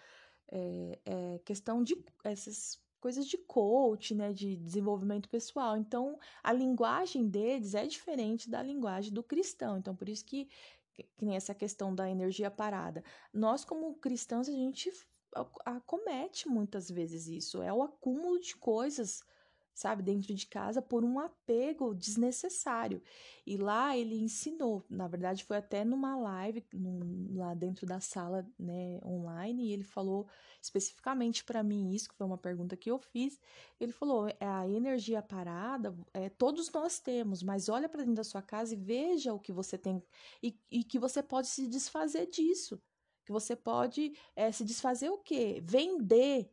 é, 0.51 0.99
é 1.05 1.39
questão 1.45 1.85
de 1.85 1.97
essas 2.25 2.83
coisas 3.03 3.27
de 3.27 3.37
coach, 3.37 4.15
né, 4.15 4.33
de 4.33 4.57
desenvolvimento 4.57 5.29
pessoal. 5.29 5.77
Então, 5.77 6.17
a 6.41 6.53
linguagem 6.53 7.29
deles 7.29 7.75
é 7.75 7.85
diferente 7.85 8.49
da 8.49 8.63
linguagem 8.63 9.13
do 9.13 9.25
cristão. 9.25 9.77
Então, 9.77 9.95
por 9.95 10.09
isso 10.09 10.25
que, 10.25 10.49
que 10.95 11.05
nem 11.21 11.35
essa 11.35 11.53
questão 11.53 11.93
da 11.93 12.09
energia 12.09 12.49
parada. 12.49 13.03
Nós, 13.35 13.65
como 13.65 13.97
cristãos, 13.97 14.49
a 14.49 14.53
gente 14.53 14.89
acomete 15.67 16.49
muitas 16.49 16.89
vezes 16.89 17.27
isso. 17.27 17.61
É 17.61 17.73
o 17.73 17.83
acúmulo 17.83 18.39
de 18.39 18.55
coisas 18.57 19.25
sabe, 19.75 20.03
dentro 20.03 20.35
de 20.35 20.47
casa 20.47 20.83
por 20.83 21.05
um 21.05 21.19
apego 21.19 21.95
desnecessário. 21.95 23.03
E 23.47 23.57
lá 23.57 23.97
ele 23.97 24.17
ensinou, 24.17 24.85
na 24.89 25.09
verdade 25.09 25.45
foi 25.45 25.57
até 25.57 25.85
numa 25.85 26.17
live 26.17 26.65
num, 26.73 27.37
lá 27.37 27.55
dentro 27.55 27.87
da 27.87 28.01
sala, 28.01 28.47
né, 28.59 29.01
online, 29.05 29.69
e 29.69 29.73
ele 29.73 29.85
falou 29.85 30.29
especificamente 30.61 31.45
para 31.45 31.63
mim 31.63 31.93
isso, 31.93 32.09
que 32.09 32.15
foi 32.15 32.27
uma 32.27 32.39
pergunta 32.39 32.77
que 32.77 32.91
eu 32.91 32.99
fiz. 32.99 33.41
Ele 33.81 33.93
falou: 33.93 34.29
é 34.29 34.37
a 34.47 34.69
energia 34.69 35.23
parada, 35.23 35.95
é, 36.13 36.29
todos 36.29 36.71
nós 36.71 37.01
temos, 37.01 37.43
mas 37.43 37.69
olha 37.69 37.89
para 37.89 38.03
dentro 38.03 38.17
da 38.17 38.25
sua 38.25 38.43
casa 38.43 38.75
e 38.75 38.77
veja 38.77 39.33
o 39.35 39.41
que 39.41 39.53
você 39.53 39.77
tem 39.79 40.03
e, 40.43 40.59
e 40.71 40.85
que 40.85 40.99
você 40.99 41.23
pode 41.23 41.49
se 41.49 41.67
desfazer 41.67 42.27
disso. 42.27 42.81
Que 43.25 43.33
você 43.33 43.55
pode 43.55 44.13
é, 44.35 44.51
se 44.51 44.65
desfazer 44.65 45.11
o 45.11 45.19
quê? 45.19 45.63
Vender 45.65 46.51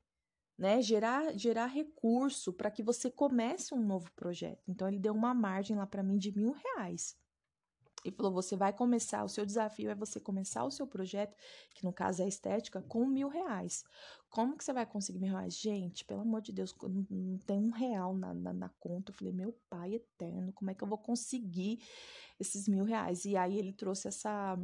né, 0.60 0.82
gerar, 0.82 1.34
gerar 1.38 1.68
recurso 1.68 2.52
para 2.52 2.70
que 2.70 2.84
você 2.84 3.10
comece 3.10 3.74
um 3.74 3.82
novo 3.82 4.12
projeto. 4.12 4.62
Então, 4.68 4.90
ele 4.90 5.00
deu 5.00 5.14
uma 5.14 5.34
margem 5.34 5.78
lá 5.78 5.88
para 5.88 6.04
mim 6.04 6.18
de 6.18 6.38
mil 6.38 6.52
reais. 6.52 7.18
E 8.04 8.12
falou: 8.12 8.32
você 8.32 8.58
vai 8.58 8.74
começar, 8.74 9.24
o 9.24 9.30
seu 9.30 9.46
desafio 9.46 9.90
é 9.90 9.96
você 9.96 10.20
começar 10.20 10.66
o 10.66 10.72
seu 10.72 10.86
projeto, 10.86 11.36
que 11.74 11.86
no 11.86 11.94
caso 11.94 12.22
é 12.22 12.28
estética, 12.28 12.82
com 12.82 13.06
mil 13.06 13.30
reais. 13.30 13.86
Como 14.30 14.58
que 14.58 14.64
você 14.64 14.74
vai 14.74 14.86
conseguir 14.86 15.20
mil 15.20 15.32
reais? 15.32 15.58
Gente, 15.58 16.04
pelo 16.04 16.22
amor 16.22 16.42
de 16.42 16.52
Deus, 16.52 16.76
não, 16.82 17.06
não 17.10 17.38
tem 17.40 17.60
um 17.64 17.72
real 17.72 18.14
na, 18.14 18.34
na, 18.34 18.54
na, 18.54 18.70
conta. 18.80 19.12
Eu 19.12 19.16
falei, 19.16 19.34
meu 19.34 19.54
pai 19.70 19.96
eterno, 19.96 20.52
como 20.54 20.72
é 20.72 20.74
que 20.74 20.84
eu 20.84 20.88
vou 20.88 20.98
conseguir 20.98 21.82
esses 22.38 22.68
mil 22.68 22.84
reais? 22.84 23.24
E 23.24 23.38
aí 23.38 23.58
ele 23.58 23.72
trouxe 23.72 24.10
essa 24.10 24.58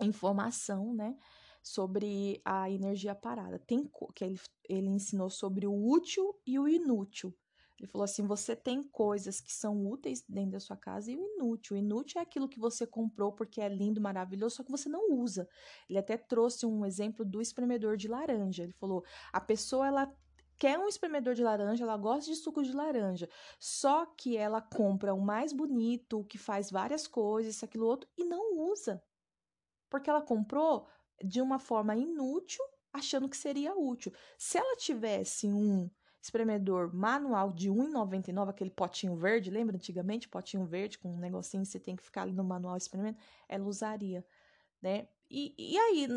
informação, 0.00 0.94
né? 0.94 1.16
Sobre 1.62 2.40
a 2.44 2.70
energia 2.70 3.14
parada. 3.14 3.58
Tem 3.58 3.88
que 4.14 4.24
ele, 4.24 4.40
ele 4.68 4.88
ensinou 4.88 5.30
sobre 5.30 5.66
o 5.66 5.74
útil 5.74 6.34
e 6.46 6.58
o 6.58 6.68
inútil. 6.68 7.34
Ele 7.80 7.86
falou 7.86 8.04
assim: 8.04 8.26
você 8.26 8.54
tem 8.54 8.82
coisas 8.82 9.40
que 9.40 9.52
são 9.52 9.86
úteis 9.86 10.22
dentro 10.28 10.52
da 10.52 10.60
sua 10.60 10.76
casa 10.76 11.10
e 11.10 11.16
o 11.16 11.24
inútil. 11.36 11.76
O 11.76 11.78
inútil 11.78 12.20
é 12.20 12.22
aquilo 12.22 12.48
que 12.48 12.60
você 12.60 12.86
comprou 12.86 13.32
porque 13.32 13.60
é 13.60 13.68
lindo, 13.68 14.00
maravilhoso, 14.00 14.56
só 14.56 14.62
que 14.62 14.70
você 14.70 14.88
não 14.88 15.12
usa. 15.12 15.48
Ele 15.88 15.98
até 15.98 16.18
trouxe 16.18 16.66
um 16.66 16.84
exemplo 16.84 17.24
do 17.24 17.40
espremedor 17.40 17.96
de 17.96 18.06
laranja. 18.06 18.64
Ele 18.64 18.72
falou: 18.72 19.02
a 19.32 19.40
pessoa 19.40 19.86
ela 19.86 20.14
quer 20.58 20.78
um 20.78 20.86
espremedor 20.86 21.34
de 21.34 21.42
laranja, 21.42 21.82
ela 21.82 21.96
gosta 21.96 22.30
de 22.30 22.36
suco 22.36 22.62
de 22.62 22.72
laranja. 22.72 23.26
Só 23.58 24.04
que 24.04 24.36
ela 24.36 24.60
compra 24.60 25.14
o 25.14 25.20
mais 25.20 25.54
bonito, 25.54 26.22
que 26.24 26.36
faz 26.36 26.70
várias 26.70 27.06
coisas, 27.06 27.54
isso, 27.54 27.64
aquilo, 27.64 27.86
outro, 27.86 28.08
e 28.14 28.24
não 28.24 28.70
usa. 28.70 29.02
Porque 29.88 30.10
ela 30.10 30.20
comprou 30.20 30.86
de 31.22 31.40
uma 31.40 31.58
forma 31.58 31.96
inútil, 31.96 32.64
achando 32.92 33.28
que 33.28 33.36
seria 33.36 33.74
útil. 33.74 34.12
Se 34.38 34.58
ela 34.58 34.76
tivesse 34.76 35.46
um 35.46 35.88
espremedor 36.22 36.94
manual 36.94 37.52
de 37.52 37.70
R$ 37.70 37.76
1,99, 37.76 38.50
aquele 38.50 38.70
potinho 38.70 39.16
verde, 39.16 39.50
lembra 39.50 39.76
antigamente? 39.76 40.28
Potinho 40.28 40.64
verde 40.66 40.98
com 40.98 41.12
um 41.12 41.18
negocinho, 41.18 41.64
você 41.64 41.80
tem 41.80 41.96
que 41.96 42.02
ficar 42.02 42.22
ali 42.22 42.32
no 42.32 42.44
manual 42.44 42.76
espremendo, 42.76 43.16
ela 43.48 43.64
usaria, 43.64 44.24
né? 44.82 45.08
E, 45.30 45.54
e 45.56 45.78
aí, 45.78 46.08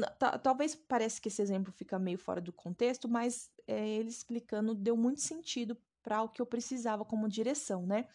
talvez 0.41 0.75
pareça 0.75 1.21
que 1.21 1.27
esse 1.27 1.41
exemplo 1.41 1.71
fica 1.71 1.99
meio 1.99 2.17
fora 2.17 2.41
do 2.41 2.51
contexto, 2.51 3.07
mas 3.07 3.51
é, 3.67 3.87
ele 3.87 4.09
explicando 4.09 4.73
deu 4.73 4.97
muito 4.97 5.21
sentido 5.21 5.77
para 6.01 6.23
o 6.23 6.29
que 6.29 6.41
eu 6.41 6.45
precisava 6.45 7.05
como 7.05 7.29
direção, 7.29 7.85
né? 7.85 8.07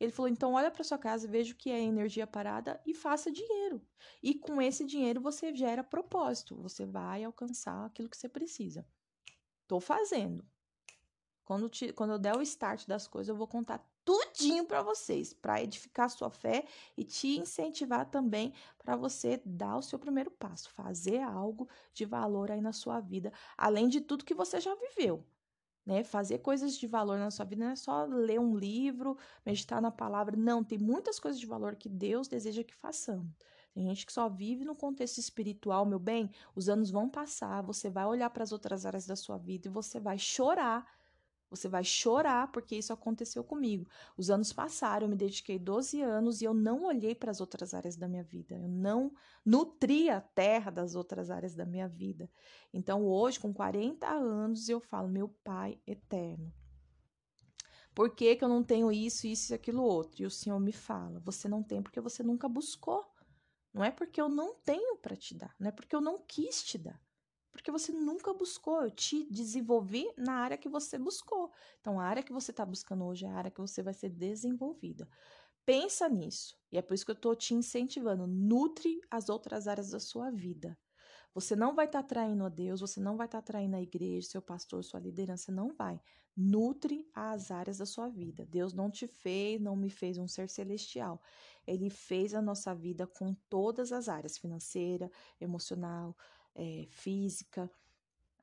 Ele 0.00 0.12
falou: 0.12 0.28
então 0.28 0.54
olha 0.54 0.70
para 0.70 0.84
sua 0.84 0.98
casa, 0.98 1.26
veja 1.28 1.52
o 1.52 1.56
que 1.56 1.70
é 1.70 1.80
energia 1.80 2.26
parada 2.26 2.80
e 2.86 2.94
faça 2.94 3.30
dinheiro. 3.30 3.82
E 4.22 4.34
com 4.34 4.60
esse 4.62 4.84
dinheiro 4.84 5.20
você 5.20 5.54
gera 5.54 5.82
propósito, 5.82 6.56
você 6.56 6.86
vai 6.86 7.24
alcançar 7.24 7.86
aquilo 7.86 8.08
que 8.08 8.16
você 8.16 8.28
precisa. 8.28 8.86
Tô 9.66 9.80
fazendo. 9.80 10.44
Quando, 11.44 11.68
te, 11.68 11.92
quando 11.94 12.12
eu 12.12 12.18
der 12.18 12.36
o 12.36 12.42
start 12.42 12.86
das 12.86 13.08
coisas, 13.08 13.30
eu 13.30 13.34
vou 13.34 13.46
contar 13.48 13.82
tudinho 14.04 14.66
para 14.66 14.82
vocês, 14.82 15.32
para 15.32 15.62
edificar 15.62 16.08
sua 16.10 16.30
fé 16.30 16.66
e 16.96 17.04
te 17.04 17.38
incentivar 17.38 18.08
também 18.10 18.54
para 18.78 18.96
você 18.96 19.40
dar 19.44 19.76
o 19.76 19.82
seu 19.82 19.98
primeiro 19.98 20.30
passo, 20.30 20.70
fazer 20.70 21.20
algo 21.20 21.68
de 21.92 22.04
valor 22.04 22.50
aí 22.50 22.60
na 22.60 22.72
sua 22.72 23.00
vida, 23.00 23.32
além 23.56 23.88
de 23.88 24.00
tudo 24.00 24.24
que 24.24 24.34
você 24.34 24.60
já 24.60 24.74
viveu. 24.74 25.24
Né? 25.88 26.04
Fazer 26.04 26.40
coisas 26.40 26.76
de 26.76 26.86
valor 26.86 27.18
na 27.18 27.30
sua 27.30 27.46
vida 27.46 27.64
não 27.64 27.72
é 27.72 27.74
só 27.74 28.04
ler 28.04 28.38
um 28.38 28.54
livro, 28.54 29.16
meditar 29.44 29.80
na 29.80 29.90
palavra. 29.90 30.36
Não, 30.36 30.62
tem 30.62 30.76
muitas 30.76 31.18
coisas 31.18 31.40
de 31.40 31.46
valor 31.46 31.76
que 31.76 31.88
Deus 31.88 32.28
deseja 32.28 32.62
que 32.62 32.74
façamos. 32.74 33.32
Tem 33.72 33.86
gente 33.86 34.04
que 34.04 34.12
só 34.12 34.28
vive 34.28 34.66
no 34.66 34.76
contexto 34.76 35.16
espiritual, 35.16 35.86
meu 35.86 35.98
bem. 35.98 36.30
Os 36.54 36.68
anos 36.68 36.90
vão 36.90 37.08
passar, 37.08 37.62
você 37.62 37.88
vai 37.88 38.04
olhar 38.04 38.28
para 38.28 38.42
as 38.42 38.52
outras 38.52 38.84
áreas 38.84 39.06
da 39.06 39.16
sua 39.16 39.38
vida 39.38 39.66
e 39.66 39.70
você 39.70 39.98
vai 39.98 40.18
chorar 40.18 40.84
você 41.50 41.68
vai 41.68 41.82
chorar 41.82 42.50
porque 42.52 42.76
isso 42.76 42.92
aconteceu 42.92 43.42
comigo. 43.42 43.88
Os 44.16 44.30
anos 44.30 44.52
passaram, 44.52 45.06
eu 45.06 45.10
me 45.10 45.16
dediquei 45.16 45.58
12 45.58 46.02
anos 46.02 46.40
e 46.40 46.44
eu 46.44 46.52
não 46.52 46.84
olhei 46.84 47.14
para 47.14 47.30
as 47.30 47.40
outras 47.40 47.74
áreas 47.74 47.96
da 47.96 48.06
minha 48.06 48.22
vida. 48.22 48.56
Eu 48.56 48.68
não 48.68 49.12
nutri 49.44 50.10
a 50.10 50.20
terra 50.20 50.70
das 50.70 50.94
outras 50.94 51.30
áreas 51.30 51.54
da 51.54 51.64
minha 51.64 51.88
vida. 51.88 52.30
Então, 52.72 53.04
hoje, 53.06 53.40
com 53.40 53.52
40 53.52 54.06
anos, 54.06 54.68
eu 54.68 54.80
falo, 54.80 55.08
meu 55.08 55.28
Pai 55.42 55.80
eterno. 55.86 56.52
Por 57.94 58.14
que, 58.14 58.36
que 58.36 58.44
eu 58.44 58.48
não 58.48 58.62
tenho 58.62 58.92
isso, 58.92 59.26
isso 59.26 59.52
e 59.52 59.54
aquilo 59.54 59.82
outro? 59.82 60.22
E 60.22 60.26
o 60.26 60.30
Senhor 60.30 60.60
me 60.60 60.72
fala: 60.72 61.18
você 61.20 61.48
não 61.48 61.64
tem 61.64 61.82
porque 61.82 62.00
você 62.00 62.22
nunca 62.22 62.48
buscou. 62.48 63.04
Não 63.72 63.82
é 63.82 63.90
porque 63.90 64.20
eu 64.20 64.28
não 64.28 64.54
tenho 64.54 64.96
para 64.98 65.16
te 65.16 65.34
dar, 65.34 65.54
não 65.58 65.68
é 65.68 65.72
porque 65.72 65.94
eu 65.94 66.00
não 66.00 66.18
quis 66.26 66.62
te 66.62 66.78
dar 66.78 67.00
porque 67.58 67.72
você 67.72 67.90
nunca 67.90 68.32
buscou. 68.32 68.82
Eu 68.82 68.90
te 68.90 69.24
desenvolvi 69.28 70.08
na 70.16 70.34
área 70.34 70.56
que 70.56 70.68
você 70.68 70.96
buscou. 70.96 71.50
Então, 71.80 71.98
a 71.98 72.04
área 72.04 72.22
que 72.22 72.32
você 72.32 72.52
está 72.52 72.64
buscando 72.64 73.04
hoje 73.04 73.26
é 73.26 73.28
a 73.28 73.34
área 73.34 73.50
que 73.50 73.60
você 73.60 73.82
vai 73.82 73.92
ser 73.92 74.10
desenvolvida. 74.10 75.08
Pensa 75.66 76.08
nisso. 76.08 76.56
E 76.70 76.78
é 76.78 76.82
por 76.82 76.94
isso 76.94 77.04
que 77.04 77.10
eu 77.10 77.16
estou 77.16 77.34
te 77.34 77.54
incentivando. 77.54 78.28
Nutre 78.28 79.00
as 79.10 79.28
outras 79.28 79.66
áreas 79.66 79.90
da 79.90 79.98
sua 79.98 80.30
vida. 80.30 80.78
Você 81.34 81.56
não 81.56 81.74
vai 81.74 81.86
estar 81.86 82.02
tá 82.02 82.08
traindo 82.08 82.44
a 82.44 82.48
Deus, 82.48 82.80
você 82.80 83.00
não 83.00 83.16
vai 83.16 83.26
estar 83.26 83.42
tá 83.42 83.46
traindo 83.46 83.76
a 83.76 83.82
igreja, 83.82 84.28
seu 84.28 84.42
pastor, 84.42 84.82
sua 84.82 85.00
liderança, 85.00 85.52
não 85.52 85.72
vai. 85.74 86.00
Nutre 86.36 87.08
as 87.12 87.50
áreas 87.50 87.78
da 87.78 87.86
sua 87.86 88.08
vida. 88.08 88.46
Deus 88.46 88.72
não 88.72 88.88
te 88.88 89.08
fez, 89.08 89.60
não 89.60 89.74
me 89.74 89.90
fez 89.90 90.16
um 90.16 90.28
ser 90.28 90.48
celestial. 90.48 91.20
Ele 91.66 91.90
fez 91.90 92.34
a 92.34 92.40
nossa 92.40 92.74
vida 92.74 93.06
com 93.06 93.34
todas 93.50 93.92
as 93.92 94.08
áreas: 94.08 94.38
financeira, 94.38 95.10
emocional, 95.40 96.16
é, 96.58 96.86
física, 96.90 97.70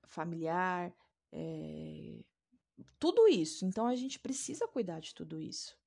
familiar, 0.08 0.92
é, 1.32 2.24
tudo 2.98 3.28
isso. 3.28 3.66
Então 3.66 3.86
a 3.86 3.96
gente 3.96 4.18
precisa 4.20 4.68
cuidar 4.68 5.00
de 5.00 5.14
tudo 5.14 5.40
isso. 5.40 5.78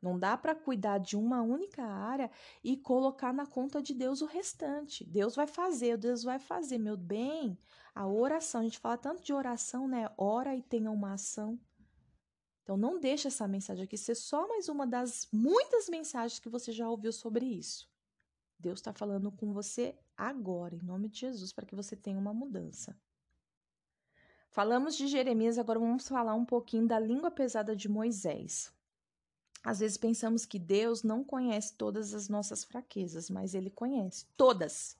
Não 0.00 0.18
dá 0.18 0.36
para 0.36 0.54
cuidar 0.54 0.98
de 0.98 1.16
uma 1.16 1.42
única 1.42 1.82
área 1.82 2.30
e 2.62 2.76
colocar 2.76 3.32
na 3.32 3.46
conta 3.46 3.82
de 3.82 3.94
Deus 3.94 4.20
o 4.20 4.26
restante. 4.26 5.02
Deus 5.04 5.34
vai 5.34 5.46
fazer, 5.46 5.96
Deus 5.96 6.22
vai 6.22 6.38
fazer, 6.38 6.78
meu 6.78 6.96
bem. 6.96 7.58
A 7.94 8.06
oração, 8.06 8.60
a 8.60 8.64
gente 8.64 8.78
fala 8.78 8.98
tanto 8.98 9.22
de 9.22 9.32
oração, 9.32 9.88
né? 9.88 10.08
Ora 10.18 10.54
e 10.54 10.62
tenha 10.62 10.90
uma 10.90 11.14
ação. 11.14 11.58
Então 12.62 12.76
não 12.76 13.00
deixa 13.00 13.28
essa 13.28 13.48
mensagem 13.48 13.84
aqui 13.84 13.96
ser 13.96 14.14
só 14.14 14.46
mais 14.46 14.68
uma 14.68 14.86
das 14.86 15.28
muitas 15.32 15.88
mensagens 15.88 16.38
que 16.38 16.48
você 16.48 16.72
já 16.72 16.88
ouviu 16.88 17.12
sobre 17.12 17.46
isso. 17.46 17.88
Deus 18.58 18.78
está 18.78 18.92
falando 18.92 19.30
com 19.30 19.52
você 19.52 19.98
agora, 20.16 20.74
em 20.74 20.82
nome 20.82 21.08
de 21.08 21.20
Jesus, 21.20 21.52
para 21.52 21.66
que 21.66 21.74
você 21.74 21.94
tenha 21.94 22.18
uma 22.18 22.32
mudança. 22.32 22.98
Falamos 24.50 24.96
de 24.96 25.06
Jeremias, 25.06 25.58
agora 25.58 25.78
vamos 25.78 26.08
falar 26.08 26.34
um 26.34 26.44
pouquinho 26.44 26.86
da 26.86 26.98
língua 26.98 27.30
pesada 27.30 27.76
de 27.76 27.88
Moisés. 27.88 28.72
Às 29.62 29.80
vezes 29.80 29.96
pensamos 29.96 30.46
que 30.46 30.58
Deus 30.58 31.02
não 31.02 31.24
conhece 31.24 31.74
todas 31.74 32.14
as 32.14 32.28
nossas 32.28 32.64
fraquezas, 32.64 33.28
mas 33.28 33.54
ele 33.54 33.68
conhece 33.68 34.24
todas. 34.36 34.96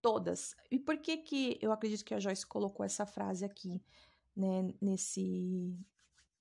Todas. 0.00 0.54
E 0.70 0.78
por 0.78 0.98
que 0.98 1.16
que 1.16 1.58
eu 1.60 1.72
acredito 1.72 2.04
que 2.04 2.14
a 2.14 2.20
Joyce 2.20 2.46
colocou 2.46 2.84
essa 2.84 3.06
frase 3.06 3.44
aqui, 3.44 3.82
né, 4.36 4.74
nesse 4.80 5.76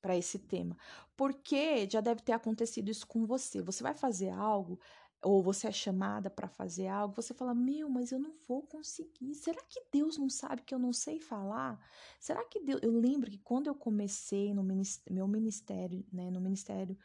para 0.02 0.18
esse 0.18 0.38
tema? 0.38 0.78
Porque 1.16 1.90
já 1.90 2.02
deve 2.02 2.22
ter 2.22 2.34
acontecido 2.34 2.92
isso 2.92 3.08
com 3.08 3.26
você. 3.26 3.62
Você 3.62 3.82
vai 3.82 3.94
fazer 3.94 4.30
algo, 4.30 4.80
ou 5.24 5.42
você 5.42 5.68
é 5.68 5.72
chamada 5.72 6.30
para 6.30 6.48
fazer 6.48 6.88
algo, 6.88 7.16
você 7.16 7.34
fala: 7.34 7.54
Meu, 7.54 7.90
mas 7.90 8.12
eu 8.12 8.20
não 8.20 8.34
vou 8.48 8.64
conseguir. 8.64 9.36
Será 9.36 9.62
que 9.70 9.82
Deus 9.92 10.18
não 10.18 10.30
sabe 10.30 10.64
que 10.64 10.74
eu 10.74 10.80
não 10.80 10.92
sei 10.92 11.20
falar? 11.20 11.80
Será 12.20 12.44
que 12.46 12.60
Deus. 12.60 12.82
Eu 12.82 12.92
lembro 12.92 13.30
que 13.30 13.38
quando 13.38 13.68
eu 13.68 13.76
comecei 13.76 14.54
no 14.54 14.64
ministério, 14.64 15.14
meu 15.14 15.28
ministério, 15.28 16.06
né, 16.12 16.32
no 16.32 16.42
ministério 16.42 16.98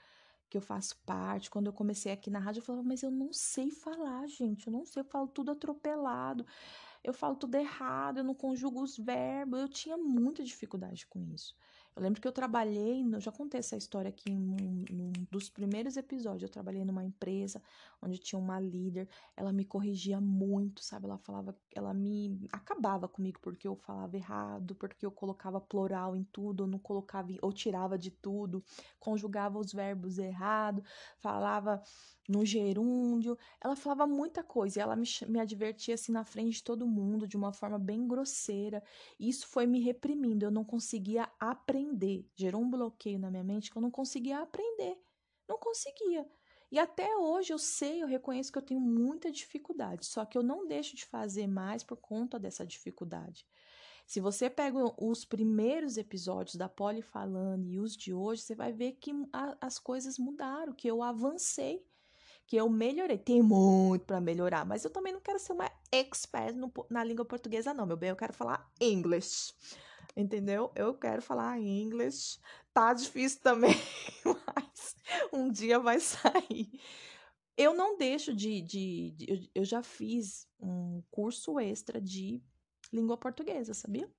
que 0.48 0.56
eu 0.56 0.62
faço 0.62 0.96
parte, 1.04 1.50
quando 1.50 1.66
eu 1.66 1.72
comecei 1.72 2.12
aqui 2.12 2.30
na 2.30 2.38
rádio, 2.38 2.60
eu 2.60 2.64
falava: 2.64 2.86
Mas 2.86 3.02
eu 3.02 3.10
não 3.10 3.32
sei 3.32 3.70
falar, 3.70 4.26
gente, 4.28 4.66
eu 4.66 4.72
não 4.72 4.86
sei, 4.86 5.02
eu 5.02 5.04
falo 5.04 5.28
tudo 5.28 5.50
atropelado, 5.50 6.46
eu 7.04 7.12
falo 7.12 7.36
tudo 7.36 7.54
errado, 7.56 8.18
eu 8.18 8.24
não 8.24 8.34
conjugo 8.34 8.82
os 8.82 8.96
verbos, 8.96 9.60
eu 9.60 9.68
tinha 9.68 9.96
muita 9.96 10.42
dificuldade 10.42 11.06
com 11.06 11.20
isso. 11.22 11.54
Eu 11.96 12.02
lembro 12.02 12.20
que 12.20 12.28
eu 12.28 12.32
trabalhei, 12.32 13.02
já 13.18 13.32
contei 13.32 13.58
essa 13.58 13.74
história 13.74 14.10
aqui 14.10 14.30
em 14.30 14.38
um, 14.38 14.84
um, 14.92 15.12
dos 15.30 15.48
primeiros 15.48 15.96
episódios. 15.96 16.42
Eu 16.42 16.48
trabalhei 16.50 16.84
numa 16.84 17.02
empresa 17.02 17.62
onde 18.02 18.18
tinha 18.18 18.38
uma 18.38 18.60
líder, 18.60 19.08
ela 19.34 19.50
me 19.50 19.64
corrigia 19.64 20.20
muito, 20.20 20.84
sabe? 20.84 21.06
Ela 21.06 21.16
falava, 21.16 21.56
ela 21.74 21.94
me 21.94 22.46
acabava 22.52 23.08
comigo 23.08 23.40
porque 23.40 23.66
eu 23.66 23.74
falava 23.76 24.14
errado, 24.14 24.74
porque 24.74 25.06
eu 25.06 25.10
colocava 25.10 25.58
plural 25.58 26.14
em 26.14 26.22
tudo, 26.24 26.62
ou 26.62 26.66
não 26.66 26.78
colocava 26.78 27.32
ou 27.40 27.50
tirava 27.50 27.96
de 27.96 28.10
tudo, 28.10 28.62
conjugava 29.00 29.58
os 29.58 29.72
verbos 29.72 30.18
errado, 30.18 30.84
falava 31.18 31.82
no 32.28 32.44
gerúndio. 32.44 33.36
Ela 33.60 33.76
falava 33.76 34.06
muita 34.06 34.42
coisa 34.42 34.78
e 34.78 34.82
ela 34.82 34.96
me, 34.96 35.06
me 35.28 35.40
advertia 35.40 35.94
assim 35.94 36.12
na 36.12 36.24
frente 36.24 36.56
de 36.56 36.62
todo 36.62 36.86
mundo 36.86 37.26
de 37.26 37.36
uma 37.36 37.52
forma 37.52 37.78
bem 37.78 38.06
grosseira. 38.06 38.82
E 39.18 39.28
isso 39.28 39.46
foi 39.46 39.66
me 39.66 39.80
reprimindo. 39.80 40.44
Eu 40.44 40.50
não 40.50 40.64
conseguia 40.64 41.30
aprender. 41.38 42.28
Gerou 42.34 42.62
um 42.62 42.70
bloqueio 42.70 43.18
na 43.18 43.30
minha 43.30 43.44
mente 43.44 43.70
que 43.70 43.76
eu 43.76 43.82
não 43.82 43.90
conseguia 43.90 44.40
aprender. 44.40 44.98
Não 45.48 45.58
conseguia. 45.58 46.26
E 46.70 46.78
até 46.78 47.16
hoje 47.16 47.52
eu 47.52 47.58
sei, 47.58 48.02
eu 48.02 48.06
reconheço 48.08 48.50
que 48.50 48.58
eu 48.58 48.62
tenho 48.62 48.80
muita 48.80 49.30
dificuldade, 49.30 50.04
só 50.04 50.24
que 50.24 50.36
eu 50.36 50.42
não 50.42 50.66
deixo 50.66 50.96
de 50.96 51.06
fazer 51.06 51.46
mais 51.46 51.84
por 51.84 51.96
conta 51.96 52.40
dessa 52.40 52.66
dificuldade. 52.66 53.46
Se 54.06 54.20
você 54.20 54.48
pega 54.48 54.78
os 55.02 55.24
primeiros 55.24 55.96
episódios 55.96 56.54
da 56.54 56.68
Poli 56.68 57.02
falando 57.02 57.66
e 57.66 57.78
os 57.78 57.96
de 57.96 58.14
hoje, 58.14 58.42
você 58.42 58.54
vai 58.54 58.72
ver 58.72 58.92
que 58.92 59.12
as 59.60 59.78
coisas 59.78 60.16
mudaram, 60.16 60.72
que 60.72 60.88
eu 60.88 61.02
avancei 61.02 61.84
que 62.46 62.56
eu 62.56 62.68
melhorei. 62.68 63.18
Tem 63.18 63.42
muito 63.42 64.04
para 64.04 64.20
melhorar, 64.20 64.64
mas 64.64 64.84
eu 64.84 64.90
também 64.90 65.12
não 65.12 65.20
quero 65.20 65.38
ser 65.38 65.52
uma 65.52 65.70
expert 65.90 66.54
no, 66.54 66.72
na 66.88 67.02
língua 67.02 67.24
portuguesa, 67.24 67.74
não, 67.74 67.86
meu 67.86 67.96
bem. 67.96 68.10
Eu 68.10 68.16
quero 68.16 68.32
falar 68.32 68.70
inglês. 68.80 69.54
Entendeu? 70.16 70.70
Eu 70.74 70.94
quero 70.94 71.20
falar 71.20 71.60
inglês. 71.60 72.40
Tá 72.72 72.94
difícil 72.94 73.40
também, 73.42 73.74
mas 74.24 74.96
um 75.32 75.50
dia 75.50 75.78
vai 75.78 75.98
sair. 76.00 76.70
Eu 77.56 77.74
não 77.74 77.96
deixo 77.96 78.34
de. 78.34 78.60
de, 78.62 79.10
de 79.12 79.50
eu 79.54 79.64
já 79.64 79.82
fiz 79.82 80.46
um 80.60 81.02
curso 81.10 81.58
extra 81.58 82.00
de 82.00 82.42
língua 82.92 83.16
portuguesa, 83.16 83.74
sabia? 83.74 84.10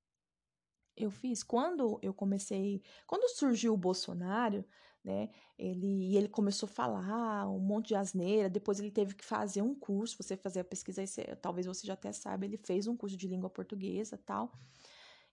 Eu 0.95 1.11
fiz 1.11 1.43
quando 1.43 1.99
eu 2.01 2.13
comecei, 2.13 2.81
quando 3.05 3.29
surgiu 3.29 3.73
o 3.73 3.77
Bolsonaro, 3.77 4.65
né? 5.07 5.29
Ele, 5.57 6.17
ele 6.17 6.27
começou 6.27 6.67
a 6.67 6.69
falar 6.69 7.49
um 7.49 7.59
monte 7.59 7.87
de 7.87 7.95
asneira, 7.95 8.49
depois 8.49 8.77
ele 8.77 8.91
teve 8.91 9.15
que 9.15 9.23
fazer 9.23 9.61
um 9.61 9.73
curso, 9.73 10.21
você 10.21 10.35
fazer 10.35 10.59
a 10.59 10.63
pesquisa, 10.65 10.99
aí 10.99 11.07
você, 11.07 11.23
talvez 11.41 11.65
você 11.65 11.87
já 11.87 11.93
até 11.93 12.11
saiba, 12.11 12.43
ele 12.43 12.57
fez 12.57 12.87
um 12.87 12.97
curso 12.97 13.15
de 13.15 13.25
língua 13.25 13.49
portuguesa 13.49 14.19
tal. 14.25 14.51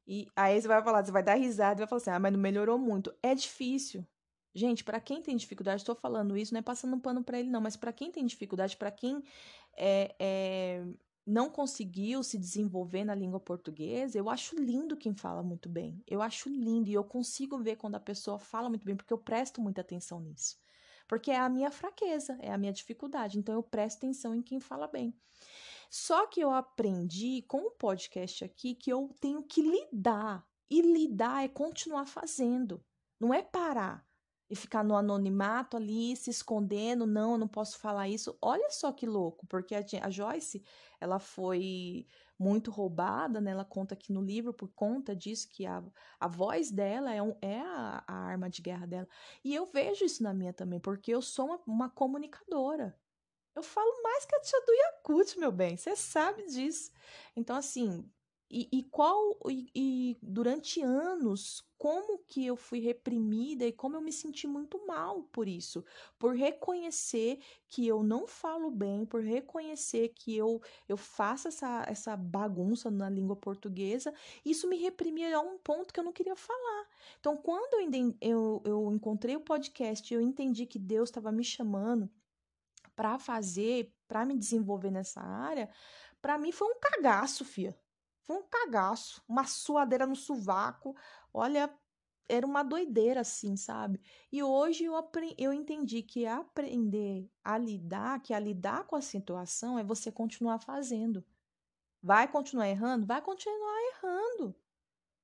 E 0.06 0.28
aí 0.36 0.60
você 0.60 0.68
vai 0.68 0.80
falar, 0.82 1.04
você 1.04 1.10
vai 1.10 1.24
dar 1.24 1.34
risada 1.34 1.80
e 1.80 1.82
vai 1.82 1.88
falar 1.88 2.00
assim: 2.00 2.10
ah, 2.10 2.20
mas 2.20 2.32
não 2.32 2.38
melhorou 2.38 2.78
muito. 2.78 3.12
É 3.20 3.34
difícil. 3.34 4.06
Gente, 4.54 4.84
para 4.84 5.00
quem 5.00 5.20
tem 5.20 5.36
dificuldade, 5.36 5.82
estou 5.82 5.96
falando 5.96 6.36
isso, 6.36 6.54
não 6.54 6.60
é 6.60 6.62
passando 6.62 6.94
um 6.94 7.00
pano 7.00 7.24
para 7.24 7.40
ele, 7.40 7.50
não, 7.50 7.60
mas 7.60 7.76
para 7.76 7.92
quem 7.92 8.12
tem 8.12 8.24
dificuldade, 8.24 8.76
para 8.76 8.92
quem 8.92 9.20
é, 9.76 10.14
é, 10.20 10.84
não 11.26 11.48
conseguiu 11.48 12.22
se 12.22 12.38
desenvolver 12.38 13.04
na 13.04 13.14
língua 13.14 13.40
portuguesa, 13.40 14.18
eu 14.18 14.28
acho 14.28 14.56
lindo 14.56 14.96
quem 14.96 15.14
fala 15.14 15.42
muito 15.42 15.68
bem. 15.68 16.02
Eu 16.06 16.20
acho 16.20 16.48
lindo 16.48 16.90
e 16.90 16.94
eu 16.94 17.04
consigo 17.04 17.58
ver 17.58 17.76
quando 17.76 17.94
a 17.94 18.00
pessoa 18.00 18.38
fala 18.38 18.68
muito 18.68 18.84
bem, 18.84 18.96
porque 18.96 19.12
eu 19.12 19.18
presto 19.18 19.60
muita 19.60 19.80
atenção 19.80 20.20
nisso. 20.20 20.58
Porque 21.08 21.30
é 21.30 21.38
a 21.38 21.48
minha 21.48 21.70
fraqueza, 21.70 22.38
é 22.40 22.52
a 22.52 22.58
minha 22.58 22.72
dificuldade. 22.72 23.38
Então 23.38 23.54
eu 23.54 23.62
presto 23.62 23.98
atenção 23.98 24.34
em 24.34 24.42
quem 24.42 24.60
fala 24.60 24.86
bem. 24.86 25.14
Só 25.90 26.26
que 26.26 26.40
eu 26.40 26.50
aprendi 26.50 27.42
com 27.42 27.66
o 27.66 27.70
podcast 27.70 28.44
aqui 28.44 28.74
que 28.74 28.90
eu 28.90 29.14
tenho 29.20 29.42
que 29.42 29.62
lidar. 29.62 30.46
E 30.70 30.80
lidar 30.80 31.44
é 31.44 31.48
continuar 31.48 32.06
fazendo, 32.06 32.82
não 33.20 33.32
é 33.32 33.42
parar 33.42 34.04
e 34.48 34.54
ficar 34.54 34.84
no 34.84 34.96
anonimato 34.96 35.76
ali, 35.76 36.14
se 36.16 36.30
escondendo, 36.30 37.06
não, 37.06 37.32
eu 37.32 37.38
não 37.38 37.48
posso 37.48 37.78
falar 37.78 38.08
isso. 38.08 38.36
Olha 38.40 38.70
só 38.70 38.92
que 38.92 39.06
louco, 39.06 39.46
porque 39.46 39.74
a, 39.74 39.84
a 40.02 40.10
Joyce, 40.10 40.62
ela 41.00 41.18
foi 41.18 42.06
muito 42.38 42.70
roubada, 42.70 43.40
né? 43.40 43.52
Ela 43.52 43.64
conta 43.64 43.94
aqui 43.94 44.12
no 44.12 44.20
livro 44.20 44.52
por 44.52 44.68
conta 44.74 45.14
disso 45.14 45.48
que 45.50 45.64
a, 45.66 45.82
a 46.18 46.28
voz 46.28 46.70
dela 46.70 47.12
é, 47.12 47.22
um, 47.22 47.36
é 47.40 47.60
a, 47.60 48.04
a 48.06 48.14
arma 48.14 48.50
de 48.50 48.60
guerra 48.60 48.86
dela. 48.86 49.08
E 49.42 49.54
eu 49.54 49.66
vejo 49.66 50.04
isso 50.04 50.22
na 50.22 50.34
minha 50.34 50.52
também, 50.52 50.80
porque 50.80 51.12
eu 51.12 51.22
sou 51.22 51.46
uma, 51.46 51.60
uma 51.66 51.90
comunicadora. 51.90 52.98
Eu 53.54 53.62
falo 53.62 54.02
mais 54.02 54.24
que 54.24 54.34
a 54.34 54.40
tia 54.40 54.60
do 54.66 54.72
Yakut, 54.72 55.38
meu 55.38 55.52
bem, 55.52 55.76
você 55.76 55.94
sabe 55.94 56.44
disso. 56.46 56.90
Então, 57.36 57.56
assim, 57.56 58.04
e, 58.50 58.68
e 58.70 58.82
qual 58.84 59.36
e, 59.48 59.70
e, 59.74 60.18
durante 60.22 60.80
anos 60.82 61.64
como 61.78 62.18
que 62.26 62.46
eu 62.46 62.56
fui 62.56 62.78
reprimida 62.78 63.66
e 63.66 63.72
como 63.72 63.96
eu 63.96 64.00
me 64.00 64.12
senti 64.12 64.46
muito 64.46 64.86
mal 64.86 65.24
por 65.24 65.48
isso, 65.48 65.84
por 66.18 66.34
reconhecer 66.34 67.40
que 67.68 67.86
eu 67.86 68.02
não 68.02 68.26
falo 68.26 68.70
bem, 68.70 69.04
por 69.04 69.22
reconhecer 69.22 70.10
que 70.10 70.36
eu 70.36 70.60
eu 70.88 70.96
faço 70.96 71.48
essa, 71.48 71.84
essa 71.88 72.16
bagunça 72.16 72.90
na 72.90 73.08
língua 73.08 73.36
portuguesa, 73.36 74.14
isso 74.44 74.68
me 74.68 74.76
reprimia 74.76 75.36
a 75.36 75.40
um 75.40 75.58
ponto 75.58 75.92
que 75.92 76.00
eu 76.00 76.04
não 76.04 76.12
queria 76.12 76.36
falar. 76.36 76.86
Então, 77.20 77.36
quando 77.36 77.74
eu, 77.80 78.14
eu, 78.20 78.62
eu 78.64 78.92
encontrei 78.92 79.36
o 79.36 79.40
podcast, 79.40 80.12
eu 80.12 80.20
entendi 80.20 80.66
que 80.66 80.78
Deus 80.78 81.08
estava 81.08 81.32
me 81.32 81.44
chamando 81.44 82.10
para 82.94 83.18
fazer, 83.18 83.92
para 84.06 84.24
me 84.24 84.36
desenvolver 84.36 84.90
nessa 84.90 85.20
área, 85.20 85.68
para 86.22 86.38
mim 86.38 86.52
foi 86.52 86.68
um 86.68 86.78
cagaço, 86.80 87.44
fia 87.44 87.76
foi 88.26 88.36
um 88.36 88.42
cagaço, 88.42 89.22
uma 89.28 89.44
suadeira 89.44 90.06
no 90.06 90.16
sovaco. 90.16 90.96
Olha, 91.32 91.72
era 92.28 92.46
uma 92.46 92.62
doideira 92.62 93.20
assim, 93.20 93.56
sabe? 93.56 94.00
E 94.32 94.42
hoje 94.42 94.84
eu, 94.84 94.94
eu 95.36 95.52
entendi 95.52 96.02
que 96.02 96.26
aprender 96.26 97.30
a 97.42 97.58
lidar, 97.58 98.20
que 98.20 98.32
a 98.32 98.38
lidar 98.38 98.84
com 98.86 98.96
a 98.96 99.02
situação 99.02 99.78
é 99.78 99.84
você 99.84 100.10
continuar 100.10 100.58
fazendo. 100.58 101.24
Vai 102.02 102.28
continuar 102.28 102.68
errando? 102.68 103.06
Vai 103.06 103.20
continuar 103.22 103.80
errando. 103.94 104.54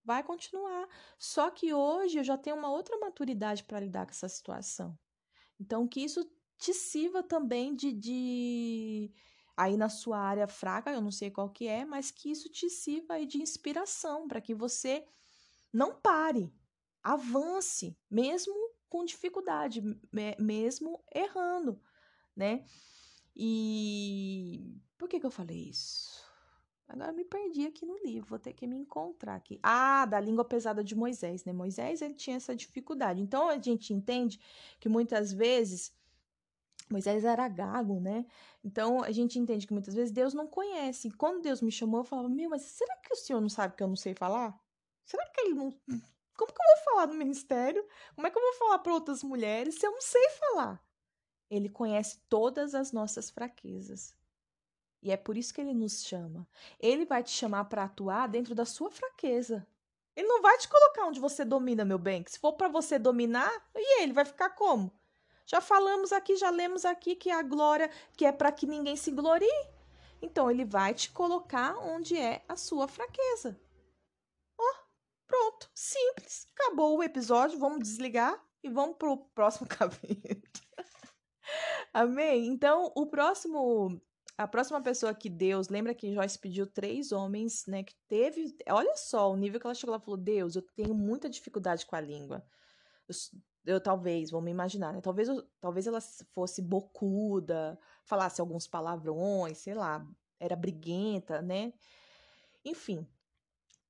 Vai 0.04 0.22
continuar. 0.22 0.88
Só 1.18 1.50
que 1.50 1.74
hoje 1.74 2.18
eu 2.18 2.24
já 2.24 2.38
tenho 2.38 2.56
uma 2.56 2.70
outra 2.70 2.98
maturidade 2.98 3.64
para 3.64 3.80
lidar 3.80 4.06
com 4.06 4.12
essa 4.12 4.28
situação. 4.28 4.98
Então, 5.58 5.86
que 5.86 6.00
isso 6.00 6.24
te 6.58 6.72
sirva 6.72 7.22
também 7.22 7.74
de, 7.74 7.92
de 7.92 9.12
aí 9.60 9.76
na 9.76 9.90
sua 9.90 10.18
área 10.18 10.48
fraca, 10.48 10.90
eu 10.90 11.02
não 11.02 11.10
sei 11.10 11.30
qual 11.30 11.50
que 11.50 11.68
é, 11.68 11.84
mas 11.84 12.10
que 12.10 12.30
isso 12.30 12.48
te 12.48 12.70
sirva 12.70 13.26
de 13.26 13.42
inspiração 13.42 14.26
para 14.26 14.40
que 14.40 14.54
você 14.54 15.06
não 15.70 15.94
pare, 16.00 16.50
avance, 17.02 17.94
mesmo 18.10 18.54
com 18.88 19.04
dificuldade, 19.04 19.82
mesmo 20.38 21.04
errando, 21.14 21.78
né? 22.34 22.64
E 23.36 24.80
por 24.96 25.10
que 25.10 25.20
que 25.20 25.26
eu 25.26 25.30
falei 25.30 25.68
isso? 25.68 26.24
Agora 26.88 27.12
me 27.12 27.24
perdi 27.24 27.66
aqui 27.66 27.84
no 27.84 27.98
livro, 27.98 28.30
vou 28.30 28.38
ter 28.38 28.54
que 28.54 28.66
me 28.66 28.76
encontrar 28.76 29.36
aqui. 29.36 29.60
Ah, 29.62 30.06
da 30.06 30.18
língua 30.18 30.44
pesada 30.44 30.82
de 30.82 30.94
Moisés, 30.94 31.44
né? 31.44 31.52
Moisés 31.52 32.00
ele 32.00 32.14
tinha 32.14 32.36
essa 32.36 32.56
dificuldade. 32.56 33.20
Então 33.20 33.48
a 33.50 33.60
gente 33.60 33.92
entende 33.92 34.40
que 34.80 34.88
muitas 34.88 35.30
vezes 35.32 35.92
Moisés 36.90 37.24
era 37.24 37.48
gago, 37.48 38.00
né? 38.00 38.26
Então 38.64 39.02
a 39.02 39.12
gente 39.12 39.38
entende 39.38 39.66
que 39.66 39.72
muitas 39.72 39.94
vezes 39.94 40.12
Deus 40.12 40.34
não 40.34 40.46
conhece. 40.46 41.10
Quando 41.12 41.40
Deus 41.40 41.62
me 41.62 41.70
chamou, 41.70 42.00
eu 42.00 42.04
falava: 42.04 42.28
Meu, 42.28 42.50
mas 42.50 42.62
será 42.62 42.96
que 42.96 43.12
o 43.12 43.16
senhor 43.16 43.40
não 43.40 43.48
sabe 43.48 43.76
que 43.76 43.82
eu 43.82 43.88
não 43.88 43.96
sei 43.96 44.14
falar? 44.14 44.58
Será 45.04 45.24
que 45.26 45.40
ele 45.40 45.54
não. 45.54 45.70
Como 46.36 46.52
que 46.52 46.62
eu 46.62 46.76
vou 46.76 46.84
falar 46.84 47.06
no 47.06 47.14
ministério? 47.14 47.86
Como 48.14 48.26
é 48.26 48.30
que 48.30 48.38
eu 48.38 48.42
vou 48.42 48.54
falar 48.54 48.78
para 48.78 48.94
outras 48.94 49.22
mulheres 49.22 49.74
se 49.76 49.86
eu 49.86 49.92
não 49.92 50.00
sei 50.00 50.28
falar? 50.30 50.82
Ele 51.50 51.68
conhece 51.68 52.18
todas 52.28 52.74
as 52.74 52.92
nossas 52.92 53.30
fraquezas. 53.30 54.16
E 55.02 55.10
é 55.10 55.16
por 55.16 55.36
isso 55.36 55.52
que 55.52 55.60
ele 55.60 55.74
nos 55.74 56.04
chama. 56.04 56.46
Ele 56.78 57.04
vai 57.04 57.22
te 57.22 57.30
chamar 57.30 57.64
para 57.66 57.84
atuar 57.84 58.28
dentro 58.28 58.54
da 58.54 58.64
sua 58.64 58.90
fraqueza. 58.90 59.66
Ele 60.16 60.28
não 60.28 60.42
vai 60.42 60.56
te 60.58 60.68
colocar 60.68 61.06
onde 61.06 61.20
você 61.20 61.44
domina, 61.44 61.84
meu 61.84 61.98
bem. 61.98 62.22
Que 62.22 62.32
se 62.32 62.38
for 62.38 62.52
para 62.52 62.68
você 62.68 62.98
dominar, 62.98 63.50
e 63.74 64.02
ele 64.02 64.12
vai 64.12 64.24
ficar 64.24 64.50
como? 64.50 64.92
Já 65.50 65.60
falamos 65.60 66.12
aqui, 66.12 66.36
já 66.36 66.48
lemos 66.48 66.84
aqui 66.84 67.16
que 67.16 67.28
a 67.28 67.42
glória 67.42 67.90
que 68.16 68.24
é 68.24 68.30
para 68.30 68.52
que 68.52 68.68
ninguém 68.68 68.94
se 68.94 69.10
glorie. 69.10 69.48
Então 70.22 70.48
ele 70.48 70.64
vai 70.64 70.94
te 70.94 71.10
colocar 71.10 71.76
onde 71.78 72.16
é 72.16 72.44
a 72.48 72.56
sua 72.56 72.86
fraqueza. 72.86 73.60
Ó, 74.56 74.62
oh, 74.62 74.76
pronto, 75.26 75.68
simples. 75.74 76.46
Acabou 76.54 76.96
o 76.96 77.02
episódio, 77.02 77.58
vamos 77.58 77.80
desligar 77.80 78.40
e 78.62 78.68
vamos 78.68 78.96
pro 78.96 79.16
próximo 79.34 79.66
capítulo. 79.68 80.40
Amém? 81.92 82.46
Então, 82.46 82.92
o 82.94 83.06
próximo 83.06 84.00
a 84.38 84.46
próxima 84.46 84.80
pessoa 84.80 85.12
que 85.12 85.28
Deus, 85.28 85.68
lembra 85.68 85.94
que 85.94 86.14
Joyce 86.14 86.38
pediu 86.38 86.64
três 86.64 87.10
homens, 87.10 87.66
né, 87.66 87.82
que 87.82 87.94
teve, 88.08 88.56
olha 88.68 88.96
só, 88.96 89.30
o 89.30 89.36
nível 89.36 89.60
que 89.60 89.66
ela 89.66 89.74
chegou, 89.74 89.94
ela 89.94 90.02
falou: 90.02 90.16
"Deus, 90.16 90.54
eu 90.54 90.62
tenho 90.62 90.94
muita 90.94 91.28
dificuldade 91.28 91.84
com 91.84 91.96
a 91.96 92.00
língua. 92.00 92.46
Eu 93.64 93.80
talvez, 93.80 94.30
vamos 94.30 94.50
imaginar, 94.50 94.92
né? 94.92 95.00
Talvez, 95.00 95.28
talvez 95.60 95.86
ela 95.86 96.00
fosse 96.32 96.62
bocuda, 96.62 97.78
falasse 98.04 98.40
alguns 98.40 98.66
palavrões, 98.66 99.58
sei 99.58 99.74
lá, 99.74 100.06
era 100.38 100.56
briguenta, 100.56 101.42
né? 101.42 101.72
Enfim. 102.64 103.06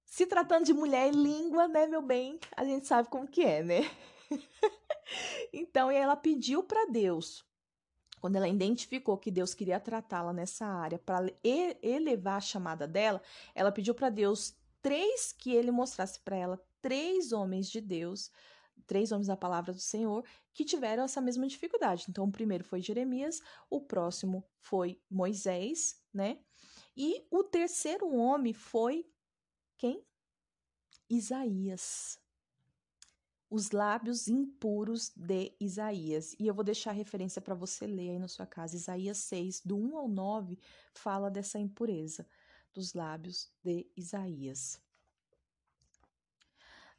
Se 0.05 0.27
tratando 0.27 0.65
de 0.65 0.73
mulher 0.73 1.09
e 1.09 1.17
língua, 1.17 1.69
né, 1.69 1.87
meu 1.87 2.03
bem, 2.03 2.39
a 2.57 2.65
gente 2.65 2.87
sabe 2.87 3.09
como 3.09 3.29
que 3.29 3.43
é, 3.43 3.63
né? 3.63 3.81
então, 5.53 5.89
ela 5.89 6.17
pediu 6.17 6.65
para 6.65 6.87
Deus, 6.87 7.45
quando 8.21 8.35
ela 8.35 8.49
identificou 8.49 9.17
que 9.17 9.31
Deus 9.31 9.55
queria 9.55 9.79
tratá-la 9.79 10.33
nessa 10.33 10.67
área, 10.67 10.99
para 10.99 11.33
elevar 11.45 12.39
a 12.39 12.41
chamada 12.41 12.89
dela, 12.89 13.23
ela 13.55 13.71
pediu 13.71 13.95
para 13.95 14.11
Deus 14.11 14.57
três 14.83 15.33
que 15.33 15.55
ele 15.55 15.71
mostrasse 15.71 16.19
para 16.21 16.37
ela 16.37 16.61
três 16.83 17.33
homens 17.33 17.69
de 17.71 17.81
Deus 17.81 18.33
três 18.91 19.13
homens 19.13 19.29
da 19.29 19.37
palavra 19.37 19.73
do 19.73 19.79
Senhor 19.79 20.25
que 20.53 20.65
tiveram 20.65 21.05
essa 21.05 21.21
mesma 21.21 21.47
dificuldade. 21.47 22.07
Então, 22.09 22.25
o 22.25 22.33
primeiro 22.33 22.65
foi 22.65 22.83
Jeremias, 22.83 23.41
o 23.71 23.81
próximo 23.81 24.45
foi 24.59 25.01
Moisés, 25.09 26.03
né? 26.13 26.41
E 26.97 27.25
o 27.31 27.45
terceiro 27.45 28.13
homem 28.13 28.53
foi 28.53 29.09
quem? 29.79 30.05
Isaías. 31.09 32.19
Os 33.49 33.71
lábios 33.71 34.27
impuros 34.27 35.13
de 35.15 35.55
Isaías. 35.61 36.35
E 36.37 36.49
eu 36.49 36.53
vou 36.53 36.65
deixar 36.65 36.91
a 36.91 36.95
referência 36.95 37.41
para 37.41 37.55
você 37.55 37.87
ler 37.87 38.11
aí 38.11 38.19
na 38.19 38.27
sua 38.27 38.45
casa. 38.45 38.75
Isaías 38.75 39.19
6, 39.19 39.61
do 39.65 39.77
1 39.77 39.99
ao 39.99 40.09
9, 40.09 40.59
fala 40.93 41.31
dessa 41.31 41.61
impureza 41.61 42.27
dos 42.75 42.93
lábios 42.93 43.53
de 43.63 43.87
Isaías. 43.97 44.81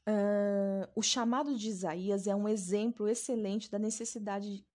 Uh, 0.07 0.89
o 0.95 1.01
chamado 1.01 1.55
de 1.55 1.69
Isaías 1.69 2.25
é 2.25 2.35
um 2.35 2.47
exemplo 2.47 3.07
excelente 3.07 3.69
da 3.69 3.77
necessidade 3.77 4.65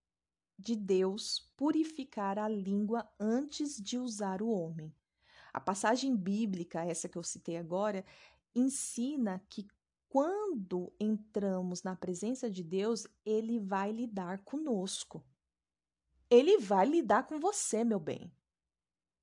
de 0.58 0.76
Deus 0.76 1.50
purificar 1.56 2.38
a 2.38 2.48
língua 2.48 3.08
antes 3.18 3.76
de 3.76 3.98
usar 3.98 4.40
o 4.40 4.48
homem. 4.48 4.94
A 5.52 5.60
passagem 5.60 6.14
bíblica, 6.14 6.84
essa 6.84 7.08
que 7.08 7.18
eu 7.18 7.22
citei 7.22 7.56
agora, 7.56 8.04
ensina 8.54 9.42
que 9.48 9.66
quando 10.08 10.92
entramos 11.00 11.82
na 11.82 11.96
presença 11.96 12.50
de 12.50 12.62
Deus, 12.62 13.06
ele 13.24 13.58
vai 13.58 13.90
lidar 13.92 14.38
conosco. 14.44 15.24
Ele 16.30 16.58
vai 16.58 16.86
lidar 16.86 17.26
com 17.26 17.38
você, 17.38 17.84
meu 17.84 17.98
bem. 17.98 18.32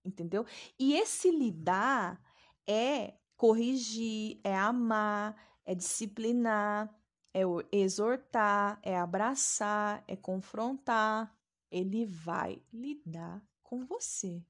Entendeu? 0.05 0.45
E 0.77 0.93
esse 0.93 1.31
lidar 1.31 2.21
é 2.67 3.15
corrigir, 3.38 4.39
é 4.43 4.55
amar, 4.55 5.35
é 5.65 5.76
disciplinar, 5.76 6.94
é 7.34 7.41
exortar, 7.72 8.80
é 8.81 8.98
abraçar, 8.98 10.03
é 10.07 10.15
confrontar. 10.15 11.35
Ele 11.72 12.06
vai 12.06 12.61
lidar 12.72 13.44
com 13.61 13.85
você. 13.85 14.44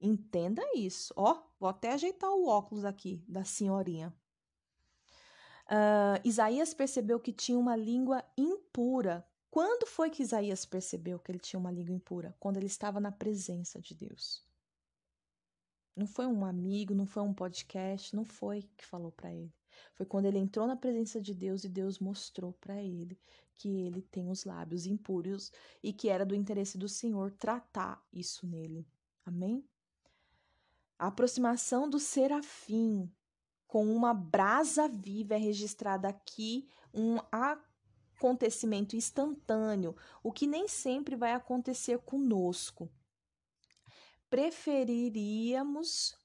Entenda 0.00 0.62
isso. 0.74 1.12
Ó, 1.16 1.42
vou 1.58 1.68
até 1.68 1.92
ajeitar 1.92 2.30
o 2.30 2.46
óculos 2.46 2.84
aqui 2.84 3.24
da 3.28 3.44
senhorinha 3.44 4.14
Uh, 5.66 6.22
Isaías 6.24 6.72
percebeu 6.72 7.18
que 7.18 7.32
tinha 7.32 7.58
uma 7.58 7.74
língua 7.74 8.24
impura. 8.36 9.26
Quando 9.50 9.86
foi 9.86 10.10
que 10.10 10.22
Isaías 10.22 10.64
percebeu 10.64 11.18
que 11.18 11.30
ele 11.30 11.40
tinha 11.40 11.58
uma 11.58 11.72
língua 11.72 11.92
impura? 11.92 12.36
Quando 12.38 12.56
ele 12.56 12.66
estava 12.66 13.00
na 13.00 13.10
presença 13.10 13.80
de 13.80 13.94
Deus. 13.94 14.44
Não 15.96 16.06
foi 16.06 16.26
um 16.26 16.44
amigo, 16.44 16.94
não 16.94 17.06
foi 17.06 17.22
um 17.22 17.34
podcast, 17.34 18.14
não 18.14 18.24
foi 18.24 18.62
que 18.76 18.84
falou 18.84 19.10
para 19.10 19.32
ele. 19.32 19.52
Foi 19.94 20.06
quando 20.06 20.26
ele 20.26 20.38
entrou 20.38 20.66
na 20.66 20.76
presença 20.76 21.20
de 21.20 21.34
Deus 21.34 21.64
e 21.64 21.68
Deus 21.68 21.98
mostrou 21.98 22.52
para 22.52 22.82
ele 22.82 23.18
que 23.56 23.68
ele 23.68 24.02
tem 24.02 24.28
os 24.28 24.44
lábios 24.44 24.86
impuros 24.86 25.50
e 25.82 25.92
que 25.92 26.08
era 26.08 26.26
do 26.26 26.34
interesse 26.34 26.76
do 26.76 26.88
Senhor 26.88 27.32
tratar 27.32 28.04
isso 28.12 28.46
nele. 28.46 28.86
Amém? 29.24 29.64
A 30.98 31.08
aproximação 31.08 31.88
do 31.88 31.98
serafim 31.98 33.10
com 33.66 33.94
uma 33.94 34.14
brasa 34.14 34.88
viva 34.88 35.34
é 35.34 35.38
registrada 35.38 36.08
aqui 36.08 36.68
um 36.94 37.18
acontecimento 37.30 38.96
instantâneo, 38.96 39.94
o 40.22 40.32
que 40.32 40.46
nem 40.46 40.68
sempre 40.68 41.16
vai 41.16 41.32
acontecer 41.32 41.98
conosco. 41.98 42.90
Preferiríamos 44.30 46.16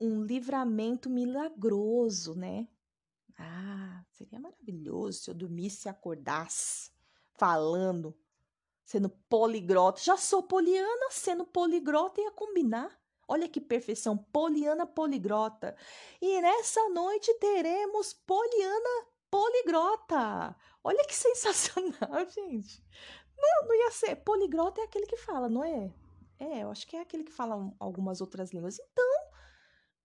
um 0.00 0.22
livramento 0.22 1.08
milagroso, 1.08 2.34
né? 2.34 2.68
Ah, 3.38 4.04
seria 4.10 4.38
maravilhoso 4.38 5.22
se 5.22 5.30
eu 5.30 5.34
dormisse 5.34 5.88
e 5.88 5.90
acordasse 5.90 6.90
falando, 7.34 8.16
sendo 8.84 9.08
poligrota. 9.08 10.00
Já 10.00 10.16
sou 10.16 10.42
poliana, 10.42 11.10
sendo 11.10 11.44
poligrota 11.44 12.20
ia 12.20 12.30
combinar. 12.30 12.96
Olha 13.26 13.48
que 13.48 13.60
perfeição, 13.60 14.16
poliana 14.16 14.86
poligrota. 14.86 15.76
E 16.20 16.40
nessa 16.40 16.88
noite 16.90 17.32
teremos 17.34 18.12
poliana 18.12 19.06
poligrota. 19.30 20.56
Olha 20.82 21.04
que 21.06 21.14
sensacional, 21.16 22.28
gente. 22.28 22.84
Não, 23.36 23.68
não 23.68 23.74
ia 23.74 23.90
ser. 23.90 24.16
Poligrota 24.16 24.80
é 24.80 24.84
aquele 24.84 25.06
que 25.06 25.16
fala, 25.16 25.48
não 25.48 25.64
é? 25.64 25.92
É, 26.38 26.62
eu 26.62 26.70
acho 26.70 26.86
que 26.86 26.96
é 26.96 27.00
aquele 27.00 27.24
que 27.24 27.32
fala 27.32 27.72
algumas 27.78 28.20
outras 28.20 28.52
línguas. 28.52 28.78
Então, 28.78 29.30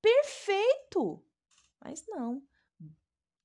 perfeito! 0.01 1.23
Mas 1.81 2.05
não. 2.07 2.41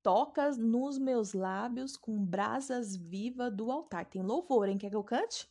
Tocas 0.05 0.59
nos 0.59 0.99
meus 0.99 1.33
lábios 1.33 1.97
com 1.97 2.23
brasas 2.23 2.95
vivas 2.95 3.51
do 3.51 3.73
altar. 3.73 4.05
Tem 4.05 4.23
louvor, 4.23 4.69
hein? 4.69 4.77
Quer 4.77 4.91
que 4.91 4.97
eu 4.97 5.03
cante? 5.03 5.51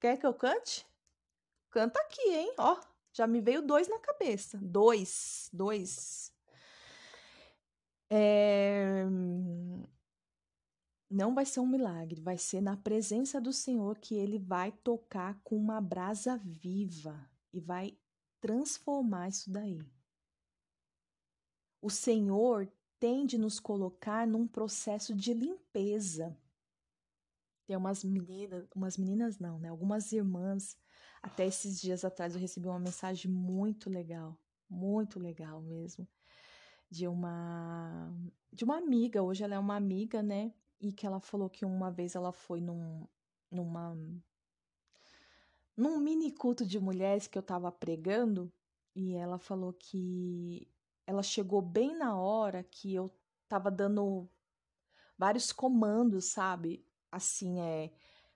Quer 0.00 0.16
que 0.16 0.24
eu 0.24 0.32
cante? 0.32 0.86
Canta 1.68 2.00
aqui, 2.00 2.22
hein? 2.22 2.54
Ó, 2.56 2.80
já 3.12 3.26
me 3.26 3.38
veio 3.42 3.60
dois 3.60 3.88
na 3.88 3.98
cabeça. 3.98 4.58
Dois. 4.62 5.50
Dois. 5.52 6.32
É... 8.08 9.04
Não 11.10 11.34
vai 11.34 11.44
ser 11.44 11.60
um 11.60 11.66
milagre, 11.66 12.18
vai 12.18 12.38
ser 12.38 12.62
na 12.62 12.78
presença 12.78 13.38
do 13.38 13.52
Senhor 13.52 13.98
que 13.98 14.14
ele 14.14 14.38
vai 14.38 14.72
tocar 14.72 15.38
com 15.44 15.54
uma 15.54 15.82
brasa 15.82 16.38
viva 16.38 17.30
e 17.52 17.60
vai 17.60 17.98
transformar 18.40 19.28
isso 19.28 19.50
daí. 19.50 19.86
O 21.82 21.90
Senhor 21.90 22.66
tem 23.02 23.26
de 23.26 23.36
nos 23.36 23.58
colocar 23.58 24.28
num 24.28 24.46
processo 24.46 25.12
de 25.12 25.34
limpeza. 25.34 26.38
Tem 27.66 27.76
umas 27.76 28.04
meninas, 28.04 28.64
umas 28.76 28.96
meninas 28.96 29.40
não, 29.40 29.58
né? 29.58 29.70
Algumas 29.70 30.12
irmãs 30.12 30.78
até 31.20 31.44
esses 31.44 31.80
dias 31.80 32.04
atrás 32.04 32.32
eu 32.32 32.40
recebi 32.40 32.68
uma 32.68 32.78
mensagem 32.78 33.28
muito 33.28 33.90
legal, 33.90 34.38
muito 34.70 35.18
legal 35.18 35.60
mesmo, 35.60 36.06
de 36.88 37.08
uma 37.08 38.08
de 38.52 38.62
uma 38.62 38.78
amiga. 38.78 39.20
Hoje 39.20 39.42
ela 39.42 39.56
é 39.56 39.58
uma 39.58 39.74
amiga, 39.74 40.22
né? 40.22 40.54
E 40.80 40.92
que 40.92 41.04
ela 41.04 41.18
falou 41.18 41.50
que 41.50 41.64
uma 41.64 41.90
vez 41.90 42.14
ela 42.14 42.30
foi 42.30 42.60
num 42.60 43.04
numa 43.50 43.96
num 45.76 45.98
mini 45.98 46.30
culto 46.30 46.64
de 46.64 46.78
mulheres 46.78 47.26
que 47.26 47.36
eu 47.36 47.42
tava 47.42 47.72
pregando 47.72 48.52
e 48.94 49.14
ela 49.14 49.40
falou 49.40 49.72
que 49.72 50.68
ela 51.06 51.22
chegou 51.22 51.60
bem 51.62 51.96
na 51.96 52.16
hora 52.16 52.62
que 52.64 52.94
eu 52.94 53.14
tava 53.48 53.70
dando 53.70 54.28
vários 55.18 55.52
comandos, 55.52 56.26
sabe? 56.26 56.86
Assim, 57.10 57.60
é 57.60 57.92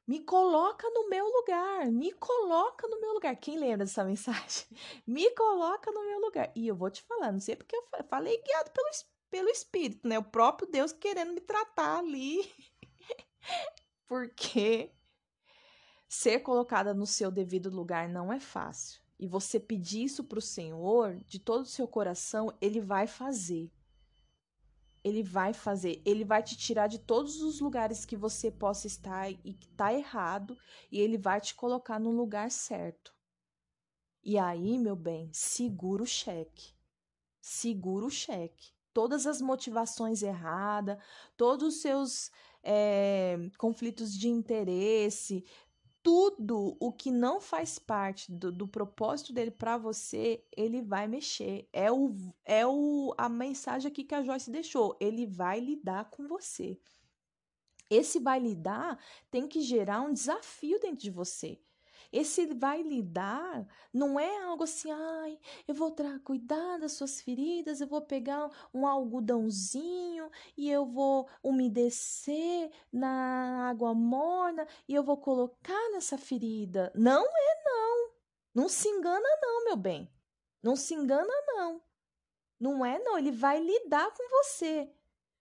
me 0.06 0.20
coloca 0.20 0.88
no 0.90 1.09
meu 1.09 1.26
lugar, 1.26 1.90
me 1.90 2.12
coloca 2.12 2.86
no 2.86 3.01
meu 3.01 3.12
lugar. 3.14 3.34
Quem 3.34 3.59
lembra 3.59 3.78
dessa 3.78 4.05
mensagem? 4.05 4.66
Me 5.05 5.28
coloca 5.34 5.90
no 5.90 6.06
meu 6.06 6.20
lugar. 6.20 6.52
E 6.55 6.68
eu 6.68 6.76
vou 6.76 6.90
te 6.90 7.02
falar, 7.02 7.32
não 7.32 7.40
sei 7.40 7.56
porque 7.56 7.74
eu 7.74 7.84
falei 8.09 8.40
guiado 8.40 8.70
pelo, 8.70 8.88
pelo 9.28 9.48
Espírito, 9.48 10.06
né? 10.06 10.18
O 10.18 10.22
próprio 10.22 10.70
Deus 10.70 10.93
querendo 10.93 11.32
me 11.32 11.40
tratar 11.40 11.98
ali. 11.98 12.48
porque 14.06 14.93
ser 16.09 16.38
colocada 16.40 16.94
no 16.94 17.06
seu 17.06 17.30
devido 17.30 17.68
lugar 17.68 18.09
não 18.09 18.32
é 18.32 18.38
fácil. 18.38 19.02
E 19.18 19.26
você 19.26 19.59
pedir 19.59 20.05
isso 20.05 20.24
para 20.24 20.38
o 20.38 20.43
Senhor 20.43 21.16
de 21.26 21.38
todo 21.38 21.62
o 21.62 21.66
seu 21.66 21.88
coração, 21.88 22.52
Ele 22.60 22.80
vai 22.80 23.06
fazer 23.06 23.70
ele 25.06 25.22
vai 25.22 25.52
fazer, 25.52 26.02
ele 26.05 26.24
vai 26.24 26.43
te 26.43 26.56
tirar 26.56 26.88
de 26.88 26.98
todos 26.98 27.40
os 27.40 27.60
lugares 27.60 28.05
que 28.05 28.16
você 28.16 28.51
possa 28.51 28.88
estar 28.88 29.30
e 29.30 29.55
que 29.55 29.68
tá 29.68 29.94
errado, 29.94 30.59
e 30.90 31.01
ele 31.01 31.16
vai 31.16 31.40
te 31.40 31.55
colocar 31.55 32.01
no 32.01 32.10
lugar 32.10 32.51
certo. 32.51 33.14
E 34.20 34.36
aí, 34.36 34.76
meu 34.76 34.97
bem, 34.97 35.30
segura 35.32 36.02
o 36.02 36.06
cheque. 36.06 36.74
Segura 37.40 38.05
o 38.05 38.10
cheque. 38.10 38.72
Todas 38.93 39.28
as 39.28 39.40
motivações 39.40 40.24
erradas, 40.24 40.98
todos 41.36 41.76
os 41.76 41.80
seus 41.80 42.32
é, 42.60 43.38
conflitos 43.59 44.12
de 44.12 44.28
interesse, 44.28 45.44
tudo 46.07 46.77
o 46.78 46.93
que 46.93 47.11
não 47.11 47.41
faz 47.41 47.81
parte 47.81 48.31
do, 48.31 48.53
do 48.53 48.69
propósito 48.69 49.33
dele 49.33 49.51
para 49.51 49.77
você, 49.77 50.47
ele 50.57 50.81
vai 50.81 51.09
mexer. 51.09 51.69
É, 51.73 51.91
o, 51.91 52.15
é 52.45 52.65
o, 52.65 53.12
a 53.19 53.28
mensagem 53.28 53.91
aqui 53.91 54.05
que 54.05 54.15
a 54.15 54.23
Joyce 54.23 54.49
deixou. 54.49 54.97
Ele 55.01 55.27
vai 55.27 55.59
lidar 55.59 56.09
com 56.09 56.28
você. 56.28 56.78
Esse 57.91 58.20
vai 58.20 58.39
lidar 58.39 58.97
tem 59.33 59.49
que 59.49 59.61
gerar 59.61 60.01
um 60.01 60.12
desafio 60.12 60.78
dentro 60.78 60.99
de 60.99 61.11
você. 61.11 61.61
Esse 62.12 62.47
vai 62.47 62.83
lidar 62.83 63.66
não 63.93 64.19
é 64.19 64.43
algo 64.45 64.65
assim, 64.65 64.91
ai, 64.91 65.39
eu 65.66 65.74
vou 65.74 65.95
cuidar 66.24 66.78
das 66.78 66.93
suas 66.93 67.20
feridas, 67.20 67.81
eu 67.81 67.87
vou 67.87 68.01
pegar 68.01 68.51
um 68.73 68.87
algodãozinho 68.87 70.31
e 70.57 70.70
eu 70.70 70.87
vou 70.87 71.28
umedecer 71.43 72.70
na 72.93 73.69
água 73.69 73.95
morna 73.95 74.66
e 74.89 74.95
eu 74.95 75.03
vou 75.03 75.16
colocar 75.16 75.91
nessa 75.93 76.16
ferida. 76.16 76.93
Não 76.95 77.24
é 77.24 77.65
não. 77.65 78.11
Não 78.55 78.69
se 78.69 78.89
engana 78.89 79.28
não, 79.43 79.65
meu 79.65 79.77
bem. 79.77 80.11
Não 80.62 80.77
se 80.77 80.95
engana 80.95 81.33
não. 81.47 81.83
Não 82.59 82.85
é 82.85 82.99
não, 82.99 83.19
ele 83.19 83.31
vai 83.31 83.61
lidar 83.61 84.11
com 84.12 84.28
você. 84.31 84.91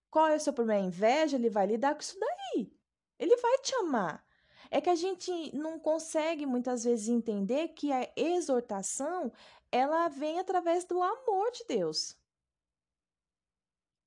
Qual 0.09 0.27
é 0.27 0.35
o 0.35 0.39
seu 0.39 0.53
problema? 0.53 0.81
É 0.81 0.85
inveja? 0.85 1.35
Ele 1.35 1.49
vai 1.49 1.65
lidar 1.65 1.93
com 1.93 2.01
isso 2.01 2.19
daí. 2.19 2.71
Ele 3.17 3.35
vai 3.37 3.57
te 3.59 3.75
amar. 3.75 4.24
É 4.69 4.81
que 4.81 4.89
a 4.89 4.95
gente 4.95 5.55
não 5.55 5.79
consegue 5.79 6.45
muitas 6.45 6.83
vezes 6.83 7.07
entender 7.07 7.69
que 7.69 7.91
a 7.91 8.11
exortação 8.15 9.31
ela 9.71 10.07
vem 10.07 10.39
através 10.39 10.85
do 10.85 11.01
amor 11.01 11.51
de 11.51 11.65
Deus. 11.67 12.17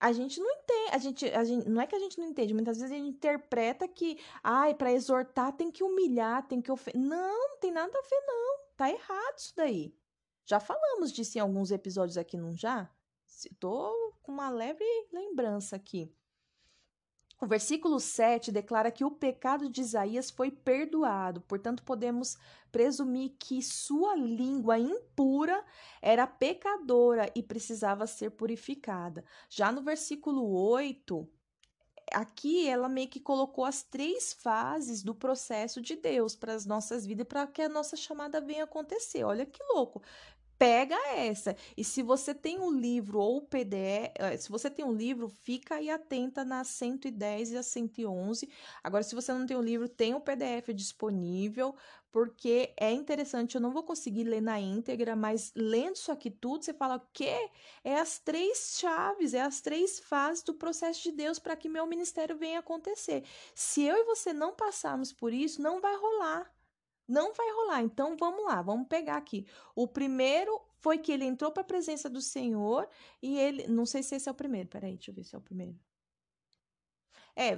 A 0.01 0.12
gente 0.12 0.40
não 0.40 0.48
entende, 0.51 0.90
a 0.93 0.98
gente, 0.98 1.26
a 1.26 1.44
gente, 1.44 1.68
não 1.68 1.80
é 1.82 1.86
que 1.86 1.97
a 1.97 1.98
gente 1.98 2.18
não 2.18 2.26
entende, 2.26 2.55
muitas 2.55 2.78
vezes 2.78 2.93
a 2.93 2.97
gente 2.97 3.16
interpreta 3.16 3.89
que, 3.89 4.16
ai, 4.44 4.72
para 4.72 4.93
exortar 4.93 5.52
tem 5.56 5.72
que 5.72 5.82
humilhar, 5.82 6.47
tem 6.47 6.60
que 6.62 6.70
ofender. 6.70 7.01
Não, 7.01 7.48
não 7.48 7.59
tem 7.59 7.72
nada 7.72 7.98
a 7.98 8.02
ver, 8.02 8.26
não. 8.26 8.59
Tá 8.76 8.89
errado 8.89 9.39
isso 9.39 9.52
daí. 9.56 9.93
Já 10.44 10.60
falamos 10.60 11.12
disso 11.12 11.36
em 11.36 11.40
alguns 11.40 11.72
episódios 11.72 12.16
aqui, 12.16 12.36
não 12.36 12.56
já? 12.56 12.89
Estou 13.26 13.93
com 14.22 14.32
uma 14.32 14.48
leve 14.48 14.85
lembrança 15.12 15.74
aqui. 15.74 16.10
O 17.40 17.47
versículo 17.47 18.01
7 18.01 18.51
declara 18.51 18.90
que 18.90 19.05
o 19.05 19.12
pecado 19.12 19.69
de 19.69 19.81
Isaías 19.81 20.28
foi 20.28 20.51
perdoado, 20.51 21.40
portanto, 21.43 21.85
podemos 21.85 22.36
presumir 22.73 23.36
que 23.39 23.62
sua 23.62 24.16
língua 24.16 24.77
impura 24.77 25.65
era 26.02 26.27
pecadora 26.27 27.31
e 27.36 27.43
precisava 27.43 28.09
ser 28.09 28.31
purificada. 28.31 29.24
Já 29.48 29.70
no 29.70 29.82
versículo 29.82 30.51
8, 30.52 31.28
aqui 32.12 32.66
ela 32.66 32.89
meio 32.89 33.09
que 33.09 33.20
colocou 33.20 33.65
as 33.65 33.85
três 33.85 34.32
fases 34.32 35.05
do 35.05 35.15
processo 35.15 35.81
de 35.81 35.94
Deus 35.94 36.35
para 36.35 36.55
as 36.55 36.66
nossas 36.66 37.06
vidas 37.06 37.27
para 37.28 37.47
que 37.47 37.62
a 37.62 37.69
nossa 37.69 37.97
chamada 37.97 38.40
venha 38.40 38.65
acontecer. 38.65 39.23
Olha 39.23 39.47
que 39.47 39.62
louco 39.73 40.02
pega 40.59 40.97
essa. 41.14 41.56
E 41.76 41.85
se 41.85 42.02
você 42.02 42.35
tem 42.35 42.59
um 42.59 42.70
livro 42.70 43.20
ou 43.20 43.40
PDF, 43.40 44.12
eh, 44.16 44.36
se 44.36 44.51
você 44.51 44.68
tem 44.68 44.85
um 44.85 44.93
livro, 44.93 45.28
fica 45.28 45.76
aí 45.76 45.89
atenta 45.89 46.44
na 46.44 46.64
110 46.64 47.52
e 47.52 47.56
a 47.56 47.62
111. 47.62 48.48
Agora, 48.82 49.02
se 49.02 49.14
você 49.14 49.32
não 49.32 49.47
tem 49.47 49.56
o 49.56 49.60
um 49.60 49.62
livro, 49.62 49.89
tem 49.89 50.14
o 50.14 50.20
PDF 50.20 50.74
disponível 50.74 51.74
porque 52.10 52.72
é 52.76 52.90
interessante, 52.90 53.55
eu 53.55 53.60
não 53.60 53.70
vou 53.70 53.82
conseguir 53.82 54.24
ler 54.24 54.40
na 54.40 54.59
íntegra, 54.59 55.14
mas 55.14 55.52
lendo 55.55 55.97
isso 55.97 56.10
aqui 56.10 56.30
tudo, 56.30 56.64
você 56.64 56.72
fala 56.72 56.97
o 56.97 57.02
quê? 57.12 57.51
É 57.85 58.01
as 58.01 58.18
três 58.18 58.76
chaves, 58.78 59.35
é 59.35 59.43
as 59.43 59.60
três 59.60 60.01
fases 60.01 60.43
do 60.43 60.55
processo 60.55 61.02
de 61.02 61.12
Deus 61.12 61.39
para 61.39 61.56
que 61.56 61.68
meu 61.68 61.86
ministério 61.86 62.36
venha 62.36 62.60
acontecer. 62.60 63.24
Se 63.55 63.82
eu 63.82 63.97
e 63.97 64.05
você 64.05 64.32
não 64.32 64.55
passarmos 64.55 65.12
por 65.12 65.32
isso, 65.32 65.60
não 65.60 65.80
vai 65.80 65.94
rolar. 65.97 66.51
Não 67.09 67.32
vai 67.32 67.51
rolar. 67.52 67.82
Então 67.82 68.16
vamos 68.16 68.44
lá, 68.44 68.60
vamos 68.62 68.86
pegar 68.89 69.16
aqui. 69.16 69.47
O 69.74 69.89
primeiro 69.89 70.60
foi 70.78 70.98
que 70.98 71.10
ele 71.12 71.24
entrou 71.24 71.51
para 71.51 71.62
a 71.62 71.66
presença 71.66 72.09
do 72.10 72.20
Senhor 72.20 72.89
e 73.22 73.39
ele. 73.39 73.66
Não 73.66 73.86
sei 73.86 74.02
se 74.02 74.14
esse 74.16 74.28
é 74.28 74.32
o 74.32 74.35
primeiro, 74.35 74.68
peraí, 74.68 74.94
deixa 74.94 75.10
eu 75.10 75.14
ver 75.14 75.24
se 75.24 75.35
é 75.35 75.39
o 75.39 75.43
primeiro. 75.43 75.78
É, 77.39 77.56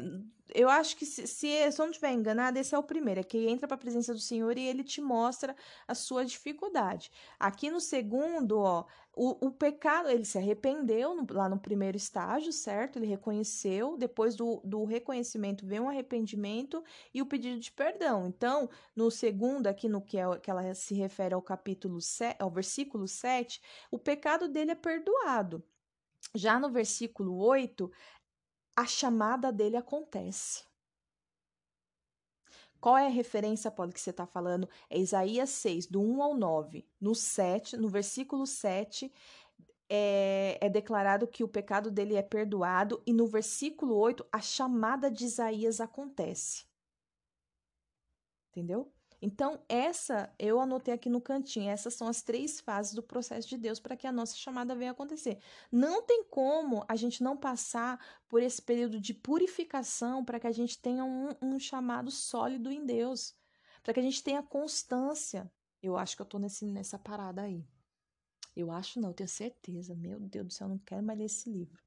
eu 0.55 0.69
acho 0.69 0.95
que 0.95 1.07
se, 1.07 1.27
se 1.27 1.49
eu 1.49 1.73
não 1.79 1.89
estiver 1.89 2.13
enganada, 2.13 2.61
esse 2.61 2.75
é 2.75 2.79
o 2.79 2.83
primeiro, 2.83 3.21
é 3.21 3.25
que 3.25 3.49
entra 3.49 3.67
para 3.67 3.77
a 3.77 3.79
presença 3.79 4.13
do 4.13 4.21
Senhor 4.21 4.59
e 4.59 4.67
ele 4.67 4.85
te 4.85 5.01
mostra 5.01 5.57
a 5.89 5.95
sua 5.95 6.23
dificuldade. 6.23 7.11
Aqui 7.39 7.71
no 7.71 7.81
segundo, 7.81 8.59
ó, 8.59 8.85
o, 9.15 9.47
o 9.47 9.51
pecado, 9.51 10.11
ele 10.11 10.27
se 10.27 10.37
arrependeu 10.37 11.15
no, 11.15 11.27
lá 11.31 11.49
no 11.49 11.59
primeiro 11.59 11.97
estágio, 11.97 12.53
certo? 12.53 12.99
Ele 12.99 13.07
reconheceu, 13.07 13.97
depois 13.97 14.37
do, 14.37 14.61
do 14.65 14.85
reconhecimento 14.85 15.65
vem 15.65 15.81
um 15.81 15.89
arrependimento 15.89 16.85
e 17.15 17.23
o 17.23 17.27
pedido 17.27 17.59
de 17.59 17.73
perdão. 17.73 18.27
Então, 18.27 18.69
no 18.95 19.11
segundo, 19.11 19.67
aqui 19.67 19.89
no 19.89 20.03
que, 20.03 20.19
é, 20.19 20.39
que 20.39 20.51
ela 20.51 20.75
se 20.75 20.95
refere 20.95 21.33
ao 21.33 21.41
capítulo 21.41 22.03
7, 22.03 22.37
ao 22.39 22.51
versículo 22.51 23.09
7, 23.09 23.63
o 23.91 23.99
pecado 23.99 24.47
dele 24.47 24.73
é 24.73 24.75
perdoado. 24.75 25.65
Já 26.35 26.61
no 26.61 26.71
versículo 26.71 27.37
8, 27.39 27.91
a 28.81 28.87
chamada 28.87 29.53
dele 29.53 29.77
acontece. 29.77 30.65
Qual 32.81 32.97
é 32.97 33.07
a 33.07 33.11
referência, 33.11 33.71
Paulo, 33.71 33.93
que 33.93 34.01
você 34.01 34.09
está 34.09 34.25
falando? 34.27 34.67
É 34.89 34.99
Isaías 34.99 35.51
6, 35.51 35.87
do 35.87 36.01
1 36.01 36.23
ao 36.23 36.35
9. 36.35 36.89
No 36.99 37.15
7, 37.15 37.77
no 37.77 37.89
versículo 37.91 38.47
7, 38.47 39.13
é, 39.87 40.57
é, 40.63 40.69
declarado 40.71 41.27
que 41.27 41.45
o 41.45 41.49
pecado 41.49 41.91
dele 41.91 42.17
é 42.17 42.23
perdoado, 42.23 43.03
e 43.07 43.13
no 43.13 43.27
versículo 43.27 43.95
8, 43.97 44.27
a 44.33 44.41
chamada 44.41 45.11
de 45.11 45.27
Isaías 45.27 45.79
acontece. 45.79 46.65
Entendeu? 48.49 48.91
Então, 49.23 49.61
essa 49.69 50.33
eu 50.39 50.59
anotei 50.59 50.95
aqui 50.95 51.11
no 51.11 51.21
cantinho. 51.21 51.69
Essas 51.69 51.95
são 51.95 52.09
as 52.09 52.23
três 52.23 52.59
fases 52.59 52.95
do 52.95 53.03
processo 53.03 53.49
de 53.49 53.59
Deus 53.59 53.79
para 53.79 53.97
que 53.97 54.07
a 54.07 54.13
nossa 54.13 54.35
chamada 54.37 54.75
venha 54.75 54.93
acontecer. 54.93 55.39
Não 55.71 56.03
tem 56.03 56.25
como 56.25 56.85
a 56.89 56.97
gente 56.97 57.23
não 57.23 57.37
passar 57.37 58.03
por 58.29 58.43
esse 58.43 58.63
período 58.63 58.99
de 58.99 59.13
purificação 59.13 60.25
para 60.25 60.41
que 60.41 60.47
a 60.47 60.53
gente 60.53 60.79
tenha 60.79 61.05
um, 61.05 61.29
um, 61.43 61.59
chamado 61.59 62.11
sólido 62.11 62.71
em 62.71 62.85
Deus, 62.87 63.35
para 63.83 63.93
que 63.93 64.01
a 64.01 64.03
gente 64.03 64.23
tenha 64.23 64.43
constância. 64.43 65.51
Eu 65.83 65.99
acho 65.99 66.17
que 66.17 66.23
eu 66.23 66.25
estou 66.25 66.41
nessa 66.41 66.99
parada 66.99 67.43
aí. 67.43 67.63
Eu 68.57 68.71
acho 68.71 69.01
não, 69.01 69.11
eu 69.11 69.15
tenho 69.15 69.29
certeza. 69.29 69.95
Meu 69.95 70.19
Deus 70.19 70.47
do 70.47 70.53
céu, 70.53 70.67
eu 70.67 70.71
não 70.71 70.79
quero 70.79 71.03
mais 71.03 71.19
ler 71.19 71.27
esse 71.27 71.51
livro. 71.51 71.79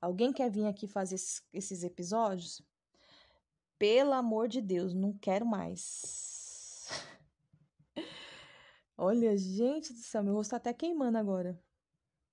Alguém 0.00 0.32
quer 0.32 0.50
vir 0.50 0.66
aqui 0.66 0.86
fazer 0.86 1.16
esses, 1.16 1.42
esses 1.52 1.84
episódios? 1.84 2.62
Pelo 3.78 4.12
amor 4.14 4.48
de 4.48 4.62
Deus, 4.62 4.94
não 4.94 5.12
quero 5.12 5.44
mais. 5.44 6.29
Olha, 9.02 9.34
gente 9.34 9.94
do 9.94 9.98
céu, 9.98 10.22
meu 10.22 10.34
rosto 10.34 10.50
tá 10.50 10.56
até 10.58 10.74
queimando 10.74 11.16
agora. 11.16 11.58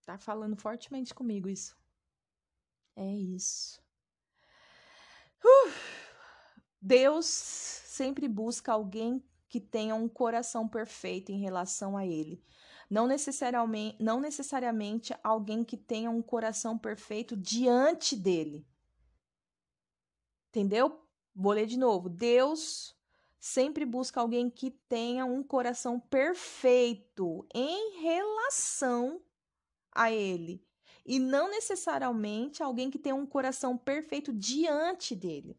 Tá 0.05 0.17
falando 0.17 0.57
fortemente 0.57 1.15
comigo 1.15 1.47
isso. 1.47 1.77
É 2.93 3.09
isso. 3.09 3.81
Uh! 5.41 5.71
Deus 6.81 7.25
sempre 7.25 8.27
busca 8.27 8.73
alguém 8.73 9.23
que 9.47 9.61
tenha 9.61 9.95
um 9.95 10.09
coração 10.09 10.67
perfeito 10.67 11.31
em 11.31 11.39
relação 11.39 11.95
a 11.95 12.05
ele. 12.05 12.43
Não 12.89 13.07
necessariamente, 13.07 14.03
não 14.03 14.19
necessariamente 14.19 15.15
alguém 15.23 15.63
que 15.63 15.77
tenha 15.77 16.09
um 16.09 16.21
coração 16.21 16.77
perfeito 16.77 17.37
diante 17.37 18.13
dele. 18.13 18.67
Entendeu? 20.49 21.01
Vou 21.33 21.53
ler 21.53 21.65
de 21.65 21.77
novo. 21.77 22.09
Deus 22.09 22.96
sempre 23.39 23.85
busca 23.85 24.19
alguém 24.19 24.49
que 24.49 24.71
tenha 24.71 25.25
um 25.25 25.43
coração 25.43 25.99
perfeito 25.99 27.47
em 27.53 28.01
relação 28.01 29.21
a 29.91 30.11
ele. 30.11 30.65
E 31.05 31.19
não 31.19 31.49
necessariamente 31.49 32.61
alguém 32.61 32.89
que 32.91 32.99
tenha 32.99 33.15
um 33.15 33.25
coração 33.25 33.77
perfeito 33.77 34.33
diante 34.33 35.15
dele. 35.15 35.57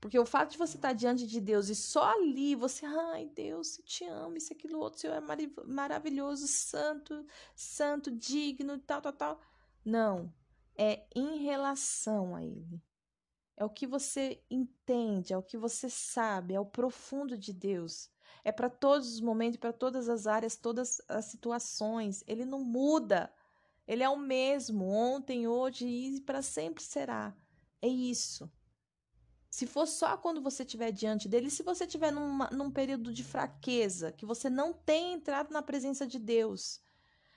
Porque 0.00 0.18
o 0.18 0.26
fato 0.26 0.52
de 0.52 0.58
você 0.58 0.76
estar 0.76 0.92
diante 0.92 1.26
de 1.26 1.40
Deus 1.40 1.68
e 1.68 1.74
só 1.74 2.02
ali 2.02 2.54
você, 2.54 2.84
ai 2.84 3.26
Deus, 3.26 3.78
eu 3.78 3.84
te 3.84 4.04
amo, 4.04 4.36
isso, 4.36 4.52
aquilo, 4.52 4.78
outro, 4.78 4.98
o 4.98 5.00
Senhor 5.00 5.14
é 5.14 5.64
maravilhoso, 5.66 6.46
santo, 6.46 7.26
santo, 7.54 8.10
digno, 8.10 8.78
tal, 8.78 9.00
tal, 9.00 9.12
tal. 9.12 9.40
Não. 9.84 10.32
É 10.76 11.06
em 11.14 11.38
relação 11.38 12.36
a 12.36 12.44
Ele 12.44 12.82
é 13.56 13.64
o 13.64 13.70
que 13.70 13.86
você 13.86 14.42
entende, 14.50 15.32
é 15.32 15.38
o 15.38 15.42
que 15.42 15.56
você 15.56 15.88
sabe, 15.88 16.54
é 16.54 16.60
o 16.60 16.66
profundo 16.66 17.38
de 17.38 17.52
Deus. 17.52 18.10
É 18.44 18.52
para 18.52 18.68
todos 18.68 19.14
os 19.14 19.20
momentos, 19.20 19.58
para 19.58 19.72
todas 19.72 20.08
as 20.08 20.26
áreas, 20.26 20.56
todas 20.56 21.00
as 21.08 21.24
situações. 21.24 22.22
Ele 22.26 22.44
não 22.44 22.62
muda. 22.62 23.32
Ele 23.88 24.02
é 24.02 24.08
o 24.08 24.16
mesmo, 24.16 24.84
ontem, 24.84 25.48
hoje 25.48 25.86
e 25.86 26.20
para 26.20 26.42
sempre 26.42 26.82
será. 26.82 27.34
É 27.80 27.88
isso. 27.88 28.50
Se 29.48 29.66
for 29.66 29.86
só 29.86 30.16
quando 30.16 30.42
você 30.42 30.64
estiver 30.64 30.92
diante 30.92 31.28
dele, 31.28 31.50
se 31.50 31.62
você 31.62 31.84
estiver 31.84 32.12
num 32.12 32.70
período 32.70 33.12
de 33.12 33.24
fraqueza, 33.24 34.12
que 34.12 34.26
você 34.26 34.50
não 34.50 34.72
tem 34.72 35.14
entrado 35.14 35.50
na 35.50 35.62
presença 35.62 36.06
de 36.06 36.18
Deus, 36.18 36.80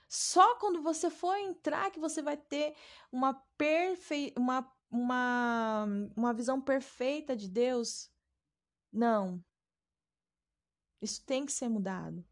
só 0.08 0.56
quando 0.56 0.82
você 0.82 1.08
for 1.08 1.36
entrar 1.36 1.90
que 1.90 1.98
você 1.98 2.20
vai 2.20 2.36
ter 2.36 2.74
uma, 3.10 3.32
perfe... 3.56 4.34
uma 4.36 4.62
uma, 4.90 5.86
uma 6.16 6.34
visão 6.34 6.60
perfeita 6.60 7.36
de 7.36 7.48
Deus. 7.48 8.10
Não. 8.92 9.42
Isso 11.00 11.24
tem 11.24 11.46
que 11.46 11.52
ser 11.52 11.68
mudado. 11.68 12.24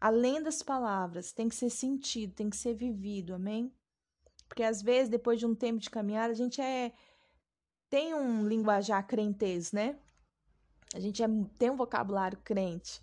Além 0.00 0.42
das 0.42 0.62
palavras, 0.62 1.32
tem 1.32 1.48
que 1.48 1.54
ser 1.54 1.70
sentido, 1.70 2.34
tem 2.34 2.50
que 2.50 2.56
ser 2.56 2.74
vivido, 2.74 3.34
amém? 3.34 3.74
Porque 4.46 4.62
às 4.62 4.82
vezes, 4.82 5.08
depois 5.08 5.40
de 5.40 5.46
um 5.46 5.54
tempo 5.54 5.80
de 5.80 5.90
caminhar, 5.90 6.30
a 6.30 6.34
gente 6.34 6.60
é 6.60 6.92
tem 7.88 8.14
um 8.14 8.46
linguajar 8.46 9.06
crentez, 9.06 9.72
né? 9.72 9.98
A 10.94 11.00
gente 11.00 11.22
é, 11.22 11.26
tem 11.58 11.70
um 11.70 11.76
vocabulário 11.76 12.38
crente. 12.42 13.00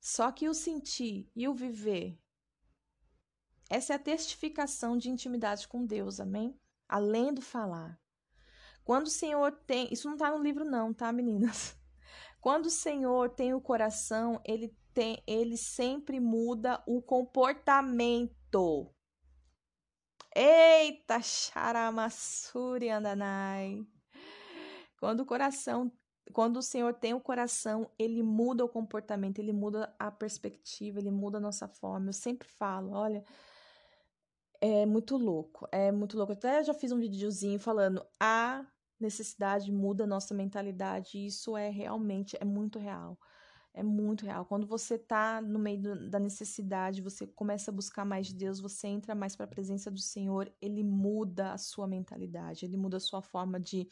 Só 0.00 0.30
que 0.30 0.48
o 0.48 0.54
sentir 0.54 1.28
e 1.34 1.48
o 1.48 1.54
viver, 1.54 2.18
essa 3.68 3.94
é 3.94 3.96
a 3.96 3.98
testificação 3.98 4.96
de 4.96 5.10
intimidade 5.10 5.66
com 5.66 5.84
Deus, 5.84 6.20
amém? 6.20 6.56
Além 6.88 7.32
do 7.32 7.42
falar. 7.42 7.98
Quando 8.84 9.06
o 9.06 9.10
Senhor 9.10 9.52
tem, 9.66 9.88
isso 9.92 10.06
não 10.06 10.14
está 10.14 10.30
no 10.30 10.42
livro 10.42 10.64
não, 10.64 10.94
tá, 10.94 11.12
meninas? 11.12 11.76
Quando 12.40 12.66
o 12.66 12.70
Senhor 12.70 13.30
tem 13.30 13.52
o 13.52 13.60
coração, 13.60 14.40
ele 14.44 14.72
tem, 14.94 15.22
ele 15.26 15.56
sempre 15.56 16.20
muda 16.20 16.82
o 16.86 17.02
comportamento. 17.02 18.88
Eita, 20.34 21.20
charamassuri 21.20 22.90
andanai. 22.90 23.84
Quando 25.00 25.20
o 25.20 25.26
coração, 25.26 25.90
quando 26.32 26.58
o 26.58 26.62
Senhor 26.62 26.94
tem 26.94 27.14
o 27.14 27.20
coração, 27.20 27.90
ele 27.98 28.22
muda 28.22 28.64
o 28.64 28.68
comportamento, 28.68 29.38
ele 29.38 29.52
muda 29.52 29.94
a 29.98 30.10
perspectiva, 30.10 30.98
ele 30.98 31.10
muda 31.10 31.38
a 31.38 31.40
nossa 31.40 31.66
forma. 31.66 32.08
Eu 32.08 32.12
sempre 32.12 32.48
falo, 32.48 32.92
olha, 32.92 33.24
é 34.60 34.86
muito 34.86 35.16
louco, 35.16 35.68
é 35.72 35.90
muito 35.92 36.16
louco. 36.16 36.32
Até 36.32 36.62
já 36.64 36.74
fiz 36.74 36.92
um 36.92 36.98
videozinho 36.98 37.58
falando 37.58 38.04
a 38.20 38.64
necessidade 38.98 39.70
muda 39.70 40.04
a 40.04 40.06
nossa 40.06 40.34
mentalidade, 40.34 41.18
e 41.18 41.26
isso 41.26 41.56
é 41.56 41.68
realmente, 41.68 42.36
é 42.40 42.44
muito 42.44 42.78
real. 42.78 43.18
É 43.74 43.82
muito 43.82 44.24
real. 44.24 44.46
Quando 44.46 44.66
você 44.66 44.96
tá 44.96 45.42
no 45.42 45.58
meio 45.58 45.82
do, 45.82 46.08
da 46.08 46.18
necessidade, 46.18 47.02
você 47.02 47.26
começa 47.26 47.70
a 47.70 47.74
buscar 47.74 48.06
mais 48.06 48.26
de 48.26 48.34
Deus, 48.34 48.58
você 48.58 48.88
entra 48.88 49.14
mais 49.14 49.36
para 49.36 49.44
a 49.44 49.48
presença 49.48 49.90
do 49.90 50.00
Senhor, 50.00 50.50
ele 50.62 50.82
muda 50.82 51.52
a 51.52 51.58
sua 51.58 51.86
mentalidade, 51.86 52.64
ele 52.64 52.76
muda 52.78 52.96
a 52.96 53.00
sua 53.00 53.20
forma 53.20 53.60
de, 53.60 53.86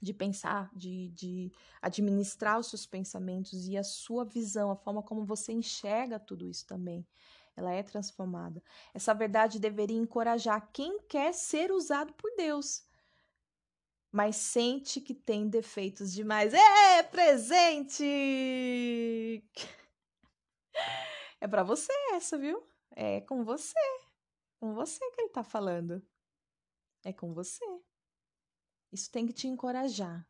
de 0.00 0.14
pensar, 0.14 0.70
de, 0.72 1.08
de 1.08 1.50
administrar 1.80 2.60
os 2.60 2.68
seus 2.68 2.86
pensamentos 2.86 3.66
e 3.66 3.76
a 3.76 3.82
sua 3.82 4.24
visão, 4.24 4.70
a 4.70 4.76
forma 4.76 5.02
como 5.02 5.24
você 5.24 5.52
enxerga 5.52 6.20
tudo 6.20 6.46
isso 6.46 6.64
também 6.64 7.04
ela 7.56 7.72
é 7.72 7.82
transformada. 7.82 8.62
Essa 8.94 9.12
verdade 9.14 9.58
deveria 9.58 9.98
encorajar 9.98 10.70
quem 10.72 11.00
quer 11.02 11.32
ser 11.32 11.70
usado 11.72 12.12
por 12.14 12.30
Deus, 12.36 12.84
mas 14.10 14.36
sente 14.36 15.00
que 15.00 15.14
tem 15.14 15.48
defeitos 15.48 16.12
demais. 16.12 16.52
É 16.54 17.02
presente! 17.02 18.04
É 21.40 21.48
para 21.48 21.62
você 21.62 21.92
essa, 22.12 22.38
viu? 22.38 22.62
É 22.90 23.20
com 23.22 23.44
você. 23.44 23.74
Com 24.60 24.74
você 24.74 24.98
que 25.10 25.22
ele 25.22 25.30
tá 25.30 25.42
falando. 25.42 26.00
É 27.04 27.12
com 27.12 27.34
você. 27.34 27.64
Isso 28.92 29.10
tem 29.10 29.26
que 29.26 29.32
te 29.32 29.48
encorajar. 29.48 30.24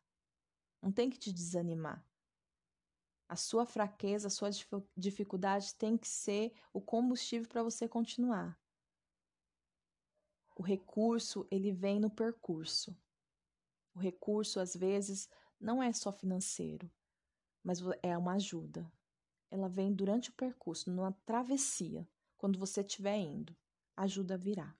Não 0.81 0.91
tem 0.91 1.09
que 1.09 1.19
te 1.19 1.31
desanimar. 1.31 2.03
A 3.33 3.35
sua 3.35 3.65
fraqueza, 3.65 4.27
a 4.27 4.29
sua 4.29 4.51
dificuldade 4.95 5.73
tem 5.73 5.97
que 5.97 6.07
ser 6.07 6.53
o 6.71 6.79
combustível 6.79 7.49
para 7.49 7.63
você 7.63 7.87
continuar. 7.87 8.55
O 10.55 10.61
recurso, 10.61 11.47
ele 11.49 11.71
vem 11.71 11.99
no 11.99 12.11
percurso. 12.11 12.95
O 13.95 13.99
recurso, 13.99 14.59
às 14.59 14.75
vezes, 14.75 15.27
não 15.59 15.81
é 15.81 15.91
só 15.91 16.11
financeiro, 16.11 16.91
mas 17.63 17.79
é 18.03 18.15
uma 18.15 18.33
ajuda. 18.33 18.87
Ela 19.49 19.67
vem 19.67 19.91
durante 19.91 20.29
o 20.29 20.33
percurso, 20.33 20.91
numa 20.91 21.11
travessia, 21.25 22.07
quando 22.37 22.59
você 22.59 22.81
estiver 22.81 23.17
indo. 23.17 23.57
Ajuda 23.97 24.35
a 24.35 24.37
virar. 24.37 24.77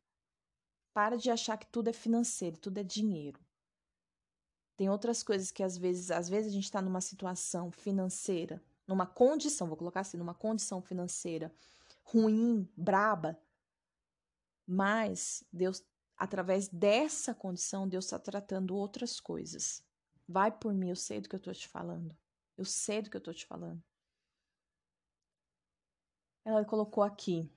Para 0.93 1.17
de 1.17 1.31
achar 1.31 1.57
que 1.57 1.65
tudo 1.65 1.87
é 1.87 1.93
financeiro, 1.93 2.59
tudo 2.59 2.77
é 2.77 2.83
dinheiro. 2.83 3.42
Tem 4.75 4.89
outras 4.89 5.21
coisas 5.21 5.51
que 5.51 5.63
às 5.63 5.77
vezes, 5.77 6.09
às 6.09 6.27
vezes 6.27 6.51
a 6.51 6.53
gente 6.53 6.63
está 6.63 6.81
numa 6.81 7.01
situação 7.01 7.71
financeira, 7.71 8.61
numa 8.87 9.05
condição, 9.05 9.67
vou 9.67 9.77
colocar 9.77 10.01
assim, 10.01 10.17
numa 10.17 10.33
condição 10.33 10.81
financeira 10.81 11.53
ruim, 12.03 12.67
braba, 12.75 13.39
mas 14.65 15.43
Deus, 15.51 15.83
através 16.17 16.67
dessa 16.67 17.33
condição, 17.33 17.87
Deus 17.87 18.05
está 18.05 18.19
tratando 18.19 18.75
outras 18.75 19.19
coisas. 19.19 19.83
Vai 20.27 20.51
por 20.51 20.73
mim, 20.73 20.89
eu 20.89 20.95
sei 20.95 21.21
do 21.21 21.29
que 21.29 21.35
eu 21.35 21.37
estou 21.37 21.53
te 21.53 21.67
falando. 21.67 22.15
Eu 22.57 22.65
sei 22.65 23.01
do 23.01 23.09
que 23.09 23.17
eu 23.17 23.19
estou 23.19 23.33
te 23.33 23.45
falando. 23.45 23.83
Ela 26.45 26.63
colocou 26.65 27.03
aqui: 27.03 27.49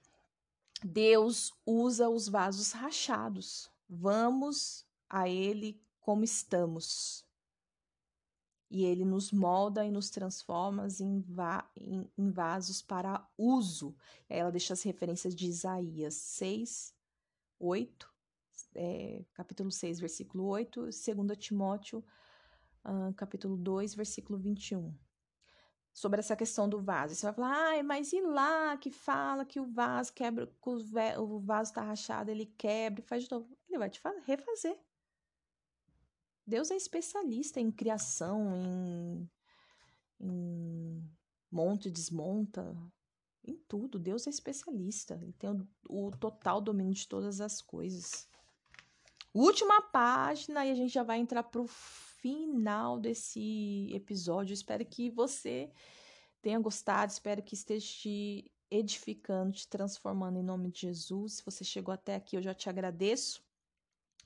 Deus 0.82 1.52
usa 1.64 2.08
os 2.08 2.28
vasos 2.28 2.72
rachados. 2.72 3.70
Vamos 3.88 4.84
a 5.08 5.28
Ele 5.28 5.80
como 6.06 6.22
estamos. 6.22 7.26
E 8.70 8.84
ele 8.84 9.04
nos 9.04 9.32
molda 9.32 9.84
e 9.84 9.90
nos 9.90 10.08
transforma 10.08 10.86
em, 11.00 11.20
va 11.20 11.68
em, 11.76 12.08
em 12.16 12.30
vasos 12.30 12.80
para 12.80 13.28
uso. 13.36 13.96
Ela 14.28 14.52
deixa 14.52 14.72
as 14.72 14.82
referências 14.82 15.34
de 15.34 15.46
Isaías 15.46 16.14
6, 16.14 16.94
8, 17.58 18.08
é, 18.76 19.24
capítulo 19.34 19.70
6, 19.72 19.98
versículo 19.98 20.44
8, 20.44 20.82
2 20.82 20.94
Timóteo, 21.38 22.04
uh, 22.84 23.12
capítulo 23.14 23.56
2, 23.56 23.94
versículo 23.94 24.38
21. 24.38 24.96
Sobre 25.92 26.20
essa 26.20 26.36
questão 26.36 26.68
do 26.68 26.80
vaso. 26.80 27.16
Você 27.16 27.26
vai 27.26 27.34
falar, 27.34 27.68
ai, 27.70 27.82
mas 27.82 28.12
e 28.12 28.20
lá 28.20 28.76
que 28.76 28.92
fala 28.92 29.44
que 29.44 29.58
o 29.58 29.66
vaso 29.66 30.12
quebra, 30.12 30.46
que 30.46 30.70
o 31.18 31.40
vaso 31.40 31.70
está 31.70 31.82
rachado, 31.82 32.30
ele 32.30 32.46
quebra, 32.46 33.02
faz 33.02 33.24
de 33.24 33.30
novo. 33.32 33.48
Ele 33.68 33.78
vai 33.78 33.90
te 33.90 34.00
refazer. 34.24 34.78
Deus 36.46 36.70
é 36.70 36.76
especialista 36.76 37.58
em 37.58 37.72
criação, 37.72 38.54
em, 38.54 39.30
em 40.20 41.10
monte, 41.50 41.90
desmonta, 41.90 42.76
em 43.44 43.56
tudo. 43.68 43.98
Deus 43.98 44.26
é 44.26 44.30
especialista. 44.30 45.18
Ele 45.20 45.32
tem 45.32 45.50
o, 45.50 45.68
o 45.88 46.10
total 46.12 46.60
domínio 46.60 46.94
de 46.94 47.08
todas 47.08 47.40
as 47.40 47.60
coisas. 47.60 48.28
Última 49.34 49.82
página 49.82 50.64
e 50.64 50.70
a 50.70 50.74
gente 50.74 50.92
já 50.92 51.02
vai 51.02 51.18
entrar 51.18 51.42
pro 51.42 51.66
final 51.66 52.98
desse 52.98 53.90
episódio. 53.92 54.54
Espero 54.54 54.84
que 54.84 55.10
você 55.10 55.70
tenha 56.40 56.58
gostado, 56.58 57.12
espero 57.12 57.42
que 57.42 57.54
esteja 57.54 57.86
te 57.86 58.50
edificando, 58.70 59.52
te 59.52 59.68
transformando 59.68 60.38
em 60.38 60.42
nome 60.42 60.70
de 60.70 60.82
Jesus. 60.82 61.34
Se 61.34 61.44
você 61.44 61.64
chegou 61.64 61.92
até 61.92 62.14
aqui, 62.14 62.36
eu 62.36 62.42
já 62.42 62.54
te 62.54 62.68
agradeço 62.68 63.44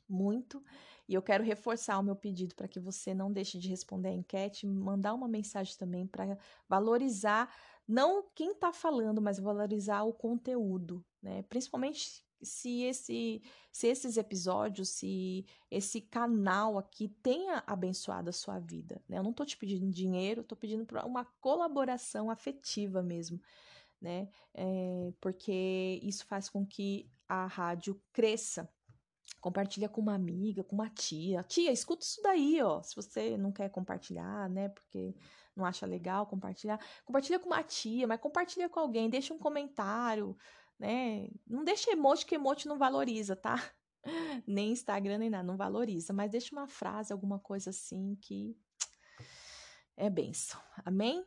muito. 0.09 0.63
E 1.11 1.15
eu 1.15 1.21
quero 1.21 1.43
reforçar 1.43 1.99
o 1.99 2.05
meu 2.05 2.15
pedido 2.15 2.55
para 2.55 2.69
que 2.69 2.79
você 2.79 3.13
não 3.13 3.33
deixe 3.33 3.59
de 3.59 3.69
responder 3.69 4.11
a 4.11 4.13
enquete, 4.13 4.65
mandar 4.65 5.13
uma 5.13 5.27
mensagem 5.27 5.77
também 5.77 6.07
para 6.07 6.39
valorizar 6.69 7.53
não 7.87 8.31
quem 8.33 8.53
está 8.53 8.73
falando, 8.73 9.21
mas 9.21 9.41
valorizar 9.41 10.05
o 10.05 10.13
conteúdo, 10.13 11.05
né? 11.21 11.43
Principalmente 11.49 12.25
se 12.41 12.83
esse 12.83 13.43
se 13.73 13.89
esses 13.89 14.17
episódios, 14.17 14.91
se 14.91 15.45
esse 15.69 16.01
canal 16.01 16.79
aqui 16.79 17.09
tenha 17.09 17.65
abençoado 17.67 18.31
a 18.31 18.33
sua 18.33 18.61
vida, 18.61 19.03
né? 19.09 19.19
Eu 19.19 19.25
não 19.25 19.33
estou 19.33 19.45
te 19.45 19.57
pedindo 19.57 19.91
dinheiro, 19.91 20.43
estou 20.43 20.57
pedindo 20.57 20.87
uma 21.05 21.25
colaboração 21.41 22.31
afetiva 22.31 23.03
mesmo, 23.03 23.43
né? 24.01 24.29
É, 24.55 25.13
porque 25.21 25.99
isso 26.05 26.25
faz 26.25 26.49
com 26.49 26.65
que 26.65 27.11
a 27.29 27.47
rádio 27.47 28.01
cresça 28.13 28.71
Compartilha 29.41 29.89
com 29.89 30.01
uma 30.01 30.15
amiga, 30.15 30.63
com 30.63 30.75
uma 30.75 30.91
tia. 30.91 31.43
Tia, 31.43 31.73
escuta 31.73 32.05
isso 32.05 32.21
daí, 32.23 32.61
ó. 32.63 32.83
Se 32.83 32.95
você 32.95 33.37
não 33.39 33.51
quer 33.51 33.71
compartilhar, 33.71 34.49
né? 34.51 34.69
Porque 34.69 35.15
não 35.57 35.65
acha 35.65 35.87
legal 35.87 36.27
compartilhar. 36.27 36.79
Compartilha 37.05 37.39
com 37.39 37.47
uma 37.47 37.63
tia, 37.63 38.07
mas 38.07 38.21
compartilha 38.21 38.69
com 38.69 38.81
alguém. 38.81 39.09
Deixa 39.09 39.33
um 39.33 39.39
comentário, 39.39 40.37
né? 40.79 41.29
Não 41.47 41.65
deixa 41.65 41.91
emoji, 41.91 42.27
que 42.27 42.35
emoji 42.35 42.69
não 42.69 42.79
valoriza, 42.79 43.35
tá? 43.35 43.57
Nem 44.47 44.73
Instagram, 44.73 45.19
nem 45.19 45.31
nada, 45.31 45.45
não 45.45 45.57
valoriza. 45.57 46.13
Mas 46.13 46.31
deixa 46.31 46.55
uma 46.55 46.67
frase, 46.67 47.13
alguma 47.13 47.39
coisa 47.39 47.71
assim 47.71 48.17
que 48.17 48.57
é 49.97 50.09
benção. 50.09 50.61
Amém? 50.85 51.25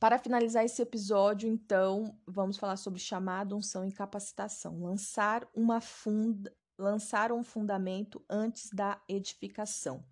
Para 0.00 0.18
finalizar 0.18 0.64
esse 0.64 0.80
episódio, 0.80 1.46
então, 1.46 2.18
vamos 2.26 2.56
falar 2.56 2.78
sobre 2.78 2.98
chamado, 2.98 3.54
unção 3.54 3.84
e 3.84 3.92
capacitação. 3.92 4.82
Lançar 4.82 5.46
uma 5.54 5.78
lançar 6.78 7.30
um 7.30 7.44
fundamento 7.44 8.24
antes 8.26 8.70
da 8.70 8.98
edificação. 9.06 10.02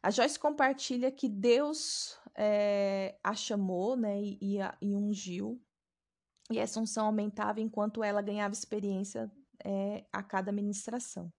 A 0.00 0.12
Joyce 0.12 0.38
compartilha 0.38 1.10
que 1.10 1.28
Deus 1.28 2.16
é, 2.36 3.18
a 3.24 3.34
chamou 3.34 3.96
né, 3.96 4.22
e, 4.22 4.60
a, 4.60 4.78
e 4.80 4.94
ungiu, 4.94 5.60
e 6.48 6.56
essa 6.56 6.78
unção 6.78 7.06
aumentava 7.06 7.60
enquanto 7.60 8.04
ela 8.04 8.22
ganhava 8.22 8.54
experiência 8.54 9.28
é, 9.64 10.06
a 10.12 10.22
cada 10.22 10.52
ministração. 10.52 11.32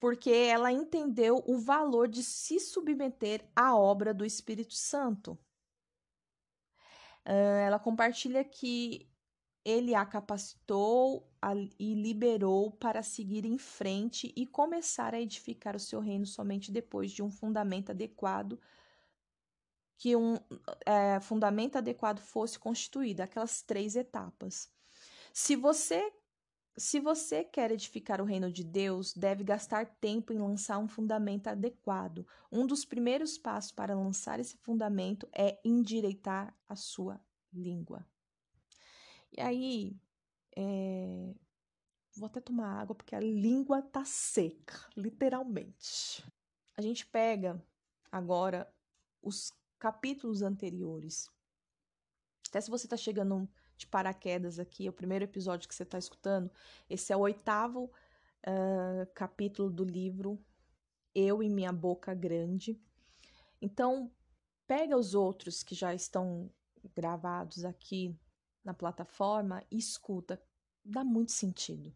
Porque 0.00 0.30
ela 0.30 0.72
entendeu 0.72 1.44
o 1.46 1.60
valor 1.60 2.08
de 2.08 2.24
se 2.24 2.58
submeter 2.58 3.48
à 3.54 3.76
obra 3.76 4.12
do 4.12 4.24
Espírito 4.24 4.74
Santo. 4.74 5.38
Ela 7.24 7.78
compartilha 7.78 8.44
que 8.44 9.08
ele 9.64 9.94
a 9.94 10.04
capacitou 10.04 11.26
e 11.78 11.94
liberou 11.94 12.70
para 12.72 13.02
seguir 13.02 13.46
em 13.46 13.56
frente 13.56 14.32
e 14.36 14.46
começar 14.46 15.14
a 15.14 15.20
edificar 15.20 15.74
o 15.74 15.80
seu 15.80 16.00
reino 16.00 16.26
somente 16.26 16.70
depois 16.70 17.10
de 17.10 17.22
um 17.22 17.30
fundamento 17.30 17.90
adequado 17.90 18.60
que 19.96 20.14
um 20.16 20.36
é, 20.84 21.18
fundamento 21.20 21.76
adequado 21.76 22.18
fosse 22.18 22.58
constituído, 22.58 23.22
aquelas 23.22 23.62
três 23.62 23.96
etapas. 23.96 24.70
Se 25.32 25.56
você 25.56 26.12
se 26.76 26.98
você 26.98 27.44
quer 27.44 27.70
edificar 27.70 28.20
o 28.20 28.24
reino 28.24 28.50
de 28.50 28.64
Deus, 28.64 29.14
deve 29.14 29.44
gastar 29.44 29.86
tempo 29.86 30.32
em 30.32 30.38
lançar 30.38 30.78
um 30.78 30.88
fundamento 30.88 31.46
adequado. 31.46 32.26
Um 32.50 32.66
dos 32.66 32.84
primeiros 32.84 33.38
passos 33.38 33.70
para 33.70 33.94
lançar 33.94 34.40
esse 34.40 34.56
fundamento 34.56 35.28
é 35.32 35.60
endireitar 35.64 36.56
a 36.68 36.74
sua 36.74 37.20
língua. 37.52 38.04
E 39.30 39.40
aí, 39.40 39.96
é... 40.56 41.34
vou 42.16 42.26
até 42.26 42.40
tomar 42.40 42.80
água 42.80 42.94
porque 42.94 43.14
a 43.14 43.20
língua 43.20 43.80
tá 43.80 44.04
seca, 44.04 44.74
literalmente. 44.96 46.24
A 46.76 46.82
gente 46.82 47.06
pega 47.06 47.62
agora 48.10 48.68
os 49.22 49.52
capítulos 49.78 50.42
anteriores. 50.42 51.30
Até 52.48 52.60
se 52.60 52.70
você 52.70 52.86
está 52.86 52.96
chegando 52.96 53.48
de 53.76 53.86
paraquedas 53.86 54.58
aqui, 54.58 54.86
é 54.86 54.90
o 54.90 54.92
primeiro 54.92 55.24
episódio 55.24 55.68
que 55.68 55.74
você 55.74 55.82
está 55.82 55.98
escutando, 55.98 56.50
esse 56.88 57.12
é 57.12 57.16
o 57.16 57.20
oitavo 57.20 57.84
uh, 57.84 59.06
capítulo 59.14 59.70
do 59.70 59.84
livro 59.84 60.38
Eu 61.14 61.42
e 61.42 61.48
Minha 61.48 61.72
Boca 61.72 62.14
Grande. 62.14 62.80
Então, 63.60 64.10
pega 64.66 64.96
os 64.96 65.14
outros 65.14 65.62
que 65.62 65.74
já 65.74 65.94
estão 65.94 66.50
gravados 66.94 67.64
aqui 67.64 68.16
na 68.62 68.74
plataforma 68.74 69.62
e 69.70 69.78
escuta. 69.78 70.40
Dá 70.84 71.04
muito 71.04 71.32
sentido. 71.32 71.94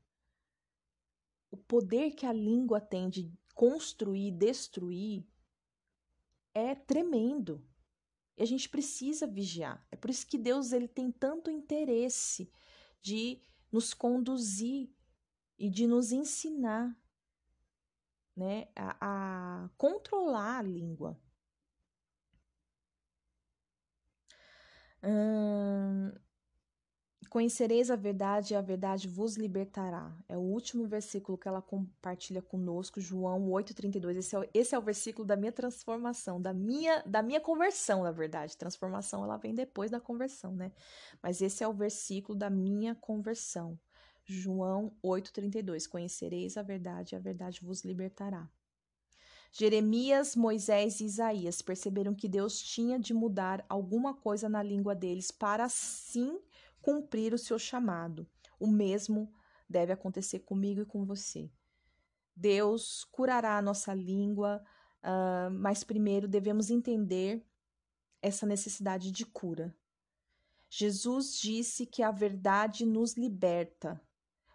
O 1.50 1.56
poder 1.56 2.12
que 2.12 2.26
a 2.26 2.32
língua 2.32 2.80
tem 2.80 3.08
de 3.08 3.32
construir, 3.54 4.30
destruir, 4.32 5.26
é 6.54 6.74
tremendo. 6.74 7.62
E 8.38 8.42
a 8.42 8.46
gente 8.46 8.68
precisa 8.68 9.26
vigiar. 9.26 9.84
É 9.90 9.96
por 9.96 10.08
isso 10.08 10.24
que 10.24 10.38
Deus 10.38 10.70
ele 10.72 10.86
tem 10.86 11.10
tanto 11.10 11.50
interesse 11.50 12.48
de 13.02 13.42
nos 13.72 13.92
conduzir 13.92 14.88
e 15.58 15.68
de 15.68 15.88
nos 15.88 16.12
ensinar 16.12 16.96
né, 18.36 18.68
a, 18.76 19.64
a 19.64 19.68
controlar 19.76 20.58
a 20.58 20.62
língua. 20.62 21.20
Hum, 25.02 26.12
Conhecereis 27.28 27.90
a 27.90 27.96
verdade 27.96 28.54
e 28.54 28.56
a 28.56 28.60
verdade 28.62 29.06
vos 29.06 29.36
libertará. 29.36 30.16
É 30.26 30.36
o 30.36 30.40
último 30.40 30.86
versículo 30.86 31.36
que 31.36 31.46
ela 31.46 31.60
compartilha 31.60 32.40
conosco, 32.40 33.00
João 33.00 33.50
8:32. 33.50 34.16
Esse 34.16 34.36
é, 34.36 34.50
esse 34.54 34.74
é 34.74 34.78
o 34.78 34.82
versículo 34.82 35.26
da 35.26 35.36
minha 35.36 35.52
transformação, 35.52 36.40
da 36.40 36.54
minha 36.54 37.02
da 37.02 37.22
minha 37.22 37.40
conversão, 37.40 38.02
na 38.02 38.10
verdade. 38.10 38.56
Transformação 38.56 39.22
ela 39.22 39.36
vem 39.36 39.54
depois 39.54 39.90
da 39.90 40.00
conversão, 40.00 40.54
né? 40.56 40.72
Mas 41.22 41.42
esse 41.42 41.62
é 41.62 41.68
o 41.68 41.72
versículo 41.72 42.36
da 42.38 42.48
minha 42.48 42.94
conversão. 42.94 43.78
João 44.24 44.92
8:32. 45.02 45.86
Conhecereis 45.86 46.56
a 46.56 46.62
verdade 46.62 47.14
e 47.14 47.16
a 47.16 47.20
verdade 47.20 47.60
vos 47.62 47.84
libertará. 47.84 48.48
Jeremias, 49.52 50.36
Moisés 50.36 51.00
e 51.00 51.04
Isaías 51.04 51.62
perceberam 51.62 52.14
que 52.14 52.28
Deus 52.28 52.60
tinha 52.60 52.98
de 52.98 53.14
mudar 53.14 53.64
alguma 53.68 54.14
coisa 54.14 54.48
na 54.48 54.62
língua 54.62 54.94
deles 54.94 55.30
para 55.30 55.64
assim 55.64 56.38
cumprir 56.80 57.34
o 57.34 57.38
seu 57.38 57.58
chamado. 57.58 58.26
O 58.58 58.66
mesmo 58.66 59.32
deve 59.68 59.92
acontecer 59.92 60.40
comigo 60.40 60.80
e 60.80 60.86
com 60.86 61.04
você. 61.04 61.50
Deus 62.34 63.04
curará 63.04 63.58
a 63.58 63.62
nossa 63.62 63.92
língua, 63.92 64.64
uh, 65.02 65.50
mas 65.50 65.82
primeiro 65.82 66.28
devemos 66.28 66.70
entender 66.70 67.44
essa 68.22 68.46
necessidade 68.46 69.10
de 69.10 69.26
cura. 69.26 69.74
Jesus 70.70 71.38
disse 71.38 71.86
que 71.86 72.02
a 72.02 72.10
verdade 72.10 72.84
nos 72.84 73.16
liberta. 73.16 74.00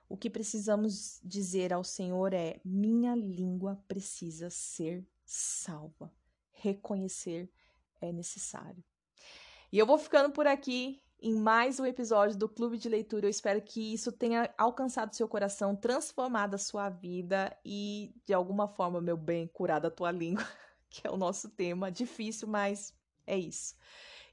O 0.07 0.15
que 0.15 0.29
precisamos 0.29 1.19
dizer 1.23 1.73
ao 1.73 1.83
Senhor 1.83 2.33
é: 2.33 2.61
minha 2.63 3.15
língua 3.15 3.83
precisa 3.87 4.49
ser 4.49 5.05
salva. 5.25 6.13
Reconhecer 6.51 7.51
é 7.99 8.11
necessário. 8.11 8.83
E 9.71 9.77
eu 9.77 9.85
vou 9.85 9.97
ficando 9.97 10.31
por 10.31 10.45
aqui 10.45 11.02
em 11.23 11.33
mais 11.33 11.79
um 11.79 11.85
episódio 11.85 12.37
do 12.37 12.49
Clube 12.49 12.77
de 12.77 12.89
Leitura. 12.89 13.25
Eu 13.25 13.29
espero 13.29 13.61
que 13.61 13.93
isso 13.93 14.11
tenha 14.11 14.53
alcançado 14.57 15.15
seu 15.15 15.25
coração, 15.25 15.73
transformado 15.73 16.55
a 16.55 16.57
sua 16.57 16.89
vida 16.89 17.57
e, 17.63 18.13
de 18.25 18.33
alguma 18.33 18.67
forma, 18.67 18.99
meu 18.99 19.15
bem, 19.15 19.47
curado 19.47 19.87
a 19.87 19.91
tua 19.91 20.11
língua, 20.11 20.45
que 20.89 21.07
é 21.07 21.09
o 21.09 21.15
nosso 21.15 21.49
tema. 21.49 21.89
Difícil, 21.89 22.45
mas 22.49 22.93
é 23.25 23.37
isso. 23.37 23.73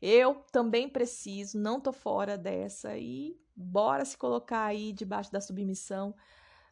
Eu 0.03 0.45
também 0.51 0.89
preciso, 0.89 1.57
não 1.61 1.81
tô 1.81 1.93
fora 1.93 2.37
dessa 2.37 2.99
e 2.99 3.41
bora 3.55 4.05
se 4.05 4.19
colocar 4.19 4.65
aí 4.65 4.93
debaixo 4.93 5.31
da 5.31 5.41
submissão 5.41 6.13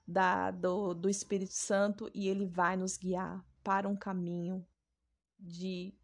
da, 0.05 0.51
do, 0.51 0.95
do 0.95 1.09
Espírito 1.09 1.53
Santo 1.53 2.11
e 2.13 2.29
ele 2.29 2.45
vai 2.45 2.77
nos 2.77 2.97
guiar 2.97 3.45
para 3.63 3.89
um 3.89 3.95
caminho 3.95 4.67
de 5.39 5.95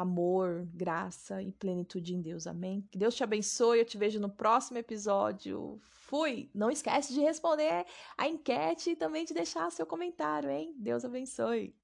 amor, 0.00 0.68
graça 0.74 1.42
e 1.42 1.52
plenitude 1.52 2.14
em 2.14 2.20
Deus. 2.20 2.46
Amém? 2.46 2.86
Que 2.90 2.98
Deus 2.98 3.14
te 3.14 3.24
abençoe. 3.24 3.78
Eu 3.78 3.84
te 3.84 3.98
vejo 3.98 4.20
no 4.20 4.28
próximo 4.28 4.78
episódio. 4.78 5.78
Fui! 5.82 6.50
Não 6.54 6.70
esquece 6.70 7.14
de 7.14 7.20
responder 7.20 7.86
a 8.18 8.28
enquete 8.28 8.90
e 8.90 8.96
também 8.96 9.24
de 9.24 9.32
deixar 9.32 9.70
seu 9.70 9.86
comentário, 9.86 10.50
hein? 10.50 10.74
Deus 10.76 11.04
abençoe. 11.04 11.74